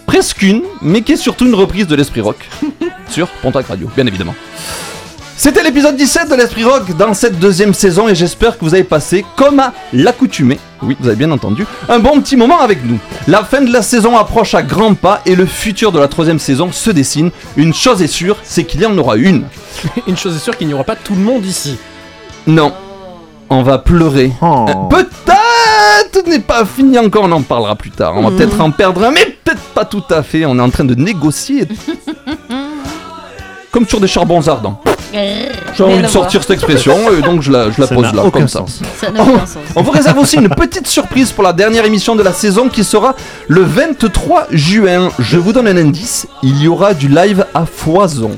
presque 0.05 0.43
une, 0.43 0.63
mais 0.81 1.01
qui 1.01 1.11
est 1.11 1.17
surtout 1.17 1.45
une 1.45 1.55
reprise 1.55 1.87
de 1.87 1.95
l'Esprit 1.95 2.21
Rock 2.21 2.37
sur 3.09 3.27
Pontac 3.41 3.67
Radio, 3.67 3.89
bien 3.93 4.07
évidemment. 4.07 4.35
C'était 5.37 5.63
l'épisode 5.63 5.97
17 5.97 6.29
de 6.29 6.35
l'Esprit 6.35 6.63
Rock 6.63 6.95
dans 6.97 7.13
cette 7.13 7.39
deuxième 7.39 7.73
saison 7.73 8.07
et 8.07 8.15
j'espère 8.15 8.57
que 8.57 8.63
vous 8.63 8.73
avez 8.73 8.85
passé, 8.85 9.25
comme 9.35 9.59
à 9.59 9.73
l'accoutumée, 9.91 10.59
oui, 10.81 10.95
vous 10.99 11.07
avez 11.07 11.17
bien 11.17 11.29
entendu, 11.31 11.65
un 11.89 11.99
bon 11.99 12.21
petit 12.21 12.37
moment 12.37 12.59
avec 12.61 12.83
nous. 12.85 12.97
La 13.27 13.43
fin 13.43 13.61
de 13.61 13.71
la 13.71 13.81
saison 13.81 14.17
approche 14.17 14.55
à 14.55 14.63
grands 14.63 14.93
pas 14.95 15.21
et 15.25 15.35
le 15.35 15.45
futur 15.45 15.91
de 15.91 15.99
la 15.99 16.07
troisième 16.07 16.39
saison 16.39 16.71
se 16.71 16.89
dessine. 16.89 17.31
Une 17.57 17.73
chose 17.73 18.01
est 18.01 18.07
sûre, 18.07 18.37
c'est 18.43 18.63
qu'il 18.63 18.81
y 18.81 18.85
en 18.85 18.97
aura 18.97 19.17
une. 19.17 19.43
Une 20.07 20.15
chose 20.17 20.35
est 20.37 20.39
sûre 20.39 20.57
qu'il 20.57 20.67
n'y 20.67 20.73
aura 20.73 20.85
pas 20.85 20.95
tout 20.95 21.13
le 21.15 21.21
monde 21.21 21.45
ici. 21.45 21.77
Non, 22.47 22.71
on 23.49 23.61
va 23.61 23.77
pleurer. 23.77 24.31
Oh. 24.41 24.65
Euh, 24.69 24.73
Peut-être 24.89 26.27
n'est 26.27 26.39
pas 26.39 26.63
fini 26.65 26.97
encore, 26.97 27.25
on 27.25 27.31
en 27.33 27.41
parlera 27.41 27.75
plus 27.75 27.91
tard. 27.91 28.13
On 28.15 28.21
va 28.23 28.29
Mhm. 28.29 28.37
peut-être 28.37 28.61
en 28.61 28.71
perdre 28.71 29.03
un, 29.03 29.11
mais 29.11 29.25
peut-être 29.43 29.61
pas 29.73 29.83
tout 29.85 30.03
à 30.09 30.23
fait. 30.23 30.45
On 30.45 30.57
est 30.57 30.61
en 30.61 30.69
train 30.69 30.85
de 30.85 30.95
négocier. 30.95 31.67
Comme 33.71 33.85
sur 33.85 33.99
des 33.99 34.07
charbons 34.07 34.47
ardents. 34.47 34.81
J'ai 35.75 35.83
envie 35.83 36.01
de 36.01 36.07
sortir 36.07 36.41
cette 36.41 36.51
expression, 36.51 36.97
et 37.17 37.21
donc 37.21 37.41
je 37.41 37.51
la, 37.51 37.71
je 37.71 37.79
la 37.81 37.87
Ça 37.87 37.95
pose 37.95 38.13
là, 38.13 38.23
aucun 38.23 38.39
comme 38.39 38.47
ça. 38.47 38.59
sens. 38.59 38.81
Ça 38.99 39.11
n'a 39.11 39.21
aucun 39.23 39.45
sens. 39.45 39.63
On 39.75 39.81
vous 39.81 39.91
réserve 39.91 40.17
aussi 40.19 40.35
une 40.37 40.49
petite 40.49 40.87
surprise 40.87 41.31
pour 41.31 41.43
la 41.43 41.53
dernière 41.53 41.85
émission 41.85 42.15
de 42.15 42.23
la 42.23 42.33
saison 42.33 42.69
qui 42.69 42.83
sera 42.83 43.15
le 43.47 43.61
23 43.63 44.47
juin. 44.51 45.09
Je 45.19 45.37
vous 45.37 45.53
donne 45.53 45.67
un 45.67 45.77
indice, 45.77 46.27
il 46.43 46.61
y 46.61 46.67
aura 46.67 46.93
du 46.93 47.07
live 47.07 47.45
à 47.53 47.65
foison. 47.65 48.31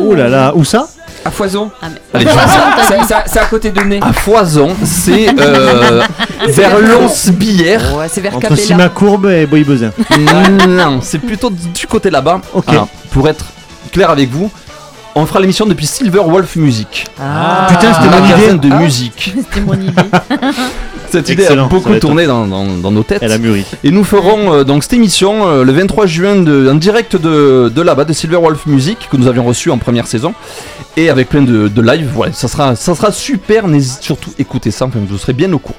Oh 0.00 0.14
là 0.14 0.28
là, 0.28 0.52
où 0.54 0.64
ça? 0.64 0.86
À 1.24 1.30
foison. 1.30 1.70
Ah, 1.82 1.86
mais- 1.90 2.20
Allez, 2.20 2.26
je- 2.30 2.84
Ça- 2.86 3.02
ça- 3.08 3.24
C'est 3.26 3.38
à 3.40 3.46
côté 3.46 3.70
de 3.72 3.80
nez. 3.80 3.98
à 4.00 4.12
foison, 4.12 4.76
c'est 4.84 5.28
euh, 5.40 6.02
vers 6.48 6.78
Lons-Billère. 6.78 7.96
Ouais, 7.96 8.06
c'est 8.08 8.20
vers 8.20 8.32
Entre 8.36 8.42
Capella. 8.42 8.62
Sima 8.62 8.88
Courbe 8.88 9.26
et 9.26 9.46
Boy 9.46 9.64
non, 10.68 11.00
c'est 11.02 11.18
plutôt 11.18 11.50
du 11.50 11.86
côté 11.88 12.10
là-bas. 12.10 12.40
Ok. 12.54 12.64
Alors, 12.68 12.88
pour 13.10 13.28
être 13.28 13.44
clair 13.92 14.10
avec 14.10 14.30
vous, 14.30 14.50
on 15.16 15.26
fera 15.26 15.40
l'émission 15.40 15.66
depuis 15.66 15.86
Silver 15.86 16.20
Wolf 16.26 16.54
Music. 16.56 17.06
Ah. 17.20 17.66
Putain, 17.68 17.92
c'était 17.94 18.06
un 18.06 18.10
mon 18.20 18.20
magasin 18.20 18.54
idée. 18.56 18.68
de 18.68 18.74
Ah. 18.74 18.78
musique. 18.78 19.34
C'était 19.50 19.60
mon 19.62 19.72
idée. 19.74 19.92
Cette 21.10 21.28
idée 21.28 21.42
Excellent, 21.44 21.66
a 21.66 21.68
beaucoup 21.68 21.94
tourné 21.98 22.26
dans, 22.26 22.46
dans- 22.46 22.66
dans 22.66 22.90
nos 22.90 23.02
têtes. 23.04 23.20
Elle 23.22 23.30
a 23.32 23.38
mûri. 23.38 23.64
Et 23.84 23.90
nous 23.92 24.02
ferons 24.04 24.52
euh, 24.52 24.64
donc 24.64 24.82
cette 24.82 24.92
émission 24.94 25.46
euh, 25.48 25.62
le 25.64 25.72
23 25.72 26.06
juin 26.06 26.36
de, 26.42 26.68
en 26.68 26.74
direct 26.74 27.14
de, 27.14 27.70
de 27.74 27.80
là-bas, 27.82 28.04
de 28.04 28.12
Silver 28.12 28.36
Wolf 28.38 28.66
Music, 28.66 29.08
que 29.10 29.16
nous 29.16 29.28
avions 29.28 29.44
reçu 29.44 29.70
en 29.70 29.78
première 29.78 30.08
saison. 30.08 30.34
Et 30.96 31.08
avec 31.08 31.28
plein 31.28 31.42
de, 31.42 31.68
de 31.68 31.80
live, 31.82 32.16
ouais, 32.18 32.30
ça 32.32 32.48
sera, 32.48 32.74
ça 32.74 32.94
sera 32.96 33.12
super. 33.12 33.68
N'hésitez 33.68 34.02
surtout 34.02 34.30
écoutez 34.38 34.70
ça, 34.72 34.86
enfin, 34.86 34.98
vous 35.08 35.16
serez 35.18 35.32
bien 35.32 35.52
au 35.52 35.58
courant. 35.60 35.78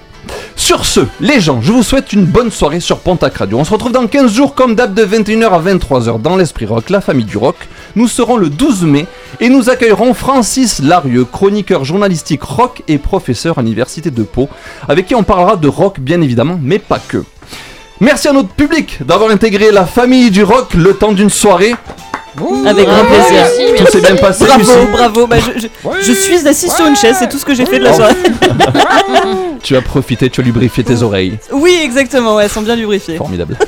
Sur 0.56 0.86
ce, 0.86 1.02
les 1.22 1.40
gens, 1.40 1.62
je 1.62 1.72
vous 1.72 1.84
souhaite 1.84 2.14
une 2.14 2.26
bonne 2.26 2.52
soirée 2.52 2.80
sur 2.80 2.99
Pontac 2.99 3.38
Radio. 3.38 3.58
On 3.58 3.64
se 3.64 3.72
retrouve 3.72 3.91
dans 3.91 4.08
15 4.08 4.34
jours 4.34 4.56
comme 4.56 4.76
d'hab 4.76 4.94
de 4.94 5.06
21h 5.06 5.49
à 5.49 5.60
23h 5.60 6.22
dans 6.22 6.36
l'Esprit 6.36 6.66
Rock, 6.66 6.90
la 6.90 6.99
famille 6.99 7.26
du 7.26 7.38
rock. 7.38 7.56
Nous 7.95 8.08
serons 8.08 8.38
le 8.38 8.49
12 8.49 8.84
mai 8.84 9.06
et 9.40 9.49
nous 9.49 9.70
accueillerons 9.70 10.14
Francis 10.14 10.80
Larieux, 10.80 11.26
chroniqueur 11.26 11.86
journalistique 11.86 12.44
rock 12.44 12.84
et 12.88 12.98
professeur 12.98 13.58
à 13.60 13.62
l'Université 13.62 14.12
de 14.12 14.24
Pau, 14.24 14.49
avec 14.90 15.08
qui 15.08 15.16
on 15.16 15.24
parlera 15.24 15.56
de 15.56 15.68
rock 15.68 15.99
bien 15.99 16.22
évidemment, 16.22 16.60
mais 16.62 16.80
pas 16.80 16.99
que. 16.99 17.24
Merci 17.99 18.28
à 18.28 18.34
notre 18.34 18.49
public 18.49 18.99
d'avoir 19.04 19.32
intégré 19.32 19.72
la 19.72 19.86
famille 19.86 20.30
du 20.30 20.44
rock 20.44 20.76
le 20.76 20.94
temps 20.94 21.14
d'une 21.14 21.32
soirée. 21.32 21.74
Avec 22.65 22.85
grand 22.85 23.05
plaisir. 23.05 23.45
Tout 23.77 23.91
s'est 23.91 24.01
bien 24.01 24.15
passé, 24.15 24.45
Bravo, 24.45 24.59
Lucie 24.59 24.88
bravo. 24.91 25.27
Bah, 25.27 25.38
je, 25.39 25.59
je- 25.61 25.68
je 26.05 26.11
suis 26.14 26.47
assise 26.47 26.72
sur 26.73 26.85
une 26.85 26.95
chaise, 26.95 27.15
c'est 27.19 27.30
tout 27.30 27.38
ce 27.38 27.45
que 27.45 27.53
j'ai 27.53 27.65
fait 27.65 27.80
de 27.80 27.84
la 27.85 27.93
soirée. 27.93 28.15
Tu 29.64 29.76
as 29.76 29.81
profité, 29.81 30.30
tu 30.30 30.39
as 30.39 30.43
lubrifié 30.43 30.84
tes 30.84 31.01
oreilles. 31.01 31.39
oui, 31.51 31.77
exactement, 31.84 32.35
ouais, 32.35 32.43
elles 32.45 32.49
sont 32.49 32.61
bien 32.61 32.76
lubrifiées. 32.76 33.18
Formidable. 33.18 33.57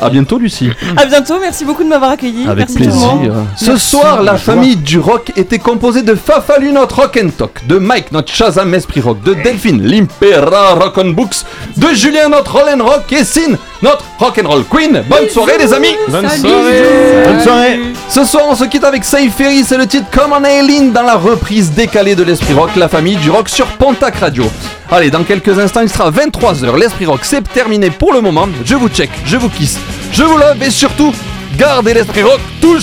À 0.00 0.10
bientôt, 0.10 0.38
Lucie. 0.38 0.70
À 0.96 1.06
bientôt, 1.06 1.38
merci 1.40 1.64
beaucoup 1.64 1.82
de 1.82 1.88
m'avoir 1.88 2.12
accueilli. 2.12 2.46
Avec 2.48 2.68
merci 2.68 2.74
tout 2.74 2.78
le 2.80 2.84
plaisir. 2.90 3.08
monde. 3.08 3.32
Ce 3.56 3.76
soir, 3.76 4.22
la 4.22 4.36
famille 4.36 4.76
du 4.76 4.98
rock 4.98 5.32
était 5.36 5.58
composée 5.58 6.02
de 6.02 6.14
Fafalu, 6.14 6.72
notre 6.72 6.96
rock 6.96 7.18
and 7.22 7.30
talk, 7.36 7.66
de 7.66 7.78
Mike, 7.78 8.12
notre 8.12 8.32
Shazam 8.32 8.72
Esprit 8.74 9.00
Rock, 9.00 9.22
de 9.22 9.34
Delphine, 9.34 9.82
l'Impera 9.82 10.74
Rock 10.74 10.98
on 10.98 11.10
Books, 11.10 11.44
de 11.76 11.88
Julien, 11.94 12.28
notre 12.28 12.52
Roll 12.56 12.80
and 12.80 12.84
Rock, 12.84 13.12
et 13.12 13.24
Sin, 13.24 13.56
notre 13.82 14.04
Rock 14.18 14.40
and 14.42 14.48
Roll 14.48 14.64
Queen. 14.64 15.02
Bonne 15.08 15.28
soirée, 15.30 15.58
les 15.58 15.72
amis. 15.72 15.94
Bonne 16.08 16.28
Salut. 16.28 16.40
soirée. 16.42 16.82
Bonne 17.26 17.40
soirée. 17.40 17.80
Ce 18.08 18.24
soir, 18.24 18.44
on 18.48 18.54
se 18.54 18.64
quitte 18.64 18.84
avec 18.84 19.04
Safe 19.04 19.32
Ferry, 19.36 19.64
c'est 19.64 19.76
le 19.76 19.86
titre 19.86 20.06
Come 20.12 20.32
on 20.32 20.44
Aileen 20.44 20.92
dans 20.92 21.02
la 21.02 21.16
reprise 21.16 21.72
décalée 21.72 22.14
de 22.14 22.22
l'Esprit 22.22 22.54
Rock, 22.54 22.70
la 22.76 22.88
famille 22.88 23.16
du 23.16 23.30
rock 23.30 23.48
sur 23.48 23.66
Pontac 23.66 24.16
Radio. 24.16 24.44
Allez, 24.90 25.10
dans 25.10 25.22
quelques 25.22 25.58
instants, 25.58 25.82
il 25.82 25.90
sera 25.90 26.10
23h. 26.10 26.78
L'Esprit 26.78 27.06
Rock, 27.06 27.20
c'est 27.22 27.46
terminé 27.52 27.90
pour 27.90 28.12
le 28.12 28.20
moment. 28.22 28.48
Je 28.64 28.74
vous 28.74 28.88
check, 28.88 29.10
je 29.24 29.36
vous 29.36 29.50
kiss, 29.50 29.78
je 30.12 30.22
vous 30.22 30.38
love 30.38 30.62
et 30.62 30.70
surtout, 30.70 31.12
gardez 31.56 31.92
l'Esprit 31.92 32.22
Rock 32.22 32.40
tout 32.60 32.80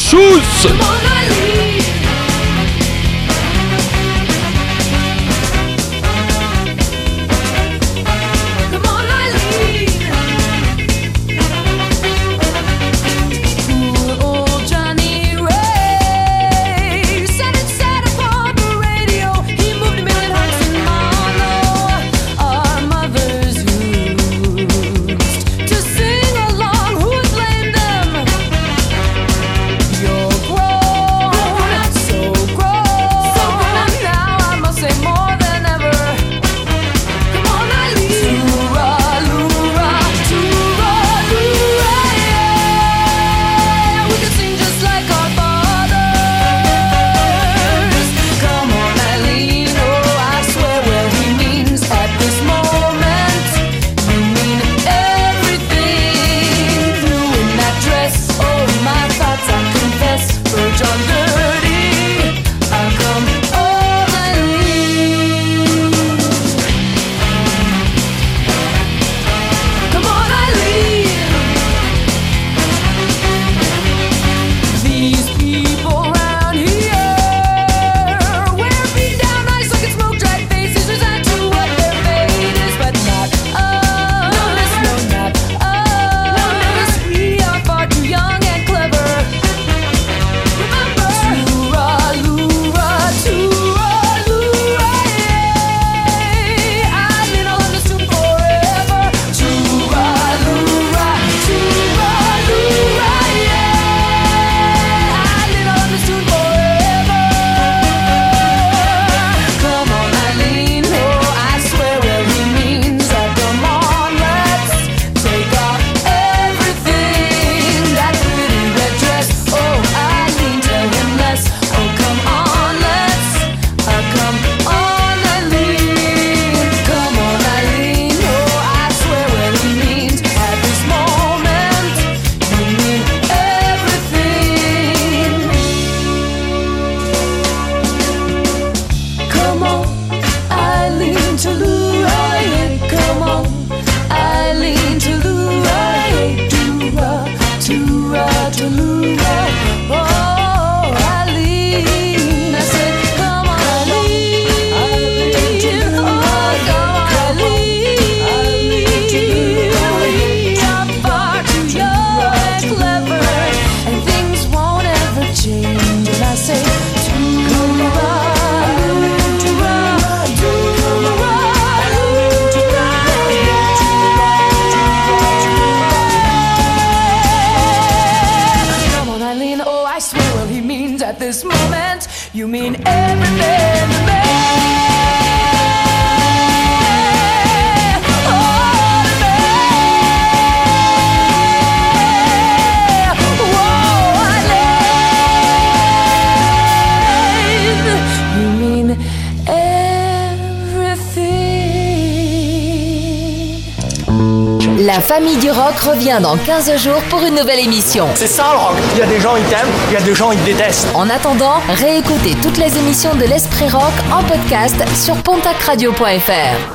revient 206.15 206.23
dans 206.23 206.37
15 206.37 206.77
jours 206.77 207.01
pour 207.09 207.21
une 207.23 207.35
nouvelle 207.35 207.59
émission. 207.59 208.07
C'est 208.15 208.27
ça 208.27 208.51
le 208.51 208.57
rock. 208.57 208.75
Il 208.93 208.99
y 208.99 209.01
a 209.01 209.05
des 209.05 209.19
gens 209.19 209.35
ils 209.35 209.43
t'aiment, 209.45 209.67
il 209.89 209.93
y 209.93 209.97
a 209.97 210.01
des 210.01 210.15
gens 210.15 210.31
ils 210.31 210.39
te 210.39 210.45
détestent. 210.45 210.87
En 210.93 211.09
attendant, 211.09 211.59
réécoutez 211.69 212.35
toutes 212.41 212.57
les 212.57 212.77
émissions 212.77 213.15
de 213.15 213.25
l'Esprit 213.25 213.69
Rock 213.69 213.93
en 214.11 214.23
podcast 214.23 214.75
sur 214.95 215.15
pontacradio.fr. 215.23 216.74